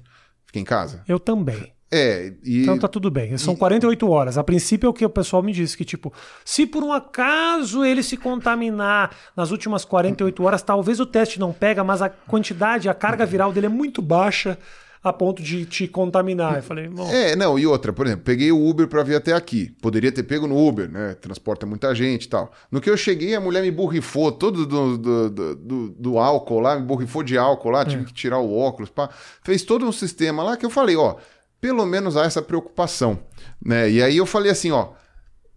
Fiquei 0.46 0.62
em 0.62 0.64
casa. 0.64 1.02
Eu 1.06 1.18
também. 1.18 1.72
É, 1.92 2.32
e 2.44 2.62
Então 2.62 2.78
tá 2.78 2.86
tudo 2.86 3.10
bem. 3.10 3.36
São 3.36 3.56
48 3.56 4.08
horas. 4.08 4.38
A 4.38 4.44
princípio 4.44 4.86
é 4.86 4.90
o 4.90 4.92
que 4.92 5.04
o 5.04 5.10
pessoal 5.10 5.42
me 5.42 5.52
disse, 5.52 5.76
que 5.76 5.84
tipo, 5.84 6.12
se 6.44 6.66
por 6.66 6.84
um 6.84 6.92
acaso 6.92 7.84
ele 7.84 8.02
se 8.02 8.16
contaminar 8.16 9.10
nas 9.36 9.50
últimas 9.50 9.84
48 9.84 10.42
horas, 10.42 10.62
talvez 10.62 11.00
o 11.00 11.06
teste 11.06 11.40
não 11.40 11.52
pega, 11.52 11.82
mas 11.82 12.00
a 12.00 12.08
quantidade, 12.08 12.88
a 12.88 12.94
carga 12.94 13.26
viral 13.26 13.52
dele 13.52 13.66
é 13.66 13.70
muito 13.70 14.00
baixa 14.00 14.56
a 15.02 15.12
ponto 15.12 15.42
de 15.42 15.64
te 15.64 15.88
contaminar. 15.88 16.56
Eu 16.56 16.62
falei, 16.62 16.86
bom, 16.88 17.08
É, 17.10 17.34
não, 17.34 17.58
e 17.58 17.66
outra, 17.66 17.90
por 17.92 18.06
exemplo, 18.06 18.24
peguei 18.24 18.52
o 18.52 18.68
Uber 18.68 18.86
pra 18.86 19.02
vir 19.02 19.14
até 19.16 19.32
aqui. 19.32 19.74
Poderia 19.80 20.12
ter 20.12 20.22
pego 20.24 20.46
no 20.46 20.56
Uber, 20.68 20.90
né? 20.90 21.14
Transporta 21.14 21.64
muita 21.64 21.94
gente 21.94 22.24
e 22.24 22.28
tal. 22.28 22.52
No 22.70 22.80
que 22.80 22.90
eu 22.90 22.96
cheguei, 22.96 23.34
a 23.34 23.40
mulher 23.40 23.62
me 23.62 23.70
borrifou 23.70 24.30
todo 24.30 24.66
do, 24.66 24.98
do, 24.98 25.30
do, 25.56 25.88
do- 25.90 26.18
álcool 26.18 26.60
lá, 26.60 26.76
me 26.78 26.84
borrifou 26.84 27.22
de 27.22 27.38
álcool 27.38 27.70
lá, 27.70 27.84
tive 27.84 28.04
que 28.04 28.12
tirar 28.12 28.38
o 28.40 28.54
óculos, 28.58 28.90
pá. 28.90 29.08
Fez 29.42 29.62
todo 29.62 29.86
um 29.86 29.92
sistema 29.92 30.42
lá 30.42 30.56
que 30.56 30.66
eu 30.66 30.70
falei, 30.70 30.96
ó, 30.96 31.16
pelo 31.60 31.86
menos 31.86 32.16
há 32.16 32.24
essa 32.24 32.42
preocupação, 32.42 33.20
né? 33.64 33.90
E 33.90 34.02
aí 34.02 34.18
eu 34.18 34.26
falei 34.26 34.50
assim, 34.52 34.70
ó, 34.70 34.88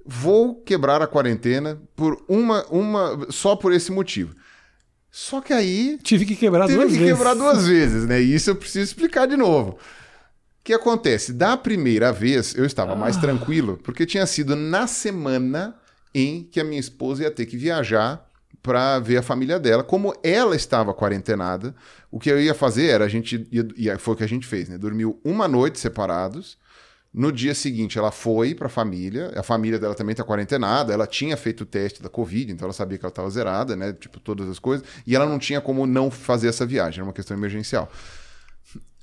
vou 0.06 0.56
quebrar 0.56 1.02
a 1.02 1.08
quarentena 1.08 1.82
por 1.96 2.24
uma, 2.28 2.66
uma 2.68 3.28
só 3.30 3.56
por 3.56 3.72
esse 3.74 3.92
motivo. 3.92 4.36
Só 5.16 5.42
que 5.42 5.54
aí 5.54 6.00
tive 6.02 6.26
que 6.26 6.36
quebrar 6.36 6.66
Teve 6.66 6.80
duas 6.80 6.92
que 6.92 6.98
vezes. 6.98 7.14
quebrar 7.14 7.36
duas 7.36 7.66
vezes, 7.68 8.06
né? 8.08 8.20
E 8.20 8.34
isso 8.34 8.50
eu 8.50 8.56
preciso 8.56 8.84
explicar 8.84 9.28
de 9.28 9.38
novo. 9.38 9.74
O 9.74 9.78
que 10.64 10.74
acontece? 10.74 11.32
Da 11.32 11.56
primeira 11.56 12.12
vez 12.12 12.56
eu 12.56 12.66
estava 12.66 12.94
Ah. 12.94 12.96
mais 12.96 13.16
tranquilo, 13.18 13.80
porque 13.84 14.08
tinha 14.08 14.26
sido 14.26 14.56
na 14.56 14.88
semana 14.88 15.76
em 16.16 16.44
que 16.52 16.60
a 16.60 16.64
minha 16.64 16.80
esposa 16.80 17.22
ia 17.24 17.30
ter 17.32 17.46
que 17.46 17.56
viajar 17.56 18.28
para 18.64 18.98
ver 18.98 19.18
a 19.18 19.22
família 19.22 19.60
dela. 19.60 19.84
Como 19.84 20.16
ela 20.24 20.56
estava 20.56 20.94
quarentenada, 20.96 21.76
o 22.10 22.18
que 22.20 22.32
eu 22.32 22.42
ia 22.42 22.56
fazer 22.56 22.86
era 22.88 23.06
a 23.06 23.10
gente 23.10 23.46
ia- 23.78 24.00
foi 24.00 24.14
o 24.16 24.18
que 24.18 24.24
a 24.24 24.28
gente 24.28 24.48
fez, 24.48 24.68
né? 24.68 24.78
Dormiu 24.80 25.20
uma 25.24 25.48
noite 25.48 25.80
separados. 25.80 26.58
No 27.14 27.32
dia 27.32 27.54
seguinte, 27.54 28.00
ela 28.00 28.12
foi 28.12 28.56
para 28.56 28.66
a 28.66 28.70
família. 28.70 29.32
A 29.36 29.44
família 29.44 29.78
dela 29.78 29.94
também 29.94 30.14
está 30.14 30.24
quarentenada. 30.24 30.92
Ela 30.92 31.06
tinha 31.06 31.38
feito 31.38 31.62
o 31.62 31.66
teste 31.66 32.02
da 32.02 32.10
Covid, 32.10 32.52
então 32.52 32.66
ela 32.66 32.74
sabia 32.74 32.98
que 32.98 33.06
ela 33.06 33.12
estava 33.12 33.30
zerada, 33.30 33.76
né? 33.76 33.94
Tipo, 33.94 34.20
todas 34.20 34.50
as 34.50 34.58
coisas. 34.58 34.86
E 35.06 35.16
ela 35.16 35.28
não 35.28 35.38
tinha 35.38 35.62
como 35.62 35.86
não 35.86 36.10
fazer 36.10 36.48
essa 36.48 36.66
viagem, 36.66 37.00
era 37.00 37.06
uma 37.06 37.14
questão 37.14 37.38
emergencial. 37.38 37.92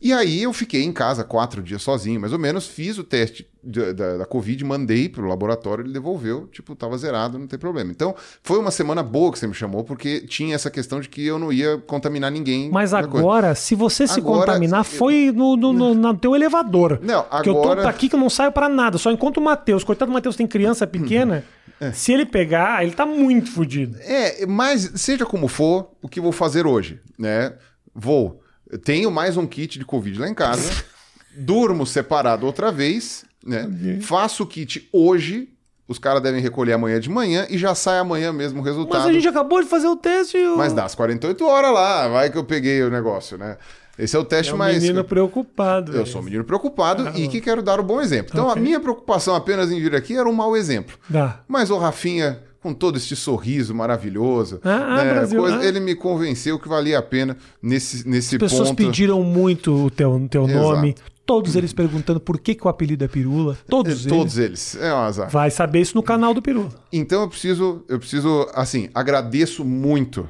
E 0.02 0.12
aí 0.14 0.42
eu 0.42 0.52
fiquei 0.52 0.82
em 0.82 0.92
casa 0.92 1.22
quatro 1.24 1.62
dias 1.62 1.82
sozinho, 1.82 2.18
mais 2.20 2.32
ou 2.32 2.38
menos. 2.38 2.66
Fiz 2.66 2.96
o 2.96 3.04
teste 3.04 3.46
de- 3.62 3.92
da, 3.92 4.16
da 4.16 4.24
Covid, 4.24 4.64
mandei 4.64 5.08
pro 5.10 5.28
laboratório, 5.28 5.84
ele 5.84 5.92
devolveu, 5.92 6.46
tipo, 6.46 6.74
tava 6.74 6.96
zerado, 6.96 7.38
não 7.38 7.46
tem 7.46 7.58
problema. 7.58 7.90
Então, 7.90 8.14
foi 8.42 8.58
uma 8.58 8.70
semana 8.70 9.02
boa 9.02 9.30
que 9.30 9.38
você 9.38 9.46
me 9.46 9.52
chamou, 9.52 9.84
porque 9.84 10.22
tinha 10.22 10.54
essa 10.54 10.70
questão 10.70 11.00
de 11.00 11.08
que 11.10 11.26
eu 11.26 11.38
não 11.38 11.52
ia 11.52 11.76
contaminar 11.86 12.30
ninguém. 12.30 12.70
Mas 12.70 12.92
na 12.92 13.02
coisa. 13.06 13.18
agora, 13.18 13.54
se 13.54 13.74
você 13.74 14.06
se 14.06 14.20
Agora, 14.20 14.46
contaminar, 14.46 14.80
eu- 14.80 14.84
foi 14.84 15.30
no, 15.30 15.54
no, 15.56 15.72
no, 15.74 15.92
no 15.94 16.16
teu 16.16 16.34
elevador. 16.34 16.98
Não, 17.02 17.22
Que 17.42 17.50
eu 17.50 17.54
tô 17.54 17.62
agora- 17.62 17.88
aqui 17.88 18.08
que 18.08 18.14
eu 18.14 18.20
não 18.20 18.30
saio 18.30 18.52
pra 18.52 18.70
nada. 18.70 18.96
Só 18.96 19.10
encontro 19.12 19.42
o 19.42 19.44
Matheus. 19.44 19.84
Coitado 19.84 20.10
do 20.10 20.14
Matheus 20.14 20.34
tem 20.34 20.46
criança 20.46 20.86
pequena. 20.88 21.44
Se 21.92 22.12
ele 22.12 22.24
pegar, 22.26 22.82
ele 22.82 22.92
tá 22.92 23.04
muito 23.04 23.50
fodido. 23.52 23.96
É, 24.00 24.46
mas 24.46 24.92
seja 24.96 25.26
como 25.26 25.46
for, 25.48 25.90
o 26.02 26.08
que 26.08 26.20
vou 26.20 26.32
fazer 26.32 26.66
hoje, 26.66 27.00
né? 27.18 27.54
Vou. 27.94 28.39
Eu 28.70 28.78
Tenho 28.78 29.10
mais 29.10 29.36
um 29.36 29.46
kit 29.46 29.78
de 29.78 29.84
Covid 29.84 30.18
lá 30.18 30.28
em 30.28 30.34
casa. 30.34 30.70
durmo 31.36 31.86
separado 31.86 32.44
outra 32.46 32.72
vez, 32.72 33.24
né? 33.44 33.68
Faço 34.02 34.42
o 34.42 34.46
kit 34.46 34.88
hoje. 34.92 35.48
Os 35.86 35.98
caras 35.98 36.22
devem 36.22 36.40
recolher 36.40 36.74
amanhã 36.74 37.00
de 37.00 37.10
manhã 37.10 37.46
e 37.50 37.58
já 37.58 37.74
sai 37.74 37.98
amanhã 37.98 38.32
mesmo 38.32 38.60
o 38.60 38.62
resultado. 38.62 39.00
Mas 39.00 39.08
a 39.10 39.12
gente 39.12 39.26
acabou 39.26 39.60
de 39.60 39.68
fazer 39.68 39.88
o 39.88 39.96
teste 39.96 40.36
e 40.38 40.46
o... 40.46 40.56
Mas 40.56 40.72
dá 40.72 40.84
as 40.84 40.94
48 40.94 41.44
horas 41.44 41.72
lá, 41.72 42.06
vai 42.06 42.30
que 42.30 42.38
eu 42.38 42.44
peguei 42.44 42.80
o 42.84 42.90
negócio, 42.90 43.36
né? 43.36 43.56
Esse 43.98 44.14
é 44.14 44.18
o 44.18 44.24
teste 44.24 44.52
é 44.52 44.54
um 44.54 44.58
mais. 44.58 44.80
menino 44.80 45.02
preocupado. 45.02 45.90
Eu 45.90 45.94
velho. 45.98 46.06
sou 46.06 46.20
um 46.20 46.24
menino 46.24 46.44
preocupado 46.44 47.08
Ah, 47.08 47.12
e 47.18 47.26
que 47.26 47.40
quero 47.40 47.60
dar 47.60 47.80
o 47.80 47.82
bom 47.82 48.00
exemplo. 48.00 48.30
Então, 48.32 48.46
Ok. 48.46 48.60
a 48.60 48.64
minha 48.64 48.78
preocupação 48.78 49.34
apenas 49.34 49.72
em 49.72 49.80
vir 49.80 49.94
aqui 49.96 50.16
era 50.16 50.28
um 50.28 50.32
mau 50.32 50.56
exemplo. 50.56 50.96
Dá. 51.08 51.40
Mas 51.48 51.70
o 51.70 51.76
Rafinha, 51.76 52.40
com 52.62 52.74
todo 52.74 52.96
este 52.98 53.16
sorriso 53.16 53.74
maravilhoso, 53.74 54.60
Ah, 54.62 54.70
ah, 55.00 55.04
né, 55.04 55.14
Brasil, 55.14 55.40
coisa- 55.40 55.58
ah. 55.58 55.64
ele 55.64 55.80
me 55.80 55.94
convenceu 55.94 56.58
que 56.58 56.68
valia 56.68 56.98
a 56.98 57.02
pena 57.02 57.36
nesse, 57.62 58.06
nesse 58.08 58.36
As 58.36 58.40
pessoas 58.40 58.68
ponto. 58.68 58.76
pediram 58.76 59.22
muito 59.22 59.86
o 59.86 59.90
teu, 59.90 60.28
teu 60.30 60.44
Exato. 60.44 60.60
nome. 60.62 60.94
Todos 61.24 61.54
eles 61.54 61.72
perguntando 61.72 62.18
por 62.18 62.40
que, 62.40 62.54
que 62.56 62.66
o 62.66 62.68
apelido 62.68 63.04
é 63.04 63.08
Pirula. 63.08 63.56
Todos, 63.68 63.92
eles. 64.04 64.06
Todos 64.06 64.36
eles. 64.36 64.74
É 64.76 64.92
um 64.92 64.98
azar. 64.98 65.30
Vai 65.30 65.48
saber 65.50 65.80
isso 65.80 65.96
no 65.96 66.02
canal 66.02 66.34
do 66.34 66.42
Pirula. 66.42 66.70
Então 66.92 67.22
eu 67.22 67.28
preciso, 67.28 67.84
eu 67.88 67.98
preciso, 68.00 68.48
assim, 68.52 68.90
agradeço 68.92 69.64
muito 69.64 70.28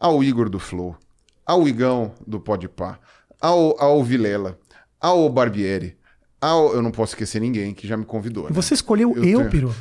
ao 0.00 0.22
Igor 0.24 0.48
do 0.48 0.58
Flow, 0.58 0.96
ao 1.46 1.66
Igão 1.68 2.12
do 2.26 2.40
Podpah, 2.40 2.98
ao, 3.40 3.80
ao 3.80 4.02
Vilela, 4.02 4.58
ao 5.00 5.28
Barbieri, 5.30 5.96
ao. 6.40 6.74
Eu 6.74 6.82
não 6.82 6.90
posso 6.90 7.12
esquecer 7.12 7.40
ninguém 7.40 7.72
que 7.72 7.86
já 7.86 7.96
me 7.96 8.04
convidou. 8.04 8.44
né? 8.44 8.50
Você 8.52 8.74
escolheu 8.74 9.10
eu, 9.16 9.24
Eu 9.24 9.38
tenho- 9.38 9.50
Pirula. 9.50 9.74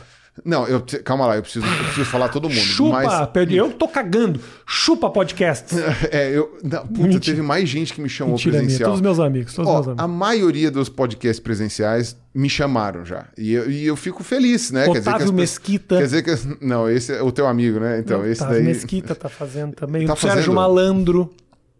Não, 0.45 0.67
eu, 0.67 0.83
calma 1.03 1.25
lá, 1.25 1.35
eu 1.35 1.41
preciso, 1.41 1.65
eu 1.65 1.83
preciso 1.85 2.05
falar 2.05 2.29
todo 2.29 2.47
mundo. 2.49 2.59
Chupa, 2.59 3.03
mas, 3.03 3.29
perdi. 3.29 3.55
Eu 3.55 3.71
tô 3.71 3.87
cagando. 3.87 4.39
Chupa 4.65 5.09
podcast. 5.09 5.73
é, 6.11 6.29
eu, 6.37 6.57
não, 6.63 6.85
puta, 6.87 7.01
Mentira. 7.07 7.19
teve 7.19 7.41
mais 7.41 7.67
gente 7.67 7.93
que 7.93 8.01
me 8.01 8.09
chamou 8.09 8.33
Mentira 8.35 8.53
minha. 8.53 8.63
presencial. 8.63 8.89
Todos 8.91 9.01
meus 9.01 9.19
amigos. 9.19 9.53
Todos 9.53 9.69
Ó, 9.69 9.73
meus 9.75 9.87
amigos. 9.87 10.03
a 10.03 10.07
maioria 10.07 10.69
dos 10.69 10.89
podcasts 10.89 11.39
presenciais 11.39 12.15
me 12.33 12.49
chamaram 12.49 13.03
já. 13.03 13.25
E 13.37 13.51
eu, 13.53 13.69
e 13.69 13.85
eu 13.85 13.95
fico 13.95 14.23
feliz, 14.23 14.71
né? 14.71 14.87
Otávio 14.87 15.25
as 15.25 15.31
pe- 15.31 15.35
Mesquita. 15.37 15.97
Quer 15.97 16.03
dizer 16.03 16.23
que. 16.23 16.65
Não, 16.65 16.89
esse 16.89 17.13
é 17.13 17.21
o 17.21 17.31
teu 17.31 17.47
amigo, 17.47 17.79
né? 17.79 17.99
Então, 17.99 18.25
esse 18.25 18.41
Otávio 18.41 18.59
daí. 18.63 18.67
Mesquita 18.67 19.15
tá 19.15 19.29
fazendo 19.29 19.73
também. 19.73 20.05
Tá 20.05 20.13
o 20.13 20.17
Sérgio 20.17 20.37
fazendo? 20.37 20.53
Malandro 20.55 21.29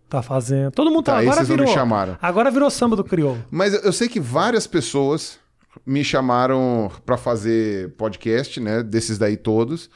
tá 0.09 0.21
fazendo. 0.21 0.71
Todo 0.71 0.89
mundo 0.89 1.03
tá. 1.03 1.13
Tá, 1.13 1.19
agora 1.19 1.43
virou. 1.43 1.67
chamaram. 1.67 2.17
Agora 2.21 2.49
virou 2.49 2.69
samba 2.69 2.95
do 2.95 3.03
crioulo. 3.03 3.43
Mas 3.51 3.73
eu 3.83 3.91
sei 3.93 4.07
que 4.07 4.19
várias 4.19 4.65
pessoas 4.65 5.37
me 5.85 6.03
chamaram 6.03 6.91
pra 7.05 7.17
fazer 7.17 7.91
podcast, 7.95 8.59
né? 8.59 8.83
Desses 8.83 9.17
daí 9.17 9.37
todos. 9.37 9.89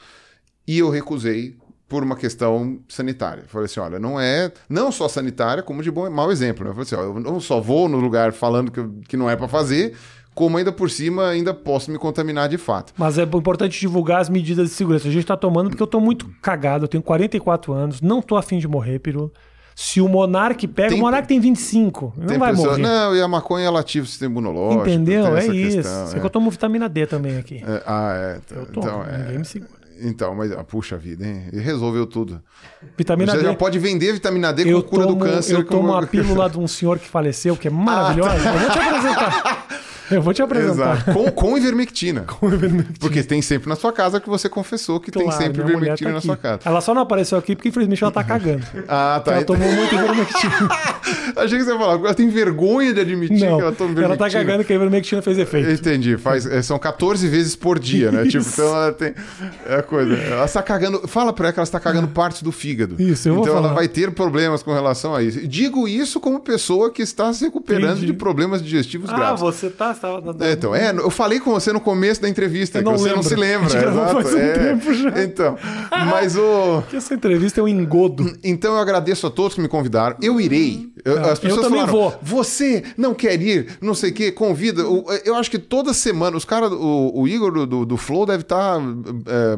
E 0.66 0.78
eu 0.78 0.90
recusei 0.90 1.56
por 1.92 2.02
uma 2.02 2.16
questão 2.16 2.80
sanitária. 2.88 3.44
Falei 3.48 3.66
assim, 3.66 3.78
olha, 3.78 3.98
não 3.98 4.18
é 4.18 4.50
não 4.66 4.90
só 4.90 5.08
sanitária, 5.08 5.62
como 5.62 5.82
de 5.82 5.90
bom 5.90 6.08
mau 6.08 6.32
exemplo. 6.32 6.64
Né? 6.64 6.70
Falei 6.70 6.84
assim, 6.84 6.94
ó, 6.94 7.02
eu 7.02 7.20
não 7.20 7.38
só 7.38 7.60
vou 7.60 7.86
no 7.88 7.98
lugar 7.98 8.32
falando 8.32 8.70
que, 8.70 8.82
que 9.08 9.16
não 9.16 9.28
é 9.28 9.36
pra 9.36 9.46
fazer, 9.46 9.94
como 10.34 10.56
ainda 10.56 10.72
por 10.72 10.90
cima 10.90 11.28
ainda 11.28 11.52
posso 11.52 11.90
me 11.90 11.98
contaminar 11.98 12.48
de 12.48 12.56
fato. 12.56 12.94
Mas 12.96 13.18
é 13.18 13.24
importante 13.24 13.78
divulgar 13.78 14.22
as 14.22 14.30
medidas 14.30 14.70
de 14.70 14.74
segurança. 14.74 15.06
A 15.06 15.10
gente 15.10 15.26
tá 15.26 15.36
tomando 15.36 15.68
porque 15.68 15.82
eu 15.82 15.86
tô 15.86 16.00
muito 16.00 16.30
cagado. 16.40 16.84
Eu 16.84 16.88
tenho 16.88 17.02
44 17.02 17.74
anos, 17.74 18.00
não 18.00 18.22
tô 18.22 18.36
afim 18.36 18.58
de 18.58 18.66
morrer, 18.66 18.98
Pirula. 18.98 19.30
Se 19.74 20.00
o 20.00 20.08
Monark 20.08 20.66
pega, 20.68 20.90
Tem- 20.90 20.98
o 20.98 21.02
Monark 21.02 21.26
tem 21.26 21.40
25. 21.40 22.12
Não 22.16 22.26
Tem 22.26 22.38
vai 22.38 22.50
pessoa- 22.50 22.70
morrer. 22.70 22.82
Não, 22.82 23.16
e 23.16 23.20
a 23.22 23.28
maconha 23.28 23.66
ela 23.66 23.80
ativa 23.80 24.04
o 24.04 24.08
sistema 24.08 24.32
imunológico. 24.32 24.82
Entendeu? 24.88 25.36
É 25.36 25.46
isso. 25.46 25.76
questão, 25.78 26.08
é. 26.16 26.20
que 26.20 26.26
eu 26.26 26.30
tomo 26.30 26.50
vitamina 26.50 26.88
D 26.88 27.06
também 27.06 27.36
aqui. 27.38 27.62
É, 27.66 27.82
ah, 27.86 28.12
é. 28.14 28.38
Então, 28.44 28.58
Eu 28.58 28.66
tomo, 28.66 28.86
então, 28.86 29.04
é. 29.04 29.18
ninguém 29.18 29.38
me 29.38 29.44
segura. 29.44 29.70
Então, 30.04 30.34
mas 30.34 30.50
ah, 30.50 30.64
puxa 30.64 30.96
vida, 30.96 31.24
hein? 31.24 31.44
Ele 31.52 31.62
resolveu 31.62 32.06
tudo. 32.06 32.42
Vitamina 32.98 33.32
Você 33.32 33.38
D. 33.38 33.44
já 33.44 33.54
pode 33.54 33.78
vender 33.78 34.12
vitamina 34.12 34.52
D 34.52 34.64
Eu 34.68 34.82
com 34.82 34.88
cura 34.90 35.06
tomo, 35.06 35.16
do 35.16 35.24
câncer. 35.24 35.54
eu 35.54 35.64
tomo 35.64 35.82
com- 35.82 35.88
uma 35.94 36.02
pílula 36.08 36.50
de 36.50 36.58
um 36.58 36.66
senhor 36.66 36.98
que 36.98 37.08
faleceu, 37.08 37.56
que 37.56 37.68
é 37.68 37.70
maravilhosa. 37.70 38.34
Ah, 38.34 38.42
tá. 38.42 38.52
Eu 38.54 38.58
vou 38.60 38.70
te 38.70 38.78
apresentar. 38.78 39.66
Eu 40.12 40.22
vou 40.22 40.32
te 40.34 40.42
apresentar. 40.42 40.96
Exato. 40.96 41.12
Com, 41.12 41.30
com 41.30 41.56
ivermectina. 41.58 42.22
com 42.40 42.46
ivermectina. 42.48 42.94
Porque 43.00 43.22
tem 43.22 43.40
sempre 43.42 43.68
na 43.68 43.76
sua 43.76 43.92
casa 43.92 44.20
que 44.20 44.28
você 44.28 44.48
confessou 44.48 45.00
que 45.00 45.10
Claro, 45.10 45.28
tem 45.28 45.36
sempre 45.38 45.62
mulher 45.62 45.76
ivermectina 45.76 46.10
tá 46.10 46.14
na 46.14 46.20
sua 46.20 46.36
casa. 46.36 46.60
Ela 46.64 46.80
só 46.80 46.94
não 46.94 47.02
apareceu 47.02 47.38
aqui 47.38 47.54
porque 47.56 47.68
infelizmente 47.68 48.02
ela 48.02 48.12
tá 48.12 48.22
cagando. 48.24 48.64
Ah, 48.88 49.20
tá. 49.24 49.32
Ela 49.34 49.44
tomou 49.44 49.70
muito 49.72 49.94
ivermectina. 49.94 50.52
Achei 51.36 51.58
que 51.58 51.64
você 51.64 51.72
ia 51.72 51.78
falar, 51.78 51.94
ela 51.94 52.14
tem 52.14 52.28
vergonha 52.28 52.92
de 52.92 53.00
admitir 53.00 53.40
Não, 53.46 53.56
que 53.56 53.62
ela 53.62 53.72
toma 53.72 53.90
ela 53.90 53.98
ivermectina. 54.00 54.30
tá 54.30 54.38
cagando 54.38 54.64
que 54.64 54.72
a 54.72 54.76
ivermectina 54.76 55.22
fez 55.22 55.38
efeito. 55.38 55.70
Entendi. 55.70 56.16
Faz, 56.16 56.46
é, 56.46 56.60
são 56.62 56.78
14 56.78 57.26
vezes 57.28 57.56
por 57.56 57.78
dia, 57.78 58.10
né? 58.10 58.24
Tipo, 58.24 58.38
Isso. 58.38 58.60
então 58.60 58.76
ela 58.76 58.92
tem. 58.92 59.14
É 59.66 59.76
a 59.76 59.82
coisa. 59.82 60.14
Ela 60.14 60.44
está 60.44 60.62
cagando. 60.62 61.06
Fala 61.08 61.32
pra 61.32 61.46
ela 61.46 61.52
que 61.52 61.58
ela 61.58 61.64
está 61.64 61.80
cagando 61.80 62.08
partes 62.08 62.42
do 62.42 62.52
fígado. 62.52 62.96
Isso, 63.00 63.28
eu 63.28 63.34
vou 63.34 63.42
Então 63.44 63.54
ela 63.56 63.62
falar. 63.68 63.74
vai 63.74 63.88
ter 63.88 64.10
problemas 64.12 64.62
com 64.62 64.72
relação 64.72 65.14
a 65.14 65.22
isso. 65.22 65.46
Digo 65.46 65.86
isso 65.88 66.20
como 66.20 66.40
pessoa 66.40 66.90
que 66.90 67.02
está 67.02 67.32
se 67.32 67.44
recuperando 67.44 67.92
Entendi. 67.98 68.06
de 68.06 68.12
problemas 68.12 68.62
digestivos 68.62 69.10
Ah, 69.10 69.16
graves. 69.16 69.40
você 69.40 69.70
tá. 69.70 69.94
Você 70.02 70.20
tava... 70.32 70.44
É, 70.44 70.52
então, 70.52 70.74
é, 70.74 70.90
eu 70.90 71.10
falei 71.10 71.38
com 71.40 71.50
você 71.52 71.72
no 71.72 71.80
começo 71.80 72.20
da 72.22 72.28
entrevista, 72.28 72.78
Eu 72.78 72.84
que 72.84 72.90
não 72.90 72.98
você 72.98 73.08
não 73.08 73.16
lembro. 73.16 73.28
se 73.28 73.34
A 73.34 73.38
lembra. 73.38 73.88
exato, 73.88 74.12
faz 74.22 74.34
um 74.34 74.38
é. 74.38 74.52
tempo 74.52 74.94
já. 74.94 75.22
Então, 75.22 75.56
mas 76.10 76.36
o. 76.36 76.82
Que 76.90 76.96
essa 76.96 77.14
entrevista 77.14 77.60
é 77.60 77.62
um 77.64 77.68
engodo. 77.68 78.36
Então 78.42 78.74
eu 78.74 78.78
agradeço 78.80 79.26
a 79.26 79.30
todos 79.30 79.54
que 79.54 79.60
me 79.60 79.68
convidaram. 79.68 80.16
Eu 80.20 80.40
irei. 80.40 80.90
Eu- 81.04 81.18
Ah, 81.18 81.32
As 81.32 81.38
pessoas 81.38 81.62
eu 81.64 81.68
também 81.70 81.86
falaram, 81.86 81.98
vou. 82.10 82.14
Você 82.22 82.82
não 82.96 83.14
quer 83.14 83.40
ir, 83.40 83.78
não 83.80 83.94
sei 83.94 84.10
o 84.10 84.14
quê, 84.14 84.32
convida. 84.32 84.82
Eu 85.24 85.34
acho 85.36 85.50
que 85.50 85.58
toda 85.58 85.92
semana, 85.94 86.36
os 86.36 86.44
caras, 86.44 86.70
o, 86.72 87.12
o 87.14 87.28
Igor 87.28 87.52
do, 87.52 87.66
do, 87.66 87.86
do 87.86 87.96
Flow 87.96 88.24
deve 88.26 88.42
estar 88.42 88.78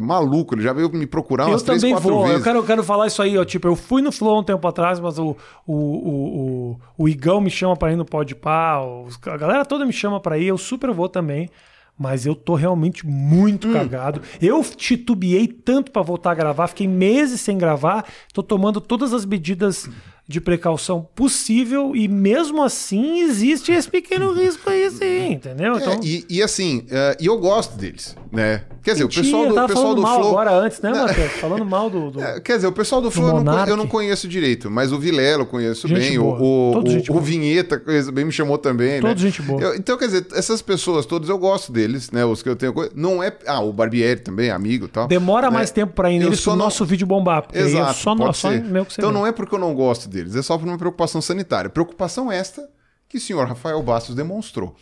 maluco. 0.00 0.54
Ele 0.54 0.62
já 0.62 0.72
veio 0.72 0.90
me 0.92 1.06
procurar 1.06 1.44
Eu 1.44 1.50
umas 1.50 1.62
três, 1.62 1.80
também 1.80 1.94
quatro 1.94 2.10
vou. 2.10 2.22
vezes. 2.22 2.38
Eu 2.38 2.42
quero, 2.44 2.58
eu 2.58 2.64
quero 2.64 2.82
falar 2.84 3.06
isso 3.06 3.22
aí, 3.22 3.36
ó. 3.38 3.44
Tipo, 3.44 3.68
eu 3.68 3.76
fui 3.76 4.02
no 4.02 4.12
Flow 4.12 4.40
um 4.40 4.42
tempo 4.44 4.66
atrás, 4.66 4.98
mas 5.00 5.18
o, 5.18 5.36
o, 5.66 5.74
o, 5.74 6.76
o, 6.96 7.04
o 7.04 7.08
Igão 7.08 7.40
me 7.40 7.50
chama 7.50 7.76
pra 7.76 7.92
ir 7.92 7.96
no 7.96 8.04
Pode 8.04 8.34
Pá. 8.34 8.80
A 9.26 9.36
galera 9.36 9.64
toda 9.64 9.84
me 9.84 9.92
chama 9.92 10.20
ir, 10.38 10.46
eu 10.46 10.58
super 10.58 10.90
vou 10.90 11.08
também. 11.08 11.48
Mas 11.96 12.26
eu 12.26 12.34
tô 12.34 12.56
realmente 12.56 13.06
muito 13.06 13.68
Hum. 13.68 13.72
cagado. 13.72 14.20
Eu 14.42 14.60
titubeei 14.64 15.46
tanto 15.46 15.92
pra 15.92 16.02
voltar 16.02 16.32
a 16.32 16.34
gravar, 16.34 16.66
fiquei 16.66 16.88
meses 16.88 17.40
sem 17.40 17.56
gravar. 17.56 18.04
Tô 18.32 18.42
tomando 18.42 18.80
todas 18.80 19.12
as 19.14 19.24
medidas 19.24 19.88
de 20.26 20.40
precaução 20.40 21.06
possível 21.14 21.94
e 21.94 22.08
mesmo 22.08 22.62
assim 22.62 23.20
existe 23.20 23.70
esse 23.72 23.88
pequeno 23.88 24.32
risco 24.32 24.70
aí, 24.70 24.90
sim, 24.90 25.32
entendeu? 25.32 25.74
É, 25.74 25.76
Então, 25.78 26.00
e, 26.02 26.24
e 26.30 26.42
assim, 26.42 26.86
é, 26.90 27.16
e 27.20 27.26
eu 27.26 27.36
gosto 27.38 27.76
deles, 27.76 28.16
né? 28.32 28.62
Quer 28.82 28.92
dizer, 28.92 29.04
o 29.04 29.08
pessoal 29.08 29.46
do, 29.48 29.58
o 29.58 29.66
pessoal 29.66 29.94
do 29.94 30.02
mal 30.02 30.18
Flow. 30.18 30.30
agora 30.30 30.52
antes, 30.52 30.78
né, 30.80 30.90
Matheus? 30.92 31.32
Falando 31.32 31.64
mal 31.64 31.88
do. 31.88 32.10
do- 32.10 32.20
É, 32.24 32.38
Quer 32.40 32.56
dizer, 32.56 32.66
o 32.66 32.72
pessoal 32.72 33.00
do 33.00 33.10
Flow 33.10 33.38
eu 33.38 33.42
não, 33.42 33.66
eu 33.84 33.86
conheço 33.88 34.28
direito, 34.28 34.70
mas 34.70 34.92
o 34.92 34.98
Vilela 34.98 35.42
eu 35.42 35.46
conheço 35.46 35.88
Gente 35.88 35.98
bem, 36.00 36.18
boa. 36.18 36.38
o, 36.38 36.72
o, 36.78 37.16
o. 37.16 37.20
Vinheta 37.20 37.82
bem 38.12 38.26
me 38.26 38.32
chamou 38.32 38.58
também, 38.58 39.00
Todos 39.00 39.22
né? 39.22 39.30
gente 39.30 39.40
boa. 39.40 39.60
Eu- 39.60 39.74
então, 39.74 39.96
quer 39.96 40.06
dizer, 40.06 40.26
essas 40.34 40.60
pessoas 40.60 41.06
todas 41.06 41.30
eu 41.30 41.38
gosto 41.38 41.72
deles, 41.72 42.10
né? 42.10 42.26
Os 42.26 42.42
que 42.42 42.48
eu 42.48 42.56
tenho. 42.56 42.74
Não 42.94 43.22
é. 43.22 43.34
Ah, 43.46 43.60
o 43.60 43.72
Barbieri 43.72 44.20
também, 44.20 44.50
amigo 44.50 44.84
e 44.84 44.88
tal. 44.88 45.06
Demora 45.08 45.48
né? 45.48 45.54
mais 45.54 45.70
tempo 45.70 45.94
pra 45.94 46.10
ir 46.12 46.18
neles 46.18 46.40
só 46.40 46.50
pro 46.50 46.58
não- 46.58 46.66
nosso 46.66 46.84
vídeo 46.84 47.06
bombar. 47.06 47.42
Porque 47.42 47.58
Exato, 47.58 47.90
é 47.90 47.94
só, 47.94 48.14
pode 48.16 48.36
só 48.36 48.50
meu 48.50 48.84
que 48.84 48.92
você 48.92 49.00
Então 49.00 49.10
vê. 49.10 49.14
não 49.18 49.26
é 49.26 49.32
porque 49.32 49.54
eu 49.54 49.58
não 49.58 49.74
gosto 49.74 50.10
deles, 50.14 50.34
é 50.36 50.42
só 50.42 50.56
por 50.56 50.66
uma 50.66 50.78
preocupação 50.78 51.20
sanitária. 51.20 51.68
Preocupação 51.68 52.32
esta 52.32 52.66
que 53.08 53.18
o 53.18 53.20
senhor 53.20 53.46
Rafael 53.46 53.82
Bastos 53.82 54.14
demonstrou. 54.14 54.74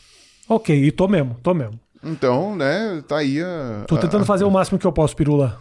Ok, 0.49 0.75
e 0.85 0.93
tô 0.93 1.09
mesmo, 1.09 1.37
tô 1.43 1.53
mesmo. 1.55 1.79
Então, 2.05 2.55
né, 2.57 3.03
tá 3.07 3.19
aí 3.19 3.41
a. 3.41 3.85
Tô 3.89 3.97
tentando 3.97 4.23
a- 4.23 4.27
fazer 4.27 4.45
o 4.45 4.51
máximo 4.51 4.79
que 4.79 4.87
eu 4.87 4.93
posso, 4.93 5.15
Pirula. 5.17 5.59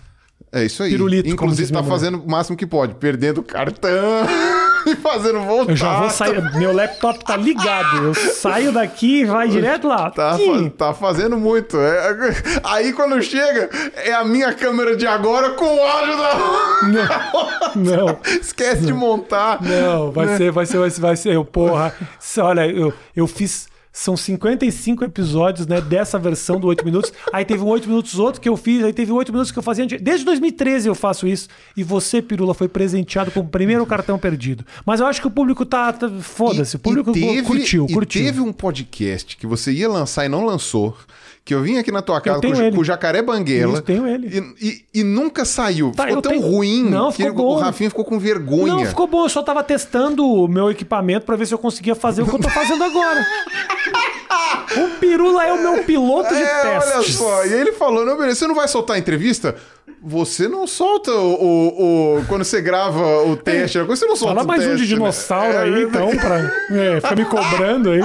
É 0.51 0.65
isso 0.65 0.83
aí. 0.83 0.91
Pirulito, 0.91 1.29
Inclusive, 1.29 1.71
tá 1.71 1.83
fazendo 1.83 2.17
o 2.21 2.29
máximo 2.29 2.57
que 2.57 2.65
pode, 2.67 2.95
perdendo 2.95 3.41
cartão 3.43 3.89
fazendo 4.95 5.39
voltar. 5.41 5.71
Eu 5.71 5.75
já 5.75 5.99
vou 5.99 6.09
sair. 6.09 6.41
Meu 6.55 6.73
laptop 6.73 7.23
tá 7.25 7.35
ligado. 7.37 7.97
Eu 8.05 8.13
saio 8.13 8.71
daqui 8.71 9.21
e 9.21 9.25
vai 9.25 9.47
direto 9.47 9.87
lá. 9.87 10.09
Tá, 10.11 10.37
tá 10.77 10.93
fazendo 10.93 11.37
muito. 11.37 11.77
É- 11.79 12.35
aí 12.63 12.93
quando 12.93 13.21
chega, 13.21 13.69
é 13.95 14.13
a 14.13 14.23
minha 14.23 14.53
câmera 14.53 14.95
de 14.95 15.05
agora 15.07 15.51
com 15.51 15.65
o 15.65 15.83
áudio 15.83 16.17
da. 16.17 17.71
Não, 17.75 18.17
Esquece 18.41 18.85
de 18.85 18.93
montar. 18.93 19.61
não, 19.61 20.11
vai 20.11 20.25
Né? 20.25 20.37
ser, 20.37 20.51
vai 20.51 20.65
ser, 20.65 20.77
vai 20.77 20.89
ser, 20.89 21.01
vai 21.01 21.15
ser. 21.15 21.33
Eu, 21.35 21.45
porra. 21.45 21.93
Olha, 22.39 22.67
eu, 22.67 22.93
eu 23.15 23.27
fiz. 23.27 23.70
São 23.93 24.15
55 24.15 25.03
episódios, 25.03 25.67
né, 25.67 25.81
dessa 25.81 26.17
versão 26.17 26.59
do 26.59 26.67
8 26.67 26.85
minutos. 26.85 27.11
Aí 27.33 27.43
teve 27.43 27.61
um 27.61 27.67
8 27.67 27.87
minutos 27.89 28.17
outro 28.17 28.39
que 28.39 28.47
eu 28.47 28.55
fiz, 28.55 28.83
aí 28.83 28.93
teve 28.93 29.11
um 29.11 29.15
8 29.15 29.31
minutos 29.31 29.51
que 29.51 29.59
eu 29.59 29.63
fazia. 29.63 29.83
antes- 29.83 30.01
Desde 30.01 30.23
2013 30.25 30.87
eu 30.87 30.95
faço 30.95 31.27
isso. 31.27 31.49
E 31.75 31.83
você, 31.83 32.21
Pirula, 32.21 32.53
foi 32.53 32.67
presenteado 32.69 33.31
com 33.31 33.41
o 33.41 33.47
primeiro 33.47 33.85
cartão 33.85 34.17
perdido. 34.17 34.65
Mas 34.85 34.99
eu 35.01 35.07
acho 35.07 35.19
que 35.19 35.27
o 35.27 35.31
público 35.31 35.65
tá. 35.65 35.91
tá- 35.91 36.09
Foda-se, 36.21 36.75
o 36.77 36.79
público 36.79 37.11
curtiu, 37.43 37.85
e 37.89 37.93
curtiu. 37.93 38.23
teve 38.23 38.39
um 38.39 38.53
podcast 38.53 39.35
que 39.35 39.45
você 39.45 39.71
ia 39.73 39.89
lançar 39.89 40.25
e 40.25 40.29
não 40.29 40.45
lançou. 40.45 40.95
Que 41.43 41.55
eu 41.55 41.61
vim 41.63 41.79
aqui 41.79 41.91
na 41.91 42.03
tua 42.03 42.21
casa 42.21 42.39
com, 42.39 42.47
ele. 42.47 42.75
com 42.75 42.81
o 42.81 42.85
Jacaré 42.85 43.21
Banguela. 43.23 43.73
Isso, 43.73 43.81
tenho 43.81 44.07
ele. 44.07 44.27
E, 44.61 44.67
e- 44.67 44.99
e 44.99 45.03
nunca 45.03 45.43
saiu. 45.43 45.91
Tá, 45.95 46.03
ficou 46.03 46.17
eu 46.17 46.21
tão 46.21 46.31
tenho- 46.33 46.43
ruim 46.45 46.83
Não, 46.87 47.11
que 47.11 47.23
ficou 47.23 47.55
o. 47.55 47.59
Rafinha 47.59 47.89
ficou 47.89 48.05
com 48.05 48.19
vergonha. 48.19 48.73
Não, 48.75 48.85
ficou 48.85 49.07
bom. 49.07 49.25
Eu 49.25 49.29
só 49.29 49.41
tava 49.41 49.63
testando 49.63 50.23
o 50.23 50.47
meu 50.47 50.69
equipamento 50.69 51.25
pra 51.25 51.35
ver 51.35 51.47
se 51.47 51.53
eu 51.53 51.57
conseguia 51.57 51.95
fazer 51.95 52.21
o 52.21 52.27
que 52.27 52.35
eu 52.35 52.39
tô 52.39 52.49
fazendo 52.49 52.83
agora. 52.83 53.25
o 54.77 54.99
Pirula 54.99 55.43
é 55.45 55.51
o 55.53 55.61
meu 55.61 55.83
piloto 55.83 56.29
de 56.33 56.41
É, 56.41 56.61
olha 56.77 56.79
testes. 56.79 57.15
só. 57.15 57.45
E 57.45 57.53
ele 57.53 57.71
falou: 57.73 58.05
não, 58.05 58.15
beleza, 58.17 58.35
você 58.39 58.47
não 58.47 58.55
vai 58.55 58.67
soltar 58.67 58.95
a 58.95 58.99
entrevista? 58.99 59.55
Você 60.03 60.47
não 60.47 60.65
solta 60.65 61.11
o. 61.11 61.33
o- 61.33 62.17
o- 62.19 62.25
quando 62.27 62.43
você 62.43 62.59
grava 62.59 63.21
o 63.23 63.37
teste, 63.37 63.79
você 63.83 64.05
não 64.05 64.15
solta 64.15 64.33
Fala 64.35 64.47
mais 64.47 64.63
um 64.65 64.69
teste, 64.71 64.85
de 64.87 64.93
né? 64.93 64.97
dinossauro 64.99 65.53
É, 65.53 65.57
aí, 65.63 65.83
então, 65.83 66.09
pra 66.17 66.37
é, 66.75 66.95
ficar 66.95 67.15
me 67.15 67.25
cobrando 67.25 67.91
aí. 67.91 67.99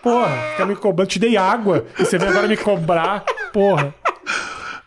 Porra, 0.00 0.30
fica 0.52 0.66
me 0.66 0.76
cobrando. 0.76 1.08
Te 1.08 1.18
dei 1.18 1.36
água 1.36 1.84
e 1.98 2.04
você 2.04 2.16
vem 2.16 2.28
agora 2.28 2.46
me 2.46 2.56
cobrar. 2.56 3.24
Porra. 3.52 3.92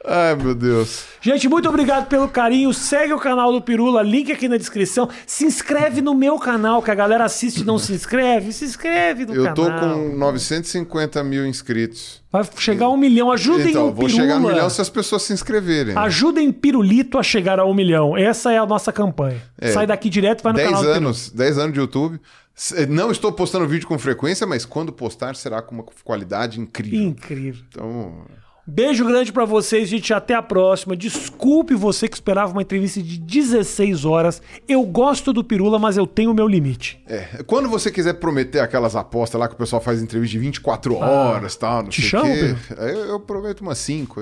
Ai, 0.07 0.35
meu 0.35 0.53
Deus. 0.53 1.05
Gente, 1.19 1.47
muito 1.49 1.67
obrigado 1.67 2.07
pelo 2.07 2.27
carinho. 2.27 2.71
Segue 2.73 3.11
o 3.13 3.19
canal 3.19 3.51
do 3.51 3.59
Pirula, 3.61 4.01
link 4.03 4.31
aqui 4.31 4.47
na 4.47 4.57
descrição. 4.57 5.09
Se 5.25 5.45
inscreve 5.45 6.01
no 6.01 6.13
meu 6.13 6.37
canal, 6.37 6.81
que 6.83 6.91
a 6.91 6.95
galera 6.95 7.25
assiste 7.25 7.61
e 7.61 7.63
não 7.63 7.79
se 7.79 7.93
inscreve. 7.93 8.51
Se 8.53 8.65
inscreve 8.65 9.25
no 9.25 9.33
Eu 9.33 9.43
canal. 9.53 9.55
tô 9.55 9.65
com 9.95 10.15
950 10.15 11.23
mil 11.23 11.45
inscritos. 11.47 12.21
Vai 12.31 12.47
chegar 12.57 12.85
a 12.85 12.89
um 12.89 12.97
milhão. 12.97 13.31
Ajudem 13.31 13.69
Então, 13.69 13.87
o 13.89 13.93
vou 13.93 14.05
Pirula. 14.05 14.21
chegar 14.23 14.39
no 14.39 14.47
milhão 14.49 14.69
se 14.69 14.79
as 14.81 14.89
pessoas 14.89 15.23
se 15.23 15.33
inscreverem. 15.33 15.97
Ajudem 15.97 16.51
Pirulito 16.51 17.17
a 17.17 17.23
chegar 17.23 17.59
a 17.59 17.65
um 17.65 17.73
milhão. 17.73 18.15
Essa 18.15 18.51
é 18.51 18.57
a 18.57 18.65
nossa 18.65 18.91
campanha. 18.91 19.41
É. 19.59 19.71
Sai 19.71 19.87
daqui 19.87 20.09
direto 20.09 20.41
e 20.41 20.43
vai 20.43 20.51
no 20.53 20.57
10 20.57 20.69
canal 20.69 20.83
do 20.83 20.89
anos, 20.89 21.29
10 21.31 21.57
anos 21.57 21.73
de 21.73 21.79
YouTube. 21.79 22.19
S- 22.55 22.85
Não 22.85 23.11
estou 23.11 23.31
postando 23.31 23.67
vídeo 23.67 23.87
com 23.87 23.97
frequência, 23.97 24.45
mas 24.45 24.65
quando 24.65 24.91
postar 24.93 25.35
será 25.35 25.61
com 25.61 25.75
uma 25.75 25.83
qualidade 26.03 26.59
incrível. 26.59 27.01
Incrível. 27.01 27.63
Então, 27.69 28.25
Beijo 28.67 29.05
grande 29.05 29.31
pra 29.31 29.45
vocês, 29.45 29.87
gente. 29.87 30.11
Até 30.13 30.33
a 30.33 30.41
próxima. 30.41 30.95
Desculpe 30.95 31.75
você 31.75 32.07
que 32.07 32.15
esperava 32.15 32.51
uma 32.51 32.61
entrevista 32.63 33.01
de 33.01 33.19
16 33.19 34.05
horas. 34.05 34.41
Eu 34.67 34.83
gosto 34.83 35.31
do 35.31 35.43
Pirula, 35.43 35.77
mas 35.77 35.97
eu 35.97 36.07
tenho 36.07 36.31
o 36.31 36.33
meu 36.33 36.47
limite. 36.47 36.99
é, 37.07 37.43
quando 37.45 37.69
você 37.69 37.91
quiser 37.91 38.13
prometer 38.13 38.59
aquelas 38.59 38.95
apostas 38.95 39.39
lá 39.39 39.47
que 39.47 39.53
o 39.53 39.57
pessoal 39.57 39.81
faz 39.81 40.01
entrevista 40.01 40.31
de 40.31 40.39
24 40.39 40.95
horas 40.95 41.53
e 41.53 41.59
tal, 41.59 41.81
não 41.83 41.87
Ah, 41.87 41.91
te 41.91 42.01
sei 42.01 42.09
chamo, 42.09 42.25
quê, 42.33 42.55
aí 42.77 42.91
eu, 42.91 43.05
eu 43.05 43.19
prometo 43.19 43.61
umas 43.61 43.77
5. 43.77 44.21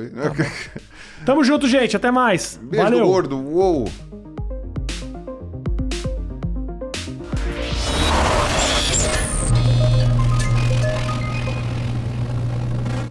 Tamo 1.26 1.44
junto, 1.44 1.68
gente. 1.68 1.96
Até 1.96 2.12
mais. 2.12 2.60
Beijo 2.62 2.84
Valeu. 2.84 3.06
gordo. 3.08 3.38
Uou. 3.40 3.88